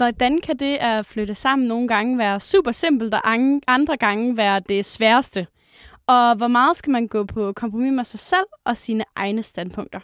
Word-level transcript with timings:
hvordan 0.00 0.40
kan 0.40 0.56
det 0.56 0.76
at 0.80 1.06
flytte 1.06 1.34
sammen 1.34 1.68
nogle 1.68 1.88
gange 1.88 2.18
være 2.18 2.40
super 2.40 2.72
simpelt, 2.72 3.14
og 3.14 3.20
andre 3.66 3.96
gange 3.96 4.36
være 4.36 4.60
det 4.68 4.84
sværeste? 4.84 5.46
Og 6.06 6.36
hvor 6.36 6.48
meget 6.48 6.76
skal 6.76 6.90
man 6.90 7.06
gå 7.06 7.24
på 7.24 7.52
kompromis 7.52 7.92
med 7.92 8.04
sig 8.04 8.20
selv 8.20 8.46
og 8.64 8.76
sine 8.76 9.04
egne 9.16 9.42
standpunkter? 9.42 10.00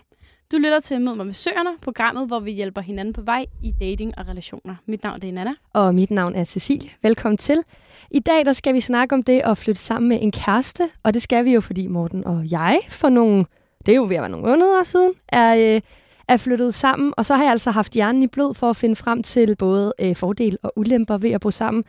Du 0.52 0.56
lytter 0.56 0.80
til 0.80 1.00
Mød 1.00 1.14
mig 1.14 1.26
med 1.26 1.34
Søerne, 1.34 1.70
programmet, 1.82 2.26
hvor 2.26 2.40
vi 2.40 2.52
hjælper 2.52 2.80
hinanden 2.80 3.12
på 3.12 3.20
vej 3.20 3.46
i 3.62 3.72
dating 3.80 4.18
og 4.18 4.28
relationer. 4.28 4.74
Mit 4.86 5.02
navn 5.02 5.20
er 5.22 5.32
Nana. 5.32 5.52
Og 5.72 5.94
mit 5.94 6.10
navn 6.10 6.34
er 6.34 6.44
Cecilie. 6.44 6.90
Velkommen 7.02 7.38
til. 7.38 7.62
I 8.10 8.20
dag 8.20 8.46
der 8.46 8.52
skal 8.52 8.74
vi 8.74 8.80
snakke 8.80 9.14
om 9.14 9.22
det 9.22 9.40
at 9.44 9.58
flytte 9.58 9.80
sammen 9.80 10.08
med 10.08 10.18
en 10.22 10.32
kæreste, 10.32 10.90
og 11.02 11.14
det 11.14 11.22
skal 11.22 11.44
vi 11.44 11.54
jo, 11.54 11.60
fordi 11.60 11.86
Morten 11.86 12.24
og 12.24 12.50
jeg 12.50 12.80
for 12.88 13.08
nogle, 13.08 13.44
det 13.86 13.92
er 13.92 13.96
jo 13.96 14.04
ved 14.04 14.16
at 14.16 14.22
være 14.22 14.30
nogle 14.30 14.46
måneder 14.46 14.82
siden, 14.82 15.12
er, 15.28 15.74
øh, 15.74 15.80
er 16.28 16.36
flyttet 16.36 16.74
sammen. 16.74 17.14
Og 17.16 17.26
så 17.26 17.34
har 17.34 17.42
jeg 17.42 17.52
altså 17.52 17.70
haft 17.70 17.92
hjernen 17.92 18.22
i 18.22 18.26
blod 18.26 18.54
for 18.54 18.70
at 18.70 18.76
finde 18.76 18.96
frem 18.96 19.22
til 19.22 19.56
både 19.56 19.92
øh, 20.00 20.16
fordel 20.16 20.58
og 20.62 20.72
ulemper 20.76 21.18
ved 21.18 21.30
at 21.30 21.40
bo 21.40 21.50
sammen. 21.50 21.84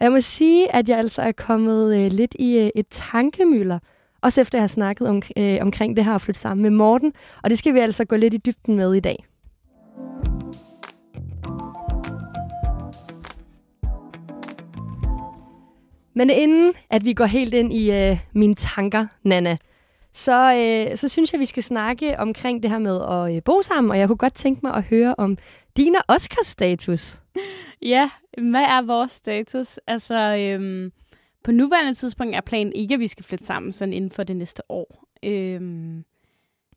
Og 0.00 0.04
jeg 0.04 0.12
må 0.12 0.20
sige, 0.20 0.74
at 0.74 0.88
jeg 0.88 0.98
altså 0.98 1.22
er 1.22 1.32
kommet 1.32 1.96
øh, 1.96 2.12
lidt 2.12 2.36
i 2.38 2.58
øh, 2.58 2.70
et 2.74 2.86
tankemøller, 2.90 3.78
også 4.22 4.40
efter 4.40 4.58
jeg 4.58 4.62
har 4.62 4.68
snakket 4.68 5.08
om, 5.08 5.22
øh, 5.36 5.58
omkring 5.60 5.96
det 5.96 6.04
her 6.04 6.14
at 6.14 6.22
flytte 6.22 6.40
sammen 6.40 6.62
med 6.62 6.70
Morten. 6.70 7.12
Og 7.42 7.50
det 7.50 7.58
skal 7.58 7.74
vi 7.74 7.78
altså 7.78 8.04
gå 8.04 8.16
lidt 8.16 8.34
i 8.34 8.36
dybden 8.36 8.76
med 8.76 8.94
i 8.94 9.00
dag. 9.00 9.24
Men 16.14 16.30
inden 16.30 16.72
at 16.90 17.04
vi 17.04 17.12
går 17.12 17.24
helt 17.24 17.54
ind 17.54 17.72
i 17.72 17.92
øh, 17.92 18.18
mine 18.32 18.54
tanker, 18.54 19.06
Nana, 19.22 19.56
så, 20.12 20.54
øh, 20.54 20.96
så 20.96 21.08
synes 21.08 21.32
jeg, 21.32 21.40
vi 21.40 21.46
skal 21.46 21.62
snakke 21.62 22.18
omkring 22.18 22.62
det 22.62 22.70
her 22.70 22.78
med 22.78 23.00
at 23.10 23.36
øh, 23.36 23.42
bo 23.42 23.62
sammen, 23.62 23.90
og 23.90 23.98
jeg 23.98 24.08
kunne 24.08 24.16
godt 24.16 24.34
tænke 24.34 24.60
mig 24.62 24.74
at 24.74 24.82
høre 24.82 25.14
om 25.18 25.38
din 25.76 25.94
og 25.94 26.02
Oscars 26.08 26.46
status. 26.46 27.20
Ja, 27.82 28.10
hvad 28.38 28.62
er 28.62 28.82
vores 28.82 29.12
status? 29.12 29.78
Altså, 29.86 30.36
øhm, 30.36 30.92
på 31.44 31.52
nuværende 31.52 31.94
tidspunkt 31.94 32.36
er 32.36 32.40
planen 32.40 32.72
ikke, 32.72 32.94
at 32.94 33.00
vi 33.00 33.06
skal 33.06 33.24
flytte 33.24 33.44
sammen 33.44 33.72
sådan 33.72 33.94
inden 33.94 34.10
for 34.10 34.22
det 34.22 34.36
næste 34.36 34.62
år. 34.68 35.04
Øhm, 35.24 36.04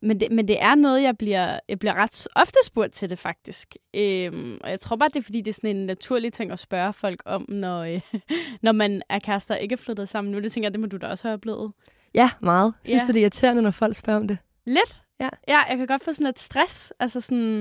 men, 0.02 0.20
det, 0.20 0.32
men 0.32 0.48
det 0.48 0.62
er 0.62 0.74
noget, 0.74 1.02
jeg 1.02 1.18
bliver, 1.18 1.60
jeg 1.68 1.78
bliver 1.78 1.94
ret 1.94 2.28
ofte 2.36 2.58
spurgt 2.64 2.92
til 2.92 3.10
det, 3.10 3.18
faktisk. 3.18 3.76
Øhm, 3.94 4.58
og 4.64 4.70
jeg 4.70 4.80
tror 4.80 4.96
bare, 4.96 5.08
det 5.08 5.16
er, 5.16 5.22
fordi 5.22 5.40
det 5.40 5.48
er 5.48 5.54
sådan 5.54 5.76
en 5.76 5.86
naturlig 5.86 6.32
ting 6.32 6.52
at 6.52 6.58
spørge 6.58 6.92
folk 6.92 7.22
om, 7.24 7.44
når, 7.48 7.82
øh, 7.82 8.00
når 8.62 8.72
man 8.72 9.02
er 9.08 9.18
kærester 9.18 9.54
og 9.54 9.60
ikke 9.60 9.72
er 9.72 9.76
flyttet 9.76 10.08
sammen 10.08 10.32
nu. 10.32 10.40
Det 10.40 10.52
tænker 10.52 10.66
jeg, 10.66 10.72
det 10.72 10.80
må 10.80 10.86
du 10.86 10.96
da 10.96 11.06
også 11.06 11.28
have 11.28 11.34
oplevet. 11.34 11.72
Ja, 12.16 12.30
meget. 12.40 12.74
Synes 12.84 13.02
ja. 13.02 13.06
du, 13.06 13.12
det 13.12 13.20
er 13.20 13.22
irriterende, 13.22 13.62
når 13.62 13.70
folk 13.70 13.96
spørger 13.96 14.20
om 14.20 14.28
det? 14.28 14.38
Lidt. 14.64 15.02
Ja. 15.20 15.28
ja, 15.48 15.58
jeg 15.68 15.76
kan 15.78 15.86
godt 15.86 16.04
få 16.04 16.12
sådan 16.12 16.26
lidt 16.26 16.38
stress. 16.38 16.92
Altså 17.00 17.20
sådan, 17.20 17.58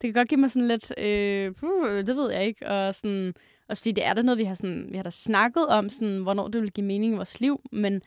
det 0.00 0.02
kan 0.02 0.12
godt 0.12 0.28
give 0.28 0.40
mig 0.40 0.50
sådan 0.50 0.68
lidt, 0.68 0.92
øh, 0.98 1.54
det 2.06 2.16
ved 2.16 2.32
jeg 2.32 2.44
ikke, 2.44 2.68
og 2.68 2.94
sådan, 2.94 3.34
og 3.68 3.76
fordi 3.76 3.92
det 3.92 4.06
er 4.06 4.14
da 4.14 4.22
noget, 4.22 4.38
vi 4.38 4.44
har, 4.44 4.54
sådan, 4.54 4.86
vi 4.90 4.96
har 4.96 5.02
da 5.02 5.10
snakket 5.10 5.66
om, 5.66 5.90
sådan, 5.90 6.22
hvornår 6.22 6.48
det 6.48 6.62
vil 6.62 6.72
give 6.72 6.86
mening 6.86 7.12
i 7.12 7.16
vores 7.16 7.40
liv, 7.40 7.60
men 7.72 8.02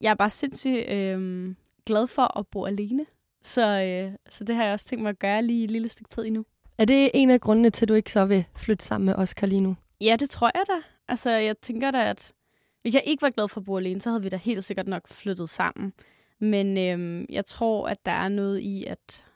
jeg 0.00 0.10
er 0.10 0.14
bare 0.14 0.30
sindssygt 0.30 0.88
øh, 0.88 1.54
glad 1.86 2.06
for 2.06 2.38
at 2.38 2.46
bo 2.46 2.64
alene. 2.64 3.06
Så, 3.42 3.80
øh, 3.80 4.12
så 4.28 4.44
det 4.44 4.56
har 4.56 4.64
jeg 4.64 4.72
også 4.72 4.86
tænkt 4.86 5.02
mig 5.02 5.10
at 5.10 5.18
gøre 5.18 5.42
lige 5.42 5.64
et 5.64 5.70
lille 5.70 5.88
stykke 5.88 6.10
tid 6.10 6.24
endnu. 6.24 6.44
Er 6.78 6.84
det 6.84 7.10
en 7.14 7.30
af 7.30 7.40
grundene 7.40 7.70
til, 7.70 7.84
at 7.84 7.88
du 7.88 7.94
ikke 7.94 8.12
så 8.12 8.24
vil 8.24 8.44
flytte 8.56 8.84
sammen 8.84 9.06
med 9.06 9.14
Oscar 9.14 9.46
lige 9.46 9.60
nu? 9.60 9.76
Ja, 10.00 10.16
det 10.18 10.30
tror 10.30 10.50
jeg 10.54 10.62
da. 10.68 10.82
Altså, 11.08 11.30
jeg 11.30 11.58
tænker 11.58 11.90
da, 11.90 12.10
at 12.10 12.32
hvis 12.82 12.94
jeg 12.94 13.02
ikke 13.06 13.22
var 13.22 13.30
glad 13.30 13.48
for 13.48 13.60
at 13.60 13.64
bo 13.64 13.78
alene, 13.78 14.00
så 14.00 14.10
havde 14.10 14.22
vi 14.22 14.28
da 14.28 14.36
helt 14.36 14.64
sikkert 14.64 14.88
nok 14.88 15.08
flyttet 15.08 15.50
sammen. 15.50 15.92
Men 16.38 16.78
øhm, 16.78 17.26
jeg 17.30 17.46
tror, 17.46 17.88
at 17.88 18.06
der 18.06 18.12
er 18.12 18.28
noget 18.28 18.60
i, 18.60 18.84
at, 18.84 19.26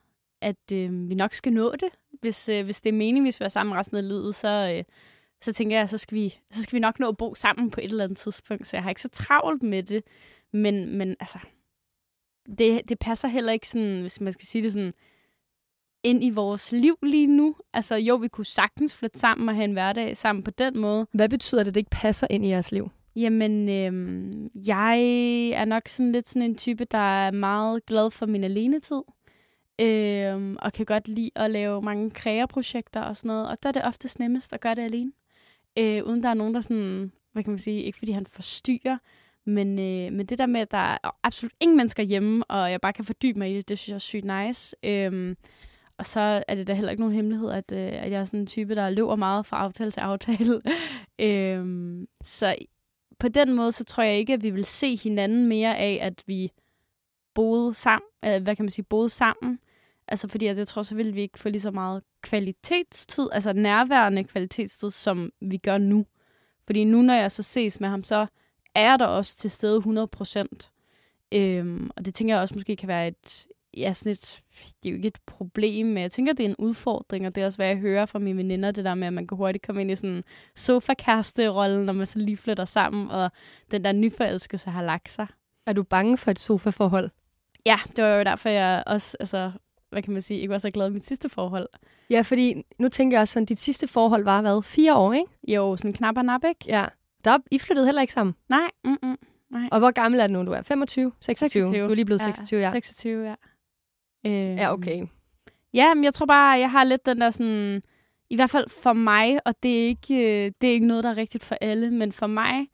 at 0.40 0.72
øhm, 0.72 1.08
vi 1.08 1.14
nok 1.14 1.32
skal 1.32 1.52
nå 1.52 1.72
det. 1.72 1.88
Hvis, 2.20 2.48
øh, 2.48 2.64
hvis 2.64 2.80
det 2.80 2.88
er 2.88 2.96
meningen, 2.96 3.24
hvis 3.24 3.40
vi 3.40 3.44
er 3.44 3.48
sammen 3.48 3.76
resten 3.76 3.96
af 3.96 4.08
livet, 4.08 4.34
så, 4.34 4.74
øh, 4.76 4.84
så 5.42 5.52
tænker 5.52 5.76
jeg, 5.76 5.88
så 5.88 5.98
skal, 5.98 6.14
vi, 6.14 6.38
så 6.50 6.62
skal 6.62 6.76
vi 6.76 6.80
nok 6.80 7.00
nå 7.00 7.08
at 7.08 7.16
bo 7.16 7.34
sammen 7.34 7.70
på 7.70 7.80
et 7.80 7.90
eller 7.90 8.04
andet 8.04 8.18
tidspunkt. 8.18 8.66
Så 8.66 8.76
jeg 8.76 8.82
har 8.82 8.90
ikke 8.90 9.02
så 9.02 9.08
travlt 9.08 9.62
med 9.62 9.82
det. 9.82 10.04
Men, 10.52 10.98
men 10.98 11.16
altså, 11.20 11.38
det, 12.58 12.88
det 12.88 12.98
passer 12.98 13.28
heller 13.28 13.52
ikke 13.52 13.68
sådan, 13.68 14.00
hvis 14.00 14.20
man 14.20 14.32
skal 14.32 14.46
sige 14.46 14.62
det 14.62 14.72
sådan, 14.72 14.94
ind 16.04 16.24
i 16.24 16.30
vores 16.30 16.72
liv 16.72 16.98
lige 17.02 17.26
nu. 17.26 17.56
Altså 17.72 17.94
jo, 17.94 18.14
vi 18.14 18.28
kunne 18.28 18.44
sagtens 18.44 18.94
flytte 18.94 19.18
sammen 19.18 19.48
og 19.48 19.54
have 19.54 19.64
en 19.64 19.72
hverdag 19.72 20.16
sammen 20.16 20.42
på 20.42 20.50
den 20.50 20.78
måde. 20.78 21.06
Hvad 21.12 21.28
betyder 21.28 21.62
det, 21.62 21.68
at 21.68 21.74
det 21.74 21.80
ikke 21.80 21.90
passer 21.90 22.26
ind 22.30 22.46
i 22.46 22.48
jeres 22.48 22.72
liv? 22.72 22.90
Jamen, 23.16 23.68
øhm, 23.68 24.50
jeg 24.54 25.00
er 25.54 25.64
nok 25.64 25.88
sådan 25.88 26.12
lidt 26.12 26.28
sådan 26.28 26.42
en 26.42 26.56
type, 26.56 26.84
der 26.84 26.98
er 26.98 27.30
meget 27.30 27.86
glad 27.86 28.10
for 28.10 28.26
min 28.26 28.44
alenetid. 28.44 29.02
Øhm, 29.80 30.56
og 30.62 30.72
kan 30.72 30.86
godt 30.86 31.08
lide 31.08 31.30
at 31.34 31.50
lave 31.50 31.82
mange 31.82 32.10
kreaprojekter 32.10 33.00
og 33.00 33.16
sådan 33.16 33.28
noget. 33.28 33.48
Og 33.48 33.62
der 33.62 33.68
er 33.68 33.72
det 33.72 33.84
oftest 33.84 34.18
nemmest 34.18 34.52
at 34.52 34.60
gøre 34.60 34.74
det 34.74 34.82
alene. 34.82 35.12
Øh, 35.78 36.04
uden 36.04 36.22
der 36.22 36.28
er 36.28 36.34
nogen, 36.34 36.54
der 36.54 36.60
sådan, 36.60 37.12
hvad 37.32 37.44
kan 37.44 37.50
man 37.50 37.58
sige, 37.58 37.82
ikke 37.82 37.98
fordi 37.98 38.12
han 38.12 38.26
forstyrrer, 38.26 38.98
men, 39.44 39.78
øh, 39.78 40.12
men 40.12 40.26
det 40.26 40.38
der 40.38 40.46
med, 40.46 40.60
at 40.60 40.70
der 40.70 40.78
er 40.78 40.98
absolut 41.22 41.52
ingen 41.60 41.76
mennesker 41.76 42.02
hjemme, 42.02 42.44
og 42.44 42.70
jeg 42.70 42.80
bare 42.80 42.92
kan 42.92 43.04
fordybe 43.04 43.38
mig 43.38 43.50
i 43.50 43.56
det, 43.56 43.68
det 43.68 43.78
synes 43.78 43.88
jeg 43.88 43.94
er 43.94 43.98
sygt 43.98 44.24
nice. 44.24 44.76
Øhm, 44.82 45.36
og 45.98 46.06
så 46.06 46.44
er 46.48 46.54
det 46.54 46.66
da 46.66 46.74
heller 46.74 46.90
ikke 46.90 47.02
nogen 47.02 47.14
hemmelighed, 47.14 47.50
at, 47.50 47.72
øh, 47.72 47.78
at 47.78 48.10
jeg 48.10 48.20
er 48.20 48.24
sådan 48.24 48.40
en 48.40 48.46
type, 48.46 48.74
der 48.74 48.90
løber 48.90 49.16
meget 49.16 49.46
fra 49.46 49.58
aftale 49.58 49.90
til 49.90 50.00
aftale. 50.00 50.62
øhm, 51.18 52.06
så 52.22 52.56
på 53.18 53.28
den 53.28 53.54
måde, 53.54 53.72
så 53.72 53.84
tror 53.84 54.02
jeg 54.02 54.16
ikke, 54.18 54.32
at 54.32 54.42
vi 54.42 54.50
vil 54.50 54.64
se 54.64 54.96
hinanden 54.96 55.46
mere 55.46 55.76
af, 55.76 55.98
at 56.02 56.22
vi 56.26 56.52
boede 57.34 57.74
sammen, 57.74 58.08
øh, 58.24 58.42
hvad 58.42 58.56
kan 58.56 58.64
man 58.64 58.70
sige, 58.70 58.84
boede 58.84 59.08
sammen. 59.08 59.58
Altså 60.08 60.28
fordi, 60.28 60.46
at 60.46 60.58
jeg 60.58 60.68
tror, 60.68 60.82
så 60.82 60.94
vil 60.94 61.14
vi 61.14 61.20
ikke 61.20 61.38
få 61.38 61.48
lige 61.48 61.62
så 61.62 61.70
meget 61.70 62.02
kvalitetstid, 62.22 63.28
altså 63.32 63.52
nærværende 63.52 64.24
kvalitetstid, 64.24 64.90
som 64.90 65.32
vi 65.40 65.56
gør 65.56 65.78
nu. 65.78 66.06
Fordi 66.66 66.84
nu, 66.84 67.02
når 67.02 67.14
jeg 67.14 67.30
så 67.32 67.42
ses 67.42 67.80
med 67.80 67.88
ham, 67.88 68.02
så 68.02 68.26
er 68.74 68.96
der 68.96 69.06
også 69.06 69.36
til 69.36 69.50
stede 69.50 69.76
100 69.76 70.06
procent. 70.06 70.70
Øhm, 71.34 71.90
og 71.96 72.04
det 72.04 72.14
tænker 72.14 72.34
jeg 72.34 72.42
også 72.42 72.54
måske 72.54 72.76
kan 72.76 72.88
være 72.88 73.08
et, 73.08 73.46
ja, 73.76 73.92
sådan 73.92 74.12
et, 74.12 74.42
det 74.82 74.88
er 74.88 74.92
jo 74.92 74.96
ikke 74.96 75.08
et 75.08 75.18
problem, 75.26 75.86
men 75.86 75.98
jeg 75.98 76.12
tænker, 76.12 76.32
det 76.32 76.46
er 76.46 76.48
en 76.48 76.56
udfordring, 76.58 77.26
og 77.26 77.34
det 77.34 77.40
er 77.40 77.46
også, 77.46 77.58
hvad 77.58 77.66
jeg 77.66 77.76
hører 77.76 78.06
fra 78.06 78.18
mine 78.18 78.36
veninder, 78.36 78.70
det 78.70 78.84
der 78.84 78.94
med, 78.94 79.06
at 79.06 79.12
man 79.12 79.26
kan 79.26 79.36
hurtigt 79.38 79.66
komme 79.66 79.80
ind 79.80 79.90
i 79.90 79.96
sådan 79.96 80.24
sofa-kæreste-rollen, 80.56 81.86
når 81.86 81.92
man 81.92 82.06
så 82.06 82.18
lige 82.18 82.36
flytter 82.36 82.64
sammen, 82.64 83.10
og 83.10 83.30
den 83.70 83.84
der 83.84 83.92
nyforelskelse 83.92 84.70
har 84.70 84.82
lagt 84.82 85.12
sig. 85.12 85.26
Er 85.66 85.72
du 85.72 85.82
bange 85.82 86.18
for 86.18 86.30
et 86.30 86.40
sofa-forhold? 86.40 87.10
Ja, 87.66 87.78
det 87.96 88.04
var 88.04 88.10
jo 88.10 88.24
derfor, 88.24 88.48
jeg 88.48 88.82
også, 88.86 89.16
altså, 89.20 89.52
hvad 89.90 90.02
kan 90.02 90.12
man 90.12 90.22
sige, 90.22 90.40
ikke 90.40 90.52
var 90.52 90.58
så 90.58 90.70
glad 90.70 90.90
i 90.90 90.92
mit 90.92 91.06
sidste 91.06 91.28
forhold. 91.28 91.68
Ja, 92.10 92.20
fordi 92.20 92.62
nu 92.78 92.88
tænker 92.88 93.16
jeg 93.16 93.22
også 93.22 93.32
sådan, 93.32 93.46
dit 93.46 93.58
sidste 93.58 93.88
forhold 93.88 94.24
var 94.24 94.40
hvad? 94.40 94.62
Fire 94.62 94.96
år, 94.96 95.12
ikke? 95.12 95.30
Jo, 95.48 95.76
sådan 95.76 95.92
knap 95.92 96.18
og 96.18 96.24
nap, 96.24 96.40
ikke? 96.48 96.64
Ja. 96.66 96.86
Der, 97.24 97.38
I 97.50 97.58
flyttede 97.58 97.86
heller 97.86 98.00
ikke 98.00 98.12
sammen? 98.12 98.34
Nej, 98.48 98.70
mm-mm. 98.84 99.16
Nej. 99.50 99.68
Og 99.72 99.78
hvor 99.78 99.90
gammel 99.90 100.20
er 100.20 100.26
du 100.26 100.32
nu, 100.32 100.44
du 100.44 100.52
er? 100.52 100.62
25? 100.62 101.12
26? 101.20 101.66
26. 101.66 101.84
Du 101.84 101.90
er 101.90 101.94
lige 101.94 102.04
blevet 102.04 102.20
26, 102.20 102.60
ja. 102.60 102.70
26, 102.70 103.28
ja. 103.28 103.34
Øh, 104.26 104.56
ja, 104.56 104.72
okay. 104.72 105.06
Ja, 105.74 105.94
men 105.94 106.04
jeg 106.04 106.14
tror 106.14 106.26
bare, 106.26 106.58
jeg 106.58 106.70
har 106.70 106.84
lidt 106.84 107.06
den 107.06 107.20
der 107.20 107.30
sådan... 107.30 107.82
I 108.30 108.36
hvert 108.36 108.50
fald 108.50 108.68
for 108.68 108.92
mig, 108.92 109.46
og 109.46 109.54
det 109.62 109.82
er 109.82 109.86
ikke, 109.86 110.14
øh, 110.14 110.52
det 110.60 110.68
er 110.68 110.72
ikke 110.72 110.86
noget, 110.86 111.04
der 111.04 111.10
er 111.10 111.16
rigtigt 111.16 111.44
for 111.44 111.56
alle, 111.60 111.90
men 111.90 112.12
for 112.12 112.26
mig, 112.26 112.66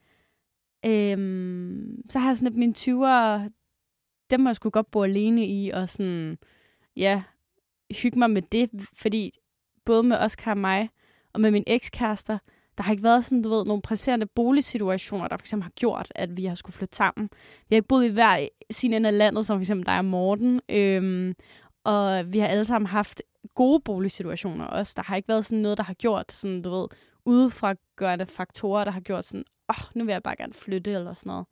øhm, 0.85 2.01
så 2.09 2.19
har 2.19 2.29
jeg 2.29 2.37
sådan 2.37 2.53
lidt 2.53 2.59
mine 2.59 2.73
20'ere, 2.77 3.49
dem 4.29 4.39
må 4.39 4.49
jeg 4.49 4.55
sgu 4.55 4.69
godt 4.69 4.91
bo 4.91 5.03
alene 5.03 5.45
i, 5.45 5.69
og 5.69 5.89
sådan, 5.89 6.37
ja, 6.95 7.23
hygge 8.01 8.19
mig 8.19 8.29
med 8.29 8.41
det, 8.41 8.69
fordi 8.93 9.31
både 9.85 10.03
med 10.03 10.17
Oscar 10.17 10.51
og 10.51 10.57
mig, 10.57 10.89
og 11.33 11.41
med 11.41 11.51
min 11.51 11.63
ekskærester, 11.67 12.37
der 12.77 12.83
har 12.83 12.91
ikke 12.91 13.03
været 13.03 13.25
sådan, 13.25 13.41
du 13.41 13.49
ved, 13.49 13.65
nogle 13.65 13.81
presserende 13.81 14.25
boligsituationer, 14.25 15.27
der 15.27 15.37
for 15.37 15.41
eksempel 15.41 15.63
har 15.63 15.71
gjort, 15.71 16.11
at 16.15 16.37
vi 16.37 16.45
har 16.45 16.55
skulle 16.55 16.73
flytte 16.73 16.95
sammen. 16.95 17.29
Vi 17.69 17.75
har 17.75 17.77
ikke 17.77 17.87
boet 17.87 18.05
i 18.05 18.09
hver 18.09 18.47
sin 18.71 18.93
ende 18.93 19.09
af 19.09 19.17
landet, 19.17 19.45
som 19.45 19.57
for 19.57 19.61
eksempel 19.61 19.85
dig 19.85 19.97
og 19.97 20.05
Morten. 20.05 20.61
Øhm, 20.69 21.35
og 21.83 22.33
vi 22.33 22.39
har 22.39 22.47
alle 22.47 22.65
sammen 22.65 22.87
haft 22.87 23.21
gode 23.55 23.79
boligsituationer 23.79 24.65
også. 24.65 24.93
Der 24.95 25.03
har 25.03 25.15
ikke 25.15 25.27
været 25.27 25.45
sådan 25.45 25.61
noget, 25.61 25.77
der 25.77 25.83
har 25.83 25.93
gjort 25.93 26.31
sådan, 26.31 26.61
du 26.61 26.69
ved, 26.69 26.87
udefra 27.25 27.73
gørende 27.95 28.25
faktorer, 28.25 28.83
der 28.83 28.91
har 28.91 29.01
gjort 29.01 29.25
sådan, 29.25 29.45
åh, 29.69 29.75
oh, 29.75 29.85
nu 29.95 30.05
vil 30.05 30.11
jeg 30.11 30.23
bare 30.23 30.35
gerne 30.35 30.53
flytte 30.53 30.91
eller 30.91 31.13
sådan 31.13 31.29
noget. 31.29 31.45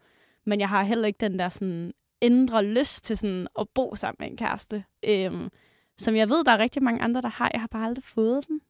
Men 0.45 0.59
jeg 0.59 0.69
har 0.69 0.83
heller 0.83 1.07
ikke 1.07 1.17
den 1.19 1.39
der 1.39 1.49
sådan 1.49 1.93
indre 2.21 2.63
lyst 2.65 3.05
til 3.05 3.17
sådan 3.17 3.47
at 3.59 3.67
bo 3.75 3.95
sammen 3.95 4.15
med 4.19 4.27
en 4.27 4.37
kæreste. 4.37 4.83
Øhm, 5.03 5.49
som 5.97 6.15
jeg 6.15 6.29
ved, 6.29 6.43
der 6.43 6.51
er 6.51 6.57
rigtig 6.57 6.83
mange 6.83 7.01
andre, 7.01 7.21
der 7.21 7.29
har. 7.29 7.49
Jeg 7.53 7.61
har 7.61 7.67
bare 7.67 7.85
aldrig 7.85 8.03
fået 8.03 8.47
den. 8.47 8.61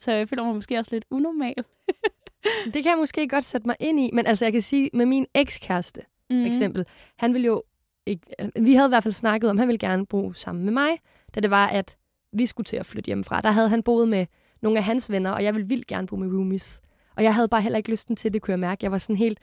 Så 0.00 0.12
jeg 0.12 0.28
føler 0.28 0.44
mig 0.44 0.54
måske 0.54 0.78
også 0.78 0.94
lidt 0.94 1.04
unormal. 1.10 1.54
det 2.74 2.82
kan 2.82 2.86
jeg 2.86 2.98
måske 2.98 3.28
godt 3.28 3.44
sætte 3.44 3.66
mig 3.66 3.76
ind 3.80 4.00
i. 4.00 4.10
Men 4.12 4.26
altså, 4.26 4.44
jeg 4.44 4.52
kan 4.52 4.62
sige, 4.62 4.90
med 4.92 5.06
min 5.06 5.26
ekskæreste, 5.34 6.00
mm. 6.30 6.42
for 6.42 6.48
eksempel, 6.48 6.86
han 7.16 7.34
ville 7.34 7.46
jo 7.46 7.62
ikke, 8.06 8.26
vi 8.60 8.74
havde 8.74 8.88
i 8.88 8.88
hvert 8.88 9.02
fald 9.02 9.14
snakket 9.14 9.50
om, 9.50 9.56
at 9.56 9.60
han 9.60 9.68
ville 9.68 9.78
gerne 9.78 10.06
bo 10.06 10.32
sammen 10.32 10.64
med 10.64 10.72
mig, 10.72 10.98
da 11.34 11.40
det 11.40 11.50
var, 11.50 11.66
at 11.66 11.96
vi 12.32 12.46
skulle 12.46 12.64
til 12.64 12.76
at 12.76 12.86
flytte 12.86 13.06
hjemmefra. 13.06 13.40
Der 13.40 13.50
havde 13.50 13.68
han 13.68 13.82
boet 13.82 14.08
med 14.08 14.26
nogle 14.62 14.78
af 14.78 14.84
hans 14.84 15.10
venner, 15.10 15.30
og 15.30 15.44
jeg 15.44 15.54
ville 15.54 15.68
vildt 15.68 15.86
gerne 15.86 16.06
bo 16.06 16.16
med 16.16 16.28
roomies. 16.28 16.80
Og 17.16 17.22
jeg 17.22 17.34
havde 17.34 17.48
bare 17.48 17.62
heller 17.62 17.76
ikke 17.76 17.90
lysten 17.90 18.16
til 18.16 18.32
det, 18.32 18.42
kunne 18.42 18.52
jeg 18.52 18.60
mærke. 18.60 18.84
Jeg 18.84 18.92
var 18.92 18.98
sådan 18.98 19.16
helt, 19.16 19.38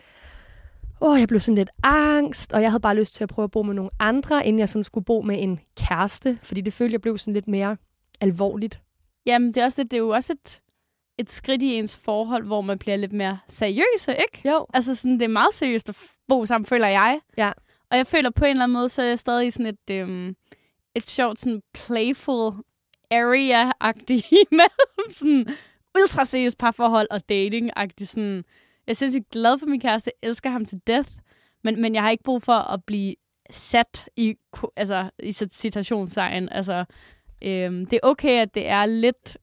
åh, 1.02 1.12
oh, 1.12 1.20
jeg 1.20 1.28
blev 1.28 1.40
sådan 1.40 1.56
lidt 1.56 1.70
angst, 1.84 2.54
og 2.54 2.62
jeg 2.62 2.72
havde 2.72 2.82
bare 2.82 2.96
lyst 2.96 3.14
til 3.14 3.24
at 3.24 3.30
prøve 3.30 3.44
at 3.44 3.52
bo 3.52 3.64
med 3.64 3.74
nogle 3.74 3.92
andre, 4.00 4.48
inden 4.48 4.60
jeg 4.60 4.70
sådan 4.70 4.84
skulle 4.84 5.06
bo 5.06 5.22
med 5.22 5.44
en 5.44 5.60
kæreste, 5.78 6.40
fordi 6.44 6.62
det 6.62 6.74
følte, 6.74 6.94
jeg 6.94 7.02
blev 7.02 7.18
sådan 7.18 7.34
lidt 7.34 7.48
mere 7.48 7.78
alvorligt. 8.22 8.82
Jamen, 9.26 9.48
det 9.48 9.58
er, 9.58 9.66
også 9.66 9.84
det, 9.84 9.92
det 9.92 9.98
er 9.98 10.02
jo 10.02 10.10
også 10.10 10.34
et 10.34 10.62
et 11.18 11.30
skridt 11.30 11.62
i 11.62 11.74
ens 11.74 11.98
forhold, 11.98 12.46
hvor 12.46 12.62
man 12.62 12.80
bliver 12.80 12.96
lidt 12.96 13.14
mere 13.14 13.40
seriøse, 13.48 14.12
ikke? 14.12 14.50
Jo. 14.50 14.66
Altså 14.74 14.96
sådan, 14.96 15.14
det 15.14 15.22
er 15.22 15.28
meget 15.28 15.54
seriøst 15.54 15.90
at 15.90 15.98
bo 16.28 16.46
sammen, 16.46 16.66
føler 16.66 16.88
jeg. 16.88 17.20
Ja. 17.38 17.52
Og 17.92 17.98
jeg 17.98 18.08
føler 18.08 18.30
på 18.30 18.46
en 18.46 18.52
eller 18.52 18.64
anden 18.64 18.74
måde, 18.74 18.90
så 18.90 19.02
er 19.02 19.06
jeg 19.06 19.20
stadig 19.20 19.48
i 19.48 19.52
sådan 19.52 19.66
et, 19.66 19.90
øhm, 19.92 20.36
et 20.96 21.10
sjovt, 21.10 21.40
sådan 21.40 21.62
playful 21.74 22.52
area-agtigt 23.12 24.28
imellem 24.32 25.12
sådan 25.20 25.48
ultra 26.02 26.26
seriøst 26.26 26.58
parforhold 26.58 27.08
og 27.12 27.22
dating-agtigt. 27.30 28.10
Sådan. 28.10 28.36
Jeg 28.88 28.92
er 28.92 28.94
sindssygt 28.94 29.30
glad 29.30 29.60
for 29.60 29.66
min 29.66 29.80
kæreste, 29.80 30.12
jeg 30.22 30.30
elsker 30.30 30.50
ham 30.50 30.66
til 30.66 30.82
death, 30.88 31.10
men, 31.64 31.82
men 31.82 31.96
jeg 31.96 32.04
har 32.04 32.10
ikke 32.10 32.24
brug 32.24 32.44
for 32.44 32.54
at 32.54 32.84
blive 32.84 33.16
sat 33.50 34.10
i, 34.16 34.36
altså, 34.76 35.10
i 35.20 35.32
citationstegn. 35.32 36.50
Altså, 36.50 36.86
øhm, 37.44 37.86
det 37.86 38.00
er 38.04 38.08
okay, 38.08 38.42
at 38.42 38.56
det 38.56 38.68
er 38.68 38.86
lidt 38.86 39.38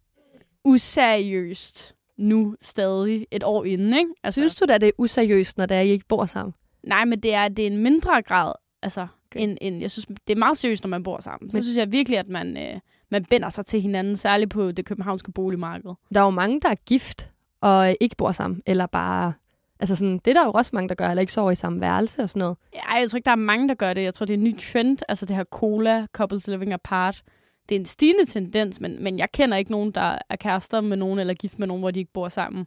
useriøst 0.65 1.95
nu 2.19 2.57
stadig 2.63 3.27
et 3.31 3.43
år 3.45 3.65
inden, 3.65 3.95
ikke? 3.95 4.11
Altså, 4.23 4.41
Synes 4.41 4.57
du 4.57 4.65
da, 4.69 4.79
det 4.79 4.87
er 4.87 4.93
useriøst, 4.99 5.59
når 5.59 5.67
det 5.67 5.77
er, 5.77 5.81
I 5.81 5.89
ikke 5.89 6.07
bor 6.09 6.25
sammen? 6.27 6.55
Nej, 6.83 7.05
men 7.05 7.21
det 7.21 7.35
er, 7.35 7.49
det 7.49 7.63
er 7.63 7.67
en 7.71 7.83
mindre 7.83 8.23
grad, 8.23 8.53
altså, 8.83 9.07
okay. 9.31 9.41
end, 9.41 9.59
end, 9.61 9.81
jeg 9.81 9.91
synes, 9.91 10.07
det 10.07 10.35
er 10.35 10.39
meget 10.39 10.57
seriøst, 10.59 10.85
når 10.85 10.89
man 10.89 11.03
bor 11.03 11.21
sammen. 11.21 11.51
Så 11.51 11.57
Men- 11.57 11.63
synes 11.63 11.77
jeg 11.77 11.93
virkelig, 11.93 12.19
at 12.19 12.29
man, 12.29 12.57
øh, 12.57 12.81
man 13.11 13.25
binder 13.25 13.49
sig 13.51 13.67
til 13.67 13.81
hinanden, 13.81 14.17
særligt 14.17 14.51
på 14.51 14.71
det 14.71 14.85
københavnske 14.85 15.33
boligmarked. 15.33 15.91
Der 16.15 16.21
er 16.21 16.25
jo 16.25 16.31
mange, 16.31 16.61
der 16.61 16.69
er 16.69 16.75
gift 16.87 17.31
og 17.61 17.97
ikke 18.01 18.17
bor 18.17 18.33
sammen, 18.33 18.63
eller 18.67 18.87
bare... 18.87 19.33
Altså 19.81 19.97
sådan, 19.97 20.19
det 20.25 20.29
er 20.29 20.35
der 20.35 20.45
jo 20.45 20.53
også 20.53 20.71
mange, 20.75 20.89
der 20.89 20.95
gør, 20.95 21.09
eller 21.09 21.21
ikke 21.21 21.33
sover 21.33 21.51
i 21.51 21.55
samme 21.55 21.81
værelse 21.81 22.23
og 22.23 22.29
sådan 22.29 22.39
noget. 22.39 22.57
Ja, 22.75 22.95
jeg 23.01 23.11
tror 23.11 23.17
ikke, 23.17 23.25
der 23.25 23.31
er 23.31 23.37
mange, 23.37 23.69
der 23.69 23.75
gør 23.75 23.95
det. 23.95 24.03
Jeg 24.03 24.15
tror, 24.15 24.27
det 24.27 24.35
er 24.35 24.39
en 24.39 24.45
ny 24.45 24.59
trend, 24.59 24.99
altså 25.09 25.27
det 25.27 25.37
her 25.37 25.45
cola, 25.45 26.07
couples 26.13 26.49
living 26.49 26.73
apart. 26.73 27.23
Det 27.69 27.75
er 27.75 27.81
en 27.81 27.87
stigende 27.87 28.25
tendens, 28.25 28.81
men, 28.81 29.03
men 29.03 29.19
jeg 29.19 29.33
kender 29.33 29.57
ikke 29.57 29.71
nogen, 29.71 29.91
der 29.91 30.19
er 30.29 30.37
kærester 30.37 30.81
med 30.81 30.97
nogen, 30.97 31.19
eller 31.19 31.35
gift 31.35 31.59
med 31.59 31.67
nogen, 31.67 31.81
hvor 31.81 31.91
de 31.91 32.01
ikke 32.01 32.13
bor 32.13 32.29
sammen. 32.29 32.67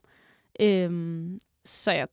Øhm, 0.60 1.40
så 1.66 1.92
jeg 1.92 2.08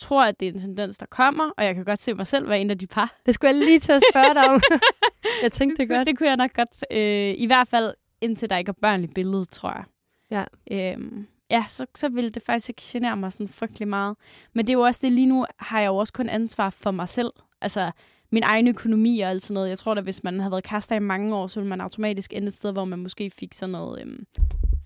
tror, 0.00 0.24
at 0.24 0.40
det 0.40 0.48
er 0.48 0.52
en 0.52 0.60
tendens, 0.60 0.98
der 0.98 1.06
kommer, 1.06 1.50
og 1.56 1.64
jeg 1.64 1.74
kan 1.74 1.84
godt 1.84 2.02
se 2.02 2.14
mig 2.14 2.26
selv 2.26 2.48
være 2.48 2.60
en 2.60 2.70
af 2.70 2.78
de 2.78 2.86
par. 2.86 3.20
Det 3.26 3.34
skulle 3.34 3.48
jeg 3.48 3.64
lige 3.64 3.80
til 3.80 3.92
at 3.92 4.02
spørge 4.12 4.34
dig 4.34 4.50
om. 4.50 4.60
jeg 5.42 5.52
tænkte 5.52 5.82
det 5.82 5.88
godt. 5.88 6.06
Det 6.06 6.18
kunne 6.18 6.28
jeg 6.28 6.36
nok 6.36 6.54
godt. 6.54 6.84
Øh, 6.90 7.34
I 7.38 7.46
hvert 7.46 7.68
fald 7.68 7.94
indtil 8.20 8.50
der 8.50 8.56
ikke 8.56 8.68
er 8.68 8.80
børn 8.82 9.04
i 9.04 9.06
billedet, 9.06 9.50
tror 9.50 9.70
jeg. 9.70 9.84
Ja. 10.30 10.44
Øhm, 10.70 11.26
ja, 11.50 11.64
så, 11.68 11.86
så 11.94 12.08
ville 12.08 12.30
det 12.30 12.42
faktisk 12.42 12.68
ikke 12.68 12.82
genere 12.84 13.16
mig 13.16 13.32
sådan 13.32 13.48
frygtelig 13.48 13.88
meget. 13.88 14.16
Men 14.52 14.66
det 14.66 14.72
er 14.72 14.78
jo 14.78 14.80
også 14.80 15.00
det, 15.02 15.12
lige 15.12 15.26
nu 15.26 15.46
har 15.58 15.80
jeg 15.80 15.88
jo 15.88 15.96
også 15.96 16.12
kun 16.12 16.28
ansvar 16.28 16.70
for 16.70 16.90
mig 16.90 17.08
selv. 17.08 17.32
Altså 17.60 17.90
min 18.32 18.42
egen 18.42 18.68
økonomi 18.68 19.20
og 19.20 19.30
alt 19.30 19.42
sådan 19.42 19.54
noget. 19.54 19.68
Jeg 19.68 19.78
tror 19.78 19.94
da, 19.94 20.00
hvis 20.00 20.24
man 20.24 20.40
havde 20.40 20.50
været 20.50 20.64
kærester 20.64 20.96
i 20.96 20.98
mange 20.98 21.36
år, 21.36 21.46
så 21.46 21.60
ville 21.60 21.68
man 21.68 21.80
automatisk 21.80 22.32
ende 22.32 22.48
et 22.48 22.54
sted, 22.54 22.72
hvor 22.72 22.84
man 22.84 22.98
måske 22.98 23.30
fik 23.30 23.54
sådan 23.54 23.70
noget 23.70 24.00
øhm, 24.00 24.24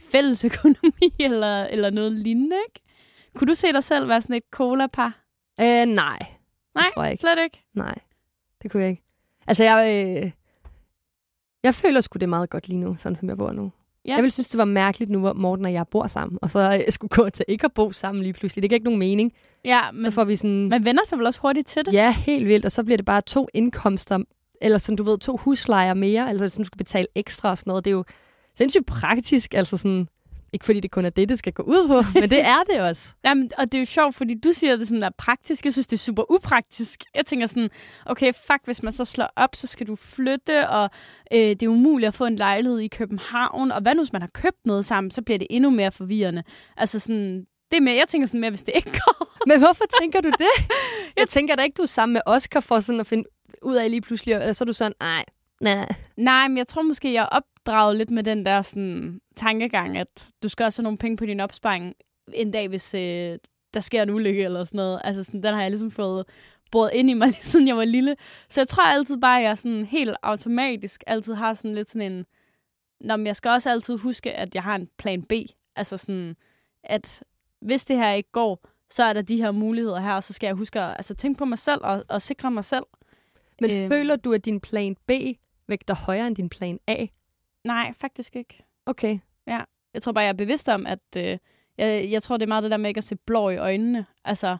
fælles 0.00 0.44
økonomi 0.50 1.14
eller, 1.20 1.64
eller 1.64 1.90
noget 1.90 2.12
lignende, 2.12 2.56
ikke? 2.68 2.80
Kunne 3.34 3.48
du 3.48 3.54
se 3.54 3.72
dig 3.72 3.84
selv 3.84 4.08
være 4.08 4.20
sådan 4.20 4.36
et 4.36 4.42
cola-par? 4.50 5.24
Øh, 5.60 5.86
nej. 5.86 6.18
Nej, 6.74 6.90
tror 6.94 7.02
jeg 7.02 7.12
ikke. 7.12 7.20
slet 7.20 7.38
ikke. 7.44 7.64
Nej, 7.74 7.98
det 8.62 8.70
kunne 8.70 8.82
jeg 8.82 8.90
ikke. 8.90 9.02
Altså, 9.46 9.64
jeg, 9.64 10.06
øh, 10.24 10.30
jeg 11.62 11.74
føler 11.74 12.00
sgu, 12.00 12.16
det 12.16 12.22
er 12.22 12.26
meget 12.26 12.50
godt 12.50 12.68
lige 12.68 12.80
nu, 12.80 12.96
sådan 12.98 13.16
som 13.16 13.28
jeg 13.28 13.36
bor 13.36 13.52
nu. 13.52 13.72
Ja. 14.04 14.14
Jeg 14.14 14.22
ville 14.22 14.30
synes, 14.30 14.48
det 14.48 14.58
var 14.58 14.64
mærkeligt 14.64 15.10
nu, 15.10 15.18
hvor 15.18 15.32
Morten 15.32 15.64
og 15.64 15.72
jeg 15.72 15.88
bor 15.88 16.06
sammen, 16.06 16.38
og 16.42 16.50
så 16.50 16.82
øh, 16.86 16.92
skulle 16.92 17.08
gå 17.08 17.30
til 17.30 17.44
ikke 17.48 17.64
at 17.64 17.72
bo 17.72 17.92
sammen 17.92 18.22
lige 18.22 18.32
pludselig. 18.32 18.62
Det 18.62 18.70
giver 18.70 18.76
ikke 18.76 18.84
nogen 18.84 18.98
mening. 18.98 19.32
Ja, 19.64 19.90
Men, 19.92 20.04
så 20.04 20.10
får 20.10 20.24
vi 20.24 20.36
sådan... 20.36 20.68
man 20.68 20.84
vender 20.84 21.02
sig 21.06 21.18
vel 21.18 21.26
også 21.26 21.40
hurtigt 21.40 21.68
til 21.68 21.86
det? 21.86 21.92
Ja, 21.92 22.10
helt 22.12 22.46
vildt. 22.48 22.64
Og 22.64 22.72
så 22.72 22.84
bliver 22.84 22.96
det 22.96 23.06
bare 23.06 23.20
to 23.20 23.48
indkomster, 23.54 24.18
eller 24.60 24.78
sådan, 24.78 24.96
du 24.96 25.02
ved, 25.02 25.18
to 25.18 25.36
huslejer 25.36 25.94
mere, 25.94 26.28
altså 26.28 26.48
sådan, 26.48 26.62
du 26.62 26.66
skal 26.66 26.78
betale 26.78 27.06
ekstra 27.14 27.50
og 27.50 27.58
sådan 27.58 27.70
noget. 27.70 27.84
Det 27.84 27.90
er 27.90 27.94
jo 27.94 28.04
sindssygt 28.56 28.86
praktisk, 28.86 29.54
altså 29.54 29.76
sådan... 29.76 30.08
Ikke 30.52 30.64
fordi 30.64 30.80
det 30.80 30.90
kun 30.90 31.04
er 31.04 31.10
det, 31.10 31.28
det 31.28 31.38
skal 31.38 31.52
gå 31.52 31.62
ud 31.62 31.88
på, 31.88 32.20
men 32.20 32.30
det 32.30 32.40
er 32.40 32.62
det 32.70 32.80
også. 32.80 33.14
Jamen, 33.26 33.50
og 33.58 33.72
det 33.72 33.78
er 33.78 33.82
jo 33.82 33.86
sjovt, 33.86 34.14
fordi 34.14 34.34
du 34.34 34.52
siger, 34.52 34.72
at 34.72 34.78
det 34.78 34.88
sådan 34.88 35.02
er 35.02 35.10
praktisk. 35.18 35.64
Jeg 35.64 35.72
synes, 35.72 35.86
det 35.86 35.96
er 35.96 36.00
super 36.00 36.32
upraktisk. 36.32 37.04
Jeg 37.14 37.26
tænker 37.26 37.46
sådan, 37.46 37.70
okay, 38.06 38.32
fuck, 38.46 38.60
hvis 38.64 38.82
man 38.82 38.92
så 38.92 39.04
slår 39.04 39.32
op, 39.36 39.54
så 39.54 39.66
skal 39.66 39.86
du 39.86 39.96
flytte, 39.96 40.68
og 40.68 40.90
øh, 41.32 41.38
det 41.38 41.62
er 41.62 41.68
umuligt 41.68 42.08
at 42.08 42.14
få 42.14 42.24
en 42.24 42.36
lejlighed 42.36 42.78
i 42.78 42.88
København. 42.88 43.72
Og 43.72 43.82
hvad 43.82 43.94
nu, 43.94 44.00
hvis 44.02 44.12
man 44.12 44.22
har 44.22 44.30
købt 44.34 44.66
noget 44.66 44.84
sammen, 44.84 45.10
så 45.10 45.22
bliver 45.22 45.38
det 45.38 45.46
endnu 45.50 45.70
mere 45.70 45.92
forvirrende. 45.92 46.42
Altså 46.76 46.98
sådan, 46.98 47.46
det 47.70 47.76
er 47.76 47.80
mere, 47.80 47.94
jeg 47.94 48.08
tænker 48.08 48.26
sådan 48.26 48.40
mere, 48.40 48.50
hvis 48.50 48.62
det 48.62 48.72
ikke 48.76 48.90
går. 48.90 49.34
Men 49.48 49.58
hvorfor 49.58 49.84
tænker 50.00 50.20
du 50.20 50.28
det? 50.28 50.68
Jeg 51.16 51.28
tænker 51.28 51.56
da 51.56 51.62
ikke, 51.62 51.74
du 51.76 51.82
er 51.82 51.86
sammen 51.86 52.12
med 52.12 52.20
Oscar 52.26 52.60
for 52.60 52.80
sådan 52.80 53.00
at 53.00 53.06
finde 53.06 53.24
ud 53.62 53.74
af 53.74 53.90
lige 53.90 54.00
pludselig, 54.00 54.48
og 54.48 54.56
så 54.56 54.64
er 54.64 54.66
du 54.66 54.72
sådan, 54.72 54.92
nej, 55.00 55.24
nej. 55.60 55.88
Nej, 56.16 56.48
men 56.48 56.58
jeg 56.58 56.66
tror 56.66 56.82
måske, 56.82 57.12
jeg 57.12 57.22
er 57.22 57.26
opdraget 57.26 57.96
lidt 57.96 58.10
med 58.10 58.22
den 58.22 58.44
der 58.44 58.62
sådan, 58.62 59.20
tankegang, 59.36 59.98
at 59.98 60.28
du 60.42 60.48
skal 60.48 60.64
også 60.64 60.82
have 60.82 60.84
nogle 60.84 60.98
penge 60.98 61.16
på 61.16 61.26
din 61.26 61.40
opsparing 61.40 61.94
en 62.32 62.50
dag, 62.50 62.68
hvis 62.68 62.94
øh, 62.94 63.38
der 63.74 63.80
sker 63.80 64.02
en 64.02 64.10
ulykke 64.10 64.44
eller 64.44 64.64
sådan 64.64 64.78
noget. 64.78 65.00
Altså, 65.04 65.22
sådan, 65.24 65.42
den 65.42 65.54
har 65.54 65.60
jeg 65.60 65.70
ligesom 65.70 65.90
fået 65.90 66.24
boret 66.70 66.90
ind 66.94 67.10
i 67.10 67.14
mig, 67.14 67.28
lige 67.34 67.42
siden 67.42 67.68
jeg 67.68 67.76
var 67.76 67.84
lille. 67.84 68.16
Så 68.48 68.60
jeg 68.60 68.68
tror 68.68 68.82
altid 68.82 69.16
bare, 69.16 69.38
at 69.38 69.44
jeg 69.44 69.58
sådan 69.58 69.84
helt 69.84 70.10
automatisk 70.22 71.04
altid 71.06 71.34
har 71.34 71.54
sådan 71.54 71.74
lidt 71.74 71.90
sådan 71.90 72.12
en... 72.12 72.26
Nå, 73.00 73.16
men 73.16 73.26
jeg 73.26 73.36
skal 73.36 73.50
også 73.50 73.70
altid 73.70 73.96
huske, 73.98 74.32
at 74.32 74.54
jeg 74.54 74.62
har 74.62 74.74
en 74.74 74.88
plan 74.98 75.22
B. 75.22 75.32
Altså 75.76 75.96
sådan, 75.96 76.36
at 76.84 77.22
hvis 77.64 77.84
det 77.84 77.96
her 77.96 78.12
ikke 78.12 78.32
går, 78.32 78.68
så 78.90 79.04
er 79.04 79.12
der 79.12 79.22
de 79.22 79.36
her 79.36 79.50
muligheder 79.50 80.00
her, 80.00 80.14
og 80.14 80.22
så 80.22 80.32
skal 80.32 80.46
jeg 80.46 80.54
huske 80.54 80.80
at 80.80 80.90
altså, 80.96 81.14
tænke 81.14 81.38
på 81.38 81.44
mig 81.44 81.58
selv 81.58 81.80
og, 81.84 82.04
og 82.08 82.22
sikre 82.22 82.50
mig 82.50 82.64
selv. 82.64 82.84
Men 83.60 83.70
Øhm. 83.70 83.80
øhm. 83.80 83.90
føler 83.90 84.16
du, 84.16 84.32
at 84.32 84.44
din 84.44 84.60
plan 84.60 84.96
B 85.06 85.10
vægter 85.68 85.94
højere 85.94 86.26
end 86.26 86.36
din 86.36 86.48
plan 86.48 86.78
A? 86.86 87.06
Nej, 87.64 87.92
faktisk 88.00 88.36
ikke. 88.36 88.64
Okay. 88.86 89.18
Jeg 89.94 90.02
tror 90.02 90.12
bare, 90.12 90.24
jeg 90.24 90.28
er 90.28 90.32
bevidst 90.36 90.68
om, 90.68 90.86
at 90.86 90.98
øh, 91.16 91.38
jeg, 91.78 92.10
jeg 92.10 92.22
tror, 92.22 92.36
det 92.36 92.42
er 92.42 92.48
meget 92.48 92.62
det 92.62 92.70
der 92.70 92.76
med 92.76 92.90
ikke 92.90 92.98
at 92.98 93.04
se 93.04 93.16
blå 93.16 93.50
i 93.50 93.56
øjnene. 93.56 94.06
Altså, 94.24 94.56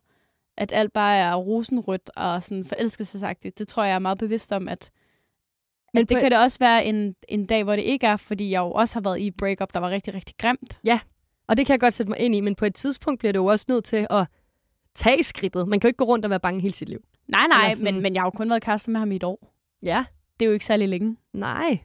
at 0.57 0.73
alt 0.73 0.93
bare 0.93 1.17
er 1.17 1.35
rosenrødt 1.35 2.11
og 2.17 2.43
sådan 2.43 2.65
forelskelsesagtigt. 2.65 3.59
Det 3.59 3.69
tror 3.69 3.85
jeg 3.85 3.95
er 3.95 3.99
meget 3.99 4.19
bevidst 4.19 4.53
om, 4.53 4.69
at, 4.69 4.91
Men 5.95 6.03
at 6.03 6.09
det 6.09 6.21
kan 6.21 6.31
det 6.31 6.39
også 6.39 6.59
være 6.59 6.85
en, 6.85 7.15
en 7.29 7.47
dag, 7.47 7.65
hvor 7.65 7.77
det 7.77 7.83
ikke 7.83 8.07
er, 8.07 8.17
fordi 8.17 8.51
jeg 8.51 8.61
jo 8.61 8.73
også 8.73 8.95
har 8.95 9.01
været 9.01 9.19
i 9.19 9.27
et 9.27 9.37
breakup, 9.37 9.75
der 9.75 9.81
var 9.81 9.91
rigtig, 9.91 10.15
rigtig 10.15 10.35
grimt. 10.39 10.81
Og 11.49 11.57
det 11.57 11.67
kan 11.67 11.73
jeg 11.73 11.81
godt 11.81 11.95
sætte 11.95 12.11
mig 12.11 12.19
ind 12.19 12.35
i, 12.35 12.41
men 12.41 12.55
på 12.55 12.65
et 12.65 12.75
tidspunkt 12.75 13.19
bliver 13.19 13.33
du 13.33 13.51
også 13.51 13.67
nødt 13.69 13.85
til 13.85 14.07
at 14.11 14.27
tage 14.95 15.23
skridtet. 15.23 15.69
Man 15.69 15.81
kan 15.81 15.89
jo 15.89 15.91
ikke 15.91 15.97
gå 15.97 16.05
rundt 16.05 16.25
og 16.25 16.31
være 16.31 16.41
bange 16.41 16.61
hele 16.61 16.75
sit 16.75 16.89
liv. 16.89 17.01
Nej, 17.29 17.47
nej, 17.47 17.75
men, 17.83 18.03
men 18.03 18.15
jeg 18.15 18.23
har 18.23 18.27
jo 18.27 18.31
kun 18.31 18.51
været 18.51 18.63
kæreste 18.63 18.91
med 18.91 19.01
ham 19.01 19.13
i 19.13 19.17
et 19.17 19.25
år. 19.25 19.55
Ja. 19.83 20.05
Det 20.41 20.45
er 20.45 20.47
jo 20.47 20.53
ikke 20.53 20.65
særlig 20.65 20.89
længe. 20.89 21.17
Nej. 21.33 21.79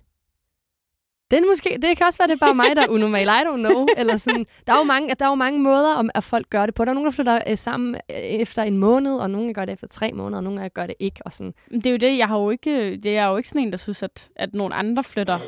Den 1.31 1.47
måske, 1.47 1.77
det 1.81 1.97
kan 1.97 2.05
også 2.07 2.19
være, 2.19 2.27
det 2.27 2.33
er 2.33 2.45
bare 2.45 2.55
mig, 2.55 2.75
der 2.75 2.81
er 2.81 2.87
unormal. 2.87 3.27
I 3.27 3.29
don't 3.29 3.69
know. 3.69 3.87
Eller 3.97 4.17
sådan. 4.17 4.45
Der 4.67 4.73
er 4.73 4.77
jo 4.77 4.83
mange, 4.83 5.15
der 5.19 5.25
er 5.25 5.29
jo 5.29 5.35
mange 5.35 5.59
måder, 5.59 5.95
om 5.95 6.09
at 6.15 6.23
folk 6.23 6.49
gør 6.49 6.65
det 6.65 6.75
på. 6.75 6.85
Der 6.85 6.89
er 6.89 6.93
nogen, 6.93 7.05
der 7.05 7.11
flytter 7.11 7.39
øh, 7.49 7.57
sammen 7.57 7.95
øh, 7.95 8.17
efter 8.17 8.63
en 8.63 8.77
måned, 8.77 9.15
og 9.15 9.29
nogen 9.29 9.53
gør 9.53 9.65
det 9.65 9.73
efter 9.73 9.87
tre 9.87 10.11
måneder, 10.13 10.37
og 10.37 10.43
nogen 10.43 10.69
gør 10.73 10.85
det 10.85 10.95
ikke. 10.99 11.21
Og 11.25 11.33
sådan. 11.33 11.53
Det 11.71 11.85
er 11.85 11.91
jo 11.91 11.97
det, 11.97 12.17
jeg 12.17 12.27
har 12.27 12.39
jo 12.39 12.49
ikke, 12.49 12.97
det 12.97 13.17
er 13.17 13.25
jo 13.25 13.37
ikke 13.37 13.49
sådan 13.49 13.61
en, 13.61 13.71
der 13.71 13.77
synes, 13.77 14.03
at, 14.03 14.29
at 14.35 14.53
nogle 14.53 14.75
andre 14.75 15.03
flytter 15.03 15.39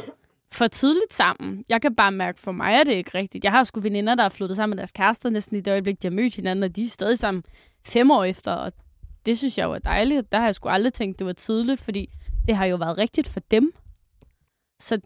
for 0.54 0.68
tidligt 0.68 1.14
sammen. 1.14 1.66
Jeg 1.70 1.82
kan 1.82 1.96
bare 1.96 2.12
mærke, 2.12 2.40
for 2.40 2.52
mig 2.52 2.74
er 2.74 2.84
det 2.84 2.94
ikke 2.94 3.18
rigtigt. 3.18 3.44
Jeg 3.44 3.52
har 3.52 3.64
sgu 3.64 3.80
veninder, 3.80 4.16
der 4.16 4.24
er 4.24 4.30
flyttet 4.30 4.56
sammen 4.56 4.76
med 4.76 4.78
deres 4.78 4.92
kærester 4.92 5.30
næsten 5.30 5.58
i 5.58 5.62
det 5.62 5.72
øjeblik, 5.72 6.02
de 6.02 6.08
har 6.08 6.16
mødt 6.16 6.36
hinanden, 6.36 6.64
og 6.64 6.76
de 6.76 6.84
er 6.84 6.88
stadig 6.88 7.20
sammen 7.20 7.44
fem 7.86 8.12
år 8.12 8.24
efter, 8.24 8.52
og 8.52 8.74
det 9.26 9.38
synes 9.38 9.58
jeg 9.58 9.70
var 9.70 9.80
dejligt. 9.80 10.32
Der 10.32 10.38
har 10.38 10.46
jeg 10.46 10.56
sgu 10.56 10.70
aldrig 10.70 10.94
tænkt, 10.94 11.20
det 11.20 11.28
var 11.28 11.34
tidligt, 11.34 11.82
fordi 11.82 12.10
det 12.48 12.56
har 12.56 12.66
jo 12.66 12.76
været 12.76 12.98
rigtigt 12.98 13.28
for 13.28 13.40
dem. 13.40 13.74
Så 14.80 15.00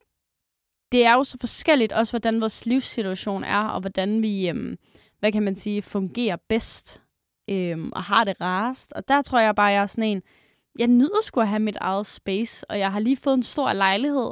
det 0.91 1.05
er 1.05 1.13
jo 1.13 1.23
så 1.23 1.37
forskelligt 1.39 1.93
også, 1.93 2.11
hvordan 2.11 2.41
vores 2.41 2.65
livssituation 2.65 3.43
er, 3.43 3.59
og 3.59 3.79
hvordan 3.81 4.21
vi, 4.21 4.49
øhm, 4.49 4.77
hvad 5.19 5.31
kan 5.31 5.43
man 5.43 5.55
sige, 5.55 5.81
fungerer 5.81 6.37
bedst 6.49 7.01
øhm, 7.49 7.91
og 7.91 8.03
har 8.03 8.23
det 8.23 8.41
rarest. 8.41 8.93
Og 8.93 9.07
der 9.07 9.21
tror 9.21 9.39
jeg 9.39 9.55
bare, 9.55 9.67
jeg 9.67 9.81
er 9.81 9.85
sådan 9.85 10.03
en, 10.03 10.21
jeg 10.79 10.87
nyder 10.87 11.21
sgu 11.23 11.39
at 11.39 11.47
have 11.47 11.59
mit 11.59 11.77
eget 11.81 12.05
space, 12.05 12.69
og 12.69 12.79
jeg 12.79 12.91
har 12.91 12.99
lige 12.99 13.17
fået 13.17 13.33
en 13.33 13.43
stor 13.43 13.73
lejlighed. 13.73 14.31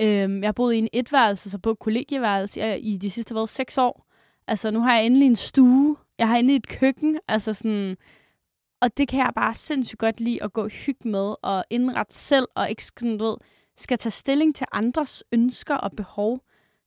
Øhm, 0.00 0.40
jeg 0.40 0.46
har 0.46 0.52
boet 0.52 0.74
i 0.74 0.78
en 0.78 0.88
etværelse, 0.92 1.50
så 1.50 1.58
på 1.58 1.70
et 1.70 1.78
kollegieværelse 1.78 2.78
i 2.78 2.96
de 2.96 3.10
sidste 3.10 3.34
været, 3.34 3.48
seks 3.48 3.78
år. 3.78 4.06
Altså, 4.46 4.70
nu 4.70 4.80
har 4.80 4.94
jeg 4.96 5.06
endelig 5.06 5.26
en 5.26 5.36
stue. 5.36 5.96
Jeg 6.18 6.28
har 6.28 6.36
endelig 6.36 6.56
et 6.56 6.68
køkken. 6.68 7.18
Altså 7.28 7.52
sådan... 7.52 7.96
Og 8.80 8.96
det 8.96 9.08
kan 9.08 9.18
jeg 9.18 9.32
bare 9.34 9.54
sindssygt 9.54 9.98
godt 9.98 10.20
lide 10.20 10.42
at 10.42 10.52
gå 10.52 10.68
hygge 10.68 11.08
med 11.08 11.34
og 11.42 11.64
indrette 11.70 12.14
selv, 12.14 12.46
og 12.54 12.70
ikke 12.70 12.84
sådan, 12.84 13.18
du 13.18 13.24
ved, 13.24 13.36
skal 13.76 13.98
tage 13.98 14.10
stilling 14.10 14.54
til 14.54 14.66
andres 14.72 15.24
ønsker 15.32 15.74
og 15.74 15.92
behov. 15.96 16.40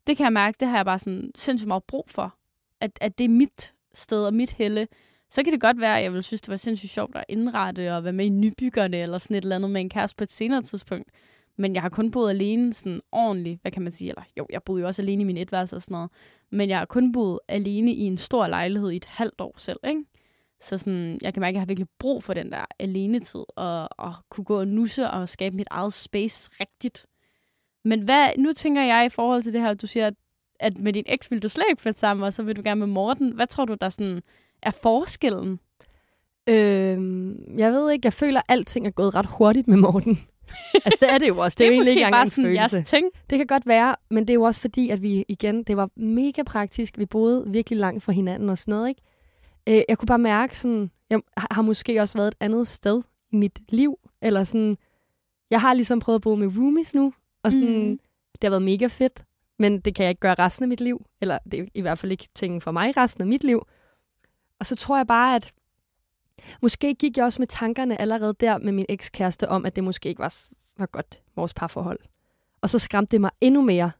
Det 0.07 0.17
kan 0.17 0.23
jeg 0.23 0.33
mærke, 0.33 0.57
det 0.59 0.67
har 0.67 0.75
jeg 0.75 0.85
bare 0.85 0.99
sådan 0.99 1.31
sindssygt 1.35 1.67
meget 1.67 1.83
brug 1.83 2.05
for. 2.07 2.35
At, 2.81 2.91
at 3.01 3.17
det 3.17 3.23
er 3.23 3.29
mit 3.29 3.73
sted 3.93 4.25
og 4.25 4.33
mit 4.33 4.53
helle. 4.53 4.87
Så 5.29 5.43
kan 5.43 5.53
det 5.53 5.61
godt 5.61 5.79
være, 5.79 5.97
at 5.97 6.03
jeg 6.03 6.13
vil 6.13 6.23
synes, 6.23 6.41
det 6.41 6.49
var 6.49 6.57
sindssygt 6.57 6.91
sjovt 6.91 7.15
at 7.15 7.25
indrette 7.29 7.95
og 7.95 8.03
være 8.03 8.13
med 8.13 8.25
i 8.25 8.29
nybyggerne 8.29 8.97
eller 8.97 9.17
sådan 9.17 9.35
et 9.35 9.41
eller 9.41 9.55
andet 9.55 9.71
med 9.71 9.81
en 9.81 9.89
kæreste 9.89 10.15
på 10.15 10.23
et 10.23 10.31
senere 10.31 10.61
tidspunkt. 10.61 11.09
Men 11.57 11.73
jeg 11.73 11.81
har 11.81 11.89
kun 11.89 12.11
boet 12.11 12.29
alene 12.29 12.73
sådan 12.73 13.01
ordentligt, 13.11 13.61
hvad 13.61 13.71
kan 13.71 13.81
man 13.81 13.91
sige? 13.91 14.09
Eller 14.09 14.23
jo, 14.37 14.47
jeg 14.49 14.63
boede 14.63 14.81
jo 14.81 14.87
også 14.87 15.01
alene 15.01 15.21
i 15.21 15.25
min 15.25 15.37
etværelse 15.37 15.75
og 15.75 15.81
sådan 15.81 15.93
noget. 15.93 16.09
Men 16.51 16.69
jeg 16.69 16.77
har 16.77 16.85
kun 16.85 17.11
boet 17.11 17.39
alene 17.47 17.93
i 17.93 18.01
en 18.01 18.17
stor 18.17 18.47
lejlighed 18.47 18.91
i 18.91 18.95
et 18.95 19.05
halvt 19.05 19.41
år 19.41 19.55
selv, 19.57 19.79
ikke? 19.87 20.03
Så 20.61 20.77
sådan, 20.77 21.19
jeg 21.21 21.33
kan 21.33 21.41
mærke, 21.41 21.49
at 21.49 21.53
jeg 21.53 21.61
har 21.61 21.65
virkelig 21.65 21.87
brug 21.99 22.23
for 22.23 22.33
den 22.33 22.51
der 22.51 22.65
alenetid, 22.79 23.43
og, 23.55 23.89
og 23.91 24.13
kunne 24.29 24.45
gå 24.45 24.59
og 24.59 24.67
nusse 24.67 25.09
og 25.09 25.29
skabe 25.29 25.55
mit 25.55 25.67
eget 25.71 25.93
space 25.93 26.49
rigtigt. 26.59 27.05
Men 27.85 28.01
hvad, 28.01 28.29
nu 28.37 28.53
tænker 28.53 28.83
jeg 28.83 29.05
i 29.05 29.09
forhold 29.09 29.43
til 29.43 29.53
det 29.53 29.61
her, 29.61 29.73
du 29.73 29.87
siger, 29.87 30.11
at, 30.59 30.77
med 30.77 30.93
din 30.93 31.03
eks 31.07 31.31
vil 31.31 31.43
du 31.43 31.49
slet 31.49 31.65
ikke 31.69 31.81
flytte 31.81 31.99
sammen, 31.99 32.23
og 32.23 32.33
så 32.33 32.43
vil 32.43 32.55
du 32.55 32.61
gerne 32.65 32.79
med 32.79 32.87
Morten. 32.87 33.31
Hvad 33.31 33.47
tror 33.47 33.65
du, 33.65 33.75
der 33.81 33.89
sådan 33.89 34.21
er 34.61 34.71
forskellen? 34.71 35.59
Øh, 36.49 36.97
jeg 37.59 37.71
ved 37.71 37.91
ikke, 37.91 38.05
jeg 38.05 38.13
føler, 38.13 38.39
at 38.39 38.45
alting 38.47 38.87
er 38.87 38.91
gået 38.91 39.15
ret 39.15 39.25
hurtigt 39.25 39.67
med 39.67 39.77
Morten 39.77 40.19
altså, 40.85 40.97
det 41.01 41.09
er 41.13 41.17
det 41.17 41.27
jo 41.27 41.37
også. 41.37 41.55
Det, 41.55 41.59
det 41.59 41.65
er, 41.65 41.67
jo 41.67 41.73
egentlig 41.73 41.91
ikke 41.91 42.05
engang 42.05 42.25
en 42.25 42.31
følelse. 42.31 42.83
ting. 42.83 43.09
Det 43.29 43.37
kan 43.37 43.47
godt 43.47 43.67
være, 43.67 43.95
men 44.09 44.23
det 44.23 44.29
er 44.29 44.33
jo 44.35 44.43
også 44.43 44.61
fordi, 44.61 44.89
at 44.89 45.01
vi 45.01 45.25
igen, 45.27 45.63
det 45.63 45.77
var 45.77 45.89
mega 45.95 46.43
praktisk. 46.43 46.97
Vi 46.97 47.05
boede 47.05 47.43
virkelig 47.47 47.79
langt 47.79 48.03
fra 48.03 48.11
hinanden 48.11 48.49
og 48.49 48.57
sådan 48.57 48.71
noget, 48.71 48.89
ikke? 48.89 49.01
Øh, 49.69 49.81
jeg 49.89 49.97
kunne 49.97 50.07
bare 50.07 50.19
mærke 50.19 50.57
sådan, 50.57 50.91
jeg 51.09 51.21
har 51.51 51.61
måske 51.61 52.01
også 52.01 52.17
været 52.17 52.27
et 52.27 52.35
andet 52.39 52.67
sted 52.67 53.01
i 53.31 53.35
mit 53.35 53.59
liv, 53.69 53.99
eller 54.21 54.43
sådan, 54.43 54.77
jeg 55.51 55.61
har 55.61 55.73
ligesom 55.73 55.99
prøvet 55.99 56.15
at 56.19 56.21
bo 56.21 56.35
med 56.35 56.47
roomies 56.57 56.95
nu, 56.95 57.13
og 57.43 57.51
sådan, 57.51 57.67
Mhm. 57.87 57.99
det 58.33 58.43
har 58.43 58.49
været 58.49 58.61
mega 58.61 58.87
fedt, 58.87 59.23
men 59.59 59.79
det 59.79 59.95
kan 59.95 60.03
jeg 60.03 60.09
ikke 60.09 60.19
gøre 60.19 60.35
resten 60.39 60.63
af 60.63 60.67
mit 60.67 60.81
liv, 60.81 61.05
eller 61.21 61.37
det 61.51 61.59
er 61.59 61.65
i 61.73 61.81
hvert 61.81 61.99
fald 61.99 62.11
ikke 62.11 62.27
ting 62.35 62.63
for 62.63 62.71
mig 62.71 62.97
resten 62.97 63.21
af 63.21 63.27
mit 63.27 63.43
liv. 63.43 63.67
Og 64.59 64.65
så 64.65 64.75
tror 64.75 64.97
jeg 64.97 65.07
bare, 65.07 65.35
at 65.35 65.51
måske 66.61 66.95
gik 66.95 67.17
jeg 67.17 67.25
også 67.25 67.41
med 67.41 67.47
tankerne 67.47 68.01
allerede 68.01 68.33
der 68.39 68.57
med 68.57 68.71
min 68.71 68.85
ekskæreste 68.89 69.49
om, 69.49 69.65
at 69.65 69.75
det 69.75 69.83
måske 69.83 70.09
ikke 70.09 70.19
var, 70.19 70.35
var 70.77 70.85
godt, 70.85 71.21
vores 71.35 71.53
parforhold. 71.53 71.99
Og 72.61 72.69
så 72.69 72.79
skræmte 72.79 73.11
det 73.11 73.21
mig 73.21 73.31
endnu 73.41 73.61
mere. 73.61 73.91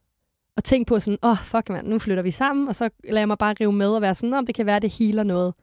Og 0.58 0.63
tænke 0.63 0.88
på 0.88 1.00
sådan, 1.00 1.17
åh, 1.24 1.32
oh, 1.32 1.38
fuck 1.38 1.70
mand, 1.70 1.88
nu 1.88 2.00
flytter 2.00 2.24
vi 2.24 2.32
sammen, 2.32 2.67
og 2.67 2.75
så 2.75 2.89
lader 3.03 3.20
jeg 3.20 3.27
mig 3.27 3.38
bare 3.38 3.56
rive 3.60 3.74
med 3.74 3.89
og 3.89 4.01
være 4.01 4.15
sådan, 4.15 4.34
om 4.34 4.46
det 4.46 4.56
kan 4.56 4.65
være, 4.65 4.79
det 4.79 4.89
healer 4.89 5.24
noget. 5.24 5.53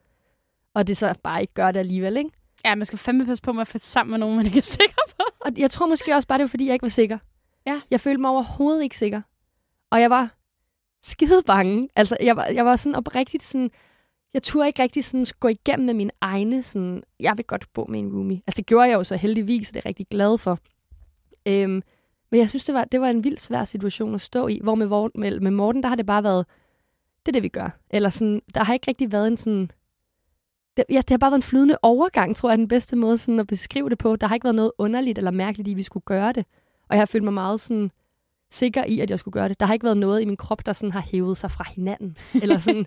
Og 0.75 0.87
det 0.87 0.97
så 0.97 1.15
bare 1.23 1.41
ikke 1.41 1.55
gør 1.55 1.71
det 1.71 1.81
alligevel, 1.81 2.17
ikke? 2.17 2.31
Ja, 2.65 2.75
man 2.75 2.85
skal 2.85 2.99
fandme 2.99 3.27
passe 3.27 3.43
på 3.43 3.53
med 3.53 3.61
at 3.61 3.69
flytte 3.69 3.87
sammen 3.87 4.11
med 4.11 4.19
nogen, 4.19 4.37
man 4.37 4.47
ikke 4.47 4.59
er 4.59 4.63
sikker 4.63 5.03
på. 5.19 5.25
Og 5.41 5.51
jeg 5.57 5.71
tror 5.71 5.87
måske 5.87 6.15
også 6.15 6.29
bare, 6.29 6.39
det 6.39 6.43
var, 6.43 6.49
fordi 6.49 6.67
jeg 6.67 6.73
ikke 6.73 6.83
var 6.83 6.89
sikker. 6.89 7.19
Ja. 7.67 7.81
Jeg 7.91 8.01
følte 8.01 8.21
mig 8.21 8.31
overhovedet 8.31 8.83
ikke 8.83 8.97
sikker. 8.97 9.23
Og 9.91 10.01
jeg 10.01 10.11
var 10.11 10.35
skide 11.03 11.43
bange. 11.47 11.89
Altså, 11.97 12.17
jeg 12.23 12.37
var, 12.37 12.47
jeg 12.47 12.65
var 12.65 12.77
sådan 12.77 12.97
oprigtigt 12.97 13.45
sådan... 13.45 13.71
Jeg 14.35 14.43
turde 14.43 14.67
ikke 14.67 14.83
rigtig 14.83 15.05
sådan 15.05 15.27
gå 15.41 15.49
igennem 15.49 15.87
med 15.87 15.95
mine 15.95 16.11
egne 16.21 16.63
sådan... 16.63 17.03
Jeg 17.21 17.37
vil 17.37 17.45
godt 17.45 17.73
bo 17.73 17.85
med 17.89 18.01
en 18.01 18.13
roomie. 18.13 18.43
Altså, 18.47 18.61
det 18.61 18.67
gjorde 18.67 18.89
jeg 18.89 18.95
jo 18.95 19.05
så 19.05 19.17
heldigvis, 19.17 19.69
og 19.69 19.75
det 19.75 19.79
er 19.79 19.83
jeg 19.85 19.89
rigtig 19.89 20.07
glad 20.11 20.39
for. 20.39 20.59
Øhm, 21.49 21.83
men 22.31 22.41
jeg 22.41 22.49
synes, 22.49 22.65
det 22.65 22.75
var, 22.75 22.85
det 22.85 23.01
var 23.01 23.09
en 23.09 23.25
vild 23.25 23.39
svær 23.39 23.65
situation 23.65 24.15
at 24.15 24.21
stå 24.21 24.49
i, 24.49 24.61
hvor 24.63 24.75
med, 24.75 25.11
med, 25.15 25.41
med 25.41 25.51
Morten, 25.51 25.83
der 25.83 25.89
har 25.89 25.97
det 25.97 26.07
bare 26.07 26.25
været, 26.25 26.47
det 27.27 27.29
er 27.29 27.33
det, 27.33 27.43
vi 27.43 27.49
gør. 27.49 27.79
Eller 27.91 28.09
sådan, 28.09 28.43
der 28.55 28.65
har 28.65 28.75
ikke 28.75 28.89
rigtig 28.89 29.13
været 29.13 29.27
en 29.27 29.37
sådan... 29.37 29.71
Det, 30.77 30.85
ja, 30.91 30.97
det 30.97 31.11
har 31.11 31.19
bare 31.19 31.31
været 31.31 31.39
en 31.39 31.43
flydende 31.43 31.79
overgang, 31.83 32.37
tror 32.37 32.49
jeg, 32.49 32.53
er 32.53 32.57
den 32.57 32.69
bedste 32.69 32.97
måde 32.97 33.19
sådan 33.19 33.39
at 33.39 33.47
beskrive 33.47 33.91
det 33.91 33.99
på. 33.99 34.17
Der 34.17 34.27
har 34.27 34.35
ikke 34.35 34.45
været 34.45 34.55
noget 34.55 34.73
underligt 34.79 35.19
eller 35.19 35.31
mærkeligt 35.31 35.69
i, 35.69 35.71
at 35.71 35.77
vi 35.77 35.83
skulle 35.83 36.05
gøre 36.05 36.33
det. 36.33 36.47
Og 36.89 36.97
jeg 36.97 37.01
har 37.01 37.07
følt 37.07 37.25
mig 37.25 37.33
meget 37.33 37.61
sådan 37.61 37.91
sikker 38.55 38.85
i, 38.85 39.01
at 39.01 39.11
jeg 39.11 39.19
skulle 39.19 39.33
gøre 39.33 39.49
det. 39.49 39.61
Der 39.61 39.67
har 39.67 39.75
ikke 39.75 39.85
været 39.85 39.97
noget 39.97 40.23
i 40.23 40.25
min 40.25 40.37
krop, 40.37 40.67
der 40.67 40.73
sådan 40.73 40.93
har 40.93 41.01
hævet 41.13 41.37
sig 41.37 41.51
fra 41.51 41.65
hinanden. 41.75 42.17
Eller 42.43 42.59
sådan, 42.59 42.87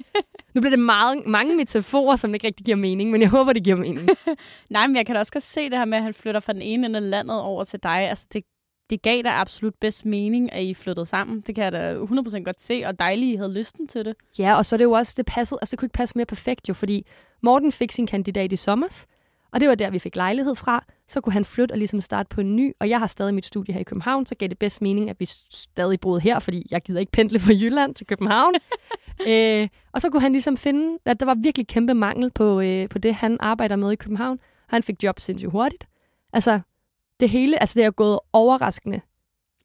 nu 0.55 0.61
bliver 0.61 0.69
det 0.69 0.79
meget, 0.79 1.25
mange 1.25 1.55
metaforer, 1.55 2.15
som 2.15 2.33
ikke 2.33 2.47
rigtig 2.47 2.65
giver 2.65 2.77
mening, 2.77 3.11
men 3.11 3.21
jeg 3.21 3.29
håber, 3.29 3.53
det 3.53 3.63
giver 3.63 3.75
mening. 3.75 4.09
Nej, 4.69 4.87
men 4.87 4.95
jeg 4.95 5.05
kan 5.05 5.15
da 5.15 5.19
også 5.19 5.31
godt 5.31 5.43
se 5.43 5.69
det 5.69 5.77
her 5.77 5.85
med, 5.85 5.97
at 5.97 6.03
han 6.03 6.13
flytter 6.13 6.39
fra 6.39 6.53
den 6.53 6.61
ene 6.61 6.85
ende 6.85 6.97
af 6.97 7.09
landet 7.09 7.41
over 7.41 7.63
til 7.63 7.79
dig. 7.83 8.09
Altså, 8.09 8.25
det, 8.33 8.43
det 8.89 9.01
gav 9.01 9.21
da 9.21 9.29
absolut 9.29 9.75
bedst 9.81 10.05
mening, 10.05 10.53
at 10.53 10.63
I 10.63 10.73
flyttede 10.73 11.05
sammen. 11.05 11.41
Det 11.41 11.55
kan 11.55 11.63
jeg 11.63 11.71
da 11.71 11.99
100% 11.99 12.43
godt 12.43 12.63
se, 12.63 12.83
og 12.85 12.99
dejligt, 12.99 13.33
I 13.33 13.35
havde 13.35 13.53
lysten 13.53 13.87
til 13.87 14.05
det. 14.05 14.15
Ja, 14.39 14.57
og 14.57 14.65
så 14.65 14.75
er 14.75 14.77
det 14.77 14.85
jo 14.85 14.91
også, 14.91 15.13
det 15.17 15.25
passede, 15.25 15.59
altså 15.61 15.71
det 15.71 15.79
kunne 15.79 15.85
ikke 15.85 15.93
passe 15.93 16.17
mere 16.17 16.25
perfekt 16.25 16.69
jo, 16.69 16.73
fordi 16.73 17.07
Morten 17.41 17.71
fik 17.71 17.91
sin 17.91 18.07
kandidat 18.07 18.51
i 18.51 18.55
sommers, 18.55 19.05
og 19.51 19.59
det 19.59 19.69
var 19.69 19.75
der, 19.75 19.89
vi 19.89 19.99
fik 19.99 20.15
lejlighed 20.15 20.55
fra. 20.55 20.85
Så 21.09 21.21
kunne 21.21 21.33
han 21.33 21.45
flytte 21.45 21.73
og 21.73 21.77
ligesom 21.77 22.01
starte 22.01 22.29
på 22.29 22.41
en 22.41 22.55
ny, 22.55 22.73
og 22.79 22.89
jeg 22.89 22.99
har 22.99 23.07
stadig 23.07 23.33
mit 23.33 23.45
studie 23.45 23.73
her 23.73 23.81
i 23.81 23.83
København, 23.83 24.25
så 24.25 24.35
gav 24.35 24.47
det 24.47 24.59
bedst 24.59 24.81
mening, 24.81 25.09
at 25.09 25.19
vi 25.19 25.25
stadig 25.51 25.99
boede 25.99 26.19
her, 26.21 26.39
fordi 26.39 26.67
jeg 26.71 26.81
gider 26.81 26.99
ikke 26.99 27.11
pendle 27.11 27.39
fra 27.39 27.53
Jylland 27.53 27.95
til 27.95 28.07
København. 28.07 28.53
øh, 29.29 29.67
og 29.91 30.01
så 30.01 30.09
kunne 30.09 30.21
han 30.21 30.31
ligesom 30.31 30.57
finde, 30.57 30.97
at 31.05 31.19
der 31.19 31.25
var 31.25 31.35
virkelig 31.35 31.67
kæmpe 31.67 31.93
mangel 31.93 32.31
på, 32.31 32.61
øh, 32.61 32.89
på 32.89 32.97
det, 32.97 33.13
han 33.13 33.37
arbejder 33.39 33.75
med 33.75 33.91
i 33.91 33.95
København, 33.95 34.39
han 34.67 34.83
fik 34.83 35.03
job 35.03 35.19
sindssygt 35.19 35.51
hurtigt. 35.51 35.87
Altså, 36.33 36.59
det 37.19 37.29
hele, 37.29 37.61
altså 37.61 37.79
det 37.79 37.85
er 37.85 37.91
gået 37.91 38.19
overraskende 38.33 39.01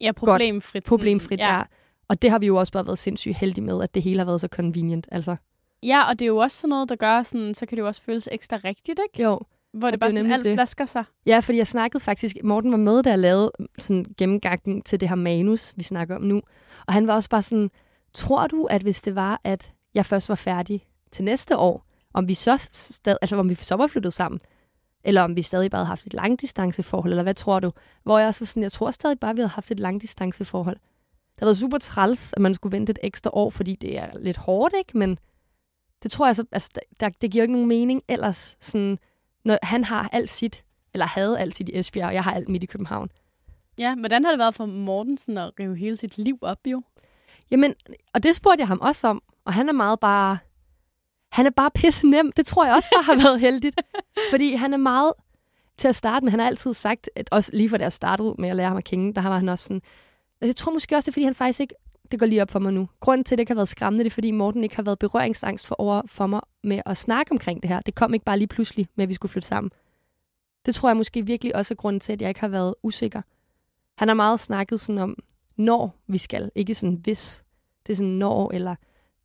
Ja, 0.01 0.13
problemfrit. 0.13 0.85
problemfrit 0.85 1.41
ja. 1.41 1.59
er. 1.59 1.65
Og 2.09 2.23
det 2.23 2.31
har 2.31 2.39
vi 2.39 2.47
jo 2.47 2.57
også 2.57 2.73
bare 2.73 2.87
været 2.87 2.99
sindssygt 2.99 3.37
heldige 3.37 3.65
med, 3.65 3.83
at 3.83 3.95
det 3.95 4.03
hele 4.03 4.19
har 4.19 4.27
været 4.27 4.41
så 4.41 4.49
convenient. 4.49 5.07
Altså, 5.13 5.37
ja, 5.83 6.09
og 6.09 6.19
det 6.19 6.25
er 6.25 6.27
jo 6.27 6.37
også 6.37 6.57
sådan 6.57 6.69
noget, 6.69 6.89
der 6.89 6.97
gør 6.97 7.23
sådan, 7.23 7.55
så 7.55 7.67
kan 7.67 7.77
det 7.77 7.83
jo 7.83 7.87
også 7.87 8.03
føles 8.03 8.29
ekstra 8.33 8.57
rigtigt, 8.57 9.01
ikke? 9.09 9.23
jo. 9.23 9.41
Hvor 9.73 9.87
det 9.87 9.93
det 9.93 10.00
bare 10.00 10.12
sådan, 10.12 10.33
alt 10.33 10.45
det. 10.45 10.57
flasker 10.57 10.85
sig. 10.85 11.05
Ja, 11.26 11.38
fordi 11.38 11.59
jeg 11.59 11.67
snakkede 11.67 12.00
faktisk, 12.00 12.37
Morten 12.45 12.71
var 12.71 12.76
med, 12.76 13.02
da 13.02 13.11
jeg 13.11 13.19
lavede 13.19 13.52
sådan 13.79 14.07
gennemgangen 14.19 14.83
til 14.83 15.00
det 15.00 15.09
her 15.09 15.17
manus, 15.17 15.73
vi 15.76 15.83
snakker 15.83 16.17
om 16.17 16.23
nu. 16.23 16.43
Og 16.87 16.93
han 16.93 17.07
var 17.07 17.14
også 17.14 17.29
bare 17.29 17.43
sådan, 17.43 17.71
tror 18.14 18.47
du, 18.47 18.64
at 18.64 18.83
hvis 18.83 19.02
det 19.02 19.14
var, 19.14 19.41
at 19.45 19.73
jeg 19.95 20.07
først 20.07 20.29
var 20.29 20.35
færdig 20.35 20.87
til 21.11 21.25
næste 21.25 21.57
år, 21.57 21.87
om 22.14 22.29
vi 22.29 22.35
så, 22.35 22.69
stad, 22.73 23.17
altså, 23.23 23.37
om 23.37 23.49
vi 23.49 23.55
så 23.55 23.75
var 23.75 23.87
flyttet 23.87 24.12
sammen, 24.12 24.41
eller 25.05 25.23
om 25.23 25.37
vi 25.37 25.43
stadig 25.43 25.71
bare 25.71 25.79
havde 25.79 25.88
haft 25.88 26.07
et 26.07 26.14
langdistanceforhold, 26.14 27.12
eller 27.12 27.23
hvad 27.23 27.35
tror 27.35 27.61
du? 27.61 27.73
Hvor 28.02 28.19
jeg 28.19 28.35
så 28.35 28.45
sådan, 28.45 28.62
jeg 28.62 28.73
tror 28.73 28.91
stadig 28.91 29.21
bare, 29.21 29.35
vi 29.35 29.41
havde 29.41 29.49
haft 29.49 29.71
et 29.71 29.81
langdistanceforhold. 29.81 30.76
Det 30.76 31.38
havde 31.38 31.47
været 31.47 31.57
super 31.57 31.79
træls, 31.79 32.33
at 32.33 32.43
man 32.43 32.55
skulle 32.55 32.76
vente 32.76 32.91
et 32.91 32.99
ekstra 33.02 33.31
år, 33.35 33.50
fordi 33.50 33.75
det 33.75 33.99
er 33.99 34.19
lidt 34.19 34.37
hårdt, 34.37 34.75
ikke? 34.79 34.99
Men 34.99 35.19
det 36.02 36.11
tror 36.11 36.26
jeg 36.26 36.37
så, 36.37 36.45
altså, 36.52 36.71
der, 37.00 37.09
det 37.09 37.31
giver 37.31 37.43
jo 37.43 37.45
ikke 37.45 37.52
nogen 37.52 37.69
mening 37.69 38.02
ellers, 38.09 38.57
sådan, 38.61 38.99
når 39.45 39.59
han 39.63 39.85
har 39.85 40.09
alt 40.13 40.31
sit, 40.31 40.65
eller 40.95 41.07
havde 41.07 41.39
alt 41.39 41.57
sit 41.57 41.69
i 41.69 41.79
Esbjerg, 41.79 42.07
og 42.07 42.15
jeg 42.15 42.25
har 42.25 42.35
alt 42.35 42.49
mit 42.49 42.63
i 42.63 42.67
København. 42.67 43.11
Ja, 43.79 43.95
hvordan 43.95 44.25
har 44.25 44.33
det 44.33 44.39
været 44.39 44.55
for 44.55 44.67
Mortensen 44.67 45.39
at 45.39 45.53
rive 45.61 45.77
hele 45.77 45.97
sit 45.97 46.19
liv 46.19 46.39
op, 46.43 46.59
jo? 46.67 46.83
Jamen, 47.51 47.75
og 48.15 48.23
det 48.23 48.35
spurgte 48.35 48.61
jeg 48.61 48.69
ham 48.69 48.81
også 48.81 49.09
om, 49.09 49.23
og 49.45 49.53
han 49.53 49.69
er 49.69 49.73
meget 49.73 50.01
bare, 50.01 50.39
han 51.33 51.47
er 51.47 51.51
bare 51.51 51.71
pisse 51.71 52.07
nem. 52.07 52.33
Det 52.33 52.47
tror 52.47 52.65
jeg 52.65 52.75
også 52.75 52.89
bare 52.97 53.17
har 53.17 53.23
været 53.23 53.41
heldigt, 53.41 53.81
fordi 54.33 54.55
han 54.55 54.73
er 54.73 54.79
meget, 54.79 55.13
til 55.77 55.89
at 55.89 55.97
starte 55.97 56.25
med, 56.25 56.31
han 56.31 56.41
har 56.41 56.47
altid 56.47 56.75
sagt, 56.75 57.11
at 57.17 57.29
også 57.31 57.51
lige 57.55 57.69
for 57.69 57.77
da 57.77 57.83
jeg 57.83 57.93
startede 57.93 58.35
med 58.39 58.49
at 58.49 58.57
lære 58.57 58.69
ham 58.69 58.77
at 58.77 58.85
kende, 58.85 59.15
der 59.15 59.29
var 59.29 59.39
han 59.39 59.49
også 59.49 59.65
sådan, 59.65 59.83
altså, 60.41 60.49
jeg 60.49 60.57
tror 60.57 60.73
måske 60.73 60.97
også, 60.97 61.07
det 61.07 61.13
er, 61.13 61.13
fordi 61.13 61.25
han 61.25 61.35
faktisk 61.35 61.61
ikke, 61.61 61.75
det 62.12 62.21
går 62.21 62.26
lige 62.26 62.42
op 62.42 62.50
for 62.50 62.59
mig 62.59 62.73
nu. 62.73 62.88
Grunden 63.00 63.25
til, 63.25 63.35
at 63.35 63.37
det 63.37 63.42
ikke 63.42 63.50
har 63.50 63.54
været 63.54 63.69
skræmmende, 63.69 64.04
det 64.04 64.11
er, 64.11 64.14
fordi 64.14 64.31
Morten 64.31 64.62
ikke 64.64 64.76
har 64.76 64.83
været 64.83 64.99
berøringsangst 64.99 65.66
for 65.66 65.75
over 65.78 66.02
for 66.07 66.26
mig 66.26 66.40
med 66.62 66.83
at 66.87 66.97
snakke 66.97 67.33
omkring 67.33 67.62
det 67.62 67.71
her. 67.71 67.81
Det 67.81 67.95
kom 67.95 68.14
ikke 68.14 68.25
bare 68.25 68.38
lige 68.38 68.49
pludselig 68.49 68.88
med, 68.95 69.02
at 69.02 69.09
vi 69.09 69.14
skulle 69.14 69.31
flytte 69.33 69.49
sammen. 69.49 69.71
Det 70.66 70.75
tror 70.75 70.88
jeg 70.88 70.97
måske 70.97 71.26
virkelig 71.26 71.57
også 71.57 71.75
er 71.75 71.76
grunden 71.76 72.00
til, 72.00 72.12
at 72.12 72.23
jeg 72.23 72.28
ikke 72.28 72.40
har 72.40 72.49
været 72.49 72.75
usikker. 72.83 73.23
Han 73.99 74.09
har 74.09 74.14
meget 74.14 74.40
snakket 74.40 74.81
sådan 74.81 74.99
om, 74.99 75.16
når 75.57 75.97
vi 76.07 76.19
skal, 76.19 76.50
ikke 76.54 76.75
sådan 76.75 76.97
hvis. 76.97 77.45
Det 77.87 77.92
er 77.92 77.97
sådan 77.97 78.12
når, 78.12 78.50
eller... 78.54 78.75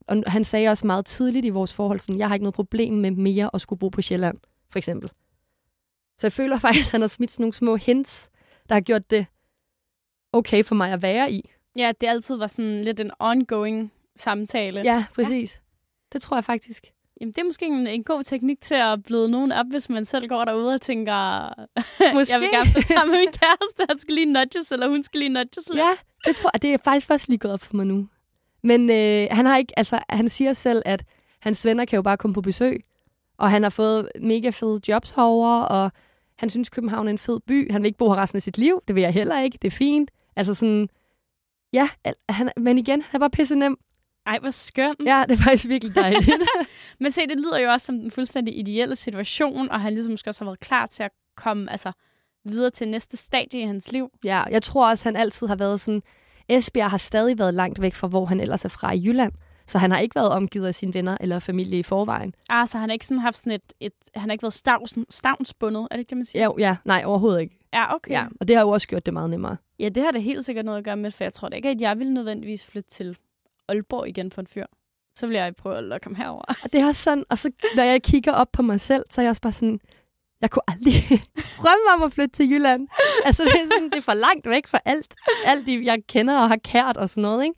Og 0.08 0.24
han 0.28 0.46
sagde 0.46 0.70
også 0.70 0.88
meget 0.88 1.06
tidligt 1.06 1.46
i 1.46 1.50
vores 1.50 1.74
forhold, 1.74 2.00
sådan, 2.00 2.20
jeg 2.20 2.28
har 2.28 2.36
ikke 2.36 2.44
noget 2.44 2.56
problem 2.56 2.94
med 2.94 3.12
mere 3.12 3.50
at 3.54 3.62
skulle 3.62 3.80
bo 3.80 3.90
på 3.90 4.02
Sjælland, 4.02 4.38
for 4.70 4.78
eksempel. 4.78 5.12
Så 6.18 6.28
jeg 6.28 6.32
føler 6.32 6.60
faktisk, 6.68 6.88
at 6.88 6.92
han 6.92 7.02
har 7.02 7.08
smidt 7.08 7.32
sådan 7.32 7.44
nogle 7.44 7.54
små 7.54 7.76
hints, 7.76 8.30
der 8.70 8.76
har 8.76 8.82
gjort 8.82 9.12
det 9.12 9.26
okay 10.34 10.64
for 10.64 10.76
mig 10.76 10.92
at 10.92 11.02
være 11.02 11.32
i. 11.32 11.50
Ja, 11.78 11.92
det 12.02 12.08
altid 12.08 12.36
var 12.36 12.48
sådan 12.48 12.84
lidt 12.84 13.00
en 13.00 13.12
ongoing 13.20 13.92
samtale. 14.16 14.82
Ja, 14.86 15.06
præcis. 15.16 15.56
Ja. 15.56 15.60
Det 16.14 16.22
tror 16.22 16.38
jeg 16.38 16.46
faktisk. 16.46 16.86
Jamen, 17.22 17.32
det 17.32 17.42
er 17.42 17.46
måske 17.46 17.66
en, 17.66 17.88
en 17.88 18.04
god 18.04 18.24
teknik 18.24 18.62
til 18.62 18.74
at 18.74 19.04
bløde 19.04 19.30
nogen 19.30 19.52
op, 19.52 19.66
hvis 19.70 19.90
man 19.90 20.06
selv 20.06 20.28
går 20.28 20.46
derude 20.46 20.74
og 20.74 20.82
tænker, 20.82 21.14
Måske. 22.14 22.34
jeg 22.34 22.42
vil 22.42 22.50
gerne 22.52 22.72
flytte 22.72 22.88
sammen 22.88 23.12
med 23.12 23.20
min 23.20 23.32
kæreste, 23.42 23.86
han 23.90 24.00
skal 24.00 24.14
lige 24.14 24.26
nudges, 24.26 24.72
eller 24.72 24.88
hun 24.88 25.04
skal 25.04 25.20
lige 25.20 25.30
nudges 25.30 25.70
lidt. 25.70 25.80
Ja, 25.80 25.92
det 26.26 26.36
tror 26.36 26.50
jeg, 26.54 26.62
det 26.62 26.74
er 26.74 26.78
faktisk 26.84 27.08
først 27.08 27.28
lige 27.28 27.38
gået 27.38 27.54
op 27.54 27.62
for 27.62 27.76
mig 27.76 27.86
nu. 27.86 28.08
Men 28.64 28.90
øh, 28.90 29.28
han 29.32 29.46
har 29.46 29.58
ikke, 29.58 29.74
altså, 29.80 30.00
han 30.10 30.30
siger 30.30 30.54
selv, 30.54 30.82
at 30.86 31.04
hans 31.42 31.66
venner 31.66 31.86
kan 31.86 31.96
jo 31.96 32.02
bare 32.02 32.18
komme 32.18 32.34
på 32.34 32.42
besøg, 32.42 32.84
og 33.38 33.52
han 33.52 33.64
har 33.64 33.70
fået 33.70 34.10
mega 34.22 34.50
fede 34.50 34.82
jobs 34.88 35.10
herovre, 35.10 35.68
og 35.68 35.92
han 36.40 36.50
synes, 36.50 36.70
København 36.70 37.08
er 37.08 37.12
en 37.12 37.18
fed 37.18 37.40
by. 37.40 37.72
Han 37.72 37.82
vil 37.82 37.88
ikke 37.88 37.98
bo 37.98 38.10
her 38.10 38.16
resten 38.16 38.38
af 38.38 38.44
sit 38.44 38.58
liv. 38.58 38.82
Det 38.88 38.96
vil 38.96 39.02
jeg 39.02 39.14
heller 39.14 39.42
ikke. 39.42 39.58
Det 39.62 39.68
er 39.68 39.72
fint. 39.72 40.12
Altså 40.36 40.54
sådan, 40.54 40.90
ja, 41.78 42.14
han, 42.30 42.52
men 42.58 42.78
igen, 42.78 43.02
han 43.02 43.16
er 43.16 43.20
bare 43.20 43.30
pisse 43.30 43.56
nem. 43.56 43.78
Ej, 44.26 44.40
hvor 44.40 44.50
skønt. 44.50 45.00
Ja, 45.06 45.24
det 45.30 45.40
er 45.40 45.44
faktisk 45.44 45.68
virkelig 45.68 45.96
dejligt. 45.96 46.30
Men 47.00 47.12
se, 47.12 47.22
det 47.28 47.38
lyder 47.38 47.60
jo 47.60 47.70
også 47.70 47.86
som 47.86 48.00
den 48.00 48.12
fuldstændig 48.12 48.60
ideelle 48.60 48.96
situation, 48.96 49.72
og 49.72 49.82
han 49.82 49.94
ligesom 49.94 50.12
måske 50.12 50.30
også 50.30 50.44
har 50.44 50.50
været 50.50 50.60
klar 50.60 50.86
til 50.86 51.04
at 51.04 51.12
komme 51.38 51.72
altså, 51.72 51.92
videre 52.46 52.70
til 52.70 52.88
næste 52.88 53.18
stadie 53.18 53.62
i 53.62 53.66
hans 53.66 53.92
liv. 53.92 54.10
ja, 54.24 54.44
jeg 54.44 54.64
tror 54.64 54.90
også, 54.90 55.04
han 55.04 55.16
altid 55.16 55.48
har 55.48 55.56
været 55.56 55.80
sådan, 55.80 56.02
Esbjerg 56.50 56.90
har 56.90 56.98
stadig 56.98 57.40
været 57.40 57.54
langt 57.54 57.82
væk 57.82 57.94
fra, 57.94 58.08
hvor 58.08 58.26
han 58.26 58.40
ellers 58.40 58.66
er 58.66 58.70
fra 58.70 58.92
i 58.92 59.06
Jylland. 59.06 59.34
Så 59.68 59.78
han 59.78 59.92
har 59.92 60.00
ikke 60.00 60.16
været 60.16 60.30
omgivet 60.30 60.68
af 60.68 60.76
sine 60.76 60.94
venner 60.94 61.18
eller 61.22 61.40
familie 61.40 61.80
i 61.80 61.84
forvejen. 61.84 62.34
Ah, 62.50 62.68
så 62.68 62.78
han 62.78 62.90
har 62.90 62.94
ikke 62.94 63.06
sådan 63.06 63.20
haft 63.20 63.38
sådan 63.38 63.52
et, 63.52 63.74
et 63.80 63.94
han 64.16 64.30
har 64.30 64.32
ikke 64.32 64.44
været 64.44 64.54
stavsen, 64.54 65.06
stavnsbundet, 65.10 65.82
er 65.82 65.96
det 65.96 66.00
ikke 66.00 66.10
det, 66.10 66.18
man 66.18 66.26
siger? 66.26 66.52
Ja, 66.60 66.68
ja, 66.68 66.76
nej, 66.86 67.04
overhovedet 67.06 67.42
ikke. 67.42 67.58
Ja, 67.74 67.96
okay. 67.96 68.12
Ja, 68.12 68.26
og 68.40 68.48
det 68.48 68.56
har 68.56 68.64
jo 68.64 68.70
også 68.70 68.88
gjort 68.88 69.06
det 69.06 69.14
meget 69.14 69.30
nemmere 69.30 69.58
ja, 69.80 69.90
det 69.90 70.04
har 70.04 70.12
det 70.12 70.24
helt 70.24 70.46
sikkert 70.46 70.66
noget 70.66 70.78
at 70.78 70.84
gøre 70.84 70.98
med, 70.98 71.12
for 71.12 71.24
jeg 71.24 71.34
tror 71.34 71.50
da 71.50 71.56
ikke, 71.56 71.70
at 71.70 71.82
jeg 71.82 72.00
ville 72.00 72.14
nødvendigvis 72.14 72.66
flytte 72.66 72.90
til 72.90 73.18
Aalborg 73.68 74.08
igen 74.08 74.32
for 74.32 74.42
en 74.42 74.48
fyr. 74.48 74.66
Så 75.16 75.28
vil 75.28 75.36
jeg 75.36 75.56
prøve 75.56 75.78
at 75.78 75.84
lokke 75.84 76.06
ham 76.06 76.16
herover. 76.16 76.44
Og 76.64 76.74
det 76.74 76.82
er 76.82 76.86
også 76.88 77.04
sådan, 77.04 77.24
og 77.30 77.38
så 77.38 77.52
når 77.76 77.84
jeg 77.84 78.04
kigger 78.04 78.32
op 78.34 78.52
på 78.52 78.62
mig 78.62 78.82
selv, 78.82 79.04
så 79.10 79.22
er 79.22 79.24
jeg 79.24 79.30
også 79.30 79.42
bare 79.42 79.52
sådan, 79.52 79.80
jeg 80.42 80.50
kunne 80.50 80.62
aldrig 80.68 80.94
drømme 81.62 81.88
om 81.96 82.04
at 82.04 82.14
flytte 82.14 82.36
til 82.36 82.52
Jylland. 82.52 82.88
Altså 83.26 83.44
det 83.44 83.52
er, 83.52 83.68
sådan, 83.74 83.90
det 83.90 83.98
er 83.98 84.02
for 84.02 84.14
langt 84.14 84.50
væk 84.50 84.68
fra 84.68 84.80
alt, 84.86 85.16
alt 85.46 85.66
det, 85.66 85.86
jeg 85.86 86.00
kender 86.08 86.40
og 86.40 86.48
har 86.48 86.58
kært 86.64 86.98
og 86.98 87.10
sådan 87.10 87.22
noget, 87.22 87.44
ikke? 87.44 87.56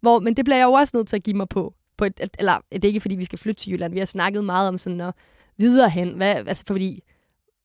Hvor, 0.00 0.18
men 0.18 0.36
det 0.36 0.44
bliver 0.44 0.56
jeg 0.56 0.64
jo 0.64 0.72
også 0.72 0.96
nødt 0.96 1.08
til 1.08 1.16
at 1.16 1.22
give 1.22 1.36
mig 1.36 1.48
på. 1.48 1.74
på 1.96 2.04
et, 2.04 2.20
eller 2.38 2.58
det 2.72 2.84
er 2.84 2.88
ikke, 2.88 3.00
fordi 3.00 3.14
vi 3.14 3.24
skal 3.24 3.38
flytte 3.38 3.62
til 3.62 3.72
Jylland. 3.72 3.92
Vi 3.92 3.98
har 3.98 4.06
snakket 4.06 4.44
meget 4.44 4.68
om 4.68 4.78
sådan 4.78 5.00
at 5.00 5.14
videre 5.56 5.90
hen. 5.90 6.10
Hvad, 6.10 6.34
altså, 6.34 6.64
fordi 6.66 7.02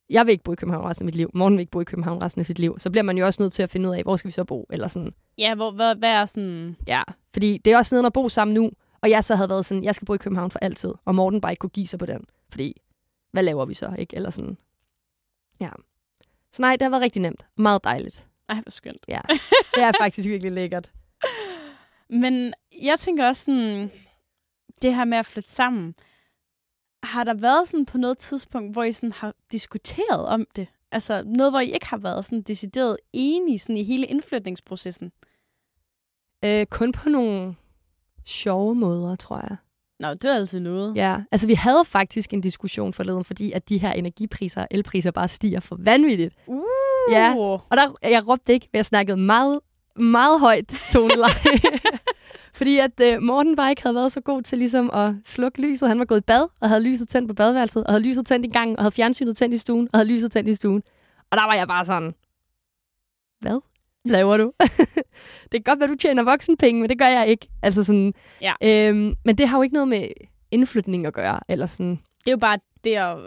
jeg 0.09 0.25
vil 0.25 0.31
ikke 0.31 0.43
bo 0.43 0.51
i 0.51 0.55
København 0.55 0.85
resten 0.85 1.03
af 1.03 1.05
mit 1.05 1.15
liv. 1.15 1.31
Morgen 1.33 1.53
vil 1.53 1.59
ikke 1.59 1.71
bo 1.71 1.81
i 1.81 1.83
København 1.83 2.23
resten 2.23 2.39
af 2.39 2.45
sit 2.45 2.59
liv. 2.59 2.79
Så 2.79 2.89
bliver 2.89 3.03
man 3.03 3.17
jo 3.17 3.25
også 3.25 3.41
nødt 3.41 3.53
til 3.53 3.63
at 3.63 3.69
finde 3.69 3.89
ud 3.89 3.95
af, 3.95 4.03
hvor 4.03 4.15
skal 4.15 4.27
vi 4.27 4.31
så 4.31 4.43
bo? 4.43 4.67
Eller 4.69 4.87
sådan. 4.87 5.13
Ja, 5.37 5.55
hvor, 5.55 5.71
hvad, 5.71 5.95
hvad 5.95 6.09
er 6.09 6.25
sådan... 6.25 6.75
Ja, 6.87 7.03
fordi 7.33 7.57
det 7.57 7.73
er 7.73 7.77
også 7.77 7.95
nede 7.95 8.05
at 8.05 8.13
bo 8.13 8.29
sammen 8.29 8.53
nu. 8.53 8.71
Og 9.01 9.09
jeg 9.09 9.23
så 9.23 9.35
havde 9.35 9.49
været 9.49 9.65
sådan, 9.65 9.83
jeg 9.83 9.95
skal 9.95 10.05
bo 10.05 10.13
i 10.13 10.17
København 10.17 10.51
for 10.51 10.59
altid. 10.59 10.93
Og 11.05 11.15
Morten 11.15 11.41
bare 11.41 11.51
ikke 11.51 11.59
kunne 11.59 11.69
give 11.69 11.87
sig 11.87 11.99
på 11.99 12.05
den. 12.05 12.25
Fordi, 12.49 12.81
hvad 13.31 13.43
laver 13.43 13.65
vi 13.65 13.73
så, 13.73 13.95
ikke? 13.99 14.15
Eller 14.15 14.29
sådan. 14.29 14.57
Ja. 15.59 15.69
Så 16.51 16.61
nej, 16.61 16.71
det 16.75 16.81
har 16.81 16.89
været 16.89 17.03
rigtig 17.03 17.21
nemt. 17.21 17.45
Meget 17.57 17.83
dejligt. 17.83 18.25
Ej, 18.49 18.55
hvor 18.55 18.71
skønt. 18.71 19.05
Ja, 19.07 19.21
det 19.75 19.83
er 19.83 19.91
faktisk 19.99 20.27
virkelig 20.27 20.51
lækkert. 20.51 20.91
Men 22.09 22.53
jeg 22.81 22.99
tænker 22.99 23.27
også 23.27 23.43
sådan, 23.43 23.91
det 24.81 24.95
her 24.95 25.05
med 25.05 25.17
at 25.17 25.25
flytte 25.25 25.49
sammen. 25.49 25.95
Har 27.03 27.23
der 27.23 27.33
været 27.33 27.67
sådan 27.67 27.85
på 27.85 27.97
noget 27.97 28.17
tidspunkt, 28.17 28.73
hvor 28.73 28.83
I 28.83 28.91
sådan 28.91 29.11
har 29.11 29.33
diskuteret 29.51 30.25
om 30.25 30.45
det? 30.55 30.67
Altså 30.91 31.23
noget, 31.25 31.51
hvor 31.51 31.59
I 31.59 31.71
ikke 31.71 31.85
har 31.85 31.97
været 31.97 32.25
sådan 32.25 32.41
decideret 32.41 32.97
enige 33.13 33.59
sådan 33.59 33.77
i 33.77 33.83
hele 33.83 34.05
indflytningsprocessen? 34.05 35.11
Øh, 36.45 36.65
kun 36.65 36.91
på 36.91 37.09
nogle 37.09 37.55
sjove 38.25 38.75
måder, 38.75 39.15
tror 39.15 39.37
jeg. 39.49 39.57
Nå, 39.99 40.13
det 40.13 40.25
er 40.25 40.35
altid 40.35 40.59
noget. 40.59 40.95
Ja, 40.95 41.17
altså 41.31 41.47
vi 41.47 41.53
havde 41.53 41.85
faktisk 41.85 42.33
en 42.33 42.41
diskussion 42.41 42.93
forleden, 42.93 43.23
fordi 43.23 43.51
at 43.51 43.69
de 43.69 43.77
her 43.77 43.91
energipriser 43.91 44.61
og 44.61 44.67
elpriser 44.71 45.11
bare 45.11 45.27
stiger 45.27 45.59
for 45.59 45.75
vanvittigt. 45.79 46.35
Uh. 46.47 46.63
Ja, 47.11 47.35
og 47.37 47.77
der, 47.77 47.93
jeg 48.09 48.27
råbte 48.27 48.53
ikke, 48.53 48.69
men 48.73 48.77
jeg 48.77 48.85
snakkede 48.85 49.17
meget, 49.17 49.59
meget 49.95 50.39
højt 50.39 50.73
toneleje. 50.91 51.33
Fordi 52.57 52.79
at 52.79 52.91
øh, 53.01 53.21
Morten 53.21 53.55
bare 53.55 53.69
ikke 53.69 53.81
havde 53.81 53.95
været 53.95 54.11
så 54.11 54.21
god 54.21 54.41
til 54.41 54.57
ligesom 54.57 54.89
at 54.93 55.13
slukke 55.25 55.61
lyset. 55.61 55.89
Han 55.89 55.99
var 55.99 56.05
gået 56.05 56.17
i 56.17 56.21
bad, 56.21 56.47
og 56.61 56.69
havde 56.69 56.83
lyset 56.83 57.09
tændt 57.09 57.27
på 57.27 57.33
badeværelset, 57.33 57.83
og 57.83 57.91
havde 57.93 58.03
lyset 58.03 58.25
tændt 58.25 58.45
i 58.45 58.49
gangen, 58.49 58.77
og 58.77 58.83
havde 58.83 58.91
fjernsynet 58.91 59.37
tændt 59.37 59.55
i 59.55 59.57
stuen, 59.57 59.89
og 59.93 59.99
havde 59.99 60.09
lyset 60.09 60.31
tændt 60.31 60.49
i 60.49 60.55
stuen. 60.55 60.83
Og 61.31 61.37
der 61.37 61.45
var 61.45 61.53
jeg 61.53 61.67
bare 61.67 61.85
sådan, 61.85 62.13
hvad 63.41 63.59
laver 64.05 64.37
du? 64.37 64.51
det 65.51 65.51
kan 65.51 65.61
godt 65.63 65.79
være, 65.79 65.89
du 65.89 65.95
tjener 65.95 66.23
voksenpenge, 66.23 66.81
men 66.81 66.89
det 66.89 66.99
gør 66.99 67.07
jeg 67.07 67.27
ikke. 67.27 67.47
Altså 67.61 67.83
sådan, 67.83 68.13
Ja. 68.41 68.53
øhm, 68.63 69.13
men 69.25 69.37
det 69.37 69.47
har 69.47 69.57
jo 69.57 69.61
ikke 69.61 69.73
noget 69.73 69.87
med 69.87 70.07
indflytning 70.51 71.05
at 71.05 71.13
gøre. 71.13 71.39
Eller 71.49 71.65
sådan. 71.65 71.99
Det 72.19 72.27
er 72.27 72.31
jo 72.31 72.37
bare 72.37 72.57
det 72.83 72.95
at, 72.95 73.17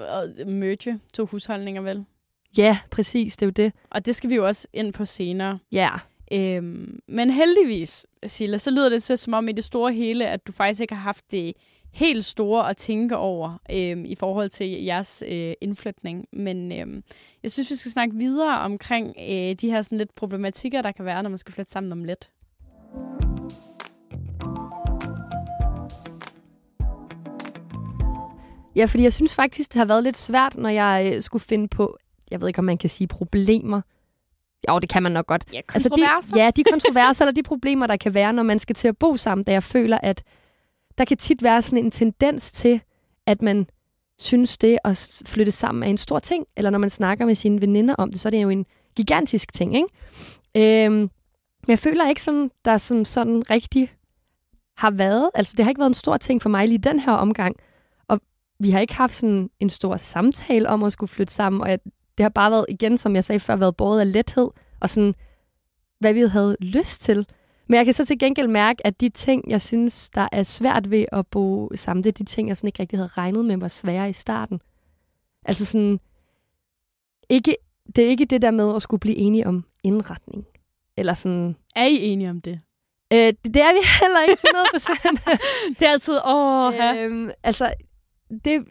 at 0.41 0.47
merge 0.49 1.01
to 1.15 1.27
husholdninger, 1.27 1.83
vel? 1.83 2.05
Ja, 2.57 2.79
præcis, 2.91 3.37
det 3.37 3.43
er 3.43 3.47
jo 3.47 3.51
det. 3.51 3.73
Og 3.91 4.07
det 4.07 4.17
skal 4.17 4.31
vi 4.31 4.35
jo 4.35 4.47
også 4.47 4.69
ind 4.73 4.93
på 4.93 5.05
senere. 5.05 5.59
Ja, 5.73 5.91
Øhm, 6.33 7.01
men 7.09 7.31
heldigvis, 7.31 8.07
Silla, 8.27 8.59
så 8.59 8.71
lyder 8.71 8.89
det 8.89 9.03
så 9.03 9.17
som 9.17 9.35
om 9.35 9.49
i 9.49 9.53
det 9.53 9.65
store 9.65 9.93
hele, 9.93 10.27
at 10.27 10.47
du 10.47 10.53
faktisk 10.53 10.81
ikke 10.81 10.95
har 10.95 11.03
haft 11.03 11.25
det 11.31 11.53
helt 11.93 12.25
store 12.25 12.71
at 12.71 12.77
tænke 12.77 13.17
over 13.17 13.61
øhm, 13.73 14.05
i 14.05 14.15
forhold 14.15 14.51
til 14.51 14.85
jeres 14.85 15.25
øh, 15.27 15.55
indflytning. 15.61 16.27
Men 16.33 16.73
øhm, 16.73 17.03
jeg 17.43 17.51
synes, 17.51 17.71
vi 17.71 17.75
skal 17.75 17.91
snakke 17.91 18.17
videre 18.17 18.59
omkring 18.59 19.15
øh, 19.19 19.55
de 19.55 19.71
her 19.71 19.83
sådan 19.83 19.99
lidt 19.99 20.15
problematikker, 20.15 20.83
der 20.83 20.93
kan 20.93 21.05
være, 21.05 21.23
når 21.23 21.31
man 21.31 21.39
skal 21.39 21.55
flytte 21.55 21.73
sammen 21.73 21.93
om 21.93 22.05
lidt. 22.05 22.31
Ja, 28.77 28.85
fordi 28.85 29.03
jeg 29.03 29.13
synes 29.13 29.35
faktisk, 29.35 29.73
det 29.73 29.79
har 29.79 29.85
været 29.85 30.05
lidt 30.05 30.17
svært, 30.17 30.57
når 30.57 30.69
jeg 30.69 31.13
øh, 31.15 31.23
skulle 31.23 31.43
finde 31.43 31.69
på, 31.69 31.99
jeg 32.31 32.41
ved 32.41 32.49
ikke, 32.49 32.59
om 32.59 32.65
man 32.65 32.79
kan 32.79 32.91
sige 32.91 33.07
problemer. 33.07 33.81
Jo, 34.69 34.79
det 34.79 34.89
kan 34.89 35.03
man 35.03 35.13
nok 35.13 35.27
godt. 35.27 35.45
Ja, 35.53 35.61
Altså 35.75 35.89
de, 35.89 36.39
ja, 36.39 36.51
de 36.57 36.65
kontroverser 36.65 37.25
eller 37.25 37.33
de 37.33 37.43
problemer, 37.43 37.87
der 37.87 37.97
kan 37.97 38.15
være, 38.15 38.33
når 38.33 38.43
man 38.43 38.59
skal 38.59 38.77
til 38.77 38.89
at 38.89 38.99
bo 38.99 39.17
sammen, 39.17 39.45
da 39.45 39.53
jeg 39.53 39.63
føler, 39.63 39.99
at 40.03 40.23
der 40.99 41.05
kan 41.05 41.17
tit 41.17 41.43
være 41.43 41.63
sådan 41.63 41.85
en 41.85 41.91
tendens 41.91 42.53
til, 42.53 42.81
at 43.27 43.43
man 43.43 43.67
synes, 44.19 44.59
det 44.59 44.79
at 44.85 45.23
flytte 45.27 45.53
sammen 45.53 45.83
er 45.83 45.87
en 45.87 45.97
stor 45.97 46.19
ting. 46.19 46.47
Eller 46.57 46.71
når 46.71 46.79
man 46.79 46.91
snakker 46.91 47.27
med 47.27 47.35
sine 47.35 47.61
veninder 47.61 47.95
om 47.95 48.13
det, 48.13 48.21
så 48.21 48.29
er 48.29 48.31
det 48.31 48.43
jo 48.43 48.49
en 48.49 48.67
gigantisk 48.97 49.53
ting, 49.53 49.75
ikke? 49.77 50.85
Øhm, 50.87 50.95
men 50.95 51.69
jeg 51.69 51.79
føler 51.79 52.09
ikke, 52.09 52.23
sådan, 52.23 52.51
der 52.65 52.79
som 52.79 53.05
sådan 53.05 53.51
rigtig 53.51 53.95
har 54.77 54.91
været. 54.91 55.31
Altså, 55.35 55.55
det 55.57 55.65
har 55.65 55.71
ikke 55.71 55.79
været 55.79 55.91
en 55.91 55.95
stor 55.95 56.17
ting 56.17 56.43
for 56.43 56.49
mig 56.49 56.69
lige 56.69 56.79
den 56.79 56.99
her 57.01 57.13
omgang. 57.13 57.57
Og 58.09 58.21
vi 58.61 58.71
har 58.71 58.81
ikke 58.81 58.95
haft 58.95 59.15
sådan 59.15 59.51
en 59.61 59.71
stor 59.71 59.97
samtale 59.97 60.69
om 60.69 60.83
at 60.83 60.93
skulle 60.93 61.11
flytte 61.11 61.35
sammen. 61.35 61.63
Og 61.63 61.71
jeg, 61.71 61.79
det 62.21 62.25
har 62.25 62.29
bare 62.31 62.51
været, 62.51 62.67
igen, 62.69 62.99
som 62.99 63.15
jeg 63.15 63.25
sagde 63.25 63.41
før, 63.41 63.57
været 63.57 63.77
båret 63.77 64.01
af 64.01 64.13
lethed. 64.13 64.49
Og 64.81 64.91
sådan, 64.91 65.15
hvad 65.99 66.13
vi 66.13 66.21
havde 66.21 66.57
lyst 66.61 67.01
til. 67.01 67.27
Men 67.69 67.77
jeg 67.77 67.85
kan 67.85 67.95
så 67.95 68.05
til 68.07 68.19
gengæld 68.19 68.49
mærke, 68.49 68.87
at 68.87 69.01
de 69.01 69.09
ting, 69.09 69.51
jeg 69.51 69.63
synes, 69.63 70.11
der 70.11 70.29
er 70.33 70.43
svært 70.43 70.91
ved 70.91 71.07
at 71.13 71.27
bo 71.27 71.71
sammen, 71.75 72.05
det 72.05 72.11
er 72.11 72.13
de 72.13 72.25
ting, 72.25 72.49
jeg 72.49 72.57
sådan 72.57 72.69
ikke 72.69 72.81
rigtig 72.81 72.99
havde 72.99 73.09
regnet 73.09 73.45
med 73.45 73.57
var 73.57 73.69
svære 73.69 74.11
i 74.11 74.13
starten. 74.13 74.61
Altså 75.45 75.65
sådan, 75.65 76.01
ikke, 77.29 77.57
det 77.97 78.05
er 78.05 78.09
ikke 78.09 78.25
det 78.25 78.43
der 78.43 78.51
med 78.51 78.77
at 78.77 78.83
skulle 78.83 79.01
blive 79.01 79.17
enige 79.17 79.47
om 79.47 79.65
indretning. 79.85 80.47
Eller 80.97 81.15
sådan, 81.15 81.57
Er 81.77 81.85
I 81.85 81.97
enige 81.97 82.31
om 82.31 82.41
det? 82.41 82.61
øh, 83.13 83.19
det, 83.19 83.45
det 83.45 83.63
er 83.63 83.73
vi 83.73 83.81
heller 84.01 84.23
ikke 84.29 84.43
100%. 84.43 85.39
Det 85.79 85.87
er 85.87 85.93
altid, 85.93 86.19
åh, 86.27 86.75
øhm, 87.05 87.31
altså, 87.43 87.75
det, 88.45 88.65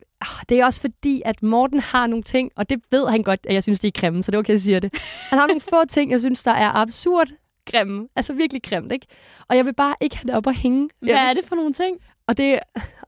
det 0.49 0.59
er 0.59 0.65
også 0.65 0.81
fordi, 0.81 1.21
at 1.25 1.43
Morten 1.43 1.79
har 1.79 2.07
nogle 2.07 2.23
ting, 2.23 2.51
og 2.55 2.69
det 2.69 2.81
ved 2.91 3.07
han 3.09 3.23
godt, 3.23 3.39
at 3.43 3.53
jeg 3.53 3.63
synes, 3.63 3.79
det 3.79 3.87
er 3.97 4.01
grimme, 4.01 4.23
så 4.23 4.31
det 4.31 4.35
er 4.35 4.39
okay, 4.39 4.49
at 4.49 4.53
jeg 4.53 4.59
siger 4.59 4.79
det. 4.79 4.93
Han 5.29 5.39
har 5.39 5.47
nogle 5.47 5.61
få 5.61 5.85
ting, 5.95 6.11
jeg 6.11 6.19
synes, 6.19 6.43
der 6.43 6.51
er 6.51 6.71
absurd 6.75 7.27
grimme. 7.71 8.07
Altså 8.15 8.33
virkelig 8.33 8.63
grimt, 8.63 8.91
ikke? 8.91 9.07
Og 9.47 9.57
jeg 9.57 9.65
vil 9.65 9.73
bare 9.73 9.95
ikke 10.01 10.17
have 10.17 10.27
det 10.27 10.35
op 10.35 10.47
at 10.47 10.55
hænge. 10.55 10.89
Hvad 10.99 11.13
er 11.13 11.33
det 11.33 11.45
for 11.45 11.55
nogle 11.55 11.73
ting? 11.73 11.97
og 12.27 12.37
det, 12.37 12.59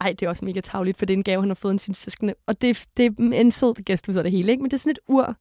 ej, 0.01 0.13
det 0.19 0.25
er 0.25 0.29
også 0.29 0.45
mega 0.45 0.59
tavligt, 0.61 0.97
for 0.97 1.05
det 1.05 1.13
er 1.13 1.17
en 1.17 1.23
gave, 1.23 1.41
han 1.41 1.49
har 1.49 1.55
fået 1.55 1.71
en 1.71 1.79
sin 1.79 1.93
søskende. 1.93 2.33
Og 2.47 2.61
det, 2.61 2.83
det 2.97 3.05
er 3.05 3.11
en 3.19 3.51
sød 3.51 3.83
gæst 3.83 4.09
ud 4.09 4.15
af 4.15 4.23
det 4.23 4.31
hele, 4.31 4.51
ikke? 4.51 4.61
Men 4.63 4.71
det 4.71 4.77
er 4.77 4.79
sådan 4.79 4.91
et 4.91 4.99
ur. 5.07 5.35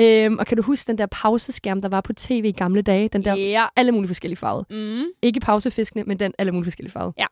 Øhm, 0.00 0.38
og 0.38 0.46
kan 0.46 0.56
du 0.56 0.62
huske 0.62 0.86
den 0.86 0.98
der 0.98 1.06
pauseskærm, 1.06 1.80
der 1.80 1.88
var 1.88 2.00
på 2.00 2.12
tv 2.12 2.42
i 2.44 2.52
gamle 2.52 2.82
dage? 2.82 3.08
Den 3.08 3.24
der 3.24 3.34
Ja. 3.34 3.66
alle 3.76 3.92
mulige 3.92 4.08
forskellige 4.08 4.36
farver. 4.36 4.62
Mm. 4.70 5.04
Ikke 5.22 5.40
pausefiskene, 5.40 6.02
men 6.04 6.18
den 6.18 6.32
alle 6.38 6.52
mulige 6.52 6.64
forskellige 6.64 6.92
farver. 6.92 7.12
Ja. 7.18 7.26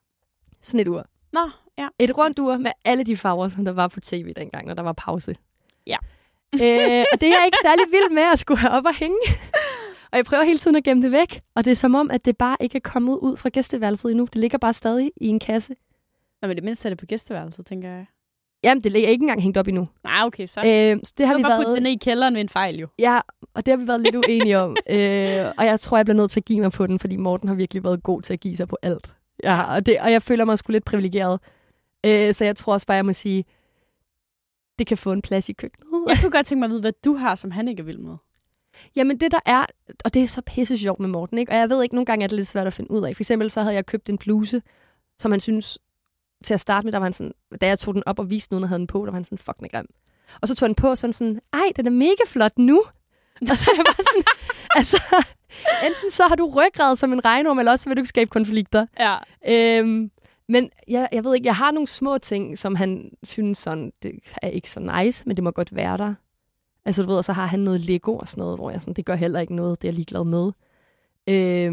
Sådan 0.62 0.80
et 0.80 0.88
ur. 0.88 1.06
Nå, 1.36 1.50
ja. 1.78 1.88
Et 1.98 2.18
rundt 2.18 2.38
ur 2.38 2.56
med 2.56 2.70
alle 2.84 3.04
de 3.04 3.16
farver, 3.16 3.48
som 3.48 3.64
der 3.64 3.72
var 3.72 3.88
på 3.88 4.00
tv 4.00 4.32
dengang, 4.36 4.66
når 4.66 4.74
der 4.74 4.82
var 4.82 4.92
pause. 4.92 5.36
Ja. 5.86 5.96
øh, 6.62 7.04
og 7.12 7.20
det 7.20 7.28
er 7.28 7.36
jeg 7.38 7.42
ikke 7.44 7.58
særlig 7.64 7.84
vild 7.90 8.14
med 8.14 8.22
at 8.32 8.38
skulle 8.38 8.60
have 8.60 8.72
op 8.72 8.86
og 8.86 8.94
hænge. 8.94 9.18
og 10.12 10.16
jeg 10.16 10.24
prøver 10.24 10.42
hele 10.42 10.58
tiden 10.58 10.76
at 10.76 10.84
gemme 10.84 11.02
det 11.02 11.12
væk. 11.12 11.40
Og 11.54 11.64
det 11.64 11.70
er 11.70 11.74
som 11.74 11.94
om, 11.94 12.10
at 12.10 12.24
det 12.24 12.36
bare 12.36 12.56
ikke 12.60 12.76
er 12.76 12.90
kommet 12.90 13.16
ud 13.16 13.36
fra 13.36 13.48
gæsteværelset 13.48 14.10
endnu. 14.10 14.24
Det 14.24 14.36
ligger 14.40 14.58
bare 14.58 14.72
stadig 14.72 15.12
i 15.16 15.26
en 15.26 15.38
kasse. 15.38 15.74
Nå, 16.42 16.48
men 16.48 16.56
det 16.56 16.64
mindste 16.64 16.88
er 16.88 16.90
det 16.90 16.98
på 16.98 17.06
gæsteværelset, 17.06 17.66
tænker 17.66 17.88
jeg. 17.88 18.06
Jamen, 18.64 18.84
det 18.84 18.92
ligger 18.92 19.08
ikke 19.08 19.22
engang 19.22 19.42
hængt 19.42 19.56
op 19.56 19.68
endnu. 19.68 19.88
Nej, 20.04 20.24
okay, 20.24 20.46
så. 20.46 20.60
Øh, 20.60 21.00
så 21.04 21.12
det 21.18 21.26
har 21.26 21.34
jeg 21.34 21.38
vi 21.38 21.42
bare 21.42 21.64
været... 21.64 21.82
ned 21.82 21.90
i 21.90 21.96
kælderen 21.96 22.34
ved 22.34 22.40
en 22.40 22.48
fejl, 22.48 22.78
jo. 22.78 22.88
Ja, 22.98 23.20
og 23.54 23.66
det 23.66 23.72
har 23.72 23.76
vi 23.76 23.86
været 23.86 24.00
lidt 24.00 24.14
uenige 24.14 24.58
om. 24.58 24.70
øh, 24.90 25.52
og 25.58 25.64
jeg 25.66 25.80
tror, 25.80 25.96
jeg 25.96 26.06
bliver 26.06 26.16
nødt 26.16 26.30
til 26.30 26.40
at 26.40 26.44
give 26.44 26.60
mig 26.60 26.72
på 26.72 26.86
den, 26.86 26.98
fordi 26.98 27.16
Morten 27.16 27.48
har 27.48 27.54
virkelig 27.54 27.84
været 27.84 28.02
god 28.02 28.22
til 28.22 28.32
at 28.32 28.40
give 28.40 28.56
sig 28.56 28.68
på 28.68 28.78
alt. 28.82 29.14
Ja, 29.42 29.62
og, 29.62 29.86
det, 29.86 30.00
og 30.00 30.12
jeg 30.12 30.22
føler 30.22 30.44
mig 30.44 30.58
sgu 30.58 30.72
lidt 30.72 30.84
privilegeret. 30.84 31.40
Øh, 32.06 32.34
så 32.34 32.44
jeg 32.44 32.56
tror 32.56 32.72
også 32.72 32.86
bare, 32.86 32.96
jeg 32.96 33.06
må 33.06 33.12
sige, 33.12 33.44
det 34.78 34.86
kan 34.86 34.98
få 34.98 35.12
en 35.12 35.22
plads 35.22 35.48
i 35.48 35.52
køkkenet. 35.52 35.86
Jeg 36.08 36.18
kunne 36.20 36.30
godt 36.30 36.46
tænke 36.46 36.58
mig 36.58 36.66
at 36.66 36.70
vide, 36.70 36.80
hvad 36.80 36.92
du 37.04 37.14
har, 37.14 37.34
som 37.34 37.50
han 37.50 37.68
ikke 37.68 37.80
er 37.80 37.84
vild 37.84 37.98
med. 37.98 38.16
Jamen 38.96 39.20
det 39.20 39.30
der 39.30 39.40
er, 39.46 39.64
og 40.04 40.14
det 40.14 40.22
er 40.22 40.26
så 40.26 40.42
pisse 40.42 40.78
sjovt 40.78 41.00
med 41.00 41.08
Morten, 41.08 41.38
ikke? 41.38 41.52
og 41.52 41.56
jeg 41.56 41.70
ved 41.70 41.82
ikke, 41.82 41.94
nogle 41.94 42.06
gange 42.06 42.24
er 42.24 42.26
det 42.28 42.36
lidt 42.36 42.48
svært 42.48 42.66
at 42.66 42.74
finde 42.74 42.90
ud 42.90 43.04
af. 43.04 43.16
For 43.16 43.22
eksempel 43.22 43.50
så 43.50 43.62
havde 43.62 43.74
jeg 43.74 43.86
købt 43.86 44.08
en 44.08 44.18
bluse, 44.18 44.62
som 45.18 45.30
han 45.30 45.40
synes, 45.40 45.78
til 46.44 46.54
at 46.54 46.60
starte 46.60 46.86
med, 46.86 46.92
der 46.92 46.98
var 46.98 47.06
han 47.06 47.12
sådan, 47.12 47.32
da 47.60 47.66
jeg 47.66 47.78
tog 47.78 47.94
den 47.94 48.02
op 48.06 48.18
og 48.18 48.30
viste 48.30 48.52
nogen, 48.52 48.62
der 48.62 48.68
havde 48.68 48.78
den 48.78 48.86
på, 48.86 48.98
der 48.98 49.04
var 49.10 49.16
han 49.16 49.24
sådan, 49.24 49.38
fuck, 49.38 49.58
den 49.60 49.68
grim. 49.68 49.86
Og 50.42 50.48
så 50.48 50.54
tog 50.54 50.68
han 50.68 50.74
på 50.74 50.96
sådan 50.96 51.12
sådan, 51.12 51.40
ej, 51.52 51.72
den 51.76 51.86
er 51.86 51.90
mega 51.90 52.22
flot 52.26 52.58
nu. 52.58 52.82
Og 53.50 53.58
så 53.58 53.70
er 53.70 53.76
jeg 53.76 53.84
bare 53.84 54.04
sådan, 54.04 54.22
altså, 54.80 55.02
enten 55.86 56.10
så 56.10 56.22
har 56.28 56.34
du 56.34 56.52
ryggrad 56.56 56.96
som 56.96 57.12
en 57.12 57.24
regnorm, 57.24 57.58
eller 57.58 57.72
også 57.72 57.82
så 57.82 57.88
vil 57.88 57.96
du 57.96 58.00
ikke 58.00 58.08
skabe 58.08 58.30
konflikter. 58.30 58.86
Ja. 59.00 59.16
Øhm, 59.48 60.10
men 60.48 60.70
jeg, 60.88 61.08
jeg 61.12 61.24
ved 61.24 61.34
ikke, 61.34 61.46
jeg 61.46 61.56
har 61.56 61.70
nogle 61.70 61.88
små 61.88 62.18
ting, 62.18 62.58
som 62.58 62.74
han 62.74 63.10
synes 63.22 63.58
sådan, 63.58 63.92
det 64.02 64.12
er 64.42 64.48
ikke 64.48 64.70
så 64.70 64.80
nice, 64.80 65.22
men 65.26 65.36
det 65.36 65.44
må 65.44 65.50
godt 65.50 65.76
være 65.76 65.98
der. 65.98 66.14
Altså 66.84 67.02
du 67.02 67.08
ved, 67.08 67.16
og 67.16 67.24
så 67.24 67.32
har 67.32 67.46
han 67.46 67.60
noget 67.60 67.80
Lego 67.80 68.16
og 68.16 68.28
sådan 68.28 68.42
noget, 68.42 68.58
hvor 68.58 68.70
jeg 68.70 68.80
sådan, 68.80 68.94
det 68.94 69.04
gør 69.04 69.14
heller 69.14 69.40
ikke 69.40 69.54
noget, 69.54 69.82
det 69.82 69.88
er 69.88 69.92
jeg 69.92 69.94
ligeglad 69.94 70.24
med. 70.24 70.52
Øhm, 71.28 71.72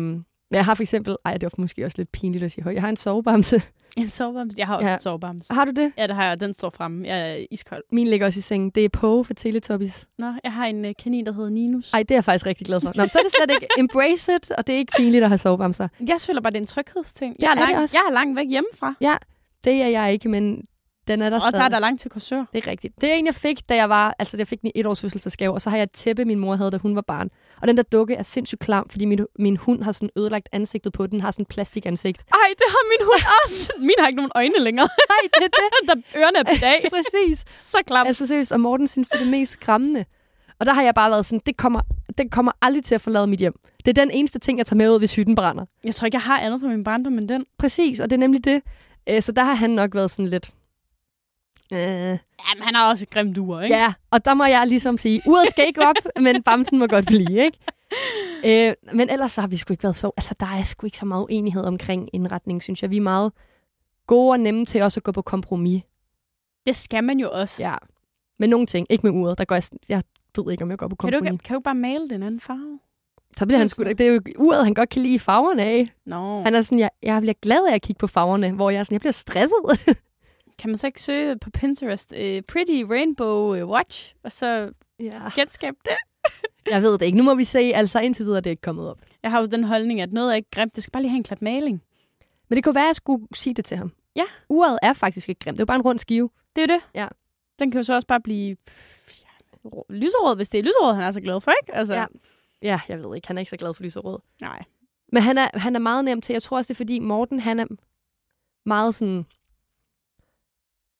men 0.49 0.57
jeg 0.57 0.65
har 0.65 0.75
for 0.75 0.83
eksempel, 0.83 1.17
ej 1.25 1.33
det 1.37 1.43
var 1.43 1.51
måske 1.57 1.85
også 1.85 1.97
lidt 1.97 2.11
pinligt 2.11 2.43
at 2.43 2.51
sige 2.51 2.63
højt, 2.63 2.73
jeg 2.73 2.83
har 2.83 2.89
en 2.89 2.97
sovebamse. 2.97 3.61
En 4.01 4.09
sovebams. 4.09 4.53
Jeg 4.57 4.67
har 4.67 4.75
også 4.75 4.85
Ja. 4.85 4.89
ja. 4.89 4.93
en 4.95 4.99
sovebams. 4.99 5.47
Har 5.51 5.65
du 5.65 5.71
det? 5.71 5.91
Ja, 5.97 6.07
det 6.07 6.15
har 6.15 6.23
jeg. 6.25 6.39
Den 6.39 6.53
står 6.53 6.69
fremme. 6.69 7.07
Jeg 7.07 7.31
er 7.41 7.45
iskold. 7.51 7.81
Min 7.91 8.07
ligger 8.07 8.25
også 8.25 8.39
i 8.39 8.41
sengen. 8.41 8.69
Det 8.69 8.85
er 8.85 8.89
Poe 8.89 9.25
for 9.25 9.33
Teletubbies. 9.33 10.05
Nå, 10.17 10.33
jeg 10.43 10.53
har 10.53 10.65
en 10.65 10.85
uh, 10.85 10.91
kanin, 11.03 11.25
der 11.25 11.33
hedder 11.33 11.49
Ninus. 11.49 11.93
Ej, 11.93 11.99
det 11.99 12.11
er 12.11 12.15
jeg 12.15 12.23
faktisk 12.23 12.45
rigtig 12.45 12.67
glad 12.67 12.81
for. 12.81 12.91
Nå, 12.95 13.03
men 13.03 13.09
så 13.09 13.19
er 13.19 13.23
det 13.23 13.31
slet 13.31 13.51
ikke 13.55 13.67
embrace 13.83 14.35
it, 14.35 14.51
og 14.51 14.67
det 14.67 14.75
er 14.75 14.79
ikke 14.79 14.93
pinligt 14.97 15.23
at 15.23 15.29
have 15.29 15.37
sovebamser. 15.37 15.87
Jeg 16.07 16.17
føler 16.27 16.41
bare, 16.41 16.51
det 16.51 16.57
er 16.57 16.61
en 16.61 16.67
tryghedsting. 16.67 17.35
Jeg 17.39 17.45
er, 17.47 17.51
er 17.51 17.55
det 17.55 17.69
lang, 17.69 17.77
også. 17.83 17.97
jeg 17.97 18.03
er 18.09 18.13
langt 18.13 18.35
væk 18.37 18.47
hjemmefra. 18.49 18.95
Det 19.63 19.81
er 19.81 19.87
jeg 19.87 20.13
ikke, 20.13 20.29
men 20.29 20.65
Den 21.07 21.21
er 21.21 21.29
der 21.29 21.35
Og 21.37 21.41
der 21.41 21.47
er 21.47 21.51
stadig. 21.51 21.71
der 21.71 21.79
langt 21.79 22.01
til 22.01 22.11
Korsør. 22.11 22.45
Det 22.53 22.67
er 22.67 22.71
rigtigt. 22.71 23.01
Det 23.01 23.11
er 23.11 23.13
en, 23.15 23.25
jeg 23.25 23.35
fik, 23.35 23.69
da 23.69 23.75
jeg 23.75 23.89
var... 23.89 24.15
Altså, 24.19 24.37
jeg 24.37 24.47
fik 24.47 24.61
den 24.61 24.71
i 24.75 24.79
et 24.79 24.85
års 24.85 25.01
fødselsdagsgave, 25.01 25.53
og 25.53 25.61
så 25.61 25.69
har 25.69 25.77
jeg 25.77 25.83
et 25.83 25.91
tæppe, 25.91 26.25
min 26.25 26.39
mor 26.39 26.55
havde, 26.55 26.71
da 26.71 26.77
hun 26.77 26.95
var 26.95 27.01
barn. 27.01 27.29
Og 27.61 27.67
den 27.67 27.77
der 27.77 27.83
dukke 27.83 28.13
er 28.15 28.23
sindssygt 28.23 28.59
klam, 28.61 28.89
fordi 28.89 29.05
min, 29.05 29.25
min 29.39 29.57
hund 29.57 29.83
har 29.83 29.91
sådan 29.91 30.09
ødelagt 30.17 30.49
ansigtet 30.51 30.93
på 30.93 31.07
den. 31.07 31.21
Har 31.21 31.31
sådan 31.31 31.45
plastikansigt. 31.45 32.21
Ej, 32.33 32.37
det 32.57 32.65
har 32.67 32.83
min 32.91 33.05
hund 33.05 33.21
også. 33.45 33.73
Min 33.87 33.95
har 33.99 34.07
ikke 34.07 34.17
nogen 34.17 34.31
øjne 34.35 34.59
længere. 34.59 34.87
Nej, 35.09 35.29
det 35.33 35.43
er 35.43 35.47
det. 35.47 35.87
der 36.13 36.19
ørerne 36.19 36.37
er 36.39 36.43
på 36.43 36.59
dag. 36.61 36.89
Præcis. 36.91 37.45
Så 37.59 37.77
klam. 37.87 38.07
Altså 38.07 38.27
seriøst, 38.27 38.51
og 38.51 38.59
Morten 38.59 38.87
synes, 38.87 39.09
det 39.09 39.15
er 39.15 39.19
det 39.23 39.31
mest 39.31 39.51
skræmmende. 39.51 40.05
Og 40.59 40.65
der 40.65 40.73
har 40.73 40.81
jeg 40.83 40.95
bare 40.95 41.11
været 41.11 41.25
sådan, 41.25 41.41
det 41.45 41.57
kommer, 41.57 41.81
det 42.17 42.31
kommer 42.31 42.51
aldrig 42.61 42.83
til 42.83 42.95
at 42.95 43.01
forlade 43.01 43.27
mit 43.27 43.39
hjem. 43.39 43.53
Det 43.85 43.97
er 43.97 44.01
den 44.01 44.11
eneste 44.11 44.39
ting, 44.39 44.57
jeg 44.57 44.65
tager 44.65 44.77
med 44.77 44.89
ud, 44.91 44.99
hvis 44.99 45.15
hytten 45.15 45.35
brænder. 45.35 45.65
Jeg 45.83 45.95
tror 45.95 46.05
ikke, 46.05 46.15
jeg 46.15 46.21
har 46.21 46.39
andet 46.39 46.61
fra 46.61 46.67
min 46.67 46.83
barndom 46.83 47.17
end 47.17 47.29
den. 47.29 47.45
Præcis, 47.57 47.99
og 47.99 48.09
det 48.09 48.15
er 48.15 48.19
nemlig 48.19 48.43
det. 48.45 48.61
Øh, 49.09 49.21
Så 49.21 49.31
der 49.31 49.43
har 49.43 49.53
han 49.53 49.69
nok 49.69 49.95
været 49.95 50.11
sådan 50.11 50.27
lidt... 50.27 50.51
Øh, 51.73 51.79
Jamen, 51.79 52.19
han 52.61 52.75
har 52.75 52.89
også 52.89 53.03
et 53.03 53.09
grimt 53.09 53.37
ur, 53.37 53.61
ikke? 53.61 53.75
ja, 53.75 53.93
og 54.11 54.25
der 54.25 54.33
må 54.33 54.45
jeg 54.45 54.67
ligesom 54.67 54.97
sige, 54.97 55.21
uret 55.27 55.49
skal 55.49 55.67
ikke 55.67 55.87
op, 55.87 55.95
men 56.23 56.43
bamsen 56.43 56.79
må 56.79 56.87
godt 56.87 57.05
blive, 57.05 57.43
ikke? 57.43 57.57
Øh, 58.45 58.73
men 58.93 59.09
ellers 59.09 59.31
så 59.31 59.41
har 59.41 59.47
vi 59.47 59.57
sgu 59.57 59.73
ikke 59.73 59.83
været 59.83 59.95
så... 59.95 60.11
Altså, 60.17 60.35
der 60.39 60.45
er 60.45 60.63
sgu 60.63 60.85
ikke 60.87 60.97
så 60.97 61.05
meget 61.05 61.23
uenighed 61.23 61.63
omkring 61.63 62.09
indretning, 62.13 62.63
synes 62.63 62.81
jeg. 62.81 62.89
Vi 62.89 62.97
er 62.97 63.01
meget 63.01 63.31
gode 64.07 64.31
og 64.31 64.39
nemme 64.39 64.65
til 64.65 64.81
også 64.81 64.99
at 64.99 65.03
gå 65.03 65.11
på 65.11 65.21
kompromis. 65.21 65.83
Det 66.65 66.75
skal 66.75 67.03
man 67.03 67.19
jo 67.19 67.29
også. 67.31 67.63
Ja. 67.63 67.75
Men 68.39 68.49
nogle 68.49 68.65
ting, 68.65 68.87
ikke 68.89 69.07
med 69.07 69.21
uret, 69.21 69.37
der 69.37 69.45
går 69.45 69.55
jeg, 69.55 69.63
jeg 69.89 70.03
ved 70.37 70.51
ikke, 70.51 70.63
om 70.63 70.69
jeg 70.69 70.77
går 70.77 70.87
på 70.87 70.95
Kan 70.95 71.11
kompromis. 71.11 71.29
du, 71.29 71.33
ikke, 71.33 71.43
kan 71.43 71.53
du 71.53 71.59
bare 71.59 71.75
male 71.75 72.09
den 72.09 72.23
anden 72.23 72.39
farve? 72.39 72.79
Så 73.37 73.45
bliver 73.45 73.59
han 73.59 73.69
sgu 73.69 73.83
da, 73.83 73.89
det 73.93 74.07
er 74.07 74.11
jo 74.13 74.21
uret, 74.37 74.63
han 74.63 74.73
godt 74.73 74.89
kan 74.89 75.01
lide 75.01 75.19
farverne 75.19 75.63
af. 75.63 75.87
Nå. 76.05 76.41
Han 76.41 76.55
er 76.55 76.61
sådan, 76.61 76.79
jeg, 76.79 76.89
jeg 77.03 77.21
bliver 77.21 77.33
glad 77.41 77.67
af 77.69 77.73
at 77.75 77.81
kigge 77.81 77.99
på 77.99 78.07
farverne, 78.07 78.51
hvor 78.51 78.69
jeg 78.69 78.79
er 78.79 78.83
sådan, 78.83 78.93
jeg 78.93 78.99
bliver 79.01 79.11
stresset. 79.11 79.57
Kan 80.59 80.69
man 80.69 80.77
så 80.77 80.87
ikke 80.87 81.01
søge 81.01 81.39
på 81.39 81.49
Pinterest 81.49 82.11
uh, 82.11 82.41
Pretty 82.47 82.83
Rainbow 82.89 83.63
uh, 83.63 83.69
Watch, 83.69 84.15
og 84.23 84.31
så 84.31 84.71
ja. 84.99 85.29
genskabe 85.35 85.77
det? 85.85 85.95
Jeg 86.71 86.81
ved 86.81 86.97
det 86.97 87.05
ikke. 87.05 87.17
Nu 87.17 87.23
må 87.23 87.35
vi 87.35 87.43
se. 87.43 87.59
Altså 87.59 87.99
indtil 87.99 88.25
videre 88.25 88.37
er 88.37 88.41
det 88.41 88.49
ikke 88.49 88.61
kommet 88.61 88.89
op. 88.89 88.99
Jeg 89.23 89.31
har 89.31 89.39
jo 89.39 89.45
den 89.45 89.63
holdning, 89.63 90.01
at 90.01 90.13
noget 90.13 90.31
er 90.31 90.35
ikke 90.35 90.51
grimt. 90.51 90.75
Det 90.75 90.83
skal 90.83 90.91
bare 90.91 91.03
lige 91.03 91.09
have 91.09 91.17
en 91.17 91.23
klat 91.23 91.41
maling. 91.41 91.83
Men 92.49 92.55
det 92.55 92.63
kunne 92.63 92.75
være, 92.75 92.83
at 92.83 92.87
jeg 92.87 92.95
skulle 92.95 93.27
sige 93.33 93.53
det 93.53 93.65
til 93.65 93.77
ham. 93.77 93.91
Ja. 94.15 94.23
Uret 94.49 94.79
er 94.81 94.93
faktisk 94.93 95.29
ikke 95.29 95.39
grimt. 95.39 95.57
Det 95.57 95.59
er 95.59 95.63
jo 95.63 95.65
bare 95.65 95.75
en 95.75 95.81
rund 95.81 95.99
skive. 95.99 96.29
Det 96.55 96.61
er 96.61 96.67
det. 96.67 96.79
Ja. 96.95 97.07
Den 97.59 97.71
kan 97.71 97.79
jo 97.79 97.83
så 97.83 97.93
også 97.93 98.07
bare 98.07 98.21
blive 98.21 98.57
lyserød, 99.89 100.35
hvis 100.35 100.49
det 100.49 100.57
er 100.57 100.63
lyserød, 100.63 100.93
han 100.93 101.03
er 101.03 101.11
så 101.11 101.21
glad 101.21 101.41
for, 101.41 101.51
ikke? 101.63 101.75
Altså, 101.75 101.93
Ja. 101.93 102.05
Ja, 102.61 102.79
jeg 102.89 103.03
ved 103.03 103.15
ikke. 103.15 103.27
Han 103.27 103.37
er 103.37 103.39
ikke 103.39 103.49
så 103.49 103.57
glad 103.57 103.73
for 103.73 103.83
lyserød. 103.83 104.19
Nej. 104.41 104.63
Men 105.11 105.23
han 105.23 105.37
er, 105.37 105.47
han 105.53 105.75
er 105.75 105.79
meget 105.79 106.05
nem 106.05 106.21
til. 106.21 106.33
Jeg 106.33 106.43
tror 106.43 106.57
også, 106.57 106.73
det 106.73 106.75
er 106.75 106.77
fordi 106.77 106.99
Morten, 106.99 107.39
han 107.39 107.59
er 107.59 107.65
meget 108.65 108.95
sådan... 108.95 109.25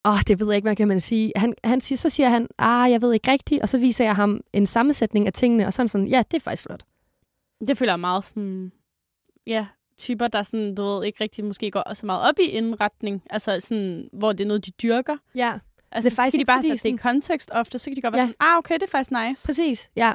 Åh, 0.06 0.20
det 0.28 0.40
ved 0.40 0.48
jeg 0.48 0.56
ikke, 0.56 0.66
hvad 0.66 0.76
kan 0.76 0.88
man 0.88 1.02
sige. 1.02 1.32
Han, 1.36 1.54
han 1.64 1.82
siger, 1.82 1.98
så 1.98 2.10
siger 2.10 2.30
han, 2.30 2.48
ah, 2.58 2.92
jeg 2.92 3.02
ved 3.02 3.14
ikke 3.14 3.32
rigtigt, 3.32 3.62
og 3.62 3.70
så 3.70 3.78
viser 3.78 4.06
jeg 4.06 4.16
ham 4.16 4.42
en 4.54 4.66
sammensætning 4.68 5.28
af 5.28 5.34
tingene, 5.34 5.68
og 5.68 5.74
så 5.74 5.82
han 5.82 5.88
sådan, 5.88 6.08
ja, 6.08 6.24
det 6.32 6.38
er 6.38 6.42
faktisk 6.42 6.64
flot. 6.64 6.84
Det 7.68 7.78
føler 7.78 7.92
jeg 7.92 8.00
meget 8.00 8.26
sådan... 8.26 8.72
Ja, 9.48 9.66
typer, 9.98 10.28
der 10.28 10.44
sådan, 10.44 10.76
du 10.76 10.84
ved, 10.84 11.06
ikke 11.06 11.24
rigtig 11.24 11.46
måske 11.46 11.72
går 11.72 11.94
så 11.94 12.06
meget 12.06 12.30
op 12.30 12.40
i 12.40 12.44
indretning. 12.44 13.24
Altså 13.30 13.60
sådan, 13.60 14.10
hvor 14.14 14.34
det 14.34 14.44
er 14.44 14.48
noget, 14.48 14.66
de 14.66 14.72
dyrker. 14.72 15.18
Ja, 15.36 15.54
Altså, 15.92 16.10
Det 16.10 16.14
er 16.14 16.16
så 16.16 16.22
faktisk 16.22 16.34
skal 16.34 16.40
de 16.40 16.46
bare 16.46 16.64
sætte 16.64 16.78
det 16.90 16.94
i 16.94 16.98
kontekst 16.98 17.50
ofte, 17.54 17.80
så 17.80 17.90
kan 17.90 17.96
de 17.96 18.02
godt 18.02 18.14
være 18.14 18.22
Ja. 18.22 18.28
sådan, 18.28 18.36
ah, 18.40 18.58
okay, 18.58 18.74
det 18.76 18.84
er 18.84 18.88
faktisk 18.88 19.12
nice. 19.12 19.46
præcis, 19.48 19.90
ja. 19.96 20.14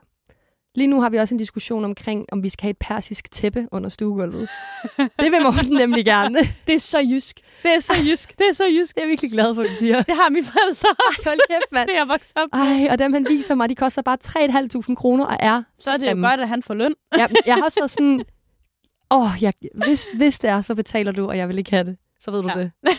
Lige 0.79 0.87
nu 0.89 1.01
har 1.01 1.11
vi 1.11 1.17
også 1.17 1.35
en 1.35 1.39
diskussion 1.39 1.85
omkring, 1.85 2.27
om 2.33 2.43
vi 2.43 2.49
skal 2.49 2.63
have 2.63 2.71
et 2.71 2.79
persisk 2.79 3.31
tæppe 3.31 3.69
under 3.73 3.89
stuegulvet. 3.89 4.49
det 4.97 5.33
vil 5.33 5.43
Morten 5.43 5.73
nemlig 5.73 6.05
gerne. 6.05 6.39
Det 6.67 6.75
er 6.75 6.79
så 6.79 6.99
jysk. 7.01 7.41
Det 7.63 7.75
er 7.75 7.81
så 7.81 7.93
jysk. 8.07 8.39
Det 8.39 8.47
er 8.51 8.53
så 8.53 8.65
jysk. 8.65 8.95
Det 8.95 9.01
er 9.01 9.05
jeg 9.05 9.09
virkelig 9.09 9.31
glad 9.31 9.55
for, 9.55 9.63
at 9.63 9.69
du 9.71 9.75
siger. 9.75 10.03
Det 10.03 10.15
har 10.17 10.31
mine 10.31 10.45
forældre 10.47 10.89
også. 11.09 11.23
Hold 11.25 11.39
kæft, 11.51 11.73
mand. 11.73 11.89
Det 11.89 11.95
er 11.95 12.01
jeg 12.01 12.09
vokset 12.09 12.33
op. 12.37 12.49
Ej, 12.53 12.89
og 12.91 12.99
dem 12.99 13.13
han 13.13 13.27
viser 13.29 13.55
mig, 13.55 13.69
de 13.69 13.75
koster 13.75 14.03
bare 14.03 14.19
3.500 14.89 14.95
kroner 14.95 15.25
og 15.25 15.37
er 15.41 15.63
Så 15.79 15.91
er 15.91 15.97
det 15.97 16.07
jo 16.07 16.09
grimme. 16.11 16.29
godt, 16.29 16.41
at 16.41 16.49
han 16.49 16.63
får 16.63 16.75
løn. 16.75 16.95
Jeg, 17.17 17.31
jeg 17.47 17.55
har 17.55 17.63
også 17.63 17.81
været 17.81 17.91
sådan, 17.91 18.21
åh, 19.11 19.23
oh, 19.23 19.31
jeg, 19.43 19.53
hvis, 19.85 20.09
hvis 20.15 20.39
det 20.39 20.51
er, 20.51 20.61
så 20.61 20.75
betaler 20.75 21.13
du, 21.13 21.29
og 21.29 21.37
jeg 21.39 21.49
vil 21.49 21.59
ikke 21.59 21.71
have 21.71 21.85
det. 21.85 21.97
Så 22.21 22.31
ved 22.31 22.43
du 22.43 22.49
Ja. 22.49 22.55
det. 22.59 22.71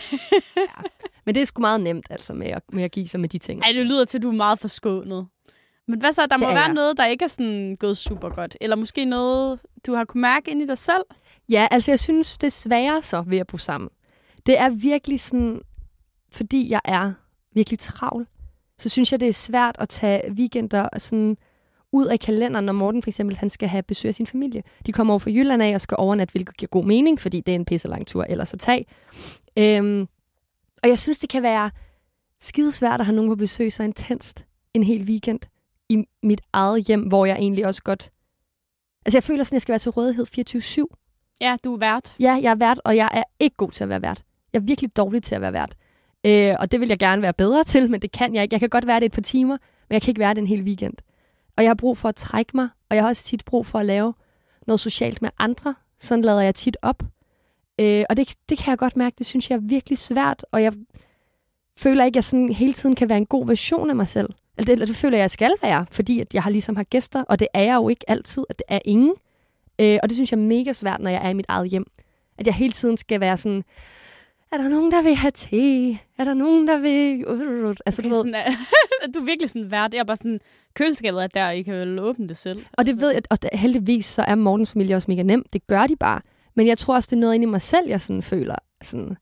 Ja. 0.56 0.82
Men 1.26 1.34
det 1.34 1.40
er 1.40 1.46
sgu 1.46 1.60
meget 1.60 1.80
nemt, 1.80 2.06
altså, 2.10 2.32
med 2.34 2.46
at, 2.46 2.62
med 2.72 2.84
at 2.84 2.90
give 2.92 3.08
sig 3.08 3.20
med 3.20 3.28
de 3.28 3.38
ting. 3.38 3.62
Ej, 3.64 3.72
det 3.72 3.86
lyder 3.86 4.04
til, 4.04 4.18
at 4.18 4.22
du 4.22 4.28
er 4.28 4.32
meget 4.34 4.58
forskånet. 4.58 5.26
Men 5.90 6.00
hvad 6.00 6.12
så? 6.12 6.26
Der 6.30 6.36
må 6.36 6.46
Det 6.46 6.50
er 6.50 6.54
være 6.54 6.74
noget, 6.74 6.96
der 6.96 7.06
ikke 7.06 7.24
er 7.24 7.28
sådan 7.28 7.76
gået 7.80 7.96
super 7.96 8.28
godt. 8.28 8.56
Eller 8.60 8.76
måske 8.76 9.04
noget, 9.04 9.60
du 9.86 9.94
har 9.94 10.04
kunne 10.04 10.20
mærke 10.20 10.50
ind 10.50 10.62
i 10.62 10.66
dig 10.66 10.78
selv. 10.78 11.02
Ja, 11.48 11.68
altså 11.70 11.90
jeg 11.90 12.00
synes, 12.00 12.38
det 12.38 12.46
er 12.46 12.50
sværere 12.50 13.02
så 13.02 13.22
ved 13.26 13.38
at 13.38 13.46
bo 13.46 13.58
sammen. 13.58 13.90
Det 14.46 14.58
er 14.58 14.68
virkelig 14.68 15.20
sådan, 15.20 15.60
fordi 16.32 16.70
jeg 16.70 16.80
er 16.84 17.12
virkelig 17.54 17.78
travl, 17.78 18.26
så 18.78 18.88
synes 18.88 19.12
jeg, 19.12 19.20
det 19.20 19.28
er 19.28 19.32
svært 19.32 19.76
at 19.78 19.88
tage 19.88 20.32
weekender 20.32 20.88
sådan 20.98 21.36
ud 21.92 22.06
af 22.06 22.20
kalenderen, 22.20 22.64
når 22.64 22.72
Morten 22.72 23.02
for 23.02 23.10
eksempel 23.10 23.36
han 23.36 23.50
skal 23.50 23.68
have 23.68 23.82
besøg 23.82 24.08
af 24.08 24.14
sin 24.14 24.26
familie. 24.26 24.62
De 24.86 24.92
kommer 24.92 25.14
over 25.14 25.18
fra 25.18 25.30
Jylland 25.30 25.62
af 25.62 25.74
og 25.74 25.80
skal 25.80 25.96
overnat, 25.98 26.30
hvilket 26.30 26.56
giver 26.56 26.68
god 26.68 26.84
mening, 26.84 27.20
fordi 27.20 27.40
det 27.40 27.52
er 27.52 27.56
en 27.56 27.64
pisse 27.64 27.88
lang 27.88 28.06
tur 28.06 28.24
ellers 28.24 28.54
at 28.54 28.60
tage. 28.60 28.86
Øhm, 29.58 30.08
og 30.82 30.88
jeg 30.88 30.98
synes, 30.98 31.18
det 31.18 31.28
kan 31.28 31.42
være 31.42 31.70
skidesvært 32.40 33.00
at 33.00 33.06
have 33.06 33.16
nogen 33.16 33.30
på 33.30 33.36
besøg 33.36 33.72
så 33.72 33.82
intenst 33.82 34.44
en 34.74 34.82
hel 34.82 35.02
weekend 35.02 35.40
i 35.90 36.04
mit 36.22 36.40
eget 36.52 36.86
hjem, 36.86 37.02
hvor 37.02 37.26
jeg 37.26 37.36
egentlig 37.36 37.66
også 37.66 37.82
godt... 37.82 38.10
Altså 39.06 39.16
jeg 39.16 39.22
føler 39.24 39.44
sådan, 39.44 39.54
at 39.54 39.56
jeg 39.56 39.62
skal 39.62 39.72
være 39.72 39.78
til 39.78 39.90
rådighed 39.90 40.26
24-7. 40.94 41.36
Ja, 41.40 41.56
du 41.64 41.74
er 41.74 41.78
vært. 41.78 42.14
Ja, 42.20 42.38
jeg 42.42 42.50
er 42.50 42.54
vært, 42.54 42.80
og 42.84 42.96
jeg 42.96 43.10
er 43.12 43.22
ikke 43.40 43.56
god 43.56 43.70
til 43.70 43.82
at 43.82 43.88
være 43.88 44.02
vært. 44.02 44.22
Jeg 44.52 44.58
er 44.58 44.62
virkelig 44.62 44.96
dårlig 44.96 45.22
til 45.22 45.34
at 45.34 45.40
være 45.40 45.52
vært. 45.52 45.76
Øh, 46.26 46.54
og 46.60 46.72
det 46.72 46.80
vil 46.80 46.88
jeg 46.88 46.98
gerne 46.98 47.22
være 47.22 47.32
bedre 47.32 47.64
til, 47.64 47.90
men 47.90 48.02
det 48.02 48.12
kan 48.12 48.34
jeg 48.34 48.42
ikke. 48.42 48.54
Jeg 48.54 48.60
kan 48.60 48.68
godt 48.68 48.86
være 48.86 49.00
det 49.00 49.06
et 49.06 49.12
par 49.12 49.22
timer, 49.22 49.56
men 49.88 49.94
jeg 49.94 50.02
kan 50.02 50.10
ikke 50.10 50.18
være 50.18 50.34
det 50.34 50.40
en 50.40 50.46
hel 50.46 50.62
weekend. 50.62 50.94
Og 51.56 51.62
jeg 51.62 51.70
har 51.70 51.74
brug 51.74 51.98
for 51.98 52.08
at 52.08 52.14
trække 52.14 52.50
mig, 52.54 52.68
og 52.88 52.96
jeg 52.96 53.04
har 53.04 53.08
også 53.08 53.24
tit 53.24 53.44
brug 53.44 53.66
for 53.66 53.78
at 53.78 53.86
lave 53.86 54.14
noget 54.66 54.80
socialt 54.80 55.22
med 55.22 55.30
andre. 55.38 55.74
Sådan 56.00 56.24
lader 56.24 56.40
jeg 56.40 56.54
tit 56.54 56.76
op. 56.82 57.02
Øh, 57.80 58.04
og 58.10 58.16
det, 58.16 58.34
det 58.48 58.58
kan 58.58 58.70
jeg 58.70 58.78
godt 58.78 58.96
mærke, 58.96 59.14
det 59.18 59.26
synes 59.26 59.50
jeg 59.50 59.56
er 59.56 59.60
virkelig 59.60 59.98
svært, 59.98 60.44
og 60.52 60.62
jeg 60.62 60.72
føler 61.76 62.04
ikke, 62.04 62.12
at 62.12 62.16
jeg 62.16 62.24
sådan 62.24 62.52
hele 62.52 62.72
tiden 62.72 62.94
kan 62.94 63.08
være 63.08 63.18
en 63.18 63.26
god 63.26 63.46
version 63.46 63.90
af 63.90 63.96
mig 63.96 64.08
selv. 64.08 64.28
Eller 64.60 64.76
det, 64.76 64.88
det 64.88 64.96
føler 64.96 65.16
jeg, 65.16 65.22
jeg 65.22 65.30
skal 65.30 65.54
være, 65.62 65.86
fordi 65.90 66.20
at 66.20 66.34
jeg 66.34 66.42
har 66.42 66.50
ligesom 66.50 66.76
har 66.76 66.84
gæster, 66.84 67.22
og 67.22 67.38
det 67.38 67.48
er 67.54 67.62
jeg 67.62 67.74
jo 67.74 67.88
ikke 67.88 68.10
altid, 68.10 68.44
at 68.48 68.58
det 68.58 68.64
er 68.68 68.78
ingen. 68.84 69.14
Øh, 69.78 69.98
og 70.02 70.08
det 70.08 70.16
synes 70.16 70.32
jeg 70.32 70.38
er 70.38 70.42
mega 70.42 70.72
svært, 70.72 71.00
når 71.00 71.10
jeg 71.10 71.24
er 71.24 71.28
i 71.28 71.34
mit 71.34 71.46
eget 71.48 71.68
hjem. 71.68 71.86
At 72.38 72.46
jeg 72.46 72.54
hele 72.54 72.72
tiden 72.72 72.96
skal 72.96 73.20
være 73.20 73.36
sådan, 73.36 73.64
er 74.52 74.56
der 74.56 74.68
nogen, 74.68 74.92
der 74.92 75.02
vil 75.02 75.14
have 75.14 75.30
te? 75.30 75.90
Er 75.92 76.24
der 76.24 76.34
nogen, 76.34 76.68
der 76.68 76.78
vil... 76.78 77.24
Altså, 77.86 78.02
du 78.02 78.08
Okay, 78.08 78.16
ved, 78.16 78.18
sådan, 78.18 78.34
er, 79.02 79.12
du 79.14 79.20
er 79.20 79.24
virkelig 79.24 79.50
sådan 79.50 79.70
vært. 79.70 79.94
Jeg 79.94 80.00
er 80.00 80.04
bare 80.04 80.16
sådan, 80.16 80.40
køleskabet 80.74 81.22
er 81.22 81.26
der, 81.26 81.50
I 81.50 81.62
kan 81.62 81.74
vel 81.74 81.98
åbne 81.98 82.28
det 82.28 82.36
selv. 82.36 82.64
Og 82.72 82.86
det 82.86 83.00
ved 83.00 83.12
jeg, 83.12 83.22
og 83.30 83.38
heldigvis 83.52 84.06
så 84.06 84.22
er 84.22 84.34
Mortens 84.34 84.72
familie 84.72 84.96
også 84.96 85.10
mega 85.10 85.22
nem. 85.22 85.44
Det 85.52 85.66
gør 85.66 85.86
de 85.86 85.96
bare. 85.96 86.20
Men 86.54 86.66
jeg 86.66 86.78
tror 86.78 86.94
også, 86.94 87.06
det 87.10 87.16
er 87.16 87.20
noget 87.20 87.34
inde 87.34 87.44
i 87.44 87.50
mig 87.50 87.62
selv, 87.62 87.88
jeg 87.88 88.00
sådan 88.00 88.22
føler 88.22 88.54
sådan, 88.82 89.16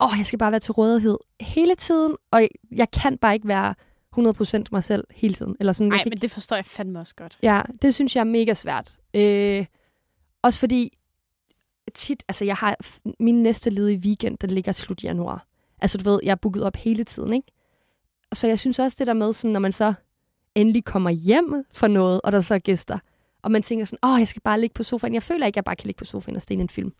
åh, 0.00 0.10
jeg 0.18 0.26
skal 0.26 0.38
bare 0.38 0.50
være 0.50 0.60
til 0.60 0.72
rådighed 0.72 1.18
hele 1.40 1.74
tiden, 1.74 2.16
og 2.30 2.48
jeg 2.72 2.90
kan 2.90 3.18
bare 3.18 3.34
ikke 3.34 3.48
være 3.48 3.74
100% 4.18 4.64
mig 4.72 4.84
selv 4.84 5.04
hele 5.10 5.34
tiden. 5.34 5.56
Eller 5.60 5.72
sådan, 5.72 5.88
Nej, 5.88 6.04
men 6.06 6.18
det 6.18 6.30
forstår 6.30 6.56
jeg 6.56 6.64
fandme 6.64 6.98
også 6.98 7.14
godt. 7.14 7.38
Ja, 7.42 7.62
det 7.82 7.94
synes 7.94 8.16
jeg 8.16 8.20
er 8.20 8.24
mega 8.24 8.54
svært. 8.54 8.96
Øh, 9.14 9.66
også 10.42 10.60
fordi 10.60 10.98
tit, 11.94 12.22
altså 12.28 12.44
jeg 12.44 12.56
har 12.56 12.76
min 13.20 13.42
næste 13.42 13.70
ledige 13.70 13.98
weekend, 13.98 14.38
den 14.38 14.50
ligger 14.50 14.72
slut 14.72 15.04
januar. 15.04 15.46
Altså 15.80 15.98
du 15.98 16.10
ved, 16.10 16.20
jeg 16.22 16.30
er 16.30 16.34
booket 16.34 16.62
op 16.62 16.76
hele 16.76 17.04
tiden, 17.04 17.32
ikke? 17.32 17.52
Og 18.30 18.36
så 18.36 18.46
jeg 18.46 18.60
synes 18.60 18.78
også 18.78 18.96
det 18.98 19.06
der 19.06 19.12
med, 19.12 19.32
sådan, 19.32 19.52
når 19.52 19.60
man 19.60 19.72
så 19.72 19.94
endelig 20.54 20.84
kommer 20.84 21.10
hjem 21.10 21.64
for 21.72 21.86
noget, 21.86 22.20
og 22.24 22.32
der 22.32 22.40
så 22.40 22.54
er 22.54 22.58
gæster, 22.58 22.98
og 23.42 23.50
man 23.50 23.62
tænker 23.62 23.84
sådan, 23.84 24.10
åh, 24.10 24.18
jeg 24.18 24.28
skal 24.28 24.42
bare 24.42 24.60
ligge 24.60 24.74
på 24.74 24.82
sofaen. 24.82 25.14
Jeg 25.14 25.22
føler 25.22 25.46
ikke, 25.46 25.54
at 25.54 25.56
jeg 25.56 25.64
bare 25.64 25.76
kan 25.76 25.86
ligge 25.86 25.98
på 25.98 26.04
sofaen 26.04 26.36
og 26.36 26.42
stene 26.42 26.62
en 26.62 26.68
film. 26.68 26.92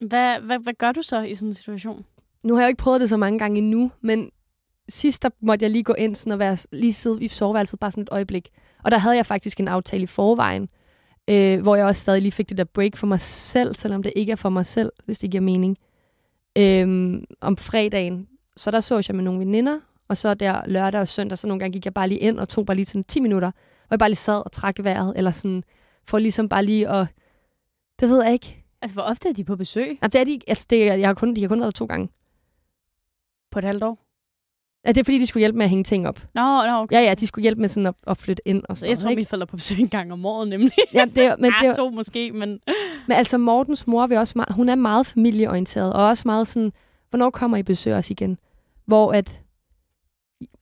Hvad, 0.00 0.40
hvad, 0.40 0.58
hvad 0.58 0.74
gør 0.74 0.92
du 0.92 1.02
så 1.02 1.22
i 1.22 1.34
sådan 1.34 1.48
en 1.48 1.54
situation? 1.54 2.06
Nu 2.42 2.54
har 2.54 2.60
jeg 2.60 2.66
jo 2.66 2.68
ikke 2.68 2.82
prøvet 2.82 3.00
det 3.00 3.08
så 3.08 3.16
mange 3.16 3.38
gange 3.38 3.58
endnu, 3.58 3.90
men 4.00 4.30
sidst 4.88 5.22
der 5.22 5.28
måtte 5.40 5.62
jeg 5.62 5.70
lige 5.70 5.84
gå 5.84 5.92
ind 5.92 6.14
sådan 6.14 6.32
og 6.32 6.38
være, 6.38 6.56
lige 6.72 6.92
sidde 6.92 7.24
i 7.24 7.28
soveværelset 7.28 7.80
bare 7.80 7.90
sådan 7.90 8.02
et 8.02 8.08
øjeblik. 8.12 8.48
Og 8.84 8.90
der 8.90 8.98
havde 8.98 9.16
jeg 9.16 9.26
faktisk 9.26 9.60
en 9.60 9.68
aftale 9.68 10.02
i 10.02 10.06
forvejen, 10.06 10.68
øh, 11.30 11.62
hvor 11.62 11.76
jeg 11.76 11.86
også 11.86 12.02
stadig 12.02 12.22
lige 12.22 12.32
fik 12.32 12.48
det 12.48 12.58
der 12.58 12.64
break 12.64 12.96
for 12.96 13.06
mig 13.06 13.20
selv, 13.20 13.74
selvom 13.74 14.02
det 14.02 14.12
ikke 14.16 14.32
er 14.32 14.36
for 14.36 14.48
mig 14.48 14.66
selv, 14.66 14.92
hvis 15.04 15.18
det 15.18 15.30
giver 15.30 15.40
mening. 15.40 15.78
Øh, 16.58 17.14
om 17.40 17.56
fredagen, 17.56 18.28
så 18.56 18.70
der 18.70 18.80
så 18.80 19.04
jeg 19.08 19.16
med 19.16 19.24
nogle 19.24 19.40
veninder, 19.40 19.80
og 20.08 20.16
så 20.16 20.34
der 20.34 20.66
lørdag 20.66 21.00
og 21.00 21.08
søndag, 21.08 21.38
så 21.38 21.46
nogle 21.46 21.60
gange 21.60 21.72
gik 21.72 21.84
jeg 21.84 21.94
bare 21.94 22.08
lige 22.08 22.20
ind 22.20 22.38
og 22.38 22.48
tog 22.48 22.66
bare 22.66 22.74
lige 22.74 22.86
sådan 22.86 23.04
10 23.04 23.20
minutter, 23.20 23.50
hvor 23.50 23.94
jeg 23.94 23.98
bare 23.98 24.08
lige 24.08 24.16
sad 24.16 24.44
og 24.44 24.52
trak 24.52 24.74
vejret, 24.78 25.12
eller 25.16 25.30
sådan, 25.30 25.64
for 26.06 26.18
ligesom 26.18 26.48
bare 26.48 26.64
lige 26.64 26.88
at, 26.88 27.06
det 28.00 28.08
ved 28.08 28.22
jeg 28.22 28.32
ikke. 28.32 28.64
Altså, 28.82 28.94
hvor 28.94 29.02
ofte 29.02 29.28
er 29.28 29.32
de 29.32 29.44
på 29.44 29.56
besøg? 29.56 29.98
Jamen, 30.02 30.12
det 30.12 30.20
er 30.20 30.24
de, 30.24 30.40
altså 30.46 30.66
det, 30.70 30.86
jeg 30.86 31.08
har 31.08 31.14
kun, 31.14 31.36
de 31.36 31.40
har 31.40 31.48
kun 31.48 31.60
været 31.60 31.74
to 31.74 31.86
gange. 31.86 32.08
På 33.50 33.58
et 33.58 33.64
halvt 33.64 33.82
år? 33.82 34.03
Ja, 34.86 34.92
det 34.92 35.00
er 35.00 35.04
fordi, 35.04 35.18
de 35.18 35.26
skulle 35.26 35.40
hjælpe 35.40 35.58
med 35.58 35.64
at 35.64 35.70
hænge 35.70 35.84
ting 35.84 36.08
op. 36.08 36.20
Nå, 36.34 36.40
nå 36.66 36.72
okay. 36.82 36.96
Ja, 36.96 37.00
ja, 37.02 37.14
de 37.14 37.26
skulle 37.26 37.42
hjælpe 37.42 37.60
med 37.60 37.68
sådan 37.68 37.86
at, 37.86 37.94
at 38.06 38.16
flytte 38.18 38.48
ind 38.48 38.62
og 38.68 38.76
Så 38.76 38.80
sådan 38.80 38.90
jeg 38.90 38.98
tror, 38.98 39.04
noget, 39.04 39.16
mine 39.16 39.26
forældre 39.26 39.44
er 39.44 39.46
på 39.46 39.56
besøg 39.56 39.80
en 39.80 39.88
gang 39.88 40.12
om 40.12 40.26
året, 40.26 40.48
nemlig. 40.48 40.72
Ja, 40.94 41.04
det, 41.14 41.24
er- 41.24 41.36
men, 41.36 41.44
det, 41.50 41.56
ah, 41.60 41.66
er- 41.66 41.74
to 41.74 41.90
måske, 41.90 42.32
men... 42.32 42.48
men 43.08 43.16
altså 43.16 43.38
Mortens 43.38 43.86
mor 43.86 44.06
vil 44.06 44.18
også 44.18 44.32
meget, 44.36 44.54
hun 44.54 44.68
er 44.68 44.74
meget 44.74 45.06
familieorienteret, 45.06 45.92
og 45.92 46.06
også 46.06 46.22
meget 46.26 46.48
sådan, 46.48 46.72
hvornår 47.10 47.30
kommer 47.30 47.56
I 47.56 47.62
besøger 47.62 47.98
os 47.98 48.10
igen? 48.10 48.38
Hvor 48.86 49.12
at 49.12 49.40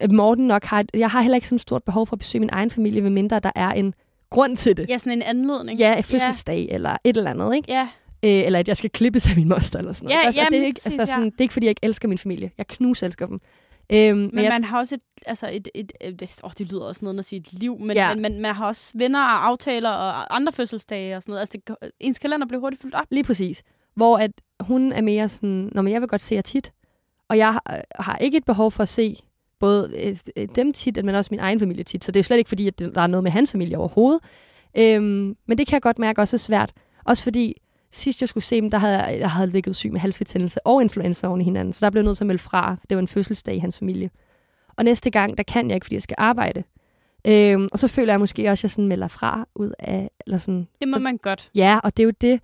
at 0.00 0.10
Morten 0.12 0.46
nok 0.46 0.64
har... 0.64 0.80
Et, 0.80 0.90
jeg 0.94 1.10
har 1.10 1.20
heller 1.20 1.34
ikke 1.36 1.48
sådan 1.48 1.56
et 1.56 1.60
stort 1.62 1.82
behov 1.82 2.06
for 2.06 2.14
at 2.16 2.18
besøge 2.18 2.40
min 2.40 2.48
egen 2.52 2.70
familie, 2.70 3.02
medmindre 3.02 3.40
der 3.40 3.50
er 3.54 3.70
en 3.72 3.94
grund 4.30 4.56
til 4.56 4.76
det. 4.76 4.86
Ja, 4.88 4.98
sådan 4.98 5.12
en 5.12 5.22
anledning. 5.22 5.78
Ja, 5.78 5.98
et 5.98 6.04
fødselsdag 6.04 6.66
ja. 6.70 6.74
eller 6.74 6.96
et 7.04 7.16
eller 7.16 7.30
andet, 7.30 7.54
ikke? 7.56 7.72
Ja. 7.72 7.88
Øh, 8.24 8.46
eller 8.46 8.58
at 8.58 8.68
jeg 8.68 8.76
skal 8.76 8.90
klippes 8.90 9.30
af 9.30 9.36
min 9.36 9.48
moster 9.48 9.78
eller 9.78 9.92
sådan 9.92 10.06
noget. 10.06 10.20
Ja, 10.20 10.26
altså, 10.26 10.40
jamen, 10.40 10.52
det, 10.52 10.62
er 10.62 10.66
ikke, 10.66 10.80
altså, 10.86 11.06
sådan, 11.06 11.22
ja. 11.24 11.30
det 11.30 11.34
er 11.38 11.42
ikke, 11.42 11.52
fordi 11.52 11.66
jeg 11.66 11.70
ikke 11.70 11.80
elsker 11.82 12.08
min 12.08 12.18
familie. 12.18 12.50
Jeg 12.58 12.66
knus 12.66 13.02
elsker 13.02 13.26
dem. 13.26 13.38
Øhm, 13.92 14.18
men 14.18 14.30
Men 14.32 14.44
jeg, 14.44 14.50
man 14.52 14.64
har 14.64 14.78
også 14.78 14.94
et, 14.94 15.02
altså 15.26 15.48
et, 15.52 15.68
et, 15.74 15.92
et, 16.00 16.22
et 16.22 16.40
åh, 16.44 16.50
det 16.58 16.72
lyder 16.72 16.84
også 16.84 17.04
noget 17.04 17.18
at 17.18 17.24
sige 17.24 17.40
et 17.40 17.52
liv, 17.52 17.78
men, 17.78 17.96
Ja. 17.96 18.14
men, 18.14 18.22
men 18.22 18.40
man 18.40 18.54
har 18.54 18.66
også 18.66 18.92
venner 18.98 19.20
og 19.22 19.46
aftaler 19.46 19.90
og 19.90 20.36
andre 20.36 20.52
fødselsdage 20.52 21.16
og 21.16 21.22
sådan 21.22 21.30
noget. 21.30 21.40
Altså, 21.40 21.58
det, 21.82 21.92
ens 22.00 22.18
kalender 22.18 22.46
bliver 22.46 22.60
hurtigt 22.60 22.82
fyldt 22.82 22.94
op. 22.94 23.06
Lige 23.10 23.24
præcis. 23.24 23.62
Hvor 23.94 24.18
at 24.18 24.30
hun 24.60 24.92
er 24.92 25.00
mere 25.00 25.28
sådan, 25.28 25.70
når 25.74 25.88
jeg 25.88 26.00
vil 26.00 26.08
godt 26.08 26.22
se 26.22 26.34
jer 26.34 26.40
tit, 26.40 26.72
og 27.28 27.38
jeg 27.38 27.52
har, 27.52 27.84
har 27.98 28.16
ikke 28.16 28.36
et 28.38 28.44
behov 28.44 28.70
for 28.70 28.82
at 28.82 28.88
se 28.88 29.16
både 29.60 29.90
øh, 30.04 30.16
øh, 30.36 30.48
dem 30.56 30.72
tit, 30.72 31.04
men 31.04 31.14
også 31.14 31.28
min 31.30 31.40
egen 31.40 31.60
familie 31.60 31.84
tit. 31.84 32.04
Så 32.04 32.12
det 32.12 32.20
er 32.20 32.24
slet 32.24 32.36
ikke 32.38 32.48
fordi, 32.48 32.66
at 32.66 32.78
der 32.78 33.00
er 33.00 33.06
noget 33.06 33.22
med 33.24 33.30
hans 33.30 33.52
familie 33.52 33.78
overhovedet. 33.78 34.20
Øhm, 34.78 35.36
men 35.46 35.58
det 35.58 35.66
kan 35.66 35.74
jeg 35.74 35.82
godt 35.82 35.98
mærke 35.98 36.20
også 36.20 36.36
er 36.36 36.38
svært. 36.38 36.72
Også 37.04 37.24
fordi 37.24 37.54
sidst 37.92 38.20
jeg 38.20 38.28
skulle 38.28 38.44
se 38.44 38.60
dem, 38.60 38.70
der 38.70 38.78
havde 38.78 38.98
jeg, 38.98 39.18
jeg 39.18 39.30
havde 39.30 39.50
ligget 39.50 39.76
syg 39.76 39.92
med 39.92 40.00
halsbetændelse 40.00 40.66
og 40.66 40.82
influenza 40.82 41.26
oven 41.26 41.40
i 41.40 41.44
hinanden. 41.44 41.72
Så 41.72 41.84
der 41.86 41.90
blev 41.90 42.00
jeg 42.02 42.04
nødt 42.06 42.16
til 42.16 42.24
at 42.24 42.26
melde 42.26 42.42
fra. 42.42 42.76
Det 42.90 42.96
var 42.96 43.00
en 43.00 43.08
fødselsdag 43.08 43.54
i 43.54 43.58
hans 43.58 43.78
familie. 43.78 44.10
Og 44.76 44.84
næste 44.84 45.10
gang, 45.10 45.38
der 45.38 45.42
kan 45.44 45.68
jeg 45.68 45.74
ikke, 45.74 45.84
fordi 45.84 45.94
jeg 45.94 46.02
skal 46.02 46.14
arbejde. 46.18 46.62
Øhm, 47.24 47.68
og 47.72 47.78
så 47.78 47.88
føler 47.88 48.12
jeg 48.12 48.20
måske 48.20 48.50
også, 48.50 48.60
at 48.60 48.62
jeg 48.62 48.70
sådan 48.70 48.88
melder 48.88 49.08
fra 49.08 49.46
ud 49.54 49.72
af... 49.78 50.10
Eller 50.26 50.38
sådan, 50.38 50.68
Det 50.80 50.88
må 50.88 50.92
så, 50.96 50.98
man 51.02 51.16
godt. 51.16 51.50
Ja, 51.54 51.78
og 51.84 51.96
det 51.96 52.02
er 52.02 52.04
jo 52.04 52.12
det. 52.20 52.40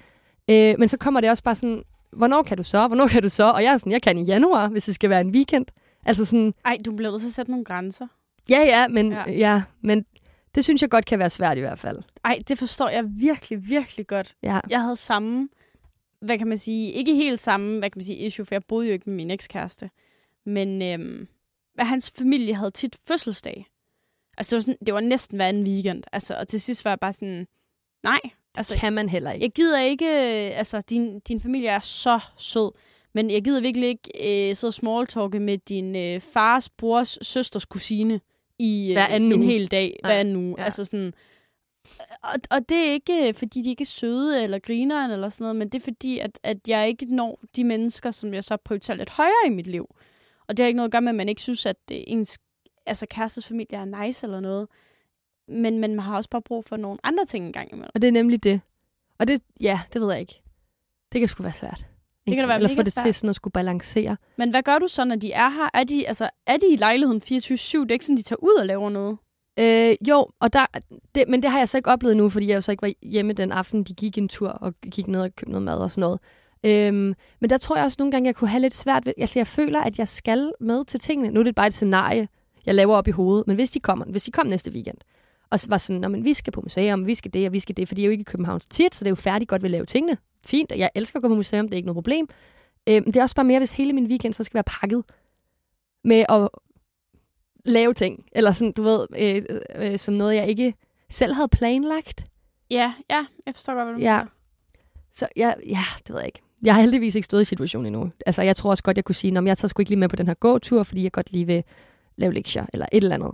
Øh, 0.51 0.75
men 0.79 0.89
så 0.89 0.97
kommer 0.97 1.21
det 1.21 1.31
også 1.31 1.43
bare 1.43 1.55
sådan, 1.55 1.83
hvornår 2.13 2.43
kan 2.43 2.57
du 2.57 2.63
så? 2.63 2.87
Hvornår 2.87 3.07
kan 3.07 3.23
du 3.23 3.29
så? 3.29 3.45
Og 3.51 3.63
jeg 3.63 3.73
er 3.73 3.77
sådan, 3.77 3.93
jeg 3.93 4.03
kan 4.03 4.19
i 4.19 4.25
januar, 4.25 4.69
hvis 4.69 4.85
det 4.85 4.95
skal 4.95 5.11
være 5.11 5.21
en 5.21 5.31
weekend. 5.31 5.67
Altså 6.05 6.25
sådan, 6.25 6.55
Ej, 6.65 6.77
du 6.87 6.93
bliver 6.93 7.11
nødt 7.11 7.21
til 7.23 7.29
at 7.29 7.35
sætte 7.35 7.51
nogle 7.51 7.65
grænser. 7.65 8.07
ja, 8.51 8.61
ja, 8.61 8.89
men, 8.89 9.13
ja. 9.13 9.23
Ja. 9.27 9.33
ja, 9.33 9.63
men 9.81 10.05
det 10.55 10.65
synes 10.65 10.83
jeg 10.83 10.91
godt 10.91 11.07
kan 11.07 11.19
være 11.19 11.31
svært 11.31 11.57
i 11.57 11.61
hvert 11.61 11.79
fald. 11.79 11.99
Ej, 12.25 12.39
det 12.49 12.59
forstår 12.59 12.89
jeg 12.89 13.05
virkelig, 13.09 13.69
virkelig 13.69 14.07
godt. 14.07 14.35
Ja, 14.43 14.61
Jeg 14.71 14.83
havde 14.83 14.97
samme, 14.97 15.49
hvad 16.21 16.39
kan 16.39 16.49
man 16.49 16.59
sige, 16.59 16.93
ikke 16.93 17.15
helt 17.15 17.41
samme, 17.41 17.79
hvad 17.79 17.91
kan 17.91 17.99
man 17.99 18.05
sige, 18.05 18.19
issue, 18.19 18.47
for 18.47 18.55
jeg 18.55 18.65
boede 18.65 18.87
jo 18.87 18.93
ikke 18.93 19.11
med 19.11 19.17
min 19.17 19.31
ekskæreste. 19.31 19.91
Men 20.47 20.83
øhm, 20.83 21.29
hans 21.79 22.13
familie 22.19 22.55
havde 22.55 22.71
tit 22.71 22.97
fødselsdag. 23.09 23.67
Altså, 24.39 24.51
det 24.51 24.57
var, 24.57 24.61
sådan, 24.61 24.87
det 24.87 24.95
var 24.95 25.01
næsten 25.01 25.37
hver 25.37 25.47
anden 25.47 25.65
weekend. 25.67 26.05
Altså, 26.13 26.35
og 26.35 26.49
til 26.49 26.61
sidst 26.61 26.85
var 26.85 26.91
jeg 26.91 27.01
bare 27.01 27.13
sådan, 27.13 27.47
nej. 28.03 28.21
Altså, 28.55 28.77
kan 28.77 28.93
man 28.93 29.09
heller 29.09 29.33
ikke. 29.33 29.45
jeg 29.45 29.53
gider 29.53 29.81
ikke, 29.81 30.07
øh, 30.07 30.59
altså, 30.59 30.81
din, 30.81 31.21
din 31.21 31.41
familie 31.41 31.69
er 31.69 31.81
så 31.81 32.21
sød, 32.37 32.73
men 33.15 33.31
jeg 33.31 33.45
gider 33.45 33.61
virkelig 33.61 33.89
ikke 33.89 34.11
øh, 34.51 34.57
sidde 34.57 34.71
og 34.71 34.75
smalltalke 34.75 35.41
med 35.41 35.59
din 35.59 35.97
øh, 35.97 36.21
fars, 36.21 36.69
brors, 36.69 37.19
søsters 37.23 37.65
kusine 37.65 38.21
i 38.59 38.89
øh, 38.89 38.93
Hver 38.93 39.07
anden 39.07 39.33
en 39.33 39.39
uge. 39.39 39.47
hel 39.47 39.67
dag, 39.71 39.99
Nej, 40.03 40.13
hver 40.13 40.21
anden 40.21 40.37
uge. 40.37 40.55
ja. 40.59 40.65
Altså 40.65 40.85
sådan, 40.85 41.15
og, 42.23 42.35
og 42.51 42.69
det 42.69 42.77
er 42.89 42.93
ikke, 42.93 43.35
fordi 43.35 43.63
de 43.63 43.71
ikke 43.71 43.83
er 43.83 43.87
søde 43.87 44.43
eller 44.43 44.59
griner 44.59 45.05
eller 45.13 45.29
sådan 45.29 45.45
noget, 45.45 45.57
men 45.57 45.69
det 45.69 45.81
er 45.81 45.85
fordi, 45.85 46.19
at, 46.19 46.39
at 46.43 46.59
jeg 46.69 46.89
ikke 46.89 47.07
når 47.15 47.41
de 47.57 47.65
mennesker, 47.65 48.11
som 48.11 48.35
jeg 48.35 48.45
så 48.45 48.57
prioriterer 48.57 48.97
lidt 48.97 49.11
højere 49.11 49.47
i 49.47 49.51
mit 49.51 49.67
liv. 49.67 49.95
Og 50.49 50.57
det 50.57 50.63
har 50.63 50.67
ikke 50.67 50.77
noget 50.77 50.89
at 50.89 50.93
gøre 50.93 51.03
med, 51.03 51.09
at 51.09 51.15
man 51.15 51.29
ikke 51.29 51.43
synes, 51.43 51.67
at 51.67 51.77
ens 51.91 52.39
altså, 52.87 53.07
kærestes 53.11 53.47
familie 53.47 53.79
er 53.79 54.05
nice 54.05 54.27
eller 54.27 54.41
noget. 54.41 54.69
Men, 55.49 55.79
men 55.79 55.95
man 55.95 55.99
har 55.99 56.17
også 56.17 56.31
bare 56.31 56.43
brug 56.43 56.65
for 56.65 56.77
nogle 56.77 56.99
andre 57.03 57.27
ting 57.27 57.47
en 57.47 57.53
gang 57.53 57.73
imellem. 57.73 57.91
Og 57.95 58.03
det 58.03 58.09
er 58.09 58.13
nemlig 58.13 58.43
det. 58.45 58.61
Og 59.19 59.29
det, 59.29 59.43
ja, 59.61 59.81
det 59.93 60.01
ved 60.01 60.11
jeg 60.11 60.21
ikke. 60.21 60.41
Det 61.13 61.21
kan 61.21 61.29
sgu 61.29 61.43
være 61.43 61.53
svært. 61.53 61.87
Det 62.31 62.37
kan 62.37 62.45
da 62.45 62.47
være 62.47 62.57
Eller 62.57 62.75
få 62.75 62.83
det 62.83 62.95
til 62.95 63.03
svært. 63.03 63.15
sådan 63.15 63.31
at 63.31 63.35
skulle 63.37 63.53
balancere. 63.53 64.17
Men 64.39 64.51
hvad 64.51 64.63
gør 64.63 64.79
du 64.79 64.89
så, 64.89 65.05
når 65.05 65.17
de 65.17 65.33
er 65.33 65.49
her? 65.49 65.69
Er 65.75 65.85
de, 65.85 66.09
altså, 66.09 66.31
er 66.47 66.57
de 66.57 66.73
i 66.73 66.77
lejligheden 66.77 67.23
24-7? 67.25 67.29
Det 67.29 67.91
er 67.91 67.93
ikke 67.93 68.05
sådan, 68.05 68.17
de 68.17 68.23
tager 68.23 68.43
ud 68.43 68.57
og 68.61 68.67
laver 68.67 68.91
noget. 68.91 69.17
Øh, 69.59 69.95
jo, 70.09 70.27
og 70.41 70.53
der, 70.53 70.67
det, 71.15 71.25
men 71.29 71.43
det 71.43 71.51
har 71.51 71.59
jeg 71.59 71.69
så 71.69 71.77
ikke 71.77 71.91
oplevet 71.91 72.17
nu, 72.17 72.29
fordi 72.29 72.49
jeg 72.49 72.55
jo 72.55 72.61
så 72.61 72.71
ikke 72.71 72.83
var 72.83 72.93
hjemme 73.03 73.33
den 73.33 73.53
aften, 73.53 73.85
de 73.85 73.95
gik 73.95 74.19
en 74.19 74.29
tur 74.29 74.49
og 74.49 74.75
gik 74.91 75.09
ned 75.09 75.21
og 75.21 75.37
købte 75.37 75.53
noget 75.53 75.63
mad 75.63 75.79
og 75.79 75.91
sådan 75.91 76.01
noget. 76.01 76.21
Øhm, 76.65 77.15
men 77.41 77.51
der 77.51 77.57
tror 77.57 77.77
jeg 77.77 77.85
også 77.85 77.97
nogle 77.99 78.11
gange, 78.13 78.27
jeg 78.27 78.35
kunne 78.35 78.49
have 78.49 78.61
lidt 78.61 78.75
svært 78.75 79.07
ved, 79.07 79.13
altså 79.19 79.39
jeg 79.39 79.47
føler, 79.47 79.81
at 79.81 79.99
jeg 79.99 80.09
skal 80.09 80.53
med 80.61 80.85
til 80.85 81.01
tingene. 81.01 81.31
Nu 81.31 81.41
er 81.41 81.45
det 81.45 81.55
bare 81.55 81.67
et 81.67 81.75
scenarie, 81.75 82.29
jeg 82.67 82.75
laver 82.75 82.97
op 82.97 83.09
i 83.09 83.11
hovedet, 83.11 83.47
men 83.47 83.57
hvis 83.57 83.71
de 83.71 83.81
kommer, 83.81 84.05
hvis 84.05 84.25
de 84.25 84.31
kom 84.31 84.47
næste 84.47 84.71
weekend, 84.71 84.97
og 85.51 85.61
så 85.61 85.67
var 85.69 85.79
sådan, 85.79 86.13
men 86.13 86.25
vi 86.25 86.35
skal 86.35 86.53
på 86.53 86.61
museum, 86.61 87.07
vi 87.07 87.15
skal 87.15 87.33
det, 87.33 87.47
og 87.47 87.53
vi 87.53 87.61
skal 87.61 87.77
det, 87.77 87.89
for 87.89 87.95
de 87.95 88.03
er 88.03 88.07
jo 88.07 88.11
ikke 88.13 88.23
i 88.23 88.25
København 88.25 88.61
så 88.61 88.69
tit, 88.69 88.95
så 88.95 89.05
det 89.05 89.09
er 89.09 89.11
jo 89.11 89.15
færdigt 89.15 89.49
godt 89.49 89.63
ved 89.63 89.67
at 89.67 89.71
lave 89.71 89.87
tingene. 89.87 90.17
Fint, 90.45 90.73
jeg 90.77 90.91
elsker 90.95 91.19
at 91.19 91.23
gå 91.23 91.29
på 91.29 91.35
museum, 91.35 91.67
det 91.69 91.75
er 91.75 91.77
ikke 91.77 91.87
noget 91.87 91.97
problem. 91.97 92.29
Øhm, 92.89 93.05
det 93.05 93.17
er 93.17 93.23
også 93.23 93.35
bare 93.35 93.45
mere, 93.45 93.59
hvis 93.59 93.73
hele 93.73 93.93
min 93.93 94.07
weekend 94.07 94.35
så 94.35 94.45
skal 94.45 94.55
være 94.55 94.65
pakket 94.81 95.05
med 96.05 96.25
at 96.29 96.49
lave 97.65 97.95
ting, 97.95 98.25
eller 98.33 98.51
sådan, 98.53 98.73
du 98.73 98.83
ved, 98.83 99.07
øh, 99.19 99.43
øh, 99.77 99.99
som 99.99 100.15
noget, 100.15 100.35
jeg 100.37 100.49
ikke 100.49 100.75
selv 101.11 101.33
havde 101.35 101.49
planlagt. 101.49 102.25
Ja, 102.71 102.95
ja, 103.11 103.27
jeg 103.47 103.55
forstår 103.55 103.75
godt, 103.75 103.85
hvad 103.87 103.95
du 103.95 104.01
Ja. 104.01 104.17
mener. 104.19 104.31
Så 105.15 105.29
ja, 105.37 105.53
ja, 105.67 105.85
det 105.99 106.09
ved 106.11 106.19
jeg 106.19 106.27
ikke. 106.27 106.41
Jeg 106.63 106.75
har 106.75 106.81
heldigvis 106.81 107.15
ikke 107.15 107.25
stået 107.27 107.41
i 107.43 107.45
situationen 107.45 107.87
endnu. 107.95 108.11
Altså, 108.27 108.43
jeg 108.43 108.57
tror 108.57 108.71
også 108.71 108.83
godt, 108.83 108.97
jeg 108.97 109.05
kunne 109.05 109.15
sige, 109.15 109.39
at 109.39 109.45
jeg 109.45 109.59
tager 109.59 109.69
sgu 109.69 109.81
ikke 109.83 109.91
lige 109.91 109.99
med 109.99 110.09
på 110.09 110.17
den 110.17 110.27
her 110.27 110.35
gåtur, 110.35 110.83
fordi 110.83 111.03
jeg 111.03 111.13
godt 111.13 111.33
lige 111.33 111.47
vil 111.47 111.65
lave 112.17 112.35
lektier, 112.35 112.67
eller 112.73 112.87
et 112.93 113.03
eller 113.03 113.15
andet. 113.15 113.31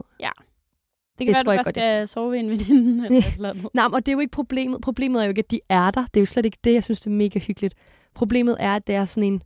Det 1.18 1.26
kan 1.26 1.34
Det 1.34 1.46
være, 1.46 1.54
at 1.54 1.56
jeg 1.56 1.64
du 1.64 1.64
bare 1.64 1.72
skal 1.72 2.08
sove 2.08 2.32
ved 2.32 2.38
en 2.38 2.50
veninde 2.50 3.04
eller 3.06 3.18
et 3.18 3.34
eller 3.34 3.50
andet. 3.50 3.66
Nej, 3.74 3.86
og 3.92 4.06
det 4.06 4.12
er 4.12 4.16
jo 4.16 4.20
ikke 4.20 4.30
problemet. 4.30 4.80
Problemet 4.80 5.20
er 5.20 5.24
jo 5.24 5.28
ikke, 5.28 5.38
at 5.38 5.50
de 5.50 5.60
er 5.68 5.90
der. 5.90 6.00
Det 6.14 6.16
er 6.16 6.22
jo 6.22 6.26
slet 6.26 6.44
ikke 6.44 6.58
det, 6.64 6.74
jeg 6.74 6.84
synes, 6.84 7.00
det 7.00 7.06
er 7.06 7.10
mega 7.14 7.38
hyggeligt. 7.38 7.74
Problemet 8.14 8.56
er, 8.60 8.74
at 8.76 8.86
det 8.86 8.94
er 8.94 9.04
sådan 9.04 9.32
en 9.32 9.42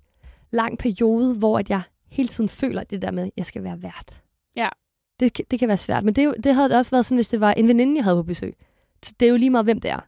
lang 0.51 0.79
periode, 0.79 1.35
hvor 1.35 1.59
at 1.59 1.71
jeg 1.71 1.83
hele 2.11 2.29
tiden 2.29 2.49
føler 2.49 2.85
det 2.85 3.03
der 3.03 3.11
med, 3.11 3.23
at 3.25 3.31
jeg 3.37 3.47
skal 3.47 3.63
være 3.65 3.83
vært. 3.83 4.15
Ja. 4.57 4.69
Det, 5.21 5.41
det 5.51 5.59
kan 5.59 5.69
være 5.69 5.77
svært, 5.77 6.05
men 6.05 6.15
det, 6.15 6.23
er 6.23 6.27
jo, 6.27 6.35
det 6.45 6.55
havde 6.55 6.69
det 6.69 6.77
også 6.77 6.91
været 6.91 7.07
sådan, 7.07 7.17
hvis 7.17 7.29
det 7.29 7.41
var 7.41 7.53
en 7.53 7.69
veninde, 7.69 7.97
jeg 7.97 8.05
havde 8.05 8.17
på 8.17 8.23
besøg. 8.23 8.55
Så 9.03 9.15
det 9.21 9.27
er 9.27 9.31
jo 9.31 9.37
lige 9.37 9.51
meget, 9.51 9.67
hvem 9.67 9.81
det 9.81 9.91
er. 9.91 10.01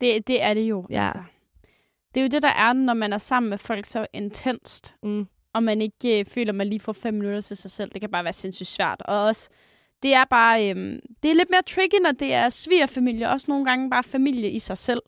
Det, 0.00 0.26
det 0.26 0.42
er 0.42 0.54
det 0.54 0.60
jo. 0.60 0.86
Ja. 0.90 1.04
Altså. 1.04 1.18
Det 2.14 2.20
er 2.20 2.24
jo 2.24 2.28
det, 2.28 2.42
der 2.42 2.48
er, 2.48 2.72
når 2.72 2.94
man 2.94 3.12
er 3.12 3.18
sammen 3.18 3.50
med 3.50 3.58
folk 3.58 3.86
så 3.86 4.06
intenst, 4.12 4.94
Mm. 5.02 5.26
og 5.52 5.62
man 5.62 5.80
ikke 5.82 6.20
øh, 6.20 6.26
føler, 6.26 6.50
at 6.52 6.54
man 6.54 6.66
lige 6.66 6.80
får 6.80 6.92
fem 6.92 7.14
minutter 7.14 7.40
til 7.40 7.56
sig 7.56 7.70
selv. 7.70 7.90
Det 7.92 8.00
kan 8.00 8.10
bare 8.10 8.24
være 8.24 8.32
sindssygt 8.32 8.68
svært. 8.68 9.02
Og 9.04 9.24
også, 9.24 9.48
det 10.02 10.14
er 10.14 10.24
bare, 10.30 10.70
øhm, 10.70 11.00
det 11.22 11.30
er 11.30 11.34
lidt 11.34 11.50
mere 11.50 11.62
tricky, 11.62 12.02
når 12.02 12.12
det 12.12 12.32
er 12.34 12.48
svigerfamilie, 12.48 13.28
også 13.30 13.46
nogle 13.48 13.64
gange 13.64 13.90
bare 13.90 14.02
familie 14.02 14.50
i 14.50 14.58
sig 14.58 14.78
selv. 14.78 15.00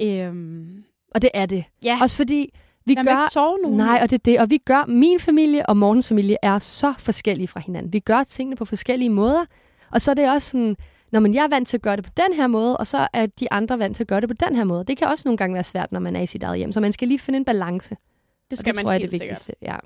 Øhm, 0.00 0.84
Og 1.14 1.22
det 1.22 1.30
er 1.34 1.46
det. 1.46 1.64
ja, 1.82 1.98
Også 2.02 2.16
fordi 2.16 2.54
vi 2.86 2.94
man 2.94 3.04
gør... 3.04 3.12
ikke 3.12 3.32
sove 3.32 3.58
nogen. 3.62 3.76
Nej, 3.76 3.98
og 4.02 4.10
det 4.10 4.16
er 4.18 4.22
det. 4.24 4.40
Og 4.40 4.50
vi 4.50 4.58
gør, 4.58 4.84
min 4.86 5.20
familie 5.20 5.66
og 5.68 5.76
Mortens 5.76 6.08
familie 6.08 6.36
er 6.42 6.58
så 6.58 6.94
forskellige 6.98 7.48
fra 7.48 7.60
hinanden. 7.60 7.92
Vi 7.92 7.98
gør 8.00 8.22
tingene 8.22 8.56
på 8.56 8.64
forskellige 8.64 9.10
måder. 9.10 9.44
Og 9.92 10.02
så 10.02 10.10
er 10.10 10.14
det 10.14 10.30
også 10.30 10.50
sådan, 10.50 10.76
når 11.12 11.20
man 11.20 11.34
jeg 11.34 11.44
er 11.44 11.48
vant 11.48 11.68
til 11.68 11.76
at 11.76 11.82
gøre 11.82 11.96
det 11.96 12.04
på 12.04 12.10
den 12.16 12.32
her 12.32 12.46
måde, 12.46 12.76
og 12.76 12.86
så 12.86 13.08
er 13.12 13.26
de 13.26 13.52
andre 13.52 13.78
vant 13.78 13.96
til 13.96 14.02
at 14.02 14.08
gøre 14.08 14.20
det 14.20 14.28
på 14.28 14.34
den 14.46 14.56
her 14.56 14.64
måde. 14.64 14.84
Det 14.84 14.96
kan 14.98 15.08
også 15.08 15.22
nogle 15.24 15.36
gange 15.38 15.54
være 15.54 15.64
svært, 15.64 15.92
når 15.92 16.00
man 16.00 16.16
er 16.16 16.20
i 16.20 16.26
sit 16.26 16.42
eget 16.42 16.58
hjem. 16.58 16.72
Så 16.72 16.80
man 16.80 16.92
skal 16.92 17.08
lige 17.08 17.18
finde 17.18 17.36
en 17.36 17.44
balance. 17.44 17.88
det 17.90 18.52
og 18.52 18.58
skal 18.58 18.72
det 18.74 18.76
man 18.78 18.84
tror 18.84 18.92
jeg 18.92 19.02
er 19.02 19.06
det 19.06 19.10
sikkert. 19.12 19.28
vigtigste. 19.28 19.52
Ja. 19.62 19.76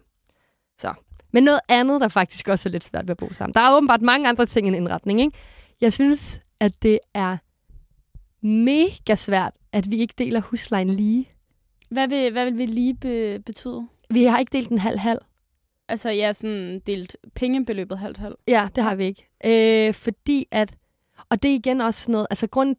Så. 0.79 0.95
Men 1.33 1.43
noget 1.43 1.61
andet, 1.69 2.01
der 2.01 2.09
faktisk 2.09 2.49
også 2.49 2.69
er 2.69 2.71
lidt 2.71 2.85
svært 2.85 3.05
ved 3.05 3.11
at 3.11 3.17
bo 3.17 3.33
sammen. 3.33 3.55
Der 3.55 3.61
er 3.61 3.77
åbenbart 3.77 4.03
mange 4.03 4.29
andre 4.29 4.47
ting 4.47 4.67
end 4.67 4.77
indretning, 4.77 5.21
ikke? 5.21 5.39
Jeg 5.81 5.93
synes, 5.93 6.41
at 6.61 6.83
det 6.83 6.99
er 7.15 7.37
mega 8.47 9.15
svært, 9.15 9.53
at 9.73 9.91
vi 9.91 9.97
ikke 9.97 10.15
deler 10.19 10.41
huslejen 10.41 10.91
lige. 10.91 11.29
Hvad 11.91 12.09
vil, 12.09 12.33
hvad 12.33 12.45
vil 12.45 12.59
vi 12.59 12.67
lige 12.67 12.95
be, 12.95 13.39
betyde? 13.47 13.87
Vi 14.11 14.25
har 14.25 14.39
ikke 14.39 14.53
delt 14.53 14.69
en 14.69 14.79
halv-halv. 14.79 15.19
Altså, 15.89 16.11
jeg 16.11 16.27
har 16.29 16.33
sådan 16.33 16.81
delt 16.87 17.17
pengebeløbet 17.35 17.99
halvt-halvt. 17.99 18.37
Ja, 18.49 18.69
det 18.75 18.85
har 18.85 18.95
vi 18.95 19.05
ikke. 19.05 19.29
Øh, 19.45 19.95
fordi 19.95 20.47
at, 20.51 20.75
og 21.31 21.43
det 21.43 21.51
er 21.51 21.55
igen 21.55 21.81
også 21.81 22.11
noget, 22.11 22.27
altså 22.31 22.47
grund, 22.47 22.77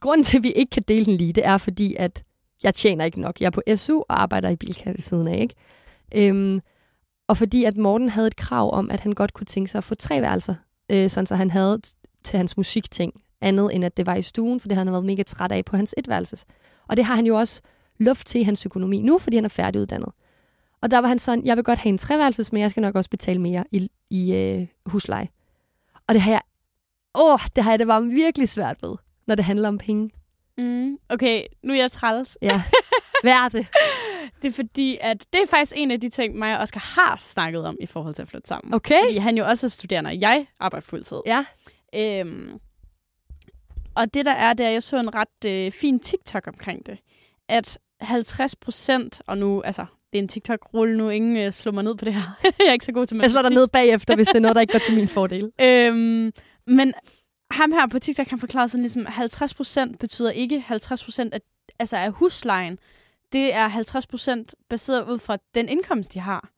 grunden 0.00 0.24
til, 0.24 0.36
at 0.36 0.42
vi 0.42 0.52
ikke 0.52 0.70
kan 0.70 0.82
dele 0.88 1.04
den 1.04 1.16
lige, 1.16 1.32
det 1.32 1.46
er 1.46 1.58
fordi, 1.58 1.94
at 1.94 2.22
jeg 2.62 2.74
tjener 2.74 3.04
ikke 3.04 3.20
nok. 3.20 3.40
Jeg 3.40 3.46
er 3.46 3.50
på 3.50 3.62
SU 3.76 3.98
og 3.98 4.22
arbejder 4.22 4.48
i 4.48 4.56
Bilka 4.56 4.90
ved 4.90 5.00
siden 5.00 5.28
af, 5.28 5.40
ikke? 5.40 5.54
Øhm, 6.14 6.60
og 7.32 7.36
fordi 7.36 7.64
at 7.64 7.76
Morten 7.76 8.08
havde 8.08 8.26
et 8.26 8.36
krav 8.36 8.74
om, 8.74 8.90
at 8.90 9.00
han 9.00 9.12
godt 9.12 9.34
kunne 9.34 9.46
tænke 9.46 9.70
sig 9.70 9.78
at 9.78 9.84
få 9.84 9.94
tre 9.94 10.20
værelser, 10.20 10.54
øh, 10.90 11.10
sådan 11.10 11.26
så 11.26 11.34
han 11.34 11.50
havde 11.50 11.80
til 12.24 12.36
hans 12.36 12.56
musikting, 12.56 13.12
andet 13.40 13.74
end 13.74 13.84
at 13.84 13.96
det 13.96 14.06
var 14.06 14.14
i 14.14 14.22
stuen, 14.22 14.60
for 14.60 14.68
det 14.68 14.76
havde 14.76 14.86
han 14.86 14.92
været 14.92 15.04
mega 15.04 15.22
træt 15.22 15.52
af 15.52 15.64
på 15.64 15.76
hans 15.76 15.94
etværelses. 15.98 16.44
Og 16.88 16.96
det 16.96 17.04
har 17.04 17.14
han 17.14 17.26
jo 17.26 17.36
også 17.36 17.60
luft 17.98 18.26
til 18.26 18.40
i 18.40 18.44
hans 18.44 18.66
økonomi 18.66 19.00
nu, 19.00 19.18
fordi 19.18 19.36
han 19.36 19.44
er 19.44 19.48
færdiguddannet. 19.48 20.08
Og 20.80 20.90
der 20.90 20.98
var 20.98 21.08
han 21.08 21.18
sådan, 21.18 21.46
jeg 21.46 21.56
vil 21.56 21.64
godt 21.64 21.78
have 21.78 21.88
en 21.88 21.98
treværelses, 21.98 22.52
men 22.52 22.62
jeg 22.62 22.70
skal 22.70 22.80
nok 22.80 22.94
også 22.94 23.10
betale 23.10 23.40
mere 23.40 23.64
i, 23.70 23.90
i 24.10 24.34
øh, 24.34 24.66
husleje. 24.86 25.28
Og 26.06 26.14
det 26.14 26.22
har 26.22 26.30
jeg, 26.30 26.42
åh, 27.14 27.38
det 27.56 27.64
har 27.64 27.70
jeg 27.70 27.78
det 27.78 27.86
bare 27.86 28.06
virkelig 28.06 28.48
svært 28.48 28.82
ved, 28.82 28.96
når 29.26 29.34
det 29.34 29.44
handler 29.44 29.68
om 29.68 29.78
penge. 29.78 30.10
Mm. 30.58 30.98
Okay, 31.08 31.42
nu 31.62 31.72
er 31.72 31.76
jeg 31.76 31.92
træls. 31.92 32.38
Ja. 32.42 32.62
Hvad 33.22 33.32
er 33.32 33.48
det? 33.48 33.66
Det 34.42 34.48
er 34.48 34.52
fordi, 34.52 34.98
at 35.00 35.24
det 35.32 35.42
er 35.42 35.46
faktisk 35.46 35.72
en 35.76 35.90
af 35.90 36.00
de 36.00 36.08
ting, 36.08 36.38
mig 36.38 36.56
og 36.56 36.62
Oscar 36.62 37.00
har 37.00 37.18
snakket 37.20 37.64
om 37.64 37.76
i 37.80 37.86
forhold 37.86 38.14
til 38.14 38.22
at 38.22 38.28
flytte 38.28 38.48
sammen. 38.48 38.74
Okay. 38.74 39.02
Fordi 39.04 39.18
han 39.18 39.36
jo 39.36 39.44
også 39.46 39.66
er 39.66 39.68
studerende, 39.68 40.08
og 40.08 40.20
jeg 40.20 40.46
arbejder 40.60 40.86
fuldtid. 40.86 41.18
Ja. 41.26 41.44
Øhm, 41.94 42.58
og 43.94 44.14
det 44.14 44.24
der 44.24 44.32
er, 44.32 44.52
det 44.52 44.66
er, 44.66 44.70
jeg 44.70 44.82
så 44.82 45.00
en 45.00 45.14
ret 45.14 45.44
øh, 45.46 45.72
fin 45.72 46.00
TikTok 46.00 46.46
omkring 46.46 46.86
det, 46.86 46.98
at 47.48 47.78
50 48.00 48.56
procent, 48.56 49.22
og 49.26 49.38
nu, 49.38 49.62
altså, 49.62 49.86
det 50.12 50.18
er 50.18 50.22
en 50.22 50.28
TikTok-rulle 50.28 50.96
nu. 50.96 51.08
Ingen 51.08 51.36
øh, 51.36 51.52
slår 51.52 51.72
mig 51.72 51.84
ned 51.84 51.94
på 51.94 52.04
det 52.04 52.14
her. 52.14 52.22
jeg 52.58 52.68
er 52.68 52.72
ikke 52.72 52.84
så 52.84 52.92
god 52.92 53.06
til 53.06 53.18
Jeg 53.22 53.30
slår 53.30 53.42
dig 53.42 53.50
ned 53.50 53.68
bagefter, 53.68 54.16
hvis 54.16 54.26
det 54.26 54.36
er 54.36 54.40
noget, 54.40 54.54
der 54.54 54.60
ikke 54.60 54.72
går 54.72 54.78
til 54.78 54.94
min 54.94 55.08
fordel. 55.18 55.52
Øhm, 55.60 56.32
men 56.66 56.94
ham 57.50 57.72
her 57.72 57.86
på 57.86 57.98
TikTok, 57.98 58.26
han 58.26 58.38
forklarer 58.38 58.66
sådan 58.66 58.82
ligesom, 58.82 59.06
50% 59.06 59.96
betyder 60.00 60.30
ikke 60.30 60.64
50% 60.68 61.28
af, 61.32 61.40
altså 61.78 61.96
af 61.96 62.10
huslejen. 62.10 62.78
Det 63.32 63.54
er 63.54 63.68
50% 63.68 64.52
baseret 64.68 65.08
ud 65.08 65.18
fra 65.18 65.38
den 65.54 65.68
indkomst, 65.68 66.14
de 66.14 66.20
har. 66.20 66.50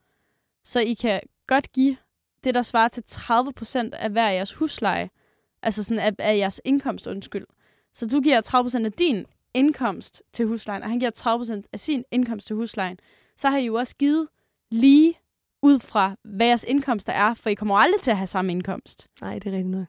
Så 0.65 0.81
I 0.81 0.95
kan 0.95 1.21
godt 1.47 1.73
give 1.73 1.97
det, 2.45 2.55
der 2.55 2.63
svarer 2.63 2.89
til 2.89 3.05
30% 3.11 3.91
af 3.93 4.11
hver 4.11 4.31
jeres 4.31 4.53
husleje. 4.53 5.11
Altså 5.63 5.83
sådan 5.83 5.99
af, 5.99 6.13
af 6.19 6.37
jeres 6.37 6.61
indkomst, 6.65 7.07
undskyld. 7.07 7.47
Så 7.95 8.07
du 8.07 8.21
giver 8.21 8.81
30% 8.81 8.85
af 8.85 8.93
din 8.93 9.27
indkomst 9.55 10.23
til 10.33 10.47
huslejen, 10.47 10.83
og 10.83 10.89
han 10.89 10.99
giver 10.99 11.61
30% 11.61 11.63
af 11.73 11.81
sin 11.81 12.05
indkomst 12.11 12.47
til 12.47 12.57
huslejen. 12.57 12.99
Så 13.37 13.51
har 13.51 13.59
I 13.59 13.67
jo 13.67 13.75
også 13.75 13.97
givet 13.97 14.29
lige 14.71 15.19
ud 15.63 15.81
fra, 15.81 16.17
hvad 16.25 16.47
jeres 16.47 16.65
indkomster 16.69 17.13
er, 17.13 17.35
for 17.35 17.51
I 17.51 17.55
kommer 17.55 17.77
aldrig 17.77 18.01
til 18.01 18.11
at 18.11 18.17
have 18.17 18.27
samme 18.27 18.53
indkomst. 18.53 19.09
Nej, 19.21 19.35
det 19.35 19.47
er 19.47 19.53
rigtigt 19.53 19.71
noget. 19.71 19.87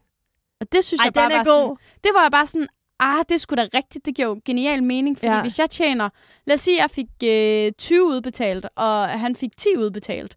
Og 0.60 0.72
det 0.72 0.86
synes 0.86 1.00
Ej, 1.00 1.06
jeg 1.06 1.14
bare 1.14 1.30
den 1.30 1.32
er 1.32 1.38
var 1.38 1.44
god. 1.44 1.78
Sådan, 1.78 2.00
det 2.04 2.12
var 2.14 2.22
jeg 2.22 2.32
bare 2.32 2.48
sådan, 2.48 2.68
ah, 3.00 3.24
det 3.30 3.42
skulle 3.42 3.64
da 3.64 3.78
rigtigt. 3.78 4.06
Det 4.06 4.16
giver 4.16 4.28
jo 4.28 4.42
genial 4.46 4.84
mening, 4.84 5.18
fordi 5.18 5.32
Ja. 5.32 5.42
hvis 5.42 5.60
jeg 5.60 5.70
tjener, 5.70 6.10
lad 6.48 6.54
os 6.54 6.60
sige, 6.62 6.78
at 6.78 6.82
jeg 6.82 6.92
fik 6.92 7.08
øh, 7.24 7.72
20 7.78 8.06
udbetalt, 8.08 8.66
og 8.76 9.08
han 9.10 9.36
fik 9.36 9.58
10 9.58 9.68
udbetalt. 9.78 10.36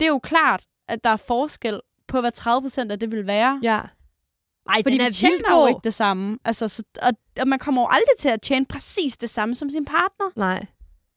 Det 0.00 0.06
er 0.06 0.10
jo 0.10 0.18
klart, 0.18 0.62
at 0.88 1.04
der 1.04 1.10
er 1.10 1.16
forskel 1.16 1.80
på, 2.08 2.20
hvad 2.20 2.32
30 2.32 2.62
procent 2.62 2.92
af 2.92 2.98
det 2.98 3.12
vil 3.12 3.26
være. 3.26 3.60
Ja. 3.62 3.80
Ej, 4.68 4.82
Fordi 4.82 4.92
den 4.92 5.00
er 5.00 5.08
vi 5.08 5.12
tjener 5.12 5.60
jo 5.60 5.66
ikke 5.66 5.80
det 5.84 5.94
samme. 5.94 6.38
Altså, 6.44 6.68
så, 6.68 6.82
og, 7.02 7.12
og 7.40 7.48
man 7.48 7.58
kommer 7.58 7.82
jo 7.82 7.86
aldrig 7.90 8.16
til 8.18 8.28
at 8.28 8.42
tjene 8.42 8.66
præcis 8.66 9.16
det 9.16 9.30
samme 9.30 9.54
som 9.54 9.70
sin 9.70 9.84
partner. 9.84 10.26
Nej. 10.36 10.66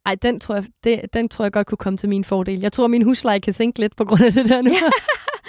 Ej, 0.05 0.15
den 0.15 0.39
tror, 0.39 0.55
jeg, 0.55 0.65
det, 0.83 1.13
den 1.13 1.29
tror 1.29 1.45
jeg 1.45 1.51
godt 1.51 1.67
kunne 1.67 1.77
komme 1.77 1.97
til 1.97 2.09
min 2.09 2.23
fordel. 2.23 2.59
Jeg 2.59 2.71
tror, 2.73 2.87
min 2.87 3.01
husleje 3.01 3.39
kan 3.39 3.53
sænke 3.53 3.79
lidt 3.79 3.95
på 3.95 4.05
grund 4.05 4.21
af 4.21 4.33
det 4.33 4.45
der 4.49 4.61
nu. 4.61 4.71
Ja. 4.71 4.79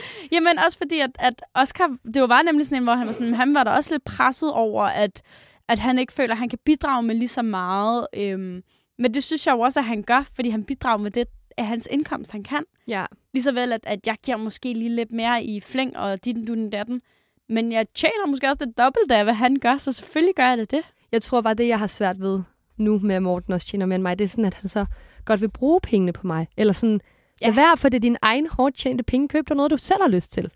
Jamen 0.32 0.58
også 0.66 0.78
fordi, 0.78 1.00
at, 1.00 1.10
at 1.18 1.42
Oscar, 1.54 1.96
det 2.14 2.28
var 2.28 2.42
nemlig 2.42 2.66
sådan 2.66 2.78
en, 2.78 2.84
hvor 2.84 2.94
han 2.94 3.06
var 3.06 3.12
sådan, 3.12 3.34
han 3.34 3.54
var 3.54 3.64
da 3.64 3.70
også 3.70 3.94
lidt 3.94 4.04
presset 4.04 4.52
over, 4.52 4.84
at, 4.84 5.22
at 5.68 5.78
han 5.78 5.98
ikke 5.98 6.12
føler, 6.12 6.32
at 6.32 6.38
han 6.38 6.48
kan 6.48 6.58
bidrage 6.64 7.02
med 7.02 7.14
lige 7.14 7.28
så 7.28 7.42
meget. 7.42 8.06
Øhm, 8.16 8.62
men 8.98 9.14
det 9.14 9.24
synes 9.24 9.46
jeg 9.46 9.52
jo 9.52 9.60
også, 9.60 9.80
at 9.80 9.84
han 9.84 10.02
gør, 10.02 10.24
fordi 10.34 10.50
han 10.50 10.64
bidrager 10.64 10.96
med 10.96 11.10
det 11.10 11.26
af 11.56 11.66
hans 11.66 11.88
indkomst, 11.90 12.32
han 12.32 12.42
kan. 12.42 12.64
ja. 12.88 13.06
Lige 13.34 13.42
så 13.42 13.52
vel, 13.52 13.72
at, 13.72 13.80
at 13.86 14.06
jeg 14.06 14.16
giver 14.24 14.36
måske 14.36 14.72
lige 14.72 14.96
lidt 14.96 15.12
mere 15.12 15.44
i 15.44 15.60
flæng 15.60 15.96
og 15.96 16.24
dit 16.24 16.36
du 16.48 16.54
den 16.54 16.70
datten. 16.70 17.02
Men 17.48 17.72
jeg 17.72 17.86
tjener 17.94 18.26
måske 18.26 18.46
også 18.46 18.64
det 18.64 18.78
dobbelte 18.78 19.16
af, 19.16 19.24
hvad 19.24 19.34
han 19.34 19.56
gør, 19.56 19.76
så 19.76 19.92
selvfølgelig 19.92 20.34
gør 20.34 20.48
jeg 20.48 20.58
det 20.58 20.70
det. 20.70 20.82
Jeg 21.12 21.22
tror 21.22 21.40
bare, 21.40 21.54
det 21.54 21.68
jeg 21.68 21.78
har 21.78 21.86
svært 21.86 22.20
ved 22.20 22.40
nu 22.76 22.98
med, 22.98 23.14
at 23.14 23.22
Morten 23.22 23.52
også 23.52 23.66
tjener 23.66 23.86
mere 23.86 23.94
end 23.94 24.02
mig, 24.02 24.18
det 24.18 24.24
er 24.24 24.28
sådan, 24.28 24.44
at 24.44 24.54
han 24.54 24.68
så 24.68 24.86
godt 25.24 25.40
vil 25.40 25.50
bruge 25.50 25.80
pengene 25.80 26.12
på 26.12 26.26
mig. 26.26 26.48
Eller 26.56 26.72
sådan, 26.72 27.00
ja. 27.40 27.46
Lad 27.46 27.54
være, 27.54 27.76
for 27.76 27.88
det 27.88 27.96
er 27.98 28.00
din 28.00 28.16
egen 28.22 28.46
hårdt 28.46 28.76
tjente 28.76 29.04
penge. 29.04 29.28
Køb 29.28 29.48
dig 29.48 29.56
noget, 29.56 29.70
du 29.70 29.76
selv 29.76 30.02
har 30.02 30.08
lyst 30.08 30.32
til. 30.32 30.50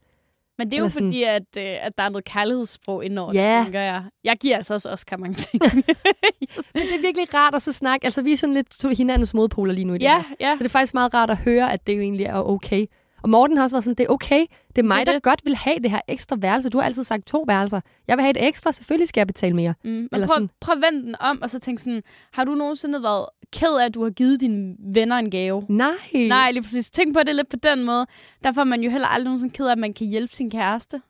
Men 0.59 0.67
det 0.71 0.75
er 0.75 0.79
jo 0.79 0.85
Eller 0.85 0.93
sådan- 0.93 1.09
fordi, 1.09 1.23
at, 1.23 1.43
øh, 1.59 1.87
at 1.87 1.99
der 1.99 2.05
er 2.05 2.09
noget 2.09 2.25
kærlighedssprog 2.25 3.05
indover, 3.05 3.33
Ja. 3.35 3.57
det, 3.59 3.65
tænker 3.67 3.81
jeg. 3.81 4.03
Jeg 4.25 4.37
giver 4.37 4.57
altså 4.57 4.75
også 4.75 4.89
Oscar 4.91 5.17
mange 5.17 5.35
ting. 5.35 5.63
Men 6.75 6.83
det 6.83 6.95
er 6.95 7.01
virkelig 7.01 7.35
rart 7.35 7.55
at 7.55 7.63
så 7.63 7.73
snakke. 7.73 8.05
Altså, 8.05 8.23
vi 8.23 8.33
er 8.33 8.37
sådan 8.37 8.55
lidt 8.55 8.97
hinandens 8.97 9.35
modpoler 9.35 9.73
lige 9.75 9.85
nu 9.85 9.95
i 9.95 9.99
det 9.99 10.05
ja, 10.05 10.17
her. 10.29 10.49
ja. 10.49 10.55
Så 10.57 10.59
det 10.59 10.65
er 10.65 10.69
faktisk 10.73 10.95
meget 10.95 11.15
rart 11.15 11.31
at 11.31 11.37
høre, 11.37 11.73
at 11.73 11.87
det 11.87 11.97
jo 11.97 12.01
egentlig 12.01 12.27
er 12.27 12.35
okay. 12.49 12.87
Og 13.23 13.31
Morten 13.31 13.57
har 13.57 13.65
også 13.65 13.77
været 13.77 13.85
sådan, 13.85 13.95
det 13.95 14.05
er 14.05 14.09
okay. 14.13 14.47
Det 14.77 14.79
er 14.79 14.83
mig, 14.83 14.99
Det 14.99 15.07
det 15.07 15.09
er 15.09 15.13
der 15.13 15.19
det. 15.19 15.23
godt 15.23 15.41
vil 15.45 15.57
have 15.57 15.77
det 15.79 15.91
her 15.91 16.01
ekstra 16.09 16.37
værelse. 16.41 16.69
Du 16.71 16.79
har 16.79 16.85
altid 16.85 17.05
sagt 17.05 17.27
to 17.27 17.45
værelser. 17.47 17.81
Jeg 18.09 18.17
vil 18.17 18.23
have 18.23 18.31
et 18.31 18.47
ekstra. 18.49 18.73
Selvfølgelig 18.73 19.09
skal 19.09 19.21
jeg 19.21 19.27
betale 19.27 19.57
mere. 19.57 19.75
Mm. 19.85 19.91
Men 19.91 20.09
Eller 20.13 20.27
prøv, 20.27 20.35
sådan- 20.35 20.51
prøv 20.61 20.73
at 20.77 20.83
vende 20.93 21.07
den 21.07 21.17
om, 21.21 21.39
og 21.43 21.51
så 21.51 21.59
tænk 21.61 21.79
sådan, 21.79 22.03
har 22.33 22.45
du 22.45 22.55
nogensinde 22.55 23.03
været 23.03 23.27
ked 23.53 23.77
af, 23.81 23.85
at 23.85 23.95
du 23.95 24.03
har 24.03 24.11
givet 24.11 24.41
dine 24.41 24.77
venner 24.79 25.17
en 25.17 25.31
gave? 25.31 25.67
Nej. 25.69 25.95
Nej, 26.15 26.51
lige 26.51 26.63
præcis. 26.63 26.91
Tænk 26.91 27.15
på 27.15 27.23
det 27.23 27.35
lidt 27.35 27.49
på 27.49 27.57
den 27.57 27.85
måde. 27.85 28.07
Derfor 28.45 28.61
er 28.61 28.65
man 28.65 28.83
jo 28.83 28.91
heller 28.91 29.09
aldrig 29.09 29.25
nogensinde 29.25 29.55
ked 29.55 29.67
af, 29.67 29.73
at 29.73 29.79
man 29.79 29.93
kan 29.93 30.07
hjælpe 30.07 30.35
sin 30.35 30.51
kæreste. 30.51 31.03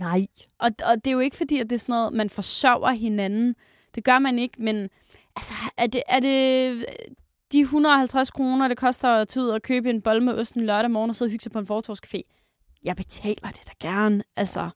Nej. 0.00 0.26
Og, 0.58 0.70
og 0.84 1.04
det 1.04 1.06
er 1.06 1.12
jo 1.12 1.18
ikke 1.18 1.36
fordi, 1.36 1.58
at 1.58 1.70
det 1.70 1.76
er 1.76 1.80
sådan 1.80 1.92
noget, 1.92 2.12
man 2.12 2.30
forsørger 2.30 2.90
hinanden. 2.90 3.54
Det 3.94 4.04
gør 4.04 4.18
man 4.18 4.38
ikke, 4.38 4.62
men 4.62 4.88
altså, 5.36 5.54
er 5.76 5.86
det, 5.86 6.02
er 6.08 6.20
det 6.20 6.86
de 7.52 7.60
150 7.60 8.30
kroner, 8.30 8.68
det 8.68 8.76
koster 8.76 9.08
at 9.08 9.36
ud 9.36 9.48
og 9.48 9.62
købe 9.62 9.90
en 9.90 10.02
bolle 10.02 10.22
med 10.22 10.34
osten 10.34 10.66
lørdag 10.66 10.90
morgen 10.90 11.10
og 11.10 11.16
sidde 11.16 11.28
og 11.28 11.30
hygge 11.30 11.42
sig 11.42 11.52
på 11.52 11.58
en 11.58 11.66
fortorskafé? 11.70 12.20
Jeg 12.84 12.96
betaler 12.96 13.48
det 13.48 13.62
da 13.66 13.88
gerne, 13.88 14.22
altså. 14.36 14.70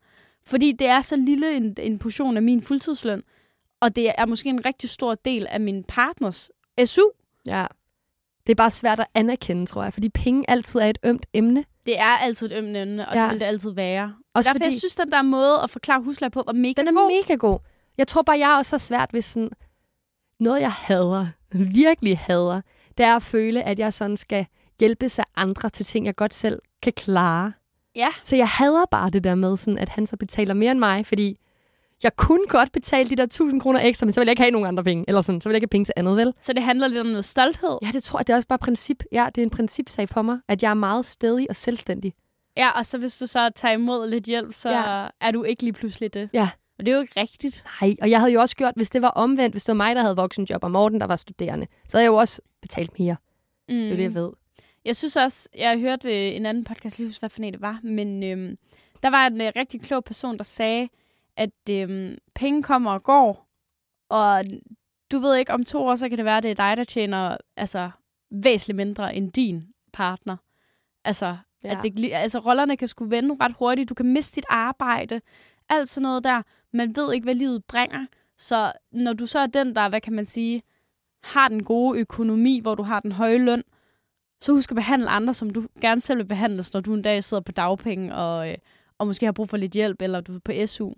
Fordi 0.46 0.72
det 0.72 0.86
er 0.86 1.00
så 1.00 1.16
lille 1.16 1.56
en, 1.56 1.74
en 1.78 1.98
portion 1.98 2.36
af 2.36 2.42
min 2.42 2.62
fuldtidsløn, 2.62 3.22
og 3.80 3.96
det 3.96 4.10
er 4.18 4.26
måske 4.26 4.48
en 4.48 4.64
rigtig 4.64 4.90
stor 4.90 5.14
del 5.14 5.46
af 5.46 5.60
min 5.60 5.84
partners 5.84 6.50
SU. 6.86 7.02
Ja. 7.46 7.66
Det 8.46 8.52
er 8.52 8.56
bare 8.56 8.70
svært 8.70 9.00
at 9.00 9.06
anerkende, 9.14 9.66
tror 9.66 9.82
jeg. 9.82 9.92
Fordi 9.92 10.08
penge 10.08 10.50
altid 10.50 10.80
er 10.80 10.86
et 10.90 10.98
ømt 11.04 11.26
emne. 11.32 11.64
Det 11.86 11.98
er 12.00 12.16
altid 12.22 12.46
et 12.52 12.58
ømne 12.58 12.82
emne, 12.82 13.08
og 13.08 13.14
Ja. 13.14 13.22
det 13.22 13.30
vil 13.30 13.40
det 13.40 13.46
altid 13.46 13.70
være. 13.70 14.14
Også 14.34 14.48
Derfor 14.48 14.54
fordi 14.58 14.64
jeg 14.64 14.78
synes, 14.78 14.96
den 14.96 15.12
der 15.12 15.22
måde 15.22 15.60
at 15.62 15.70
forklare 15.70 16.02
husleje 16.02 16.30
på 16.30 16.42
var 16.46 16.52
mega 16.52 16.80
den 16.80 16.88
er 16.88 16.92
god. 17.02 17.12
mega 17.22 17.34
god. 17.34 17.58
Jeg 17.98 18.06
tror 18.08 18.22
bare, 18.22 18.38
jeg 18.38 18.52
er 18.52 18.56
også 18.56 18.78
så 18.78 18.86
svært 18.86 19.12
ved 19.12 19.22
sådan... 19.22 19.50
Noget, 20.40 20.60
jeg 20.60 20.72
hader, 20.72 21.26
virkelig 21.52 22.18
hader, 22.18 22.60
det 22.98 23.06
er 23.06 23.16
at 23.16 23.22
føle, 23.22 23.62
at 23.62 23.78
jeg 23.78 23.92
sådan 23.92 24.16
skal 24.16 24.46
hjælpes 24.80 25.18
af 25.18 25.24
andre 25.36 25.68
til 25.70 25.86
ting, 25.86 26.06
jeg 26.06 26.16
godt 26.16 26.34
selv 26.34 26.58
kan 26.82 26.92
klare. 26.92 27.52
Ja. 27.94 28.08
Så 28.24 28.36
jeg 28.36 28.48
hader 28.48 28.84
bare 28.90 29.10
det 29.10 29.24
der 29.24 29.34
med, 29.34 29.56
sådan, 29.56 29.78
at 29.78 29.88
han 29.88 30.06
så 30.06 30.16
betaler 30.16 30.54
mere 30.54 30.70
end 30.70 30.78
mig, 30.78 31.06
fordi 31.06 31.38
jeg 32.02 32.16
kunne 32.16 32.46
godt 32.48 32.72
betale 32.72 33.10
de 33.10 33.16
der 33.16 33.22
1000 33.22 33.60
kroner 33.60 33.80
ekstra, 33.80 34.06
men 34.06 34.12
så 34.12 34.20
vil 34.20 34.26
jeg 34.26 34.32
ikke 34.32 34.42
have 34.42 34.50
nogen 34.50 34.66
andre 34.66 34.84
penge. 34.84 35.04
Eller 35.08 35.22
sådan, 35.22 35.40
så 35.40 35.48
vil 35.48 35.52
jeg 35.54 35.56
ikke 35.56 35.64
have 35.64 35.68
penge 35.68 35.84
til 35.84 35.94
andet, 35.96 36.16
vel? 36.16 36.34
Så 36.40 36.52
det 36.52 36.62
handler 36.62 36.88
lidt 36.88 37.00
om 37.00 37.06
noget 37.06 37.24
stolthed. 37.24 37.78
Ja, 37.82 37.90
det 37.92 38.02
tror 38.02 38.18
jeg, 38.18 38.26
det 38.26 38.32
er 38.32 38.36
også 38.36 38.48
bare 38.48 38.58
princip. 38.58 39.02
Ja, 39.12 39.26
det 39.34 39.38
er 39.40 39.42
en 39.42 39.50
principsag 39.50 40.08
for 40.08 40.22
mig, 40.22 40.38
at 40.48 40.62
jeg 40.62 40.70
er 40.70 40.74
meget 40.74 41.04
stedig 41.04 41.46
og 41.50 41.56
selvstændig. 41.56 42.14
Ja, 42.56 42.70
og 42.78 42.86
så 42.86 42.98
hvis 42.98 43.18
du 43.18 43.26
så 43.26 43.50
tager 43.54 43.74
imod 43.74 44.08
lidt 44.10 44.24
hjælp, 44.24 44.52
så 44.54 44.70
Ja. 44.70 45.06
er 45.20 45.30
du 45.30 45.42
ikke 45.42 45.62
lige 45.62 45.72
pludselig 45.72 46.14
det. 46.14 46.30
Ja. 46.32 46.48
Og 46.78 46.86
det 46.86 46.92
er 46.92 46.96
jo 46.96 47.02
ikke 47.02 47.20
rigtigt. 47.20 47.64
Nej, 47.82 47.96
og 48.02 48.10
jeg 48.10 48.18
havde 48.20 48.32
jo 48.32 48.40
også 48.40 48.56
gjort, 48.56 48.72
hvis 48.76 48.90
det 48.90 49.02
var 49.02 49.08
omvendt, 49.08 49.54
hvis 49.54 49.64
det 49.64 49.68
var 49.72 49.76
mig, 49.76 49.96
der 49.96 50.02
havde 50.02 50.16
voksenjob, 50.16 50.64
og 50.64 50.70
Morten, 50.70 51.00
der 51.00 51.06
var 51.06 51.16
studerende, 51.16 51.66
så 51.88 51.96
havde 51.96 52.04
jeg 52.04 52.10
jo 52.10 52.16
også 52.16 52.42
betalt 52.62 52.98
mere. 52.98 53.16
Mm. 53.68 53.74
Det 53.74 53.92
er 53.92 53.96
det, 53.96 54.02
jeg 54.02 54.14
ved. 54.14 54.30
Jeg 54.84 54.96
synes 54.96 55.16
også, 55.16 55.48
jeg 55.58 55.70
har 55.70 55.78
hørt 55.78 56.06
øh, 56.06 56.12
en 56.36 56.46
anden 56.46 56.64
podcast, 56.64 56.98
lige 56.98 57.14
hvad 57.20 57.28
for 57.30 57.42
en 57.42 57.52
det 57.52 57.60
var, 57.62 57.80
men 57.82 58.24
øh, 58.24 58.56
der 59.02 59.10
var 59.10 59.26
en 59.26 59.40
øh, 59.40 59.52
rigtig 59.56 59.80
klog 59.80 60.04
person, 60.04 60.38
der 60.38 60.44
sagde, 60.44 60.88
at 61.38 61.70
øh, 61.70 62.16
penge 62.34 62.62
kommer 62.62 62.90
og 62.90 63.02
går, 63.02 63.48
og 64.10 64.44
du 65.12 65.18
ved 65.18 65.36
ikke, 65.36 65.52
om 65.52 65.64
to 65.64 65.86
år, 65.86 65.94
så 65.94 66.08
kan 66.08 66.18
det 66.18 66.24
være, 66.24 66.36
at 66.36 66.42
det 66.42 66.50
er 66.50 66.54
dig, 66.54 66.76
der 66.76 66.84
tjener 66.84 67.36
altså, 67.56 67.90
væsentligt 68.30 68.76
mindre 68.76 69.14
end 69.14 69.32
din 69.32 69.68
partner. 69.92 70.36
Altså, 71.04 71.36
ja. 71.64 71.76
at 71.76 71.82
det, 71.82 72.12
altså, 72.12 72.38
rollerne 72.38 72.76
kan 72.76 72.88
skulle 72.88 73.10
vende 73.10 73.36
ret 73.40 73.54
hurtigt. 73.58 73.88
Du 73.88 73.94
kan 73.94 74.06
miste 74.06 74.36
dit 74.36 74.44
arbejde. 74.48 75.20
Alt 75.68 75.88
sådan 75.88 76.02
noget 76.02 76.24
der. 76.24 76.42
Man 76.72 76.96
ved 76.96 77.12
ikke, 77.12 77.24
hvad 77.24 77.34
livet 77.34 77.64
bringer. 77.64 78.06
Så 78.38 78.72
når 78.92 79.12
du 79.12 79.26
så 79.26 79.38
er 79.38 79.46
den, 79.46 79.76
der, 79.76 79.88
hvad 79.88 80.00
kan 80.00 80.12
man 80.12 80.26
sige, 80.26 80.62
har 81.22 81.48
den 81.48 81.64
gode 81.64 81.98
økonomi, 81.98 82.60
hvor 82.60 82.74
du 82.74 82.82
har 82.82 83.00
den 83.00 83.12
høje 83.12 83.38
løn, 83.38 83.62
så 84.40 84.52
husk 84.52 84.70
at 84.70 84.74
behandle 84.74 85.08
andre, 85.08 85.34
som 85.34 85.50
du 85.50 85.66
gerne 85.80 86.00
selv 86.00 86.18
vil 86.18 86.24
behandles, 86.24 86.72
når 86.72 86.80
du 86.80 86.94
en 86.94 87.02
dag 87.02 87.24
sidder 87.24 87.42
på 87.42 87.52
dagpenge 87.52 88.14
og, 88.14 88.50
øh, 88.50 88.56
og 88.98 89.06
måske 89.06 89.26
har 89.26 89.32
brug 89.32 89.48
for 89.48 89.56
lidt 89.56 89.72
hjælp, 89.72 90.02
eller 90.02 90.20
du 90.20 90.34
er 90.34 90.38
på 90.38 90.52
SU. 90.66 90.92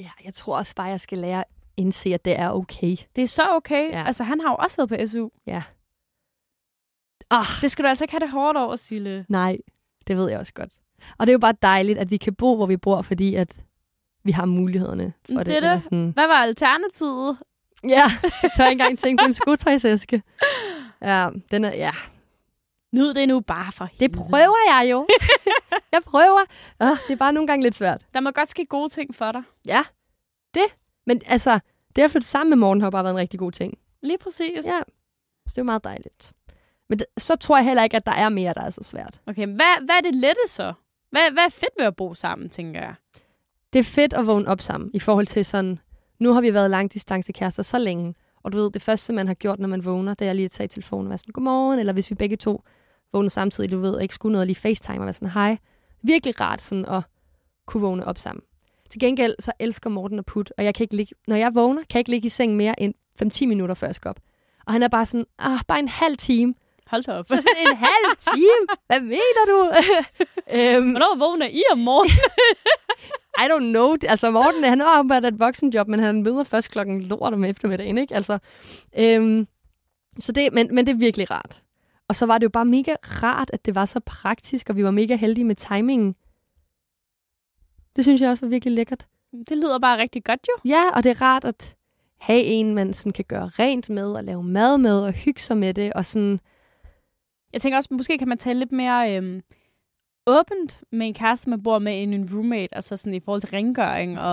Ja, 0.00 0.10
jeg 0.24 0.34
tror 0.34 0.56
også 0.58 0.74
bare, 0.74 0.86
jeg 0.86 1.00
skal 1.00 1.18
lære 1.18 1.38
at 1.38 1.44
indse, 1.76 2.14
at 2.14 2.24
det 2.24 2.38
er 2.40 2.50
okay. 2.50 2.96
Det 3.16 3.22
er 3.22 3.26
så 3.26 3.42
okay. 3.50 3.90
Ja. 3.90 4.04
Altså, 4.06 4.24
han 4.24 4.40
har 4.40 4.50
jo 4.50 4.56
også 4.56 4.76
været 4.76 4.88
på 4.88 5.06
SU. 5.06 5.28
Ja. 5.46 5.62
Ah, 7.30 7.46
Det 7.62 7.70
skal 7.70 7.82
du 7.84 7.88
altså 7.88 8.04
ikke 8.04 8.12
have 8.12 8.20
det 8.20 8.30
hårdt 8.30 8.58
over, 8.58 8.76
Sille. 8.76 9.26
nej, 9.28 9.58
det 10.06 10.16
ved 10.16 10.30
jeg 10.30 10.38
også 10.38 10.52
godt. 10.54 10.72
Og 11.18 11.26
det 11.26 11.30
er 11.30 11.34
jo 11.34 11.38
bare 11.38 11.54
dejligt, 11.62 11.98
at 11.98 12.10
vi 12.10 12.16
kan 12.16 12.34
bo, 12.34 12.56
hvor 12.56 12.66
vi 12.66 12.76
bor, 12.76 13.02
fordi 13.02 13.34
at 13.34 13.60
vi 14.24 14.32
har 14.32 14.44
mulighederne 14.44 15.12
for 15.26 15.38
Det 15.38 15.46
det. 15.46 15.56
er 15.56 15.60
det. 15.60 15.66
eller 15.68 15.78
Sådan. 15.78 16.10
Hvad 16.10 16.26
var 16.26 16.34
alternativet? 16.34 17.38
Ja, 17.84 17.88
jeg 18.42 18.50
tør 18.56 18.64
ikke 18.64 18.72
engang 18.82 18.98
tænke 18.98 19.20
på 19.22 19.26
en 19.26 19.32
skotøjsæske. 19.32 20.22
Ja, 21.02 21.28
den 21.50 21.64
er, 21.64 21.74
ja, 21.74 21.90
Nyd 22.92 23.14
det 23.14 23.28
nu 23.28 23.40
bare 23.40 23.72
for 23.72 23.88
det 24.00 24.12
prøver 24.12 24.56
jeg 24.68 24.90
jo. 24.90 25.06
jeg 25.92 26.02
prøver. 26.06 26.40
Oh, 26.80 26.96
det 27.06 27.12
er 27.12 27.16
bare 27.16 27.32
nogle 27.32 27.46
gange 27.46 27.62
lidt 27.62 27.74
svært. 27.74 28.06
Der 28.14 28.20
må 28.20 28.30
godt 28.30 28.50
ske 28.50 28.66
gode 28.66 28.88
ting 28.88 29.14
for 29.14 29.32
dig. 29.32 29.42
Ja, 29.66 29.84
det. 30.54 30.76
Men 31.06 31.22
altså, 31.26 31.60
det 31.96 32.02
at 32.02 32.10
flytte 32.10 32.28
sammen 32.28 32.50
med 32.50 32.56
morgen 32.56 32.80
har 32.80 32.90
bare 32.90 33.04
været 33.04 33.14
en 33.14 33.20
rigtig 33.20 33.38
god 33.38 33.52
ting. 33.52 33.78
Lige 34.02 34.18
præcis. 34.18 34.66
Ja, 34.66 34.80
så 35.46 35.54
det 35.54 35.58
er 35.58 35.62
jo 35.62 35.64
meget 35.64 35.84
dejligt. 35.84 36.32
Men 36.88 36.98
det, 36.98 37.06
så 37.18 37.36
tror 37.36 37.56
jeg 37.56 37.64
heller 37.64 37.82
ikke, 37.82 37.96
at 37.96 38.06
der 38.06 38.12
er 38.12 38.28
mere, 38.28 38.54
der 38.54 38.62
er 38.62 38.70
så 38.70 38.84
svært. 38.84 39.20
Okay, 39.26 39.44
men 39.44 39.54
hvad, 39.54 39.84
hvad 39.84 39.94
er 39.94 40.00
det 40.00 40.14
lette 40.14 40.40
så? 40.46 40.72
Hvad, 41.10 41.32
hvad 41.32 41.44
er 41.44 41.48
fedt 41.48 41.72
ved 41.78 41.86
at 41.86 41.96
bo 41.96 42.14
sammen, 42.14 42.50
tænker 42.50 42.80
jeg? 42.80 42.94
Det 43.72 43.78
er 43.78 43.84
fedt 43.84 44.12
at 44.12 44.26
vågne 44.26 44.48
op 44.48 44.60
sammen, 44.60 44.90
i 44.94 44.98
forhold 44.98 45.26
til 45.26 45.44
sådan, 45.44 45.78
nu 46.18 46.32
har 46.32 46.40
vi 46.40 46.54
været 46.54 46.70
langdistancekærester 46.70 47.62
så 47.62 47.78
længe, 47.78 48.14
og 48.42 48.52
du 48.52 48.58
ved, 48.58 48.70
det 48.70 48.82
første, 48.82 49.12
man 49.12 49.26
har 49.26 49.34
gjort, 49.34 49.58
når 49.58 49.68
man 49.68 49.84
vågner, 49.84 50.14
det 50.14 50.28
er 50.28 50.32
lige 50.32 50.44
at 50.44 50.50
tage 50.50 50.68
telefonen 50.68 51.06
og 51.06 51.10
være 51.10 51.18
sådan, 51.18 51.32
godmorgen, 51.32 51.78
eller 51.78 51.92
hvis 51.92 52.10
vi 52.10 52.14
begge 52.14 52.36
to 52.36 52.64
vågner 53.12 53.28
samtidig, 53.28 53.70
du 53.70 53.78
ved, 53.78 53.94
og 53.94 54.02
ikke 54.02 54.14
skulle 54.14 54.32
noget 54.32 54.46
lige 54.46 54.56
facetime 54.56 54.98
og 54.98 55.04
være 55.04 55.12
sådan, 55.12 55.30
hej. 55.30 55.58
Virkelig 56.02 56.40
rart 56.40 56.62
sådan 56.62 56.86
at 56.86 57.02
kunne 57.66 57.80
vågne 57.80 58.06
op 58.06 58.18
sammen. 58.18 58.42
Til 58.90 59.00
gengæld, 59.00 59.34
så 59.38 59.52
elsker 59.58 59.90
Morten 59.90 60.18
at 60.18 60.26
putte, 60.26 60.52
og 60.58 60.64
jeg 60.64 60.74
kan 60.74 60.84
ikke 60.84 60.96
ligge, 60.96 61.14
når 61.28 61.36
jeg 61.36 61.54
vågner, 61.54 61.80
kan 61.82 61.94
jeg 61.94 62.00
ikke 62.00 62.10
ligge 62.10 62.26
i 62.26 62.28
seng 62.28 62.56
mere 62.56 62.80
end 62.82 62.94
5-10 63.22 63.46
minutter, 63.46 63.74
før 63.74 63.86
jeg 63.86 63.94
skal 63.94 64.08
op. 64.08 64.20
Og 64.66 64.72
han 64.72 64.82
er 64.82 64.88
bare 64.88 65.06
sådan, 65.06 65.26
ah, 65.38 65.58
bare 65.68 65.78
en 65.78 65.88
halv 65.88 66.16
time. 66.16 66.54
Hold 66.86 67.02
da 67.02 67.12
op. 67.12 67.24
Så 67.28 67.36
sådan 67.36 67.70
en 67.72 67.76
halv 67.76 68.16
time? 68.20 68.66
Hvad 68.86 69.00
mener 69.00 69.44
du? 69.46 69.58
øhm, 70.58 70.90
Hvornår 70.90 71.18
vågner 71.18 71.46
I 71.46 71.62
om 71.72 71.78
morgenen? 71.78 72.18
I 73.42 73.46
don't 73.52 73.70
know. 73.72 73.96
Altså 74.08 74.30
Morten, 74.30 74.64
han 74.64 74.80
har 74.80 74.86
arbejdet 74.98 75.28
et 75.28 75.40
voksenjob, 75.40 75.88
men 75.88 76.00
han 76.00 76.22
møder 76.22 76.44
først 76.44 76.70
klokken 76.70 77.02
lort 77.02 77.32
om 77.32 77.44
eftermiddagen, 77.44 77.98
ikke? 77.98 78.14
Altså, 78.14 78.38
øhm, 78.98 79.46
så 80.20 80.32
det, 80.32 80.52
men, 80.52 80.74
men 80.74 80.86
det 80.86 80.92
er 80.92 80.96
virkelig 80.96 81.30
rart. 81.30 81.62
Og 82.10 82.16
så 82.16 82.26
var 82.26 82.38
det 82.38 82.44
jo 82.44 82.50
bare 82.50 82.64
mega 82.64 82.94
rart, 83.02 83.50
at 83.52 83.64
det 83.66 83.74
var 83.74 83.84
så 83.84 84.00
praktisk, 84.00 84.70
og 84.70 84.76
vi 84.76 84.84
var 84.84 84.90
mega 84.90 85.16
heldige 85.16 85.44
med 85.44 85.54
timingen. 85.54 86.14
Det 87.96 88.04
synes 88.04 88.20
jeg 88.20 88.30
også 88.30 88.46
var 88.46 88.50
virkelig 88.50 88.74
lækkert. 88.74 89.06
Det 89.48 89.56
lyder 89.56 89.78
bare 89.78 89.98
rigtig 89.98 90.24
godt 90.24 90.40
jo. 90.48 90.70
Ja, 90.70 90.90
og 90.94 91.04
det 91.04 91.10
er 91.10 91.22
rart 91.22 91.44
at 91.44 91.76
have 92.18 92.42
en, 92.42 92.74
man 92.74 92.92
sådan 92.94 93.12
kan 93.12 93.24
gøre 93.28 93.46
rent 93.46 93.90
med, 93.90 94.12
og 94.12 94.24
lave 94.24 94.42
mad 94.42 94.78
med, 94.78 95.00
og 95.00 95.12
hygge 95.12 95.40
sig 95.40 95.56
med 95.56 95.74
det, 95.74 95.92
og 95.92 96.04
sådan... 96.04 96.40
Jeg 97.52 97.60
tænker 97.60 97.76
også, 97.76 97.88
måske 97.92 98.18
kan 98.18 98.28
man 98.28 98.38
tale 98.38 98.58
lidt 98.58 98.72
mere 98.72 99.16
øhm, 99.16 99.42
åbent 100.26 100.82
med 100.92 101.06
en 101.06 101.14
kæreste, 101.14 101.50
man 101.50 101.62
bor 101.62 101.78
med, 101.78 102.02
end 102.02 102.14
en 102.14 102.28
roommate. 102.32 102.74
Altså 102.74 102.96
sådan 102.96 103.14
i 103.14 103.20
forhold 103.20 103.40
til 103.40 103.50
rengøring 103.50 104.20
og 104.20 104.32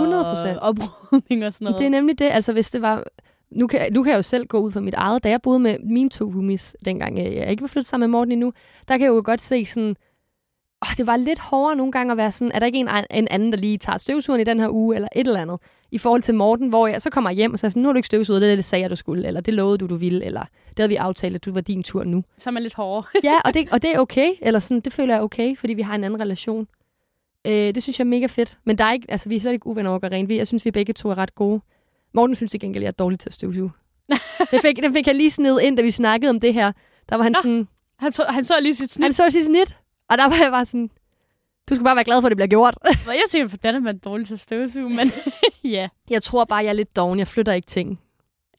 100%. 0.56 0.60
oprydning 0.60 1.46
og 1.46 1.54
sådan 1.54 1.66
noget. 1.66 1.80
Det 1.80 1.86
er 1.86 1.90
nemlig 1.90 2.20
det, 2.20 2.30
altså 2.30 2.54
hvis 2.54 2.72
det 2.72 2.82
var... 2.82 3.04
Nu 3.52 3.68
kan, 3.68 3.94
nu 3.94 4.04
kan 4.04 4.12
jeg 4.12 4.18
jo 4.18 4.22
selv 4.22 4.46
gå 4.48 4.58
ud 4.58 4.72
fra 4.72 4.80
mit 4.80 4.94
eget. 4.94 5.24
Da 5.24 5.30
jeg 5.30 5.42
boede 5.42 5.60
med 5.60 5.78
mine 5.84 6.10
to 6.10 6.26
roomies, 6.26 6.76
dengang 6.86 7.18
jeg 7.18 7.50
ikke 7.52 7.62
var 7.62 7.68
flyttet 7.68 7.90
sammen 7.90 8.10
med 8.10 8.18
Morten 8.20 8.32
endnu, 8.32 8.54
der 8.88 8.98
kan 8.98 9.02
jeg 9.06 9.10
jo 9.10 9.22
godt 9.26 9.42
se 9.42 9.66
sådan... 9.66 9.96
Åh, 10.86 10.98
det 10.98 11.08
var 11.08 11.18
lidt 11.18 11.40
hårdere 11.40 11.76
nogle 11.76 11.92
gange 11.92 12.12
at 12.12 12.18
være 12.18 12.32
sådan, 12.32 12.52
er 12.52 12.60
der 12.60 12.66
ikke 12.66 12.80
en, 12.80 12.88
en 13.12 13.28
anden, 13.32 13.52
der 13.52 13.58
lige 13.58 13.78
tager 13.78 13.98
støvsugeren 13.98 14.42
i 14.42 14.44
den 14.44 14.60
her 14.60 14.70
uge, 14.70 14.96
eller 14.96 15.08
et 15.16 15.28
eller 15.28 15.42
andet, 15.42 15.60
i 15.92 15.98
forhold 15.98 16.22
til 16.22 16.36
Morten, 16.36 16.70
hvor 16.70 16.88
jeg 16.88 17.02
så 17.02 17.10
kommer 17.10 17.32
hjem 17.32 17.54
og 17.54 17.60
så 17.60 17.68
er 17.68 17.70
sådan, 17.70 17.82
nu 17.84 17.88
har 17.88 17.94
du 17.94 17.98
ikke 17.98 18.06
støvsuget, 18.08 18.42
det, 18.42 18.52
er 18.52 18.56
det 18.56 18.66
sagde 18.66 18.82
jeg, 18.82 18.90
du 18.90 18.96
skulle, 18.96 19.28
eller 19.28 19.42
det 19.42 19.54
lovede 19.54 19.78
du, 19.78 19.86
du 19.88 19.96
ville, 19.96 20.26
eller 20.26 20.42
det 20.70 20.80
havde 20.80 20.90
vi 20.90 20.96
aftalt, 20.96 21.36
at 21.36 21.46
du 21.46 21.52
var 21.52 21.62
din 21.62 21.84
tur 21.84 22.04
nu. 22.04 22.24
Så 22.38 22.50
er 22.50 22.52
man 22.52 22.64
lidt 22.64 22.74
hårdere. 22.74 23.04
ja, 23.24 23.40
og 23.46 23.54
det, 23.54 23.70
og 23.72 23.82
det 23.82 23.96
er 23.96 24.00
okay, 24.00 24.32
eller 24.42 24.60
sådan, 24.60 24.80
det 24.82 24.94
føler 24.94 25.14
jeg 25.14 25.24
okay, 25.24 25.56
fordi 25.58 25.74
vi 25.74 25.82
har 25.82 25.96
en 25.96 26.04
anden 26.04 26.22
relation. 26.22 26.68
Øh, 27.48 27.54
det 27.76 27.84
synes 27.84 28.00
jeg 28.00 28.06
er 28.06 28.10
mega 28.10 28.26
fedt. 28.26 28.58
Men 28.66 28.78
der 28.78 28.84
er 28.84 28.94
ikke, 28.94 29.06
altså, 29.12 29.30
vi 29.30 29.36
er 29.36 29.40
slet 29.40 29.52
ikke 29.54 29.68
uvenner 29.68 29.90
over 29.92 30.12
rent. 30.12 30.30
Vi- 30.30 30.38
Jeg 30.38 30.48
synes, 30.48 30.66
vi 30.66 30.72
begge 30.72 30.94
to 30.94 31.10
er 31.10 31.18
ret 31.18 31.36
gode. 31.36 31.62
Morten 32.14 32.36
synes 32.36 32.52
til 32.52 32.60
gengæld, 32.60 32.84
jeg 32.84 32.88
er 32.88 32.92
dårlig 32.92 33.20
til 33.20 33.30
at 33.30 33.34
støvsuge. 33.34 33.72
det, 34.52 34.62
fik, 34.62 34.78
det 34.78 34.94
fik 34.94 35.08
jeg 35.08 35.16
lige 35.16 35.32
sned 35.32 35.60
ind, 35.62 35.78
da 35.78 35.84
vi 35.84 35.92
snakkede 35.92 36.30
om 36.30 36.40
det 36.40 36.54
her. 36.54 36.72
Der 37.10 37.16
var 37.16 37.24
han 37.24 37.32
Nå, 37.32 37.40
sådan, 37.42 37.68
Han, 38.00 38.12
så, 38.12 38.24
han 38.30 38.46
så 38.46 38.54
lige 38.62 38.76
sit 38.76 38.92
snit. 38.92 39.04
han 39.06 39.14
så 39.14 39.30
sit 39.30 39.46
snit, 39.46 39.78
og 40.10 40.18
der 40.18 40.30
var 40.30 40.36
jeg 40.44 40.52
bare 40.52 40.66
sådan, 40.66 40.90
du 41.70 41.76
skal 41.76 41.84
bare 41.84 41.96
være 41.96 42.04
glad 42.04 42.22
for, 42.22 42.28
at 42.28 42.32
det 42.32 42.38
bliver 42.38 42.48
gjort. 42.48 42.78
Jeg 43.08 43.24
tænker, 43.30 43.48
hvordan 43.48 43.76
er 43.76 43.80
man 43.80 43.98
dårlig 43.98 44.28
til 44.28 44.34
at 44.34 44.40
støvsuge, 44.40 44.90
men 45.00 45.12
ja. 45.64 45.88
jeg 46.10 46.24
tror 46.24 46.46
bare, 46.46 46.64
jeg 46.64 46.70
er 46.70 46.74
lidt 46.74 46.96
doven. 46.96 47.20
Jeg 47.20 47.28
flytter 47.28 47.54
ikke 47.54 47.66
ting. 47.66 48.00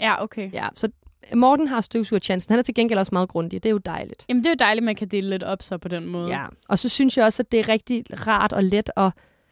Ja, 0.01 0.23
okay. 0.23 0.53
Ja, 0.53 0.69
så 0.75 0.89
Morten 1.35 1.69
har 1.69 1.81
støvsugerchancen. 1.81 2.53
Han 2.53 2.59
er 2.59 2.63
til 2.63 2.75
gengæld 2.75 2.99
også 2.99 3.15
meget 3.15 3.29
grundig. 3.29 3.63
Det 3.63 3.69
er 3.69 3.73
jo 3.73 3.79
dejligt. 3.79 4.25
Jamen, 4.29 4.45
det 4.45 4.47
er 4.47 4.51
jo 4.51 4.57
dejligt, 4.59 4.83
at 4.83 4.85
man 4.85 4.95
kan 4.95 5.09
dele 5.09 5.31
lidt 5.31 5.43
op 5.43 5.63
så 5.63 5.79
på 5.79 5.89
den 5.89 6.07
måde. 6.07 6.29
Ja. 6.29 6.47
Og 6.69 6.79
så 6.79 6.89
synes 6.89 7.17
jeg 7.17 7.25
også, 7.25 7.43
at 7.43 7.53
det 7.53 7.61
er 7.61 7.69
rigtig 7.69 8.05
rart 8.27 8.53
og 8.53 8.65
let 8.65 8.91
at 8.97 9.11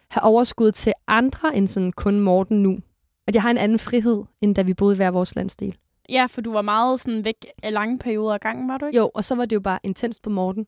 have 0.08 0.22
overskud 0.22 0.72
til 0.72 0.92
andre 1.06 1.56
end 1.56 1.68
sådan 1.68 1.92
kun 1.92 2.20
Morten 2.20 2.62
nu. 2.62 2.78
At 3.26 3.34
jeg 3.34 3.42
har 3.42 3.50
en 3.50 3.58
anden 3.58 3.78
frihed, 3.78 4.22
end 4.40 4.54
da 4.54 4.62
vi 4.62 4.74
boede 4.74 4.94
i 4.94 4.96
hver 4.96 5.10
vores 5.10 5.34
landsdel. 5.36 5.76
ja, 6.10 6.26
for 6.30 6.40
du 6.40 6.52
var 6.52 6.62
meget 6.62 7.00
sådan 7.00 7.24
væk 7.24 7.46
af 7.62 7.72
lange 7.72 7.98
perioder 7.98 8.34
af 8.34 8.40
gangen, 8.40 8.68
var 8.68 8.78
du 8.78 8.86
ikke? 8.86 8.98
Jo, 8.98 9.10
og 9.14 9.24
så 9.24 9.34
var 9.34 9.44
det 9.44 9.56
jo 9.56 9.60
bare 9.60 9.78
intenst 9.82 10.22
på 10.22 10.30
Morten. 10.30 10.66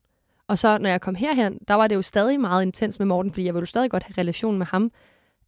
Og 0.48 0.58
så 0.58 0.78
når 0.78 0.88
jeg 0.88 1.00
kom 1.00 1.14
herhen, 1.14 1.58
der 1.68 1.74
var 1.74 1.86
det 1.86 1.94
jo 1.94 2.02
stadig 2.02 2.40
meget 2.40 2.62
intens 2.62 2.98
med 2.98 3.06
Morten, 3.06 3.32
fordi 3.32 3.46
jeg 3.46 3.54
ville 3.54 3.62
jo 3.62 3.66
stadig 3.66 3.90
godt 3.90 4.02
have 4.02 4.14
relation 4.18 4.58
med 4.58 4.66
ham. 4.66 4.92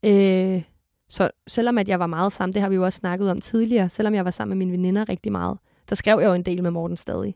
Øh, 0.05 0.63
så 1.09 1.31
selvom 1.47 1.79
at 1.79 1.89
jeg 1.89 2.01
var 2.01 2.07
meget 2.07 2.33
sammen, 2.33 2.55
det 2.55 2.63
har 2.63 2.69
vi 2.69 2.75
jo 2.75 2.85
også 2.85 2.97
snakket 2.97 3.31
om 3.31 3.41
tidligere, 3.41 3.89
selvom 3.89 4.15
jeg 4.15 4.25
var 4.25 4.31
sammen 4.31 4.59
med 4.59 4.67
mine 4.67 4.79
veninder 4.79 5.09
rigtig 5.09 5.33
meget, 5.33 5.59
der 5.89 5.95
skrev 5.95 6.19
jeg 6.21 6.29
jo 6.29 6.35
en 6.35 6.43
del 6.43 6.63
med 6.63 6.71
Morten 6.71 6.97
stadig. 6.97 7.35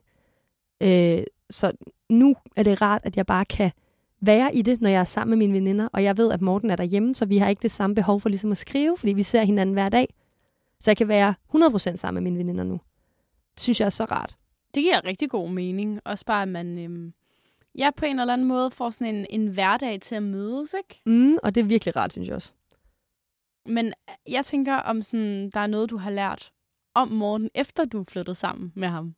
Øh, 0.83 1.25
så 1.51 1.72
nu 2.11 2.37
er 2.57 2.62
det 2.62 2.83
rart, 2.83 3.01
at 3.05 3.16
jeg 3.16 3.27
bare 3.27 3.45
kan 3.45 3.70
være 4.27 4.55
i 4.55 4.62
det, 4.62 4.81
når 4.81 4.89
jeg 4.89 5.01
er 5.01 5.05
sammen 5.05 5.39
med 5.39 5.47
mine 5.47 5.53
veninder, 5.53 5.89
og 5.93 6.05
jeg 6.05 6.16
ved, 6.16 6.33
at 6.33 6.41
Morten 6.41 6.70
er 6.70 6.77
derhjemme, 6.77 7.14
så 7.14 7.27
vi 7.27 7.39
har 7.39 7.49
ikke 7.49 7.62
det 7.62 7.70
samme 7.70 7.95
behov 7.95 8.20
for 8.20 8.29
ligesom 8.29 8.51
at 8.51 8.59
skrive, 8.59 8.97
fordi 8.97 9.12
vi 9.12 9.22
ser 9.22 9.43
hinanden 9.43 9.72
hver 9.72 9.89
dag. 9.89 10.14
Så 10.81 10.91
jeg 10.91 10.97
kan 10.97 11.09
være 11.09 11.35
100% 11.55 11.97
sammen 11.97 12.25
med 12.25 12.31
mine 12.31 12.39
veninder 12.39 12.64
nu. 12.64 12.81
Det 13.55 13.62
synes 13.62 13.81
jeg 13.81 13.87
er 13.87 13.91
så 13.91 14.05
rart. 14.05 14.37
Det 14.75 14.83
giver 14.83 15.05
rigtig 15.05 15.31
god 15.31 15.51
mening. 15.51 16.01
Også 16.05 16.25
bare, 16.25 16.43
at 16.43 16.49
man 16.49 16.79
øhm, 16.79 17.12
ja, 17.79 17.91
på 17.97 18.05
en 18.05 18.18
eller 18.20 18.33
anden 18.33 18.47
måde 18.47 18.70
får 18.70 18.91
sådan 18.91 19.14
en, 19.14 19.27
en 19.31 19.47
hverdag 19.47 20.01
til 20.01 20.14
at 20.14 20.22
mødes, 20.22 20.75
ikke? 20.75 21.03
Mm, 21.07 21.39
og 21.43 21.55
det 21.55 21.61
er 21.61 21.64
virkelig 21.64 21.97
rart, 21.97 22.12
synes 22.12 22.29
jeg 22.29 22.37
også. 22.37 22.53
Men 23.66 23.93
jeg 24.29 24.45
tænker, 24.45 24.75
om 24.75 25.03
sådan, 25.03 25.51
der 25.51 25.61
er 25.61 25.66
noget, 25.66 25.91
du 25.91 25.97
har 25.97 26.11
lært 26.11 26.53
om 26.95 27.09
Morten, 27.09 27.51
efter 27.55 27.85
du 27.85 28.01
er 28.01 28.05
flyttet 28.05 28.37
sammen 28.37 28.72
med 28.75 28.89
ham. 28.89 29.14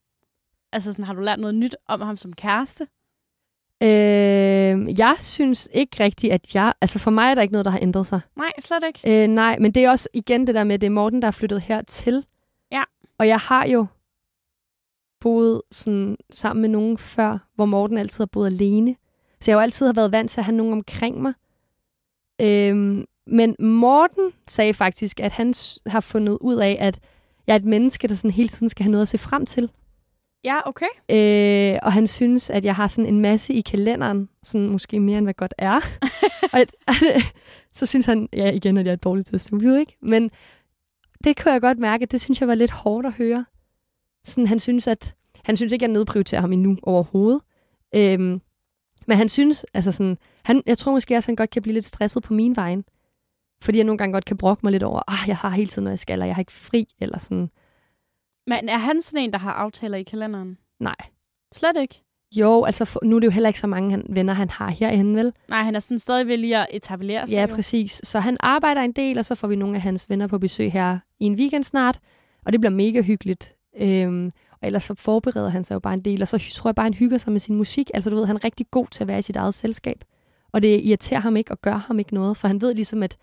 Altså, 0.72 0.92
sådan, 0.92 1.04
har 1.04 1.14
du 1.14 1.20
lært 1.20 1.40
noget 1.40 1.54
nyt 1.54 1.76
om 1.86 2.00
ham 2.00 2.16
som 2.16 2.32
kæreste? 2.32 2.88
Øh, 3.82 4.98
jeg 4.98 5.16
synes 5.20 5.68
ikke 5.72 6.04
rigtigt, 6.04 6.32
at 6.32 6.54
jeg... 6.54 6.72
Altså 6.80 6.98
for 6.98 7.10
mig 7.10 7.30
er 7.30 7.34
der 7.34 7.42
ikke 7.42 7.52
noget, 7.52 7.64
der 7.64 7.70
har 7.70 7.78
ændret 7.82 8.06
sig. 8.06 8.20
Nej, 8.36 8.52
slet 8.60 8.84
ikke. 8.86 9.22
Øh, 9.24 9.28
nej, 9.28 9.58
men 9.58 9.72
det 9.72 9.84
er 9.84 9.90
også 9.90 10.08
igen 10.12 10.46
det 10.46 10.54
der 10.54 10.64
med, 10.64 10.74
at 10.74 10.80
det 10.80 10.86
er 10.86 10.90
Morten, 10.90 11.22
der 11.22 11.28
er 11.28 11.32
flyttet 11.32 11.60
hertil. 11.60 12.24
Ja. 12.72 12.82
Og 13.18 13.28
jeg 13.28 13.38
har 13.38 13.66
jo 13.66 13.86
boet 15.20 15.62
sådan, 15.70 16.16
sammen 16.30 16.60
med 16.60 16.68
nogen 16.68 16.98
før, 16.98 17.38
hvor 17.54 17.64
Morten 17.64 17.98
altid 17.98 18.18
har 18.18 18.26
boet 18.26 18.46
alene. 18.46 18.96
Så 19.40 19.50
jeg 19.50 19.56
har 19.56 19.60
jo 19.60 19.62
altid 19.62 19.86
har 19.86 19.92
været 19.92 20.12
vant 20.12 20.30
til 20.30 20.40
at 20.40 20.44
have 20.44 20.56
nogen 20.56 20.72
omkring 20.72 21.22
mig. 21.22 21.32
Øhm, 22.40 23.04
men 23.26 23.56
Morten 23.58 24.32
sagde 24.48 24.74
faktisk, 24.74 25.20
at 25.20 25.32
han 25.32 25.54
har 25.86 26.00
fundet 26.00 26.38
ud 26.40 26.56
af, 26.56 26.76
at 26.80 26.98
jeg 27.46 27.52
er 27.52 27.56
et 27.56 27.64
menneske, 27.64 28.08
der 28.08 28.14
sådan 28.14 28.30
hele 28.30 28.48
tiden 28.48 28.68
skal 28.68 28.84
have 28.84 28.90
noget 28.90 29.02
at 29.02 29.08
se 29.08 29.18
frem 29.18 29.46
til. 29.46 29.70
Ja, 30.46 30.60
okay. 30.68 30.86
Øh, 31.10 31.78
og 31.82 31.92
han 31.92 32.06
synes, 32.06 32.50
at 32.50 32.64
jeg 32.64 32.74
har 32.74 32.88
sådan 32.88 33.14
en 33.14 33.20
masse 33.20 33.52
i 33.52 33.60
kalenderen, 33.60 34.28
sådan 34.42 34.68
måske 34.68 35.00
mere 35.00 35.18
end 35.18 35.26
hvad 35.26 35.34
godt 35.34 35.54
er. 35.58 35.80
og 36.52 36.60
at, 36.60 36.74
så 37.78 37.86
synes 37.86 38.06
han, 38.06 38.28
ja 38.32 38.50
igen, 38.50 38.76
at 38.76 38.86
jeg 38.86 38.92
er 38.92 38.96
dårlig 38.96 39.26
til 39.26 39.34
at 39.34 39.40
stue, 39.40 39.80
ikke? 39.80 39.96
Men 40.02 40.30
det 41.24 41.42
kunne 41.42 41.52
jeg 41.52 41.60
godt 41.60 41.78
mærke, 41.78 42.02
at 42.02 42.10
det 42.10 42.20
synes 42.20 42.40
jeg 42.40 42.48
var 42.48 42.54
lidt 42.54 42.70
hårdt 42.70 43.06
at 43.06 43.12
høre. 43.12 43.44
Sådan, 44.24 44.46
han 44.46 44.60
synes, 44.60 44.86
at 44.86 45.14
han 45.44 45.56
synes 45.56 45.72
ikke, 45.72 45.84
at 45.84 45.88
jeg 45.88 45.94
nedprioriterer 45.94 46.40
ham 46.40 46.52
endnu 46.52 46.76
overhovedet. 46.82 47.40
Øhm, 47.96 48.40
men 49.06 49.16
han 49.16 49.28
synes, 49.28 49.66
altså 49.74 49.92
sådan, 49.92 50.18
han, 50.44 50.62
jeg 50.66 50.78
tror 50.78 50.92
måske 50.92 51.16
også, 51.16 51.26
at 51.26 51.30
han 51.30 51.36
godt 51.36 51.50
kan 51.50 51.62
blive 51.62 51.74
lidt 51.74 51.86
stresset 51.86 52.22
på 52.22 52.34
min 52.34 52.56
vejen. 52.56 52.84
Fordi 53.62 53.78
jeg 53.78 53.84
nogle 53.84 53.98
gange 53.98 54.12
godt 54.12 54.24
kan 54.24 54.36
brokke 54.36 54.60
mig 54.62 54.72
lidt 54.72 54.82
over, 54.82 55.00
ah, 55.08 55.28
jeg 55.28 55.36
har 55.36 55.50
hele 55.50 55.68
tiden, 55.68 55.84
når 55.84 55.90
jeg 55.90 55.98
skal, 55.98 56.12
eller 56.12 56.26
jeg 56.26 56.34
har 56.34 56.42
ikke 56.42 56.52
fri, 56.52 56.86
eller 57.00 57.18
sådan. 57.18 57.50
Men 58.46 58.68
er 58.68 58.78
han 58.78 59.02
sådan 59.02 59.20
en, 59.20 59.32
der 59.32 59.38
har 59.38 59.52
aftaler 59.52 59.98
i 59.98 60.02
kalenderen? 60.02 60.58
Nej. 60.80 60.96
Slet 61.54 61.76
ikke. 61.80 62.02
Jo, 62.36 62.64
altså 62.64 62.84
for, 62.84 63.00
nu 63.04 63.16
er 63.16 63.20
det 63.20 63.26
jo 63.26 63.30
heller 63.30 63.48
ikke 63.48 63.60
så 63.60 63.66
mange 63.66 63.90
han, 63.90 64.06
venner, 64.08 64.32
han 64.32 64.50
har 64.50 64.70
herinde, 64.70 65.16
vel? 65.16 65.32
Nej, 65.48 65.62
han 65.62 65.74
er 65.74 65.78
sådan 65.78 65.98
stadig 65.98 66.26
ved 66.26 66.36
lige 66.36 66.58
at 66.58 66.66
etablere 66.70 67.26
sig. 67.26 67.34
Ja, 67.34 67.46
jo. 67.48 67.54
præcis. 67.54 68.00
Så 68.04 68.20
han 68.20 68.36
arbejder 68.40 68.80
en 68.80 68.92
del, 68.92 69.18
og 69.18 69.24
så 69.24 69.34
får 69.34 69.48
vi 69.48 69.56
nogle 69.56 69.76
af 69.76 69.82
hans 69.82 70.10
venner 70.10 70.26
på 70.26 70.38
besøg 70.38 70.72
her 70.72 70.98
i 71.20 71.24
en 71.24 71.34
weekend 71.34 71.64
snart, 71.64 72.00
og 72.46 72.52
det 72.52 72.60
bliver 72.60 72.72
mega 72.72 73.00
hyggeligt. 73.02 73.54
Øhm, 73.80 74.30
og 74.50 74.58
ellers 74.62 74.84
så 74.84 74.94
forbereder 74.94 75.48
han 75.48 75.64
sig 75.64 75.74
jo 75.74 75.78
bare 75.80 75.94
en 75.94 76.00
del, 76.00 76.22
og 76.22 76.28
så 76.28 76.38
tror 76.52 76.68
jeg 76.68 76.74
bare, 76.74 76.84
han 76.86 76.94
hygger 76.94 77.18
sig 77.18 77.32
med 77.32 77.40
sin 77.40 77.56
musik. 77.56 77.90
Altså 77.94 78.10
du 78.10 78.16
ved, 78.16 78.26
han 78.26 78.36
er 78.36 78.44
rigtig 78.44 78.66
god 78.70 78.86
til 78.86 79.04
at 79.04 79.08
være 79.08 79.18
i 79.18 79.22
sit 79.22 79.36
eget 79.36 79.54
selskab. 79.54 80.04
Og 80.52 80.62
det 80.62 80.80
irriterer 80.84 81.20
ham 81.20 81.36
ikke 81.36 81.50
og 81.50 81.62
gør 81.62 81.76
ham 81.76 81.98
ikke 81.98 82.14
noget, 82.14 82.36
for 82.36 82.48
han 82.48 82.60
ved 82.60 82.74
ligesom, 82.74 83.02
at 83.02 83.16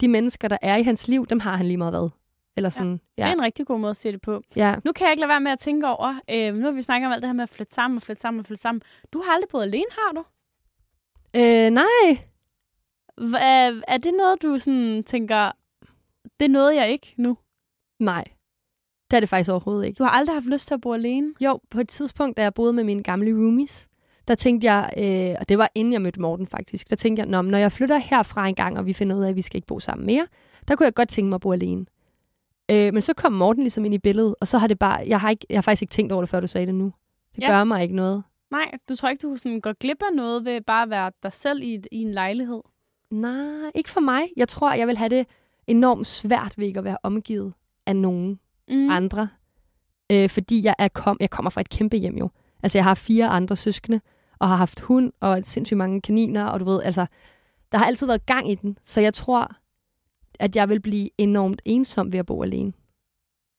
de 0.00 0.08
mennesker, 0.08 0.48
der 0.48 0.58
er 0.62 0.76
i 0.76 0.82
hans 0.82 1.08
liv, 1.08 1.26
dem 1.26 1.40
har 1.40 1.56
han 1.56 1.66
lige 1.66 1.76
meget 1.76 1.92
hvad. 1.92 2.08
Eller 2.58 2.68
sådan, 2.70 2.92
Det 2.92 3.00
ja. 3.18 3.28
er 3.28 3.32
en 3.32 3.42
rigtig 3.42 3.66
god 3.66 3.78
måde 3.78 3.90
at 3.90 3.96
se 3.96 4.12
det 4.12 4.20
på. 4.20 4.42
ja. 4.56 4.74
Nu 4.84 4.92
kan 4.92 5.04
jeg 5.04 5.12
ikke 5.12 5.20
lade 5.20 5.28
være 5.28 5.40
med 5.40 5.52
at 5.52 5.58
tænke 5.58 5.86
over, 5.88 6.20
øh, 6.30 6.54
nu 6.54 6.64
har 6.64 6.72
vi 6.72 6.82
snakket 6.82 7.06
om 7.06 7.12
alt 7.12 7.22
det 7.22 7.28
her 7.28 7.34
med 7.34 7.42
at 7.42 7.48
flytte 7.48 7.74
sammen 7.74 7.96
og 7.96 8.02
flytte 8.02 8.20
sammen 8.22 8.40
og 8.40 8.46
flytte 8.46 8.60
sammen. 8.62 8.82
Du 9.12 9.22
har 9.24 9.32
aldrig 9.32 9.48
boet 9.48 9.62
alene, 9.62 9.84
har 9.90 10.12
du? 10.12 10.24
Øh, 11.36 11.70
nej. 11.70 12.18
Hva- 13.20 13.82
er 13.88 13.98
det 14.02 14.14
noget, 14.18 14.42
du 14.42 14.58
sådan 14.58 15.04
tænker, 15.06 15.50
det 16.40 16.50
nåede 16.50 16.76
jeg 16.76 16.90
ikke 16.90 17.14
nu? 17.16 17.36
Nej. 18.00 18.24
Det 19.10 19.16
er 19.16 19.20
det 19.20 19.28
faktisk 19.28 19.50
overhovedet 19.50 19.86
ikke. 19.86 19.98
Du 19.98 20.04
har 20.04 20.10
aldrig 20.10 20.36
haft 20.36 20.46
lyst 20.46 20.66
til 20.66 20.74
at 20.74 20.80
bo 20.80 20.92
alene? 20.94 21.34
Jo, 21.40 21.60
på 21.70 21.80
et 21.80 21.88
tidspunkt, 21.88 22.36
da 22.36 22.42
jeg 22.42 22.54
boede 22.54 22.72
med 22.72 22.84
mine 22.84 23.02
gamle 23.02 23.30
roomies, 23.32 23.86
der 24.28 24.34
tænkte 24.34 24.72
jeg, 24.72 24.92
øh, 24.98 25.36
og 25.40 25.48
det 25.48 25.58
var 25.58 25.70
inden 25.74 25.92
jeg 25.92 26.02
mødte 26.02 26.20
Morten 26.20 26.46
faktisk, 26.46 26.90
der 26.90 26.96
tænkte 26.96 27.20
jeg, 27.20 27.28
Nå, 27.28 27.42
når 27.42 27.58
jeg 27.58 27.72
flytter 27.72 27.96
herfra 27.98 28.46
en 28.48 28.54
gang, 28.54 28.78
og 28.78 28.86
vi 28.86 28.92
finder 28.92 29.16
ud 29.16 29.22
af, 29.24 29.28
at 29.28 29.36
vi 29.36 29.42
skal 29.42 29.56
ikke 29.56 29.66
bo 29.66 29.80
sammen 29.80 30.06
mere, 30.06 30.26
der 30.68 30.76
kunne 30.76 30.84
jeg 30.84 30.94
godt 30.94 31.08
tænke 31.08 31.28
mig 31.28 31.34
at 31.34 31.40
bo 31.40 31.52
alene. 31.52 31.86
Øh, 32.70 32.92
men 32.94 33.02
så 33.02 33.12
kom 33.14 33.32
Morten 33.32 33.62
ligesom 33.62 33.84
ind 33.84 33.94
i 33.94 33.98
billedet, 33.98 34.34
og 34.40 34.48
så 34.48 34.58
har 34.58 34.66
det 34.66 34.78
bare, 34.78 35.04
jeg 35.06 35.20
har, 35.20 35.30
ikke, 35.30 35.46
jeg 35.50 35.56
har 35.56 35.62
faktisk 35.62 35.82
ikke 35.82 35.92
tænkt 35.92 36.12
over 36.12 36.22
det, 36.22 36.28
før 36.28 36.40
du 36.40 36.46
sagde 36.46 36.66
det 36.66 36.74
nu. 36.74 36.92
Det 37.36 37.42
Ja. 37.42 37.48
gør 37.50 37.64
mig 37.64 37.82
ikke 37.82 37.96
noget. 37.96 38.22
Nej, 38.50 38.70
du 38.88 38.96
tror 38.96 39.08
ikke, 39.08 39.22
du 39.28 39.36
sådan 39.36 39.60
går 39.60 39.72
glip 39.72 40.02
af 40.02 40.16
noget 40.16 40.44
ved 40.44 40.60
bare 40.60 40.82
at 40.82 40.90
være 40.90 41.10
dig 41.22 41.32
selv 41.32 41.62
i, 41.62 41.74
et, 41.74 41.86
i 41.92 41.96
en 42.02 42.12
lejlighed? 42.12 42.60
Nej, 43.10 43.70
ikke 43.74 43.90
for 43.90 44.00
mig. 44.00 44.22
Jeg 44.36 44.48
tror, 44.48 44.72
jeg 44.72 44.86
vil 44.86 44.96
have 44.96 45.08
det 45.08 45.26
enormt 45.66 46.06
svært 46.06 46.54
ved 46.58 46.66
ikke 46.66 46.78
at 46.78 46.84
være 46.84 46.96
omgivet 47.02 47.52
af 47.86 47.96
nogen 47.96 48.38
Mm. 48.70 48.90
andre. 48.90 49.28
Øh, 50.12 50.28
fordi 50.30 50.64
jeg, 50.64 50.74
er 50.78 50.88
kom, 50.88 51.16
jeg 51.20 51.30
kommer 51.30 51.50
fra 51.50 51.60
et 51.60 51.68
kæmpe 51.68 51.96
hjem 51.96 52.16
jo. 52.16 52.30
Altså, 52.62 52.78
jeg 52.78 52.84
har 52.84 52.94
fire 52.94 53.28
andre 53.28 53.56
søskende, 53.56 54.00
og 54.38 54.48
har 54.48 54.56
haft 54.56 54.80
hund, 54.80 55.12
og 55.20 55.40
sindssygt 55.42 55.78
mange 55.78 56.00
kaniner, 56.00 56.44
og 56.44 56.60
du 56.60 56.64
ved, 56.64 56.82
altså, 56.82 57.06
der 57.72 57.78
har 57.78 57.84
altid 57.86 58.06
været 58.06 58.26
gang 58.26 58.50
i 58.50 58.54
den. 58.54 58.78
Så 58.82 59.00
jeg 59.00 59.14
tror, 59.14 59.50
at 60.38 60.56
jeg 60.56 60.68
vil 60.68 60.80
blive 60.80 61.10
enormt 61.18 61.62
ensom 61.64 62.12
ved 62.12 62.18
at 62.18 62.26
bo 62.26 62.42
alene. 62.42 62.72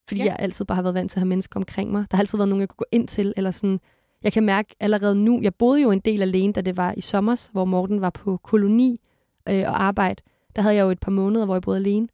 Fordi 0.07 0.21
Ja. 0.21 0.25
jeg 0.25 0.35
altid 0.39 0.65
bare 0.65 0.75
har 0.75 0.81
været 0.81 0.93
vant 0.95 1.11
til 1.11 1.17
at 1.17 1.21
have 1.21 1.27
mennesker 1.27 1.59
omkring 1.59 1.91
mig. 1.91 2.05
Der 2.11 2.17
har 2.17 2.21
altid 2.21 2.37
været 2.37 2.49
nogen, 2.49 2.59
jeg 2.59 2.69
kunne 2.69 2.75
gå 2.77 2.85
ind 2.91 3.07
til, 3.07 3.33
eller 3.37 3.51
sådan, 3.51 3.79
jeg 4.23 4.33
kan 4.33 4.43
mærke 4.43 4.75
allerede 4.79 5.15
nu, 5.15 5.39
jeg 5.41 5.55
boede 5.55 5.81
jo 5.81 5.91
en 5.91 5.99
del 5.99 6.21
alene, 6.21 6.53
da 6.53 6.61
det 6.61 6.77
var 6.77 6.93
i 6.97 7.01
sommer, 7.01 7.49
hvor 7.51 7.65
Morten 7.65 8.01
var 8.01 8.09
på 8.09 8.37
koloni 8.37 9.01
øh, 9.49 9.63
og 9.67 9.83
arbejde. 9.83 10.21
Der 10.55 10.61
havde 10.61 10.75
jeg 10.75 10.83
jo 10.83 10.89
et 10.89 10.99
par 10.99 11.11
måneder, 11.11 11.45
hvor 11.45 11.55
jeg 11.55 11.61
boede 11.61 11.79
alene. 11.79 12.07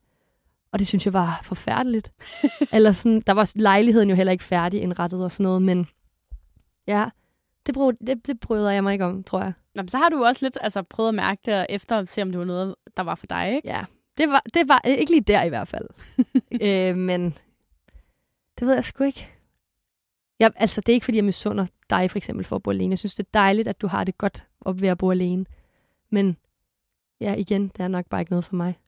Og 0.71 0.79
det 0.79 0.87
synes 0.87 1.05
jeg 1.05 1.13
var 1.13 1.41
forfærdeligt. 1.43 2.11
Eller 2.73 2.91
sådan, 2.91 3.21
der 3.27 3.33
var 3.33 3.51
lejligheden 3.55 4.09
jo 4.09 4.15
heller 4.15 4.31
ikke 4.31 4.43
færdig 4.43 4.81
indrettet 4.81 5.23
og 5.23 5.31
sådan 5.31 5.43
noget, 5.43 5.61
men 5.61 5.87
ja, 6.87 7.05
det, 7.65 7.73
brød, 7.73 7.93
det, 8.07 8.27
det 8.27 8.39
bryder 8.39 8.71
jeg 8.71 8.83
mig 8.83 8.93
ikke 8.93 9.05
om, 9.05 9.23
tror 9.23 9.39
jeg. 9.39 9.53
Nå, 9.75 9.81
men 9.81 9.89
så 9.89 9.97
har 9.97 10.09
du 10.09 10.23
også 10.25 10.45
lidt 10.45 10.57
altså, 10.61 10.81
prøvet 10.81 11.09
at 11.09 11.15
mærke 11.15 11.41
det, 11.45 11.65
efter 11.69 11.97
at 11.97 12.09
se, 12.09 12.21
om 12.21 12.29
det 12.31 12.39
var 12.39 12.45
noget, 12.45 12.75
der 12.97 13.03
var 13.03 13.15
for 13.15 13.27
dig, 13.27 13.55
ikke? 13.55 13.67
Ja, 13.67 13.85
det 14.17 14.29
var, 14.29 14.43
det 14.53 14.69
var 14.69 14.81
ikke 14.85 15.11
lige 15.11 15.21
der 15.21 15.43
i 15.43 15.49
hvert 15.49 15.67
fald. 15.67 15.87
øh, 16.61 16.97
men 16.97 17.37
det 18.59 18.67
ved 18.67 18.73
jeg 18.73 18.83
sgu 18.83 19.03
ikke. 19.03 19.31
Jeg, 20.39 20.51
altså, 20.55 20.81
det 20.81 20.89
er 20.89 20.93
ikke, 20.93 21.03
fordi 21.03 21.17
jeg 21.17 21.25
misunder 21.25 21.65
dig 21.89 22.11
for 22.11 22.17
eksempel 22.17 22.45
for 22.45 22.55
at 22.55 22.63
bo 22.63 22.71
alene. 22.71 22.91
Jeg 22.91 22.99
synes, 22.99 23.15
det 23.15 23.23
er 23.23 23.29
dejligt, 23.33 23.67
at 23.67 23.81
du 23.81 23.87
har 23.87 24.03
det 24.03 24.17
godt 24.17 24.45
ved 24.75 24.89
at 24.89 24.97
bo 24.97 25.11
alene. 25.11 25.45
Men 26.09 26.37
ja, 27.21 27.33
igen, 27.33 27.67
det 27.67 27.79
er 27.79 27.87
nok 27.87 28.05
bare 28.05 28.21
ikke 28.21 28.31
noget 28.31 28.45
for 28.45 28.55
mig. 28.55 28.79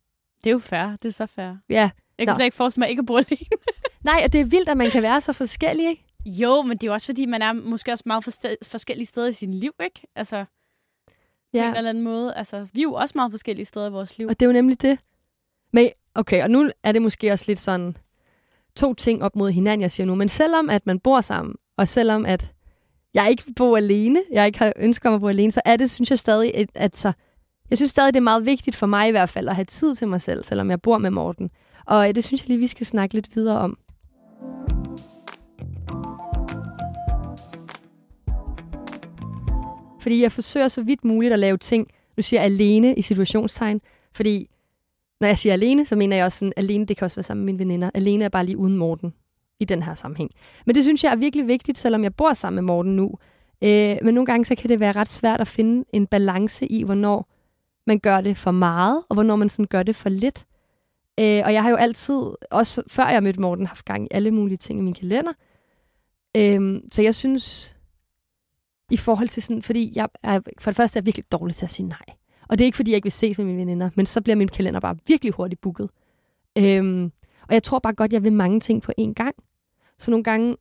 Det 0.43 0.49
er 0.49 0.51
jo 0.51 0.59
fair. 0.59 0.95
Det 0.95 1.05
er 1.05 1.11
så 1.11 1.25
fair. 1.25 1.55
Ja. 1.69 1.89
Jeg 2.17 2.27
kan 2.27 2.33
Nå. 2.33 2.35
slet 2.35 2.45
ikke 2.45 2.57
forestille 2.57 2.81
mig 2.81 2.89
ikke 2.89 2.99
at 2.99 3.05
bo 3.05 3.17
alene. 3.17 3.47
Nej, 4.03 4.21
og 4.25 4.33
det 4.33 4.41
er 4.41 4.45
vildt, 4.45 4.69
at 4.69 4.77
man 4.77 4.91
kan 4.91 5.03
være 5.03 5.21
så 5.21 5.33
forskellig, 5.33 5.89
ikke? 5.89 6.05
Jo, 6.25 6.61
men 6.61 6.77
det 6.77 6.83
er 6.83 6.87
jo 6.87 6.93
også, 6.93 7.07
fordi 7.07 7.25
man 7.25 7.41
er 7.41 7.53
måske 7.53 7.91
også 7.91 8.03
meget 8.05 8.23
forskellige 8.63 9.05
steder 9.05 9.27
i 9.27 9.33
sin 9.33 9.53
liv, 9.53 9.73
ikke? 9.83 10.01
Altså, 10.15 10.45
ja. 11.53 11.61
på 11.61 11.69
en 11.69 11.75
eller 11.75 11.89
anden 11.89 12.03
måde. 12.03 12.35
Altså, 12.35 12.71
vi 12.73 12.79
er 12.79 12.83
jo 12.83 12.93
også 12.93 13.11
meget 13.15 13.31
forskellige 13.31 13.65
steder 13.65 13.87
i 13.87 13.91
vores 13.91 14.17
liv. 14.17 14.27
Og 14.27 14.39
det 14.39 14.45
er 14.45 14.49
jo 14.49 14.53
nemlig 14.53 14.81
det. 14.81 14.99
Men 15.77 15.89
okay, 16.15 16.43
og 16.43 16.51
nu 16.51 16.69
er 16.83 16.91
det 16.91 17.01
måske 17.01 17.31
også 17.31 17.45
lidt 17.47 17.59
sådan 17.59 17.97
to 18.75 18.93
ting 18.93 19.23
op 19.23 19.35
mod 19.35 19.51
hinanden, 19.51 19.81
jeg 19.81 19.91
siger 19.91 20.07
nu. 20.07 20.15
Men 20.15 20.29
selvom 20.29 20.69
at 20.69 20.85
man 20.85 20.99
bor 20.99 21.21
sammen, 21.21 21.55
og 21.77 21.87
selvom 21.87 22.25
at 22.25 22.53
jeg 23.13 23.27
ikke 23.29 23.43
bor 23.55 23.77
alene, 23.77 24.21
jeg 24.31 24.45
ikke 24.45 24.59
har 24.59 24.73
ønsker 24.75 25.09
om 25.09 25.15
at 25.15 25.21
bo 25.21 25.27
alene, 25.27 25.51
så 25.51 25.61
er 25.65 25.77
det, 25.77 25.89
synes 25.89 26.09
jeg 26.09 26.19
stadig, 26.19 26.55
at, 26.55 26.69
at 26.75 26.97
så, 26.97 27.11
jeg 27.69 27.77
synes 27.77 27.91
stadig, 27.91 28.13
det 28.13 28.19
er 28.19 28.23
meget 28.23 28.45
vigtigt 28.45 28.75
for 28.75 28.85
mig 28.85 29.07
i 29.07 29.11
hvert 29.11 29.29
fald 29.29 29.49
at 29.49 29.55
have 29.55 29.65
tid 29.65 29.95
til 29.95 30.07
mig 30.07 30.21
selv, 30.21 30.43
selvom 30.43 30.69
jeg 30.69 30.81
bor 30.81 30.97
med 30.97 31.09
Morten. 31.09 31.49
Og 31.85 32.09
øh, 32.09 32.15
det 32.15 32.23
synes 32.23 32.41
jeg 32.41 32.47
lige, 32.47 32.59
vi 32.59 32.67
skal 32.67 32.85
snakke 32.85 33.15
lidt 33.15 33.35
videre 33.35 33.59
om. 33.59 33.77
Fordi 40.01 40.21
jeg 40.21 40.31
forsøger 40.31 40.67
så 40.67 40.81
vidt 40.81 41.05
muligt 41.05 41.33
at 41.33 41.39
lave 41.39 41.57
ting, 41.57 41.87
nu 42.17 42.23
siger 42.23 42.41
jeg 42.41 42.51
alene 42.51 42.95
i 42.95 43.01
situationstegn, 43.01 43.81
fordi 44.15 44.49
når 45.19 45.27
jeg 45.27 45.37
siger 45.37 45.53
alene, 45.53 45.85
så 45.85 45.95
mener 45.95 46.15
jeg 46.15 46.25
også 46.25 46.37
sådan, 46.37 46.53
alene, 46.57 46.85
det 46.85 46.97
kan 46.97 47.05
også 47.05 47.15
være 47.15 47.23
sammen 47.23 47.45
med 47.45 47.53
mine 47.53 47.59
veninder. 47.59 47.89
Alene 47.93 48.25
er 48.25 48.29
bare 48.29 48.45
lige 48.45 48.57
uden 48.57 48.77
Morten 48.77 49.13
i 49.59 49.65
den 49.65 49.83
her 49.83 49.95
sammenhæng. 49.95 50.31
Men 50.65 50.75
det 50.75 50.83
synes 50.83 51.03
jeg 51.03 51.11
er 51.11 51.15
virkelig 51.15 51.47
vigtigt, 51.47 51.79
selvom 51.79 52.03
jeg 52.03 52.15
bor 52.15 52.33
sammen 52.33 52.55
med 52.55 52.73
Morten 52.73 52.95
nu. 52.95 53.11
Øh, 53.61 53.97
men 54.03 54.13
nogle 54.13 54.25
gange 54.25 54.45
så 54.45 54.55
kan 54.55 54.69
det 54.69 54.79
være 54.79 54.91
ret 54.91 55.09
svært 55.09 55.41
at 55.41 55.47
finde 55.47 55.85
en 55.93 56.07
balance 56.07 56.67
i, 56.67 56.83
hvornår 56.83 57.29
man 57.87 57.99
gør 57.99 58.21
det 58.21 58.37
for 58.37 58.51
meget, 58.51 59.03
og 59.09 59.13
hvornår 59.13 59.35
man 59.35 59.49
sådan 59.49 59.67
gør 59.67 59.83
det 59.83 59.95
for 59.95 60.09
lidt. 60.09 60.45
Øh, 61.19 61.41
og 61.45 61.53
jeg 61.53 61.63
har 61.63 61.69
jo 61.69 61.75
altid, 61.75 62.21
også 62.51 62.83
før 62.87 63.07
jeg 63.09 63.23
mødte 63.23 63.41
Morten, 63.41 63.65
haft 63.65 63.85
gang 63.85 64.03
i 64.03 64.07
alle 64.11 64.31
mulige 64.31 64.57
ting 64.57 64.79
i 64.79 64.81
min 64.81 64.93
kalender. 64.93 65.33
Øh, 66.37 66.81
så 66.91 67.01
jeg 67.01 67.15
synes, 67.15 67.75
i 68.91 68.97
forhold 68.97 69.27
til 69.27 69.43
sådan, 69.43 69.61
fordi 69.61 69.93
jeg 69.95 70.09
er, 70.23 70.39
for 70.59 70.71
det 70.71 70.75
første 70.75 70.97
er 70.97 71.01
jeg 71.01 71.05
virkelig 71.05 71.31
dårlig 71.31 71.55
til 71.55 71.65
at 71.65 71.71
sige 71.71 71.87
nej. 71.87 72.05
Og 72.49 72.57
det 72.57 72.63
er 72.63 72.65
ikke, 72.65 72.75
fordi 72.75 72.91
jeg 72.91 72.95
ikke 72.95 73.05
vil 73.05 73.11
ses 73.11 73.37
med 73.37 73.45
mine 73.45 73.57
veninder, 73.57 73.89
men 73.95 74.05
så 74.05 74.21
bliver 74.21 74.35
min 74.35 74.47
kalender 74.47 74.79
bare 74.79 74.97
virkelig 75.07 75.33
hurtigt 75.33 75.61
booket. 75.61 75.89
Øhm, 76.57 77.11
og 77.47 77.53
jeg 77.53 77.63
tror 77.63 77.79
bare 77.79 77.93
godt, 77.93 78.13
jeg 78.13 78.23
vil 78.23 78.33
mange 78.33 78.59
ting 78.59 78.81
på 78.81 78.91
én 79.01 79.13
gang. 79.13 79.35
Så 79.99 80.11
nogle 80.11 80.23
gange, 80.23 80.57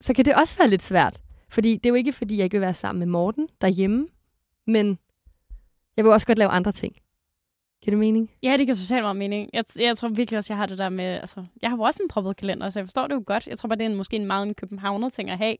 så 0.00 0.14
kan 0.14 0.24
det 0.24 0.34
også 0.34 0.58
være 0.58 0.68
lidt 0.68 0.82
svært. 0.82 1.22
Fordi 1.48 1.76
det 1.76 1.86
er 1.86 1.90
jo 1.90 1.94
ikke, 1.94 2.12
fordi 2.12 2.36
jeg 2.36 2.44
ikke 2.44 2.54
vil 2.54 2.60
være 2.60 2.74
sammen 2.74 2.98
med 2.98 3.06
Morten 3.06 3.48
derhjemme, 3.60 4.08
men 4.66 4.98
jeg 5.96 6.04
vil 6.04 6.12
også 6.12 6.26
godt 6.26 6.38
lave 6.38 6.50
andre 6.50 6.72
ting. 6.72 6.96
Giver 7.82 7.92
det 7.92 7.98
mening? 7.98 8.30
Ja, 8.42 8.56
det 8.56 8.66
giver 8.66 8.76
totalt 8.76 9.02
meget 9.02 9.16
mening. 9.16 9.50
Jeg, 9.52 9.64
jeg 9.78 9.96
tror 9.96 10.08
virkelig 10.08 10.38
også, 10.38 10.52
jeg 10.52 10.58
har 10.58 10.66
det 10.66 10.78
der 10.78 10.88
med... 10.88 11.04
Altså, 11.04 11.44
jeg 11.62 11.70
har 11.70 11.76
jo 11.76 11.82
også 11.82 12.02
en 12.02 12.08
proppet 12.08 12.36
kalender, 12.36 12.70
så 12.70 12.78
jeg 12.78 12.86
forstår 12.86 13.06
det 13.06 13.14
jo 13.14 13.22
godt. 13.26 13.46
Jeg 13.46 13.58
tror 13.58 13.68
bare, 13.68 13.76
det 13.78 13.84
er 13.84 13.88
en, 13.90 13.96
måske 13.96 14.16
en 14.16 14.26
meget 14.26 14.46
en 14.46 14.54
københavner 14.54 15.08
ting 15.08 15.30
at 15.30 15.38
have. 15.38 15.56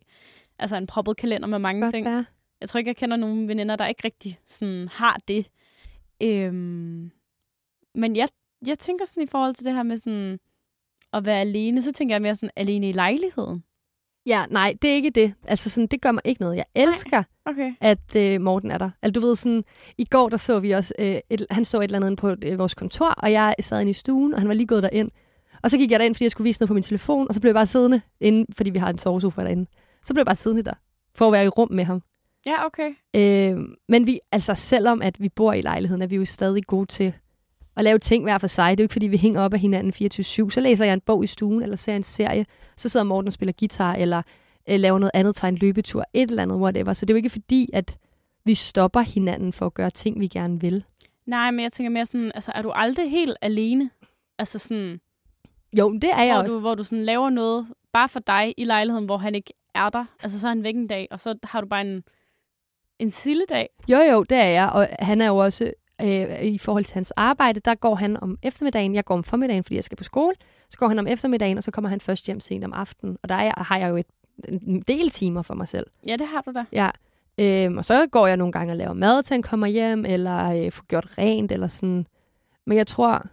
Altså 0.58 0.76
en 0.76 0.86
proppet 0.86 1.16
kalender 1.16 1.48
med 1.48 1.58
mange 1.58 1.82
godt 1.82 1.94
ting. 1.94 2.06
Være. 2.06 2.24
Jeg 2.60 2.68
tror 2.68 2.78
ikke, 2.78 2.88
jeg 2.88 2.96
kender 2.96 3.16
nogen 3.16 3.48
veninder, 3.48 3.76
der 3.76 3.86
ikke 3.86 4.04
rigtig 4.04 4.38
sådan, 4.46 4.88
har 4.92 5.20
det. 5.28 5.46
Øhm, 6.22 7.10
men 7.94 8.16
jeg, 8.16 8.28
jeg 8.66 8.78
tænker 8.78 9.04
sådan 9.04 9.22
i 9.22 9.26
forhold 9.26 9.54
til 9.54 9.66
det 9.66 9.74
her 9.74 9.82
med 9.82 9.96
sådan, 9.96 10.38
at 11.12 11.24
være 11.24 11.40
alene, 11.40 11.82
så 11.82 11.92
tænker 11.92 12.14
jeg 12.14 12.22
mere 12.22 12.34
sådan 12.34 12.50
alene 12.56 12.88
i 12.88 12.92
lejligheden. 12.92 13.64
Ja, 14.26 14.44
nej, 14.50 14.74
det 14.82 14.90
er 14.90 14.94
ikke 14.94 15.10
det. 15.10 15.34
Altså 15.44 15.70
sådan, 15.70 15.86
det 15.86 16.00
gør 16.00 16.12
mig 16.12 16.22
ikke 16.24 16.40
noget. 16.40 16.56
Jeg 16.56 16.64
elsker, 16.74 17.22
okay. 17.44 17.74
at 17.80 18.16
øh, 18.16 18.40
Morten 18.40 18.70
er 18.70 18.78
der. 18.78 18.90
Altså 19.02 19.20
du 19.20 19.26
ved 19.26 19.36
sådan, 19.36 19.64
i 19.98 20.04
går 20.04 20.28
der 20.28 20.36
så 20.36 20.60
vi 20.60 20.70
også, 20.70 20.94
øh, 20.98 21.18
et, 21.30 21.46
han 21.50 21.64
så 21.64 21.78
et 21.78 21.84
eller 21.84 21.96
andet 21.96 22.18
på 22.18 22.34
øh, 22.42 22.58
vores 22.58 22.74
kontor, 22.74 23.08
og 23.08 23.32
jeg 23.32 23.54
sad 23.60 23.80
inde 23.80 23.90
i 23.90 23.94
stuen, 23.94 24.34
og 24.34 24.40
han 24.40 24.48
var 24.48 24.54
lige 24.54 24.66
gået 24.66 24.82
derind. 24.82 25.10
Og 25.62 25.70
så 25.70 25.78
gik 25.78 25.90
jeg 25.90 26.00
derind, 26.00 26.14
fordi 26.14 26.24
jeg 26.24 26.30
skulle 26.30 26.48
vise 26.48 26.60
noget 26.60 26.68
på 26.68 26.74
min 26.74 26.82
telefon, 26.82 27.28
og 27.28 27.34
så 27.34 27.40
blev 27.40 27.48
jeg 27.48 27.54
bare 27.54 27.66
siddende 27.66 28.00
inde, 28.20 28.46
fordi 28.56 28.70
vi 28.70 28.78
har 28.78 28.90
en 28.90 28.98
sovesofa 28.98 29.42
derinde. 29.42 29.66
Så 30.04 30.14
blev 30.14 30.20
jeg 30.20 30.26
bare 30.26 30.36
siddende 30.36 30.62
der, 30.62 30.74
for 31.14 31.26
at 31.26 31.32
være 31.32 31.44
i 31.44 31.48
rum 31.48 31.72
med 31.72 31.84
ham. 31.84 32.02
Ja, 32.48 32.66
okay. 32.66 32.90
Øh, 33.16 33.58
men 33.88 34.06
vi, 34.06 34.20
altså 34.32 34.54
selvom 34.54 35.02
at 35.02 35.20
vi 35.20 35.28
bor 35.28 35.52
i 35.52 35.60
lejligheden, 35.60 36.02
er 36.02 36.06
vi 36.06 36.16
jo 36.16 36.24
stadig 36.24 36.64
gode 36.66 36.86
til 36.86 37.14
at 37.76 37.84
lave 37.84 37.98
ting 37.98 38.24
hver 38.24 38.38
for 38.38 38.46
sig. 38.46 38.70
Det 38.70 38.80
er 38.80 38.84
jo 38.84 38.84
ikke, 38.84 38.92
fordi 38.92 39.06
vi 39.06 39.16
hænger 39.16 39.40
op 39.40 39.54
af 39.54 39.60
hinanden 39.60 39.92
24-7. 39.92 40.50
Så 40.50 40.60
læser 40.60 40.84
jeg 40.84 40.94
en 40.94 41.00
bog 41.00 41.24
i 41.24 41.26
stuen, 41.26 41.62
eller 41.62 41.76
ser 41.76 41.96
en 41.96 42.02
serie. 42.02 42.46
Så 42.76 42.88
sidder 42.88 43.06
Morten 43.06 43.26
og 43.26 43.32
spiller 43.32 43.52
guitar, 43.58 43.94
eller 43.94 44.22
øh, 44.70 44.80
laver 44.80 44.98
noget 44.98 45.10
andet, 45.14 45.34
tager 45.34 45.48
en 45.48 45.58
løbetur, 45.58 46.04
et 46.12 46.30
eller 46.30 46.42
andet, 46.42 46.56
whatever. 46.56 46.92
Så 46.92 47.06
det 47.06 47.10
er 47.10 47.14
jo 47.14 47.16
ikke 47.16 47.30
fordi, 47.30 47.70
at 47.72 47.96
vi 48.44 48.54
stopper 48.54 49.00
hinanden 49.00 49.52
for 49.52 49.66
at 49.66 49.74
gøre 49.74 49.90
ting, 49.90 50.20
vi 50.20 50.26
gerne 50.26 50.60
vil. 50.60 50.84
Nej, 51.26 51.50
men 51.50 51.60
jeg 51.60 51.72
tænker 51.72 51.90
mere 51.90 52.06
sådan, 52.06 52.32
altså 52.34 52.52
er 52.54 52.62
du 52.62 52.70
aldrig 52.70 53.10
helt 53.10 53.36
alene? 53.42 53.90
Altså 54.38 54.58
sådan... 54.58 55.00
Jo, 55.78 55.92
det 55.92 56.10
er 56.12 56.22
jeg 56.22 56.34
hvor 56.34 56.42
også. 56.42 56.54
Du, 56.54 56.60
hvor 56.60 56.74
du 56.74 56.82
sådan 56.82 57.04
laver 57.04 57.30
noget 57.30 57.66
bare 57.92 58.08
for 58.08 58.20
dig 58.20 58.54
i 58.56 58.64
lejligheden, 58.64 59.04
hvor 59.04 59.16
han 59.16 59.34
ikke 59.34 59.52
er 59.74 59.88
der. 59.88 60.04
Altså 60.22 60.40
så 60.40 60.46
er 60.46 60.48
han 60.48 60.62
væk 60.62 60.74
en 60.74 60.86
dag, 60.86 61.08
og 61.10 61.20
så 61.20 61.34
har 61.44 61.60
du 61.60 61.66
bare 61.66 61.80
en 61.80 62.02
en 62.98 63.12
dag? 63.48 63.68
Jo, 63.88 63.98
jo, 63.98 64.22
det 64.22 64.36
er 64.38 64.48
jeg. 64.48 64.70
Og 64.70 64.88
han 64.98 65.20
er 65.20 65.26
jo 65.26 65.36
også, 65.36 65.72
øh, 66.02 66.42
i 66.42 66.58
forhold 66.58 66.84
til 66.84 66.94
hans 66.94 67.10
arbejde, 67.10 67.60
der 67.60 67.74
går 67.74 67.94
han 67.94 68.22
om 68.22 68.38
eftermiddagen. 68.42 68.94
Jeg 68.94 69.04
går 69.04 69.14
om 69.14 69.24
formiddagen, 69.24 69.64
fordi 69.64 69.74
jeg 69.74 69.84
skal 69.84 69.96
på 69.96 70.04
skole. 70.04 70.34
Så 70.70 70.78
går 70.78 70.88
han 70.88 70.98
om 70.98 71.06
eftermiddagen, 71.06 71.58
og 71.58 71.64
så 71.64 71.70
kommer 71.70 71.88
han 71.88 72.00
først 72.00 72.26
hjem 72.26 72.40
sent 72.40 72.64
om 72.64 72.72
aftenen. 72.72 73.18
Og 73.22 73.28
der 73.28 73.34
er 73.34 73.62
har 73.62 73.78
jeg 73.78 73.90
jo 73.90 73.96
et, 73.96 74.06
en 74.48 74.80
del 74.80 75.10
timer 75.10 75.42
for 75.42 75.54
mig 75.54 75.68
selv. 75.68 75.86
Ja, 76.06 76.16
det 76.16 76.26
har 76.26 76.40
du 76.40 76.52
da. 76.52 76.64
Ja. 76.72 76.90
Øhm, 77.40 77.78
og 77.78 77.84
så 77.84 78.06
går 78.06 78.26
jeg 78.26 78.36
nogle 78.36 78.52
gange 78.52 78.72
og 78.72 78.76
laver 78.76 78.92
mad 78.92 79.22
til 79.22 79.34
han 79.34 79.42
kommer 79.42 79.66
hjem, 79.66 80.04
eller 80.04 80.64
øh, 80.64 80.72
får 80.72 80.84
gjort 80.84 81.18
rent, 81.18 81.52
eller 81.52 81.66
sådan. 81.66 82.06
Men 82.66 82.78
jeg 82.78 82.86
tror, 82.86 83.26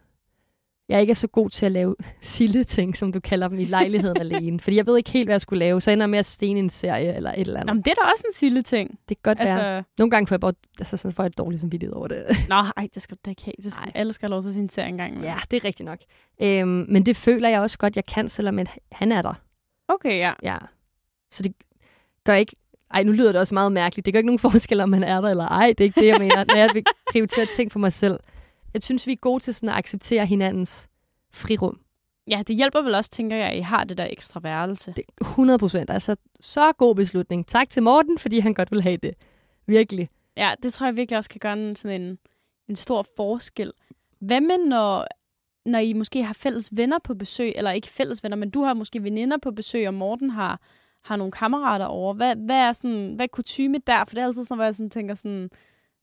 jeg 0.89 1.01
ikke 1.01 1.11
er 1.11 1.15
så 1.15 1.27
god 1.27 1.49
til 1.49 1.65
at 1.65 1.71
lave 1.71 1.95
sille 2.21 2.63
ting, 2.63 2.97
som 2.97 3.11
du 3.11 3.19
kalder 3.19 3.47
dem, 3.47 3.59
i 3.59 3.65
lejligheden 3.65 4.17
alene. 4.17 4.59
Fordi 4.59 4.75
jeg 4.75 4.87
ved 4.87 4.97
ikke 4.97 5.09
helt, 5.09 5.27
hvad 5.27 5.33
jeg 5.33 5.41
skulle 5.41 5.59
lave. 5.59 5.81
Så 5.81 5.91
ender 5.91 6.03
jeg 6.03 6.09
med 6.09 6.19
at 6.19 6.25
stene 6.25 6.59
en 6.59 6.69
serie 6.69 7.15
eller 7.15 7.31
et 7.31 7.39
eller 7.39 7.59
andet. 7.59 7.69
Jamen, 7.69 7.83
det 7.83 7.91
er 7.91 7.95
da 7.95 8.01
også 8.11 8.23
en 8.27 8.33
sille 8.33 8.61
ting. 8.61 8.89
Det 9.09 9.17
kan 9.17 9.21
godt 9.23 9.39
altså... 9.39 9.55
være. 9.55 9.83
Nogle 9.97 10.11
gange 10.11 10.27
får 10.27 10.35
jeg 10.35 10.39
bare 10.39 10.53
altså, 10.79 10.97
så 10.97 11.11
får 11.11 11.23
jeg 11.23 11.27
et 11.27 11.37
dårligt 11.37 11.61
samvittighed 11.61 11.95
over 11.95 12.07
det. 12.07 12.25
Nå, 12.49 12.55
ej, 12.55 12.87
det 12.93 13.01
skal 13.01 13.17
du 13.17 13.21
da 13.25 13.29
ikke 13.29 13.45
have. 13.45 13.53
Det 13.63 13.73
skal, 13.73 13.91
alle 13.95 14.13
skal 14.13 14.27
have 14.27 14.31
lov 14.31 14.41
til 14.41 14.53
sin 14.53 14.69
serie 14.69 14.89
engang. 14.89 15.23
Ja, 15.23 15.35
det 15.51 15.57
er 15.57 15.65
rigtigt 15.65 15.85
nok. 15.85 15.99
Øhm, 16.41 16.85
men 16.89 17.05
det 17.05 17.15
føler 17.15 17.49
jeg 17.49 17.61
også 17.61 17.77
godt, 17.77 17.95
jeg 17.95 18.05
kan, 18.05 18.29
selvom 18.29 18.59
han 18.91 19.11
er 19.11 19.21
der. 19.21 19.33
Okay, 19.87 20.17
ja. 20.17 20.33
Ja. 20.43 20.57
Så 21.31 21.43
det 21.43 21.53
gør 22.23 22.33
ikke... 22.33 22.55
Ej, 22.93 23.03
nu 23.03 23.11
lyder 23.11 23.31
det 23.31 23.41
også 23.41 23.53
meget 23.53 23.71
mærkeligt. 23.71 24.05
Det 24.05 24.13
gør 24.13 24.19
ikke 24.19 24.27
nogen 24.27 24.39
forskel, 24.51 24.81
om 24.81 24.93
han 24.93 25.03
er 25.03 25.21
der 25.21 25.29
eller 25.29 25.47
ej. 25.47 25.67
Det 25.67 25.79
er 25.79 25.83
ikke 25.83 26.01
det, 26.01 26.07
jeg 26.07 26.19
mener. 26.19 26.43
Når 26.43 26.55
jeg 26.55 26.69
vil 26.73 26.83
prioritere 27.11 27.45
ting 27.55 27.71
for 27.71 27.79
mig 27.79 27.93
selv. 27.93 28.19
Jeg 28.75 28.83
synes, 28.83 29.07
vi 29.07 29.11
er 29.11 29.15
gode 29.15 29.43
til 29.43 29.53
sådan 29.53 29.69
at 29.69 29.75
acceptere 29.75 30.25
hinandens 30.25 30.87
frirum. 31.33 31.79
Ja, 32.27 32.43
det 32.47 32.55
hjælper 32.55 32.81
vel 32.81 32.95
også, 32.95 33.09
tænker 33.09 33.37
jeg, 33.37 33.49
at 33.49 33.57
I 33.57 33.59
har 33.59 33.83
det 33.83 33.97
der 33.97 34.07
ekstra 34.09 34.39
værelse. 34.39 34.93
Det, 34.95 35.03
100 35.21 35.59
procent. 35.59 35.89
Altså, 35.89 36.15
så 36.39 36.71
god 36.71 36.95
beslutning. 36.95 37.47
Tak 37.47 37.69
til 37.69 37.83
Morten, 37.83 38.17
fordi 38.17 38.39
han 38.39 38.53
godt 38.53 38.71
vil 38.71 38.81
have 38.81 38.97
det. 38.97 39.13
Virkelig. 39.65 40.09
Ja, 40.37 40.53
det 40.63 40.73
tror 40.73 40.85
jeg 40.85 40.95
virkelig 40.95 41.17
også 41.17 41.29
kan 41.29 41.39
gøre 41.39 41.53
en, 41.53 41.75
sådan 41.75 42.01
en, 42.01 42.17
en 42.69 42.75
stor 42.75 43.05
forskel. 43.15 43.71
Hvad 44.19 44.41
med, 44.41 44.57
når, 44.67 45.07
når 45.65 45.79
I 45.79 45.93
måske 45.93 46.23
har 46.23 46.33
fælles 46.33 46.69
venner 46.71 46.99
på 46.99 47.13
besøg, 47.13 47.53
eller 47.55 47.71
ikke 47.71 47.87
fælles 47.87 48.23
venner, 48.23 48.37
men 48.37 48.49
du 48.49 48.63
har 48.63 48.73
måske 48.73 49.03
veninder 49.03 49.37
på 49.37 49.51
besøg, 49.51 49.87
og 49.87 49.93
Morten 49.93 50.29
har, 50.29 50.59
har 51.03 51.15
nogle 51.15 51.31
kammerater 51.31 51.85
over. 51.85 52.13
Hvad, 52.13 52.35
hvad 52.35 52.57
er 52.57 52.71
sådan, 52.71 53.13
hvad 53.15 53.25
er 53.25 53.27
kutume 53.27 53.77
der? 53.87 54.05
For 54.05 54.15
det 54.15 54.21
er 54.21 54.25
altid 54.25 54.43
sådan, 54.43 54.57
hvor 54.57 54.65
jeg 54.65 54.75
sådan 54.75 54.89
tænker 54.89 55.15
sådan, 55.15 55.49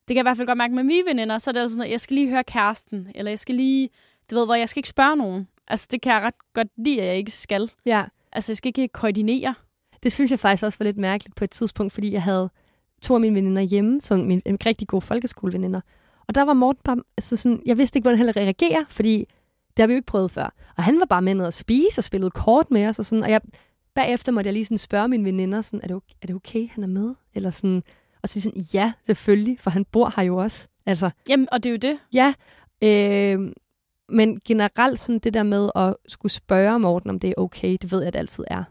det 0.09 0.15
kan 0.15 0.17
jeg 0.17 0.23
i 0.23 0.29
hvert 0.29 0.37
fald 0.37 0.47
godt 0.47 0.59
mærke 0.59 0.75
med 0.75 0.85
mine 0.85 1.07
veninder, 1.07 1.39
så 1.39 1.51
er 1.51 1.53
det 1.53 1.61
altså 1.61 1.75
sådan, 1.75 1.87
at 1.87 1.93
jeg 1.93 2.01
skal 2.01 2.15
lige 2.15 2.29
høre 2.29 2.45
kæresten, 2.45 3.09
eller 3.15 3.31
jeg 3.31 3.39
skal 3.39 3.55
lige 3.55 3.89
du 4.31 4.37
ved, 4.37 4.47
hvor 4.47 4.55
jeg 4.55 4.69
skal 4.69 4.79
ikke 4.79 4.89
spørge 4.89 5.17
nogen. 5.17 5.49
Altså, 5.69 5.89
det 5.91 6.01
kan 6.03 6.13
jeg 6.13 6.23
ret 6.23 6.35
godt 6.55 6.69
lide, 6.77 7.01
at 7.01 7.07
jeg 7.07 7.17
ikke 7.17 7.31
skal. 7.31 7.71
Ja. 7.87 8.05
Altså, 8.33 8.53
jeg 8.53 8.57
skal 8.57 8.69
ikke 8.69 8.89
koordinere. 8.89 9.55
Det 10.03 10.13
synes 10.13 10.31
jeg 10.31 10.41
faktisk 10.41 10.63
også 10.63 10.79
var 10.79 10.85
lidt 10.85 10.97
mærkeligt 10.97 11.37
på 11.37 11.45
et 11.45 11.51
tidspunkt, 11.51 11.93
fordi 11.93 12.13
jeg 12.13 12.23
havde 12.23 12.51
to 13.03 13.15
af 13.15 13.21
mine 13.21 13.35
veninder 13.35 13.63
hjemme, 13.63 14.01
som 14.03 14.21
min, 14.21 14.43
en 14.47 14.59
rigtig 14.67 14.89
god 14.89 15.03
folkeskoleveninder. 15.03 15.81
Og 16.29 16.35
der 16.35 16.43
var 16.43 16.53
Morten 16.53 16.83
bare, 16.85 16.97
altså 17.17 17.37
sådan, 17.37 17.63
jeg 17.67 17.79
vidste 17.79 17.97
ikke, 17.97 18.05
hvordan 18.05 18.19
han 18.19 18.37
reagere, 18.37 18.87
fordi 18.89 19.19
det 19.77 19.83
har 19.83 19.87
vi 19.87 19.93
jo 19.93 19.97
ikke 19.97 20.07
prøvet 20.07 20.31
før. 20.31 20.55
Og 20.77 20.85
han 20.85 21.01
var 21.01 21.07
bare 21.07 21.23
med 21.23 21.35
ned 21.35 21.47
og 21.47 21.55
spise 21.55 21.99
og 21.99 22.05
spillede 22.05 22.31
kort 22.31 22.71
med 22.71 22.87
os, 22.87 22.99
og, 22.99 23.05
sådan, 23.05 23.25
og 23.25 23.31
jeg, 23.31 23.41
bagefter 23.95 24.33
måtte 24.33 24.49
jeg 24.49 24.53
lige 24.53 24.65
sådan 24.65 24.79
spørge 24.79 25.09
mine 25.09 25.25
veninder, 25.25 25.61
sådan, 25.61 25.81
er, 25.83 25.87
det 25.87 25.97
okay, 25.97 26.15
er 26.23 26.27
det 26.27 26.37
okay, 26.37 26.69
han 26.71 26.85
er 26.85 26.89
med? 26.89 27.15
Eller 27.35 27.51
sådan, 27.51 27.83
og 28.23 28.29
sige 28.29 28.43
sådan, 28.43 28.63
ja, 28.75 28.93
selvfølgelig, 29.07 29.61
for 29.61 29.71
han 29.71 29.85
bor 29.85 30.13
her 30.17 30.23
jo 30.23 30.37
også. 30.37 30.69
Altså, 30.87 31.11
Jamen, 31.29 31.49
og 31.53 31.63
det 31.63 31.69
er 31.69 31.73
jo 31.73 31.77
det. 31.79 31.99
ja, 32.13 32.35
øh, 32.85 33.53
men 34.09 34.41
generelt 34.45 35.01
sådan 35.01 35.19
det 35.19 35.35
der 35.35 35.43
med 35.43 35.71
at 35.75 35.95
skulle 36.09 36.33
spørge 36.33 36.79
Morten, 36.79 37.11
om 37.11 37.21
det 37.21 37.29
er 37.31 37.35
okay, 37.37 37.77
det 37.83 37.93
ved 37.93 37.99
jeg, 37.99 38.07
at 38.07 38.13
det 38.13 38.19
altid 38.19 38.45
er. 38.47 38.65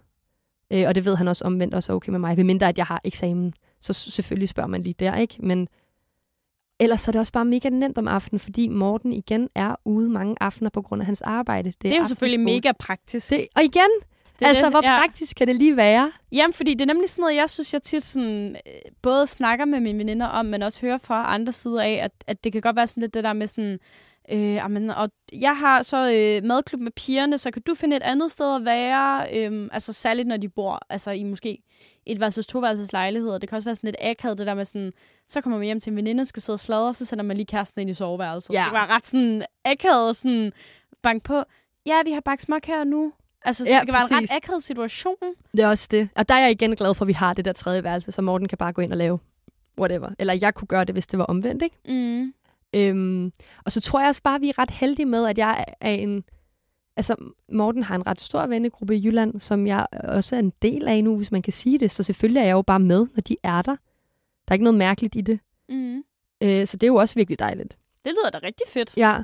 Øh, 0.74 0.84
og 0.88 0.95
det 0.95 1.06
ved 1.06 1.16
han 1.16 1.28
også 1.28 1.45
omvendt 1.45 1.74
også 1.74 1.91
er 1.91 1.95
okay 1.95 2.10
med 2.10 2.20
mig, 2.20 2.38
ved 2.38 2.43
mindre 2.43 2.70
at 2.70 2.78
jeg 2.78 2.86
har 2.86 3.02
eksamen. 3.04 3.54
Så 3.82 3.93
selvfølgelig 3.93 4.49
spørger 4.49 4.68
man 4.68 4.84
lige 4.84 4.95
der, 4.99 5.16
ikke? 5.16 5.36
Men 5.39 5.68
ellers 6.80 7.02
så 7.02 7.12
er 7.12 7.14
det 7.14 7.20
også 7.20 7.32
bare 7.34 7.45
mega 7.45 7.70
nemt 7.70 7.97
om 7.97 8.08
aftenen, 8.08 8.39
fordi 8.39 8.68
Morten 8.68 9.14
igen 9.14 9.49
er 9.56 9.76
ude 9.86 10.10
mange 10.10 10.36
aftener 10.39 10.70
på 10.70 10.82
grund 10.82 11.02
af 11.02 11.06
hans 11.06 11.22
arbejde. 11.22 11.68
Det, 11.72 11.82
Det 11.82 11.93
er 11.93 11.97
jo 11.97 12.04
selvfølgelig 12.04 12.39
mega 12.39 12.72
praktisk. 12.80 13.30
Det, 13.30 13.47
og 13.56 13.64
igen, 13.64 13.89
det 14.42 14.48
altså, 14.48 14.66
det. 14.66 14.74
hvor 14.74 14.84
Ja. 14.84 15.00
praktisk 15.00 15.36
kan 15.36 15.48
det 15.48 15.56
lige 15.56 15.78
være? 15.78 16.12
Jamen, 16.32 16.54
fordi 16.54 16.74
det 16.74 16.82
er 16.82 16.86
nemlig 16.94 17.10
sådan 17.10 17.22
noget, 17.22 17.36
jeg 17.36 17.50
synes, 17.50 17.74
jeg 17.74 17.84
tit 17.84 18.04
sådan, 18.04 18.56
øh, 18.68 18.92
både 19.02 19.28
snakker 19.28 19.66
med 19.66 19.80
mine 19.80 19.98
veninder 19.98 20.26
om, 20.26 20.46
men 20.46 20.62
også 20.64 20.82
hører 20.82 20.98
fra 20.98 21.34
andre 21.34 21.54
sider 21.54 21.82
af, 21.82 22.00
at, 22.04 22.12
at 22.28 22.44
det 22.44 22.52
kan 22.52 22.62
godt 22.62 22.76
være 22.76 22.88
sådan 22.88 23.02
lidt 23.02 23.14
det 23.14 23.24
der 23.24 23.34
med 23.34 23.48
sådan, 23.48 23.80
øh, 24.32 24.66
amen, 24.66 24.89
og 24.89 25.10
jeg 25.34 25.58
har 25.58 25.82
så 25.82 26.12
øh, 26.12 26.48
madklub 26.48 26.82
med 26.82 26.92
pigerne, 26.92 27.38
så 27.38 27.52
kan 27.52 27.62
du 27.62 27.76
finde 27.76 27.96
et 27.96 28.04
andet 28.04 28.32
sted 28.32 28.56
at 28.56 28.66
være, 28.66 29.28
øh, 29.38 29.70
altså 29.72 29.94
særligt 29.94 30.28
når 30.28 30.38
de 30.38 30.50
bor 30.50 30.80
altså 30.89 31.12
i 31.12 31.24
måske 31.24 31.64
et 32.06 32.20
værelses, 32.20 32.48
to 32.48 32.60
værelses 32.60 32.94
lejligheder. 32.94 33.38
Det 33.38 33.50
kan 33.50 33.56
også 33.56 33.68
være 33.68 33.76
sådan 33.76 33.88
lidt 33.88 33.96
akavet, 34.00 34.38
det 34.38 34.48
der 34.48 34.54
med 34.54 34.66
sådan, 34.66 34.92
så 35.28 35.42
kommer 35.42 35.58
man 35.58 35.66
hjem 35.66 35.80
til 35.80 35.89
en 35.89 35.96
veninde, 35.98 36.26
skal 36.26 36.42
sidde 36.42 36.56
og 36.56 36.60
sladre, 36.60 36.94
så 36.94 37.06
sender 37.06 37.24
man 37.24 37.38
lige 37.38 37.46
kæresten 37.46 37.82
ind 37.82 37.89
i 37.89 37.94
soveværelset. 37.94 38.54
Ja. 38.54 38.64
Det 38.66 38.74
var 38.74 38.96
ret 38.96 39.06
sådan 39.06 39.46
akavet, 39.66 40.16
sådan 40.16 40.52
bank 41.04 41.24
på. 41.24 41.44
Ja, 41.86 41.96
vi 42.06 42.12
har 42.12 42.22
bagt 42.22 42.46
her 42.66 42.84
nu. 42.84 43.14
Altså, 43.46 43.64
Ja, 43.70 43.80
det 43.80 43.86
kan 43.88 43.94
være 43.94 44.02
en 44.02 44.08
præcis. 44.10 44.32
ret 44.32 44.38
akavet 44.38 44.64
situation. 44.64 45.16
Det 45.52 45.60
er 45.60 45.68
også 45.68 45.88
det. 45.92 46.10
Og 46.16 46.30
der 46.30 46.36
er 46.36 46.39
jeg 46.39 46.52
igen 46.52 46.76
glad 46.76 46.94
for, 46.94 47.06
at 47.06 47.08
vi 47.08 47.14
har 47.14 47.34
det 47.34 47.46
der 47.46 47.54
tredje 47.54 47.84
værelse, 47.84 48.12
så 48.12 48.22
Morten 48.22 48.48
kan 48.48 48.58
bare 48.58 48.74
gå 48.74 48.82
ind 48.82 48.92
og 48.92 48.98
lave 48.98 49.20
whatever. 49.80 50.10
Eller 50.20 50.34
jeg 50.42 50.54
kunne 50.54 50.68
gøre 50.68 50.86
det, 50.86 50.96
hvis 50.96 51.08
det 51.08 51.20
var 51.20 51.26
omvendt, 51.26 51.64
ikke? 51.64 51.78
Mm. 51.88 52.34
Øhm, 52.76 53.32
og 53.66 53.72
så 53.72 53.82
tror 53.82 54.00
jeg 54.00 54.08
også 54.08 54.22
bare, 54.24 54.36
at 54.36 54.42
vi 54.42 54.50
er 54.50 54.60
ret 54.60 54.72
heldige 54.72 55.06
med, 55.06 55.26
at 55.28 55.38
jeg 55.38 55.66
er 55.82 55.92
en... 55.92 56.24
Altså, 56.98 57.16
Morten 57.52 57.84
har 57.84 57.96
en 57.96 58.08
ret 58.08 58.22
stor 58.22 58.46
vennegruppe 58.48 58.96
i 58.98 59.06
Jylland, 59.06 59.39
som 59.39 59.68
jeg 59.68 59.88
også 60.04 60.36
er 60.36 60.39
en 60.39 60.54
del 60.62 60.88
af 60.88 61.04
nu, 61.04 61.16
hvis 61.18 61.32
man 61.32 61.42
kan 61.42 61.54
sige 61.54 61.78
det. 61.80 61.92
Så 61.92 62.04
selvfølgelig 62.04 62.39
er 62.39 62.46
jeg 62.46 62.52
jo 62.52 62.62
bare 62.62 62.80
med, 62.80 63.08
når 63.16 63.22
de 63.22 63.38
er 63.44 63.62
der. 63.62 63.72
Der 63.72 64.48
er 64.48 64.54
ikke 64.54 64.64
noget 64.64 64.78
mærkeligt 64.78 65.16
i 65.16 65.22
det. 65.22 65.39
Mm. 65.70 66.04
Øh, 66.44 66.68
så 66.68 66.78
det 66.78 66.84
er 66.84 66.88
jo 66.88 66.96
også 66.96 67.16
virkelig 67.16 67.39
dejligt. 67.39 67.78
Det 68.06 68.12
lyder 68.12 68.30
da 68.30 68.38
rigtig 68.44 68.66
fedt. 68.68 68.98
Ja. 68.98 69.18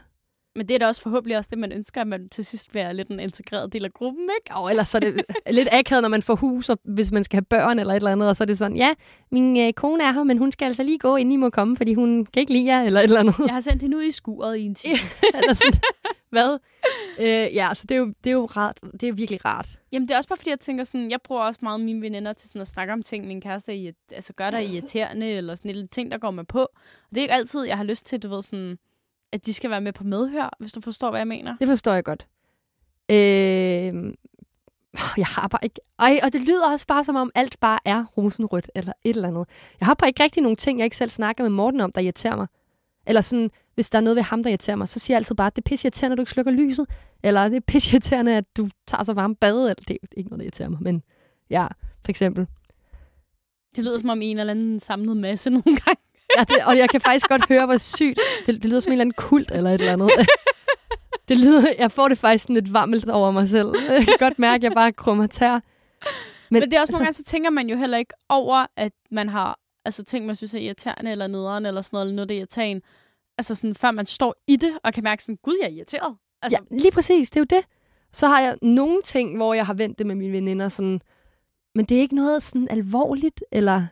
Men 0.57 0.67
det 0.67 0.73
er 0.73 0.77
da 0.79 0.87
også 0.87 1.01
forhåbentlig 1.01 1.37
også 1.37 1.49
det, 1.49 1.57
man 1.59 1.71
ønsker, 1.71 2.01
at 2.01 2.07
man 2.07 2.29
til 2.29 2.45
sidst 2.45 2.69
bliver 2.69 2.91
lidt 2.91 3.07
en 3.07 3.19
integreret 3.19 3.73
del 3.73 3.85
af 3.85 3.91
gruppen, 3.93 4.29
ikke? 4.39 4.55
Og 4.55 4.69
ellers 4.69 4.95
er 4.95 4.99
det 4.99 5.21
lidt 5.51 5.69
akavet, 5.71 6.01
når 6.01 6.09
man 6.09 6.21
får 6.21 6.35
hus, 6.35 6.69
og 6.69 6.79
hvis 6.83 7.11
man 7.11 7.23
skal 7.23 7.37
have 7.37 7.45
børn 7.45 7.79
eller 7.79 7.93
et 7.93 7.97
eller 7.97 8.11
andet, 8.11 8.29
og 8.29 8.35
så 8.35 8.43
er 8.43 8.45
det 8.45 8.57
sådan, 8.57 8.77
ja, 8.77 8.93
min 9.31 9.57
øh, 9.57 9.73
kone 9.73 10.03
er 10.03 10.11
her, 10.11 10.23
men 10.23 10.37
hun 10.37 10.51
skal 10.51 10.65
altså 10.65 10.83
lige 10.83 10.97
gå, 10.97 11.15
inden 11.15 11.33
I 11.33 11.35
må 11.35 11.49
komme, 11.49 11.77
fordi 11.77 11.93
hun 11.93 12.25
kan 12.25 12.39
ikke 12.39 12.53
lide 12.53 12.65
jer, 12.65 12.83
eller 12.83 12.99
et 12.99 13.03
eller 13.03 13.19
andet. 13.19 13.35
Jeg 13.39 13.53
har 13.53 13.61
sendt 13.61 13.81
hende 13.81 13.97
ud 13.97 14.03
i 14.03 14.11
skuret 14.11 14.57
i 14.57 14.61
en 14.61 14.75
time. 14.81 14.97
eller 15.33 15.53
sådan, 15.53 15.79
hvad? 16.29 16.57
Øh, 17.19 17.55
ja, 17.55 17.69
så 17.73 17.85
det 17.89 17.95
er 17.95 17.99
jo, 17.99 18.13
det 18.23 18.29
er 18.29 18.33
jo 18.33 18.45
rart. 18.45 18.79
Det 19.01 19.09
er 19.09 19.13
virkelig 19.13 19.45
rart. 19.45 19.79
Jamen, 19.91 20.07
det 20.07 20.13
er 20.13 20.17
også 20.17 20.29
bare 20.29 20.37
fordi, 20.37 20.49
jeg 20.49 20.59
tænker 20.59 20.83
sådan, 20.83 21.11
jeg 21.11 21.19
bruger 21.23 21.41
også 21.41 21.59
meget 21.63 21.79
mine 21.79 22.01
veninder 22.01 22.33
til 22.33 22.49
sådan 22.49 22.61
at 22.61 22.67
snakke 22.67 22.93
om 22.93 23.03
ting, 23.03 23.27
min 23.27 23.41
kæreste 23.41 23.87
er, 23.87 23.91
altså, 24.11 24.33
gør 24.33 24.51
der 24.51 24.59
irriterende, 24.59 25.27
eller 25.27 25.55
sådan 25.55 25.71
lidt 25.71 25.91
ting, 25.91 26.11
der 26.11 26.17
går 26.17 26.31
med 26.31 26.43
på. 26.43 26.59
Og 26.59 27.09
det 27.09 27.17
er 27.17 27.21
ikke 27.21 27.33
altid, 27.33 27.63
jeg 27.63 27.77
har 27.77 27.83
lyst 27.83 28.05
til, 28.05 28.23
du 28.23 28.29
ved, 28.29 28.41
sådan, 28.41 28.77
at 29.31 29.45
de 29.45 29.53
skal 29.53 29.69
være 29.69 29.81
med 29.81 29.93
på 29.93 30.03
medhør, 30.03 30.55
hvis 30.59 30.71
du 30.71 30.81
forstår, 30.81 31.09
hvad 31.09 31.19
jeg 31.19 31.27
mener. 31.27 31.57
Det 31.59 31.67
forstår 31.67 31.93
jeg 31.93 32.03
godt. 32.03 32.27
Øh, 33.11 34.13
jeg 35.17 35.25
har 35.25 35.47
bare 35.47 35.59
ikke... 35.63 35.79
Ej, 35.99 36.19
og 36.23 36.33
det 36.33 36.41
lyder 36.41 36.71
også 36.71 36.87
bare, 36.87 37.03
som 37.03 37.15
om 37.15 37.31
alt 37.35 37.59
bare 37.59 37.79
er 37.85 38.05
rosenrødt, 38.17 38.71
eller 38.75 38.93
et 39.03 39.15
eller 39.15 39.27
andet. 39.27 39.45
Jeg 39.79 39.85
har 39.85 39.93
bare 39.93 40.09
ikke 40.09 40.23
rigtig 40.23 40.43
nogen 40.43 40.57
ting, 40.57 40.79
jeg 40.79 40.85
ikke 40.85 40.97
selv 40.97 41.09
snakker 41.09 41.43
med 41.43 41.51
Morten 41.51 41.81
om, 41.81 41.91
der 41.91 42.01
irriterer 42.01 42.35
mig. 42.35 42.47
Eller 43.07 43.21
sådan, 43.21 43.51
hvis 43.75 43.89
der 43.89 43.97
er 43.97 44.01
noget 44.01 44.15
ved 44.15 44.23
ham, 44.23 44.43
der 44.43 44.49
irriterer 44.49 44.75
mig, 44.75 44.89
så 44.89 44.99
siger 44.99 45.15
jeg 45.15 45.19
altid 45.19 45.35
bare, 45.35 45.49
det 45.49 45.57
er 45.57 45.69
pisse 45.69 45.85
irriterende, 45.85 46.13
at 46.13 46.17
du 46.17 46.21
ikke 46.21 46.31
slukker 46.31 46.51
lyset. 46.51 46.85
Eller 47.23 47.49
det 47.49 47.55
er 47.55 47.61
pisse 47.61 47.91
irriterende, 47.93 48.37
at 48.37 48.57
du 48.57 48.69
tager 48.87 49.03
så 49.03 49.13
varmt 49.13 49.39
bad. 49.39 49.59
Eller, 49.59 49.73
det 49.73 49.89
er 50.01 50.07
ikke 50.17 50.29
noget, 50.29 50.39
der 50.39 50.45
irriterer 50.45 50.69
mig, 50.69 50.79
men 50.81 51.03
ja, 51.49 51.67
for 52.05 52.09
eksempel. 52.09 52.47
Det 53.75 53.83
lyder 53.83 53.99
som 53.99 54.09
om 54.09 54.21
en 54.21 54.39
eller 54.39 54.51
anden 54.51 54.79
samlet 54.79 55.17
masse 55.17 55.49
nogle 55.57 55.63
gange. 55.63 56.01
Ja, 56.37 56.43
det, 56.43 56.63
og 56.65 56.77
jeg 56.77 56.89
kan 56.89 57.01
faktisk 57.01 57.27
godt 57.27 57.47
høre, 57.49 57.65
hvor 57.65 57.77
sygt. 57.77 58.19
Det, 58.45 58.55
det 58.55 58.65
lyder 58.65 58.79
som 58.79 58.89
en 58.89 58.93
eller 58.93 59.01
anden 59.01 59.13
kult 59.17 59.51
eller 59.51 59.69
et 59.71 59.79
eller 59.81 59.93
andet. 59.93 60.09
Det 61.27 61.37
lyder, 61.37 61.63
jeg 61.79 61.91
får 61.91 62.07
det 62.07 62.17
faktisk 62.17 62.43
sådan 62.43 62.53
lidt 62.53 62.73
varmt 62.73 63.09
over 63.09 63.31
mig 63.31 63.49
selv. 63.49 63.73
Jeg 63.89 64.05
kan 64.05 64.15
godt 64.19 64.39
mærke, 64.39 64.55
at 64.55 64.63
jeg 64.63 64.71
bare 64.71 64.91
krummer 64.93 65.27
tær. 65.27 65.51
Men, 65.53 65.61
Men- 66.49 66.61
det 66.61 66.73
er 66.73 66.81
også 66.81 66.93
nogle 66.93 67.05
gange, 67.05 67.13
så 67.13 67.23
tænker 67.23 67.49
man 67.49 67.69
jo 67.69 67.77
heller 67.77 67.97
ikke 67.97 68.13
over, 68.29 68.65
at 68.77 68.91
man 69.11 69.29
har 69.29 69.59
altså, 69.85 70.03
ting, 70.03 70.25
man 70.25 70.35
synes 70.35 70.53
er 70.53 70.59
irriterende, 70.59 71.11
eller 71.11 71.27
nederen, 71.27 71.65
eller 71.65 71.81
sådan 71.81 71.95
noget, 71.95 72.05
eller 72.05 72.15
noget, 72.15 72.29
der 72.29 72.35
irriterer 72.35 72.65
en. 72.65 72.81
Altså 73.37 73.55
sådan, 73.55 73.75
før 73.75 73.91
man 73.91 74.05
står 74.05 74.35
i 74.47 74.55
det, 74.55 74.71
og 74.83 74.93
kan 74.93 75.03
mærke 75.03 75.23
sådan, 75.23 75.37
gud, 75.43 75.57
jeg 75.61 75.67
er 75.67 75.71
irriteret. 75.73 76.15
Altså, 76.41 76.59
Ja, 76.71 76.75
lige 76.77 76.91
præcis. 76.91 77.29
Det 77.31 77.37
er 77.37 77.41
jo 77.51 77.57
det. 77.59 77.65
Så 78.13 78.27
har 78.27 78.41
jeg 78.41 78.57
nogle 78.61 79.01
ting, 79.01 79.37
hvor 79.37 79.53
jeg 79.53 79.65
har 79.65 79.73
vendt 79.73 79.97
det 79.97 80.07
med 80.07 80.15
mine 80.15 80.33
veninder, 80.33 80.69
sådan, 80.69 81.01
men 81.75 81.85
det 81.85 81.97
er 81.97 82.01
ikke 82.01 82.15
noget 82.15 82.43
sådan 82.43 82.67
alvorligt, 82.71 83.43
eller 83.51 83.85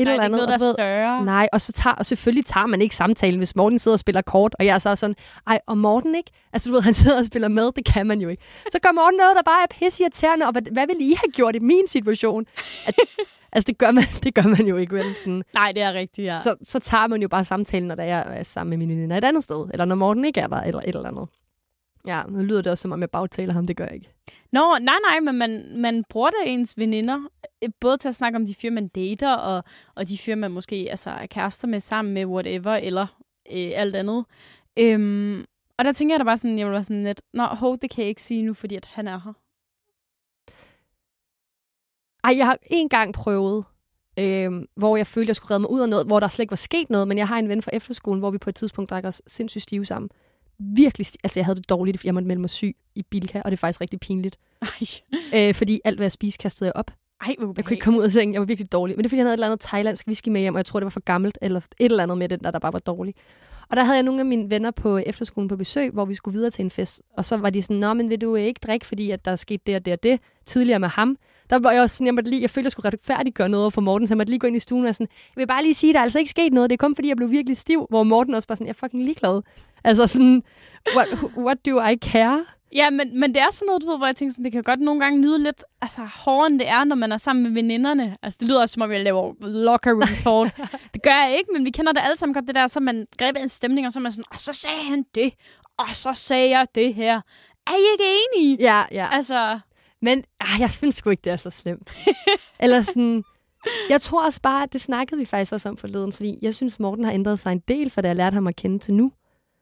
et 0.00 0.06
nej, 0.06 0.14
eller 0.14 0.28
det 0.28 0.32
er 0.32 0.36
andet. 0.36 0.38
ikke 0.38 0.46
noget, 0.46 0.76
og 0.76 0.78
der 0.78 0.84
er 0.84 1.04
større. 1.06 1.24
Nej, 1.24 1.48
og, 1.52 1.60
så 1.60 1.72
tager, 1.72 1.94
og 1.94 2.06
selvfølgelig 2.06 2.46
tager 2.46 2.66
man 2.66 2.82
ikke 2.82 2.96
samtalen, 2.96 3.38
hvis 3.38 3.56
Morten 3.56 3.78
sidder 3.78 3.94
og 3.94 4.00
spiller 4.00 4.22
kort, 4.22 4.54
og 4.58 4.66
jeg 4.66 4.74
er 4.74 4.78
så 4.78 4.96
sådan, 4.96 5.16
ej, 5.46 5.60
og 5.66 5.78
Morten 5.78 6.14
ikke? 6.14 6.30
Altså, 6.52 6.68
du 6.70 6.74
ved, 6.74 6.82
han 6.82 6.94
sidder 6.94 7.18
og 7.18 7.24
spiller 7.24 7.48
med, 7.48 7.72
det 7.76 7.84
kan 7.84 8.06
man 8.06 8.20
jo 8.20 8.28
ikke. 8.28 8.42
Så 8.72 8.78
gør 8.82 8.92
Morten 8.92 9.16
noget, 9.16 9.36
der 9.36 9.42
bare 9.42 9.62
er 9.62 9.66
pisseirriterende, 9.80 10.46
og 10.46 10.52
hvad, 10.52 10.62
hvad 10.72 10.86
ville 10.86 11.02
I 11.02 11.14
have 11.24 11.32
gjort 11.32 11.56
i 11.56 11.58
min 11.58 11.88
situation? 11.88 12.46
At, 12.86 12.94
altså, 13.52 13.66
det 13.66 13.78
gør, 13.78 13.90
man, 13.90 14.04
det 14.22 14.34
gør 14.34 14.42
man 14.42 14.66
jo 14.66 14.76
ikke, 14.76 14.94
vel? 14.94 15.14
Sådan, 15.18 15.42
Nej, 15.54 15.72
det 15.74 15.82
er 15.82 15.92
rigtigt, 15.92 16.28
ja. 16.28 16.40
så, 16.42 16.54
så 16.64 16.78
tager 16.78 17.06
man 17.06 17.22
jo 17.22 17.28
bare 17.28 17.44
samtalen, 17.44 17.88
når 17.88 17.94
der 17.94 18.04
er, 18.04 18.22
er 18.22 18.42
sammen 18.42 18.70
med 18.70 18.78
mine 18.78 18.94
veninder 18.94 19.16
et 19.16 19.24
andet 19.24 19.44
sted, 19.44 19.66
eller 19.72 19.84
når 19.84 19.94
Morten 19.94 20.24
ikke 20.24 20.40
er 20.40 20.46
der, 20.46 20.60
eller 20.60 20.80
et 20.80 20.94
eller 20.94 21.08
andet. 21.08 21.28
Ja, 22.06 22.22
nu 22.28 22.42
lyder 22.42 22.62
det 22.62 22.72
også, 22.72 22.82
som 22.82 22.92
om 22.92 23.00
jeg 23.00 23.10
bagtaler 23.10 23.52
ham, 23.52 23.66
det 23.66 23.76
gør 23.76 23.84
jeg 23.84 23.94
ikke. 23.94 24.12
Nå, 24.52 24.78
nej, 24.80 24.96
nej, 25.08 25.20
men 25.20 25.38
man, 25.38 25.80
man 25.80 26.04
bruger 26.08 26.30
det 26.30 26.38
ens 26.46 26.78
veninder, 26.78 27.28
øh, 27.64 27.70
både 27.80 27.96
til 27.96 28.08
at 28.08 28.14
snakke 28.14 28.36
om 28.36 28.46
de 28.46 28.54
fyre, 28.54 28.70
man 28.70 28.88
dater, 28.88 29.34
og, 29.34 29.64
og 29.96 30.08
de 30.08 30.18
fyre, 30.18 30.36
man 30.36 30.50
måske 30.50 30.86
altså, 30.90 31.10
er 31.10 31.26
kærester 31.26 31.68
med 31.68 31.80
sammen 31.80 32.14
med, 32.14 32.24
whatever, 32.24 32.74
eller 32.76 33.06
øh, 33.52 33.70
alt 33.74 33.96
andet. 33.96 34.24
Øhm, 34.78 35.44
og 35.78 35.84
der 35.84 35.92
tænker 35.92 36.14
jeg 36.14 36.20
da 36.20 36.24
bare 36.24 36.38
sådan, 36.38 36.58
jeg 36.58 36.66
vil 36.66 36.72
være 36.72 36.82
sådan 36.82 37.04
lidt, 37.04 37.22
nå, 37.34 37.44
hov, 37.44 37.76
det 37.82 37.90
kan 37.90 38.02
jeg 38.02 38.08
ikke 38.08 38.22
sige 38.22 38.42
nu, 38.42 38.54
fordi 38.54 38.74
at 38.74 38.86
han 38.86 39.08
er 39.08 39.20
her. 39.24 39.32
Ej, 42.24 42.36
jeg 42.36 42.46
har 42.46 42.58
en 42.62 42.88
gang 42.88 43.14
prøvet, 43.14 43.64
øh, 44.18 44.52
hvor 44.76 44.96
jeg 44.96 45.06
følte, 45.06 45.30
jeg 45.30 45.36
skulle 45.36 45.50
redde 45.50 45.60
mig 45.60 45.70
ud 45.70 45.80
af 45.80 45.88
noget, 45.88 46.06
hvor 46.06 46.20
der 46.20 46.28
slet 46.28 46.42
ikke 46.42 46.50
var 46.50 46.56
sket 46.56 46.90
noget, 46.90 47.08
men 47.08 47.18
jeg 47.18 47.28
har 47.28 47.38
en 47.38 47.48
ven 47.48 47.62
fra 47.62 47.70
efterskolen, 47.74 48.20
hvor 48.20 48.30
vi 48.30 48.38
på 48.38 48.50
et 48.50 48.56
tidspunkt 48.56 48.90
drak 48.90 49.04
os 49.04 49.22
sindssygt 49.26 49.62
stive 49.62 49.86
sammen. 49.86 50.10
Virkelig, 50.62 51.06
altså 51.24 51.38
jeg 51.40 51.44
havde 51.46 51.56
det 51.56 51.68
dårligt, 51.68 52.04
jeg 52.04 52.14
måtte 52.14 52.28
melde 52.28 52.40
mig 52.40 52.50
syg 52.50 52.76
i 52.94 53.02
Bilka, 53.02 53.38
og 53.44 53.50
det 53.50 53.56
er 53.56 53.60
faktisk 53.60 53.80
rigtig 53.80 54.00
pinligt. 54.00 54.38
Ej, 54.62 54.68
Øh, 55.34 55.54
fordi 55.54 55.80
alt, 55.84 55.98
hvad 55.98 56.04
jeg 56.04 56.12
spiste, 56.12 56.38
kastede 56.42 56.66
jeg 56.66 56.76
op. 56.76 56.90
ej 57.26 57.34
hvor 57.38 57.52
Jeg 57.56 57.64
kunne 57.64 57.74
ikke 57.74 57.84
komme 57.84 57.98
ud 57.98 58.04
af 58.04 58.12
sengen, 58.12 58.32
jeg 58.34 58.40
var 58.40 58.46
virkelig 58.46 58.72
dårlig. 58.72 58.96
Men 58.96 58.98
det 58.98 59.06
er, 59.06 59.08
fordi 59.08 59.18
jeg 59.18 59.24
havde 59.24 59.34
et 59.34 59.36
eller 59.36 59.46
andet 59.46 59.60
thailandsk 59.60 60.06
whisky 60.06 60.28
med 60.28 60.40
hjem, 60.40 60.54
og 60.54 60.58
jeg 60.58 60.66
tror, 60.66 60.80
det 60.80 60.84
var 60.84 60.90
for 60.90 61.00
gammelt, 61.00 61.38
eller 61.42 61.60
et 61.60 61.90
eller 61.90 62.02
andet 62.02 62.18
med 62.18 62.28
den, 62.28 62.40
der, 62.40 62.50
der 62.50 62.58
bare 62.58 62.72
var 62.72 62.78
dårlig. 62.78 63.14
Og 63.70 63.76
der 63.76 63.84
havde 63.84 63.96
jeg 63.96 64.02
nogle 64.02 64.20
af 64.20 64.26
mine 64.26 64.50
venner 64.50 64.70
på 64.70 64.98
efterskolen 64.98 65.48
på 65.48 65.56
besøg, 65.56 65.90
hvor 65.90 66.04
vi 66.04 66.14
skulle 66.14 66.32
videre 66.34 66.50
til 66.50 66.62
en 66.64 66.70
fest. 66.70 67.02
Og 67.16 67.24
så 67.24 67.36
var 67.36 67.50
de 67.50 67.62
sådan, 67.62 67.76
nå, 67.76 67.94
men 67.94 68.10
vil 68.10 68.20
du 68.20 68.34
ikke 68.34 68.60
drikke, 68.62 68.86
fordi 68.86 69.10
at 69.10 69.24
der 69.24 69.30
er 69.30 69.36
sket 69.36 69.66
det 69.66 69.76
og 69.76 69.84
det 69.84 69.92
og 69.92 70.02
det 70.02 70.20
tidligere 70.46 70.78
med 70.78 70.88
ham? 70.88 71.16
Der 71.50 71.58
var 71.58 71.72
jeg 71.72 71.82
også 71.82 71.96
sådan, 71.96 72.06
jeg, 72.06 72.14
måtte 72.14 72.30
lige, 72.30 72.42
jeg 72.42 72.50
følte, 72.50 72.66
jeg 72.66 72.72
skulle 72.72 72.86
retfærdiggøre 72.86 73.48
noget 73.48 73.62
over 73.64 73.70
for 73.70 73.80
Morten, 73.80 74.06
så 74.06 74.12
jeg 74.14 74.16
måtte 74.16 74.30
lige 74.30 74.38
gå 74.40 74.46
ind 74.46 74.56
i 74.56 74.60
stuen 74.60 74.86
og 74.86 74.94
sådan, 74.94 75.08
jeg 75.36 75.40
vil 75.40 75.46
bare 75.46 75.62
lige 75.62 75.74
sige, 75.74 75.92
der 75.92 75.98
er 75.98 76.02
altså 76.02 76.18
ikke 76.18 76.30
sket 76.30 76.52
noget. 76.52 76.70
Det 76.70 76.74
er 76.74 76.86
kun 76.86 76.94
fordi, 76.94 77.08
jeg 77.08 77.16
blev 77.16 77.30
virkelig 77.30 77.56
stiv, 77.56 77.86
hvor 77.90 78.02
Morten 78.02 78.34
også 78.34 78.48
bare 78.48 78.56
sådan, 78.56 78.66
jeg 78.66 78.72
er 78.72 78.86
fucking 78.86 79.04
ligeglad. 79.04 79.42
Altså 79.84 80.06
sådan, 80.06 80.42
what, 80.96 81.08
what 81.36 81.66
do 81.66 81.80
I 81.80 81.96
care? 81.96 82.44
Ja, 82.74 82.90
men, 82.90 83.20
men 83.20 83.34
det 83.34 83.42
er 83.42 83.46
sådan 83.52 83.66
noget, 83.66 83.82
du 83.82 83.88
ved, 83.88 83.96
hvor 83.96 84.06
jeg 84.06 84.16
tænker 84.16 84.32
sådan, 84.32 84.44
det 84.44 84.52
kan 84.52 84.62
godt 84.62 84.80
nogle 84.80 85.00
gange 85.00 85.22
lyde 85.22 85.42
lidt 85.42 85.64
altså, 85.82 86.00
hårdere, 86.14 86.46
end 86.46 86.58
det 86.58 86.68
er, 86.68 86.84
når 86.84 86.96
man 86.96 87.12
er 87.12 87.18
sammen 87.18 87.42
med 87.42 87.50
veninderne. 87.50 88.16
Altså, 88.22 88.38
det 88.40 88.48
lyder 88.48 88.60
også, 88.60 88.72
som 88.72 88.82
om 88.82 88.92
jeg 88.92 89.00
laver 89.00 89.34
locker 89.40 89.92
room 89.92 90.46
talk. 90.46 90.70
det 90.94 91.02
gør 91.02 91.10
jeg 91.10 91.34
ikke, 91.38 91.52
men 91.52 91.64
vi 91.64 91.70
kender 91.70 91.92
det 91.92 92.00
alle 92.04 92.16
sammen 92.16 92.34
godt, 92.34 92.46
det 92.46 92.54
der, 92.54 92.66
så 92.66 92.80
man 92.80 93.06
griber 93.18 93.40
en 93.40 93.48
stemning, 93.48 93.86
og 93.86 93.92
så 93.92 93.98
er 93.98 94.02
man 94.02 94.12
sådan, 94.12 94.24
og 94.30 94.38
så 94.38 94.52
sagde 94.52 94.84
han 94.88 95.04
det, 95.14 95.32
og 95.78 95.88
så 95.92 96.14
sagde 96.14 96.50
jeg 96.50 96.66
det 96.74 96.94
her. 96.94 97.20
Er 97.66 97.72
I 97.72 97.92
ikke 97.92 98.04
enige? 98.34 98.56
Ja, 98.60 98.82
ja. 98.92 99.08
Altså, 99.12 99.58
Men 100.02 100.24
ah, 100.40 100.60
jeg 100.60 100.70
synes 100.70 100.94
sgu 100.94 101.10
ikke, 101.10 101.20
det 101.24 101.32
er 101.32 101.36
så 101.36 101.50
slemt. 101.50 101.92
Eller 102.62 102.82
sådan... 102.82 103.24
Jeg 103.88 104.00
tror 104.00 104.24
også 104.24 104.40
bare, 104.40 104.62
at 104.62 104.72
det 104.72 104.80
snakkede 104.80 105.18
vi 105.18 105.24
faktisk 105.24 105.52
også 105.52 105.68
om 105.68 105.76
forleden, 105.76 106.12
fordi 106.12 106.38
jeg 106.42 106.54
synes, 106.54 106.80
Morten 106.80 107.04
har 107.04 107.12
ændret 107.12 107.38
sig 107.38 107.52
en 107.52 107.62
del, 107.68 107.90
for 107.90 108.00
da 108.00 108.08
jeg 108.08 108.16
lærte 108.16 108.34
ham 108.34 108.46
at 108.46 108.56
kende 108.56 108.78
til 108.78 108.94
nu. 108.94 109.12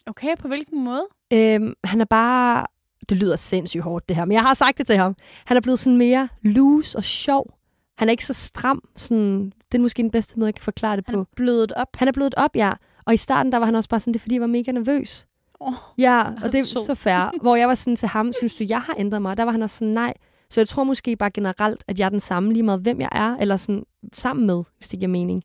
Okay, 0.08 0.36
på 0.38 0.48
hvilken 0.48 0.84
måde? 0.84 1.06
Øhm, 1.32 1.74
han 1.84 2.00
er 2.00 2.04
bare... 2.04 2.66
Det 3.08 3.16
lyder 3.16 3.36
sindssygt 3.36 3.82
hårdt, 3.82 4.08
det 4.08 4.16
her, 4.16 4.24
men 4.24 4.32
jeg 4.32 4.42
har 4.42 4.54
sagt 4.54 4.78
det 4.78 4.86
til 4.86 4.96
ham. 4.96 5.16
Han 5.44 5.56
er 5.56 5.60
blevet 5.60 5.78
sådan 5.78 5.96
mere 5.96 6.28
loose 6.42 6.98
og 6.98 7.04
sjov. 7.04 7.54
Han 7.98 8.08
er 8.08 8.10
ikke 8.10 8.24
så 8.26 8.32
stram. 8.34 8.82
Sådan, 8.96 9.52
det 9.72 9.78
er 9.78 9.82
måske 9.82 10.02
den 10.02 10.10
bedste 10.10 10.38
måde, 10.38 10.46
jeg 10.48 10.54
kan 10.54 10.64
forklare 10.64 10.96
det 10.96 11.04
Han 11.06 11.14
på. 11.14 11.20
er 11.20 11.24
blødet 11.36 11.72
op. 11.72 11.88
Han 11.94 12.08
er 12.08 12.12
blevet 12.12 12.34
op, 12.36 12.50
ja. 12.56 12.72
Og 13.06 13.14
i 13.14 13.16
starten, 13.16 13.52
der 13.52 13.58
var 13.58 13.66
han 13.66 13.74
også 13.74 13.88
bare 13.88 14.00
sådan, 14.00 14.12
det 14.12 14.18
er 14.18 14.22
fordi, 14.22 14.34
jeg 14.34 14.40
var 14.40 14.46
mega 14.46 14.72
nervøs. 14.72 15.26
Oh, 15.60 15.72
Ja, 15.98 16.22
og 16.42 16.52
det 16.52 16.60
er 16.60 16.64
så 16.64 16.94
fair. 16.94 17.30
Hvor 17.42 17.56
jeg 17.56 17.68
var 17.68 17.74
sådan 17.74 17.96
til 17.96 18.08
ham, 18.08 18.32
synes 18.32 18.54
du, 18.54 18.64
jeg 18.68 18.80
har 18.80 18.94
ændret 18.98 19.22
mig? 19.22 19.36
Der 19.36 19.42
var 19.44 19.52
han 19.52 19.62
også 19.62 19.76
sådan, 19.78 19.94
nej, 19.94 20.14
Så 20.50 20.60
jeg 20.60 20.68
tror 20.68 20.84
måske 20.84 21.16
bare 21.16 21.30
generelt, 21.30 21.84
at 21.88 21.98
jeg 21.98 22.04
er 22.04 22.10
den 22.10 22.20
samme 22.20 22.52
lige 22.52 22.62
meget, 22.62 22.80
hvem 22.80 23.00
jeg 23.00 23.08
er, 23.12 23.36
eller 23.36 23.56
sådan 23.56 23.84
sammen 24.12 24.46
med, 24.46 24.62
hvis 24.76 24.88
det 24.88 24.98
giver 24.98 25.10
mening. 25.10 25.42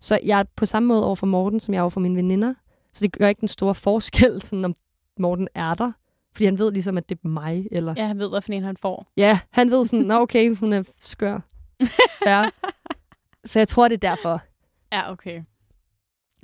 Så 0.00 0.18
jeg 0.24 0.40
er 0.40 0.44
på 0.56 0.66
samme 0.66 0.86
måde 0.86 1.04
over 1.06 1.14
for 1.14 1.26
Morten, 1.26 1.60
som 1.60 1.74
jeg 1.74 1.78
er 1.78 1.82
over 1.82 1.90
for 1.90 2.00
mine 2.00 2.16
veninder. 2.16 2.54
Så 2.94 3.04
det 3.04 3.12
gør 3.12 3.28
ikke 3.28 3.40
den 3.40 3.48
store 3.48 3.74
forskel, 3.74 4.42
sådan 4.42 4.64
om 4.64 4.74
Morten 5.18 5.48
er 5.54 5.74
der. 5.74 5.92
Fordi 6.32 6.44
han 6.44 6.58
ved 6.58 6.72
ligesom, 6.72 6.98
at 6.98 7.08
det 7.08 7.18
er 7.24 7.28
mig. 7.28 7.68
Eller... 7.72 7.94
Ja, 7.96 8.06
han 8.06 8.18
ved, 8.18 8.28
hvad 8.28 8.40
for 8.40 8.52
en 8.52 8.62
han 8.62 8.76
får. 8.76 9.12
Ja, 9.16 9.38
han 9.50 9.70
ved 9.70 9.86
sådan, 9.86 10.06
nå 10.06 10.20
okay, 10.20 10.56
hun 10.56 10.72
er 10.72 10.82
skør. 11.00 11.40
Fair. 12.24 12.50
Så 13.44 13.58
jeg 13.58 13.68
tror, 13.68 13.88
det 13.88 14.04
er 14.04 14.08
derfor. 14.10 14.40
Ja, 14.92 15.12
okay. 15.12 15.42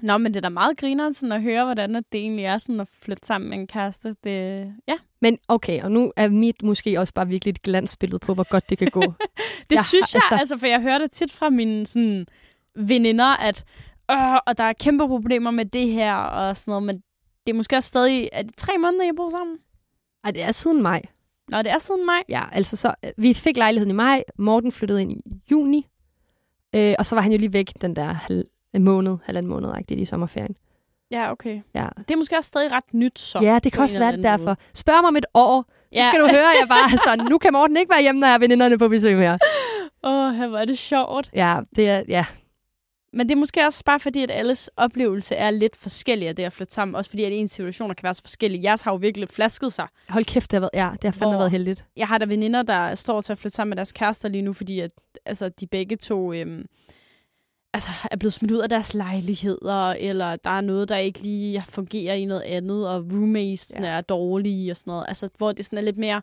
Nå, 0.03 0.19
men 0.19 0.35
det 0.35 0.37
er 0.37 0.41
da 0.41 0.49
meget 0.49 0.77
grineren 0.77 1.15
sådan 1.15 1.33
at 1.33 1.43
høre, 1.43 1.65
hvordan 1.65 1.95
det 1.95 2.05
egentlig 2.13 2.45
er 2.45 2.59
sådan 2.59 2.81
at 2.81 2.89
flytte 3.03 3.27
sammen 3.27 3.51
med 3.51 3.59
en 3.59 3.67
kæreste. 3.67 4.17
Det, 4.25 4.73
ja. 4.89 4.97
Men 5.21 5.39
okay, 5.49 5.83
og 5.83 5.93
nu 5.93 6.13
er 6.17 6.29
mit 6.29 6.63
måske 6.63 7.01
også 7.01 7.15
bare 7.15 7.29
virkelig 7.29 7.53
et 7.53 7.63
glansbillede 7.63 8.19
på, 8.19 8.35
hvor 8.35 8.49
godt 8.51 8.71
det 8.71 8.79
kan 8.79 8.89
gå. 8.91 9.01
det 9.71 9.77
jeg, 9.77 9.85
synes 9.85 10.15
jeg, 10.15 10.23
altså... 10.25 10.41
altså, 10.41 10.57
for 10.57 10.67
jeg 10.67 10.83
hører 10.83 10.99
det 10.99 11.11
tit 11.11 11.33
fra 11.33 11.51
mine 11.51 11.87
sådan, 11.87 12.27
veninder, 12.75 13.37
at 13.37 13.65
øh, 14.13 14.39
og 14.47 14.59
der 14.59 14.65
er 14.65 14.73
kæmpe 14.73 15.07
problemer 15.07 15.51
med 15.51 15.65
det 15.65 15.89
her 15.89 16.15
og 16.15 16.57
sådan 16.57 16.73
noget, 16.73 16.83
men 16.83 17.03
det 17.47 17.53
er 17.53 17.57
måske 17.57 17.77
også 17.77 17.89
stadig, 17.89 18.29
er 18.33 18.43
det 18.43 18.57
tre 18.57 18.73
måneder, 18.79 19.05
I 19.05 19.13
boet 19.17 19.33
sammen? 19.33 19.59
Ej, 20.25 20.31
det 20.31 20.43
er 20.43 20.53
siden 20.53 20.83
maj. 20.83 21.03
Nå, 21.49 21.59
det 21.59 21.71
er 21.71 21.79
siden 21.79 22.07
maj? 22.07 22.23
Ja, 22.29 22.43
altså 22.53 22.77
så, 22.77 22.95
vi 23.17 23.35
fik 23.35 23.57
lejligheden 23.57 23.91
i 23.91 23.95
maj, 23.95 24.25
Morten 24.39 24.73
flyttede 24.73 25.03
ind 25.03 25.13
i 25.13 25.23
juni, 25.51 25.87
øh, 26.75 26.95
og 26.99 27.07
så 27.07 27.15
var 27.15 27.23
han 27.23 27.33
jo 27.33 27.39
lige 27.39 27.53
væk 27.53 27.73
den 27.81 27.97
der 27.97 28.13
halv, 28.13 28.45
en 28.75 28.85
måned, 28.85 29.17
halvanden 29.25 29.51
måned, 29.51 29.91
i 29.91 30.05
sommerferien. 30.05 30.57
Ja, 31.11 31.33
okay. 31.33 31.61
Ja. 31.75 31.87
Det 31.99 32.11
er 32.11 32.17
måske 32.17 32.37
også 32.37 32.49
stadig 32.49 32.73
ret 32.73 32.95
nyt, 32.95 33.19
så. 33.19 33.39
Ja, 33.43 33.59
det 33.65 33.73
kan 33.73 33.83
også 33.83 33.99
være 33.99 34.13
det 34.13 34.25
derfor. 34.25 34.45
Måde. 34.45 34.57
Spørg 34.75 35.03
mig 35.03 35.09
om 35.09 35.17
et 35.17 35.27
år, 35.35 35.65
så 35.69 35.75
ja. 35.93 36.11
skal 36.11 36.21
du 36.21 36.29
høre, 36.29 36.49
jeg 36.61 36.69
bare 36.69 36.99
sådan, 36.99 37.27
nu 37.31 37.39
kan 37.39 37.53
Morten 37.53 37.77
ikke 37.77 37.91
være 37.91 38.03
hjemme, 38.03 38.21
når 38.21 38.27
jeg 38.27 38.35
er 38.35 38.39
veninderne 38.39 38.79
på 38.79 38.89
besøg 38.89 39.17
mere. 39.17 39.39
Åh, 40.05 40.41
oh, 40.41 40.49
hvor 40.49 40.59
er 40.59 40.65
det 40.65 40.79
sjovt. 40.79 41.31
Ja, 41.35 41.59
det 41.77 41.89
er, 41.89 42.03
ja, 42.09 42.25
men 43.13 43.29
det 43.29 43.35
er 43.35 43.39
måske 43.39 43.67
også 43.67 43.85
bare 43.85 44.01
fordi, 44.01 44.23
at 44.23 44.31
alles 44.31 44.71
oplevelse 44.77 45.35
er 45.35 45.51
lidt 45.51 45.77
forskellige 45.77 46.29
af 46.29 46.37
det 46.37 46.43
at 46.43 46.53
flytte 46.53 46.75
sammen. 46.75 46.95
Også 46.95 47.11
fordi, 47.11 47.25
at 47.25 47.33
ens 47.33 47.51
situationer 47.51 47.95
kan 47.95 48.03
være 48.03 48.15
så 48.15 48.23
forskellige. 48.23 48.63
Jeres 48.63 48.83
har 48.83 48.93
jo 48.93 48.97
virkelig 48.97 49.29
flasket 49.29 49.73
sig. 49.73 49.87
Hold 50.09 50.25
kæft, 50.25 50.51
det 50.51 50.57
har 50.57 50.61
været, 50.61 50.71
ja, 50.75 50.91
det 50.93 51.05
har 51.05 51.19
fandme 51.19 51.39
været 51.39 51.51
heldigt. 51.51 51.85
Jeg 51.97 52.09
har 52.09 52.19
da 52.19 52.25
veninder, 52.25 52.63
der 52.63 52.95
står 52.95 53.21
til 53.21 53.33
at 53.33 53.39
flytte 53.39 53.57
sammen 53.57 53.71
med 53.71 53.77
deres 53.77 53.93
kærester 53.93 54.29
lige 54.29 54.43
nu, 54.43 54.53
fordi 54.53 54.81
at, 54.81 54.91
altså, 55.27 55.49
de 55.49 55.67
begge 55.67 55.97
to 55.97 56.33
øhm, 56.33 56.67
altså, 57.73 57.91
er 58.11 58.17
blevet 58.17 58.33
smidt 58.33 58.53
ud 58.53 58.59
af 58.59 58.69
deres 58.69 58.95
lejligheder, 58.95 59.93
eller 59.93 60.37
der 60.37 60.51
er 60.51 60.61
noget, 60.61 60.89
der 60.89 60.97
ikke 60.97 61.23
lige 61.23 61.65
fungerer 61.69 62.15
i 62.15 62.25
noget 62.25 62.43
andet, 62.43 62.89
og 62.89 63.05
roommates 63.13 63.73
ja. 63.75 63.87
er 63.87 64.01
dårlige 64.01 64.71
og 64.71 64.77
sådan 64.77 64.91
noget. 64.91 65.05
Altså, 65.09 65.29
hvor 65.39 65.53
det 65.53 65.65
sådan 65.65 65.79
er 65.79 65.83
lidt 65.83 65.99
mere 65.99 66.23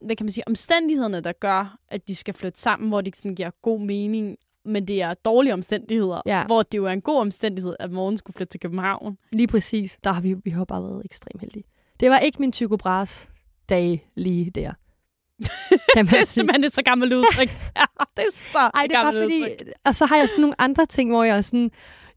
hvad 0.00 0.16
kan 0.16 0.24
man 0.24 0.32
sige, 0.32 0.48
omstændighederne, 0.48 1.20
der 1.20 1.32
gør, 1.32 1.78
at 1.88 2.08
de 2.08 2.14
skal 2.14 2.34
flytte 2.34 2.60
sammen, 2.60 2.88
hvor 2.88 3.00
det 3.00 3.16
sådan 3.16 3.34
giver 3.34 3.50
god 3.62 3.80
mening, 3.80 4.36
men 4.64 4.88
det 4.88 5.02
er 5.02 5.14
dårlige 5.14 5.52
omstændigheder, 5.52 6.22
ja. 6.26 6.44
hvor 6.46 6.62
det 6.62 6.78
jo 6.78 6.84
er 6.84 6.90
en 6.90 7.00
god 7.00 7.20
omstændighed, 7.20 7.76
at 7.80 7.92
morgen 7.92 8.16
skulle 8.16 8.34
flytte 8.34 8.50
til 8.50 8.60
København. 8.60 9.18
Lige 9.32 9.46
præcis. 9.46 9.98
Der 10.04 10.12
har 10.12 10.20
vi, 10.20 10.34
vi 10.44 10.50
har 10.50 10.64
bare 10.64 10.82
været 10.82 11.02
ekstremt 11.04 11.40
heldige. 11.40 11.64
Det 12.00 12.10
var 12.10 12.18
ikke 12.18 12.36
min 12.40 12.52
Tycho 12.52 12.76
dag 13.68 14.10
lige 14.14 14.50
der. 14.50 14.72
Kan 15.94 16.04
man 16.04 16.06
det 16.06 16.20
er 16.20 16.24
simpelthen 16.24 16.64
et 16.64 16.72
så 16.72 16.82
gammelt 16.82 17.12
udtryk. 17.12 17.48
ja, 17.78 17.84
det 18.16 18.24
er 18.24 18.32
så 18.32 18.58
Ej, 18.74 18.82
det 18.82 18.96
er 18.96 19.02
bare 19.02 19.12
fordi, 19.12 19.44
og 19.84 19.96
så 19.96 20.06
har 20.06 20.16
jeg 20.16 20.28
sådan 20.28 20.40
nogle 20.40 20.60
andre 20.60 20.86
ting, 20.86 21.10
hvor 21.10 21.24
jeg 21.24 21.36
er 21.36 21.40
sådan, 21.40 21.70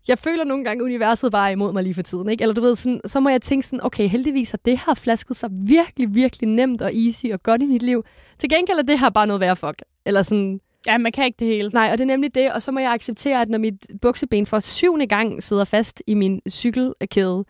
jeg 0.08 0.20
føler 0.20 0.44
nogle 0.44 0.64
gange, 0.64 0.82
at 0.82 0.86
universet 0.86 1.32
bare 1.32 1.48
er 1.48 1.52
imod 1.52 1.74
mig 1.74 1.84
lige 1.84 1.94
for 1.94 2.02
tiden. 2.02 2.30
Ikke? 2.30 2.42
Eller 2.42 2.54
du 2.54 2.62
ved, 2.62 2.76
sådan, 2.76 3.02
så 3.06 3.20
må 3.20 3.30
jeg 3.30 3.42
tænke 3.42 3.68
sådan, 3.68 3.86
okay, 3.86 4.08
heldigvis 4.08 4.52
har 4.52 4.60
det 4.66 4.80
her 4.86 4.94
flasket 4.94 5.36
sig 5.36 5.50
virkelig, 5.52 6.16
virkelig 6.16 6.50
nemt 6.50 6.82
og 6.82 6.96
easy 6.96 7.26
og 7.26 7.44
godt 7.44 7.62
i 7.62 7.66
mit 7.66 7.84
liv. 7.84 8.06
Til 8.40 8.50
gengæld 8.50 8.78
er 8.78 8.84
det 8.84 9.00
her 9.00 9.10
bare 9.10 9.28
noget 9.28 9.40
værd 9.40 9.58
fuck. 9.58 9.82
Eller 10.06 10.24
sådan, 10.24 10.60
Ja, 10.88 10.98
man 10.98 11.12
kan 11.12 11.26
ikke 11.26 11.38
det 11.40 11.48
hele. 11.48 11.70
Nej, 11.74 11.90
og 11.92 11.98
det 11.98 12.04
er 12.04 12.08
nemlig 12.08 12.36
det. 12.36 12.52
Og 12.52 12.62
så 12.62 12.72
må 12.72 12.80
jeg 12.80 12.92
acceptere, 12.92 13.42
at 13.42 13.50
når 13.50 13.58
mit 13.58 13.88
bukseben 14.02 14.46
for 14.46 14.60
syvende 14.60 15.08
gang 15.08 15.44
sidder 15.44 15.66
fast 15.66 16.04
i 16.08 16.14
min 16.14 16.42
cykelkæde, 16.50 17.46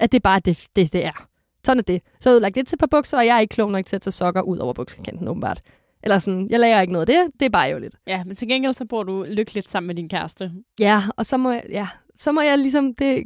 at 0.00 0.12
det 0.12 0.22
bare 0.22 0.40
det, 0.40 0.66
det, 0.76 0.92
det 0.92 1.04
er. 1.06 1.26
Sådan 1.64 1.78
er 1.78 1.82
det. 1.82 2.02
Så 2.20 2.30
jeg 2.30 2.36
udlagt 2.36 2.56
lidt 2.56 2.68
til 2.68 2.76
på 2.76 2.86
bukser, 2.86 3.18
og 3.18 3.26
jeg 3.26 3.36
er 3.36 3.40
ikke 3.40 3.54
klog 3.54 3.70
nok 3.70 3.86
til 3.86 3.96
at 3.96 4.02
tage 4.02 4.12
sokker 4.12 4.42
ud 4.42 4.58
over 4.58 4.72
buksekanten, 4.72 5.28
åbenbart. 5.28 5.60
Eller 6.02 6.18
sådan, 6.18 6.48
jeg 6.50 6.60
lærer 6.60 6.80
ikke 6.80 6.92
noget 6.92 7.08
af 7.08 7.14
det. 7.14 7.40
Det 7.40 7.46
er 7.46 7.50
bare 7.50 7.68
jo 7.68 7.78
lidt. 7.78 7.94
Ja, 8.06 8.24
men 8.24 8.36
til 8.36 8.48
gengæld 8.48 8.74
så 8.74 8.84
bor 8.84 9.02
du 9.02 9.26
lykkeligt 9.28 9.70
sammen 9.70 9.86
med 9.86 9.94
din 9.94 10.08
kæreste. 10.08 10.52
Ja, 10.80 11.02
og 11.16 11.26
så 11.26 11.36
må 11.36 11.50
jeg, 11.50 11.64
ja, 11.68 11.88
så 12.18 12.32
må 12.32 12.40
jeg 12.40 12.58
ligesom, 12.58 12.94
det, 12.94 13.24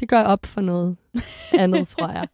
det 0.00 0.08
gør 0.08 0.22
op 0.22 0.46
for 0.46 0.60
noget 0.60 0.96
andet, 1.58 1.88
tror 1.98 2.08
jeg. 2.08 2.28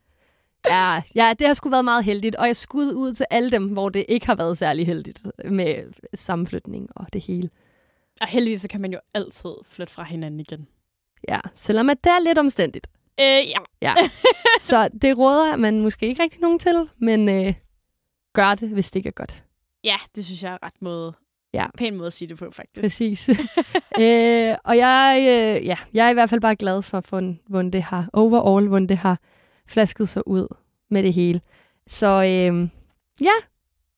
Ja, 0.68 1.02
ja, 1.14 1.34
det 1.38 1.46
har 1.46 1.54
sgu 1.54 1.68
været 1.68 1.84
meget 1.84 2.04
heldigt, 2.04 2.36
og 2.36 2.46
jeg 2.46 2.56
skud 2.56 2.92
ud 2.92 3.14
til 3.14 3.26
alle 3.30 3.50
dem, 3.50 3.68
hvor 3.68 3.88
det 3.88 4.04
ikke 4.08 4.26
har 4.26 4.34
været 4.34 4.58
særlig 4.58 4.86
heldigt 4.86 5.22
med 5.44 5.92
sammenflytning 6.14 6.88
og 6.96 7.06
det 7.12 7.20
hele. 7.20 7.50
Og 8.20 8.26
heldigvis 8.26 8.60
så 8.60 8.68
kan 8.68 8.80
man 8.80 8.92
jo 8.92 8.98
altid 9.14 9.50
flytte 9.64 9.92
fra 9.92 10.02
hinanden 10.02 10.40
igen. 10.40 10.66
Ja, 11.28 11.40
selvom 11.54 11.90
at 11.90 12.04
det 12.04 12.10
er 12.12 12.20
lidt 12.20 12.38
omstændigt. 12.38 12.86
Øh, 13.20 13.26
ja. 13.26 13.58
ja. 13.82 13.94
Så 14.60 14.88
det 15.02 15.18
råder 15.18 15.56
man 15.56 15.80
måske 15.80 16.06
ikke 16.06 16.22
rigtig 16.22 16.40
nogen 16.40 16.58
til, 16.58 16.88
men 16.98 17.28
øh, 17.28 17.54
gør 18.32 18.54
det, 18.54 18.68
hvis 18.68 18.90
det 18.90 18.96
ikke 18.96 19.08
er 19.08 19.12
godt. 19.12 19.42
Ja, 19.84 19.96
det 20.14 20.24
synes 20.24 20.42
jeg 20.42 20.52
er 20.52 20.58
ret 20.62 20.82
måde. 20.82 21.12
Ja. 21.54 21.66
Pæn 21.78 21.96
måde 21.96 22.06
at 22.06 22.12
sige 22.12 22.28
det 22.28 22.38
på, 22.38 22.50
faktisk. 22.50 22.80
Præcis. 22.80 23.28
øh, 24.00 24.56
og 24.64 24.76
jeg, 24.76 25.16
øh, 25.18 25.66
ja, 25.66 25.76
jeg 25.92 26.06
er 26.06 26.10
i 26.10 26.12
hvert 26.12 26.30
fald 26.30 26.40
bare 26.40 26.56
glad 26.56 26.82
for, 26.82 27.00
for 27.00 27.34
hvordan 27.48 27.70
det 27.70 27.82
har, 27.82 28.10
overall, 28.12 28.68
hvordan 28.68 28.88
det 28.88 28.96
har 28.96 29.18
flasket 29.68 30.08
sig 30.08 30.28
ud 30.28 30.46
med 30.90 31.02
det 31.02 31.12
hele. 31.12 31.40
Så 31.86 32.06
øh, 32.06 32.68
ja, 33.20 33.32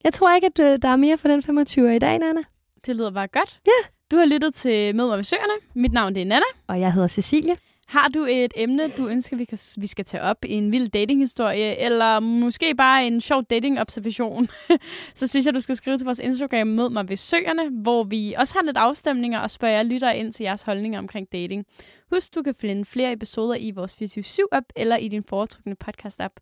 jeg 0.05 0.13
tror 0.13 0.35
ikke, 0.35 0.47
at 0.47 0.59
øh, 0.59 0.79
der 0.83 0.89
er 0.89 0.97
mere 0.97 1.19
for 1.19 1.29
den 1.29 1.43
25 1.43 1.97
i 1.97 1.99
dag, 1.99 2.19
Nana. 2.19 2.41
Det 2.87 2.97
lyder 2.97 3.11
bare 3.11 3.29
godt. 3.29 3.61
Ja. 3.67 3.89
Du 4.11 4.17
har 4.17 4.27
lyttet 4.27 4.55
til 4.55 4.97
Mød 4.97 5.07
mig 5.09 5.17
ved 5.17 5.25
Søerne. 5.25 5.53
Mit 5.75 5.93
navn 5.93 6.15
det 6.15 6.21
er 6.21 6.27
Nana. 6.27 6.45
Og 6.67 6.81
jeg 6.81 6.93
hedder 6.93 7.09
Cecilie. 7.09 7.57
Har 7.87 8.09
du 8.09 8.27
et 8.31 8.53
emne, 8.57 8.89
du 8.89 9.09
ønsker, 9.09 9.37
vi, 9.37 9.45
kan, 9.45 9.59
vi 9.77 9.87
skal 9.87 10.05
tage 10.05 10.23
op 10.23 10.45
i 10.45 10.53
en 10.53 10.73
vild 10.73 10.89
datinghistorie, 10.89 11.79
eller 11.79 12.21
måske 12.21 12.75
bare 12.75 13.07
en 13.07 13.21
sjov 13.21 13.43
dating-observation, 13.43 14.49
så 15.15 15.27
synes 15.27 15.47
jeg, 15.47 15.55
du 15.55 15.61
skal 15.61 15.77
skrive 15.77 15.99
til 15.99 16.05
vores 16.05 16.19
Instagram 16.19 16.67
Mød 16.67 16.91
mig 16.91 17.09
ved 17.09 17.17
søerne, 17.17 17.83
hvor 17.83 18.05
vi 18.05 18.35
også 18.39 18.55
har 18.55 18.63
lidt 18.63 18.77
afstemninger 18.77 19.39
og 19.39 19.51
spørger 19.51 19.99
jer 20.03 20.11
ind 20.11 20.33
til 20.33 20.45
jeres 20.45 20.63
holdninger 20.63 20.99
omkring 20.99 21.33
dating. 21.33 21.67
Husk, 22.13 22.35
du 22.35 22.43
kan 22.43 22.55
finde 22.55 22.85
flere 22.85 23.13
episoder 23.13 23.55
i 23.55 23.71
vores 23.71 23.95
24-7-app 24.03 24.67
eller 24.77 24.97
i 24.97 25.09
din 25.09 25.25
foretrukne 25.25 25.77
podcast-app. 25.85 26.35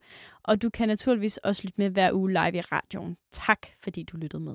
Og 0.42 0.62
du 0.62 0.70
kan 0.70 0.88
naturligvis 0.88 1.36
også 1.36 1.62
lytte 1.64 1.74
med 1.78 1.90
hver 1.90 2.12
uge 2.12 2.30
live 2.30 2.56
i 2.56 2.60
radioen. 2.60 3.16
Tak, 3.32 3.66
fordi 3.82 4.02
du 4.02 4.16
lyttede 4.16 4.42
med. 4.42 4.54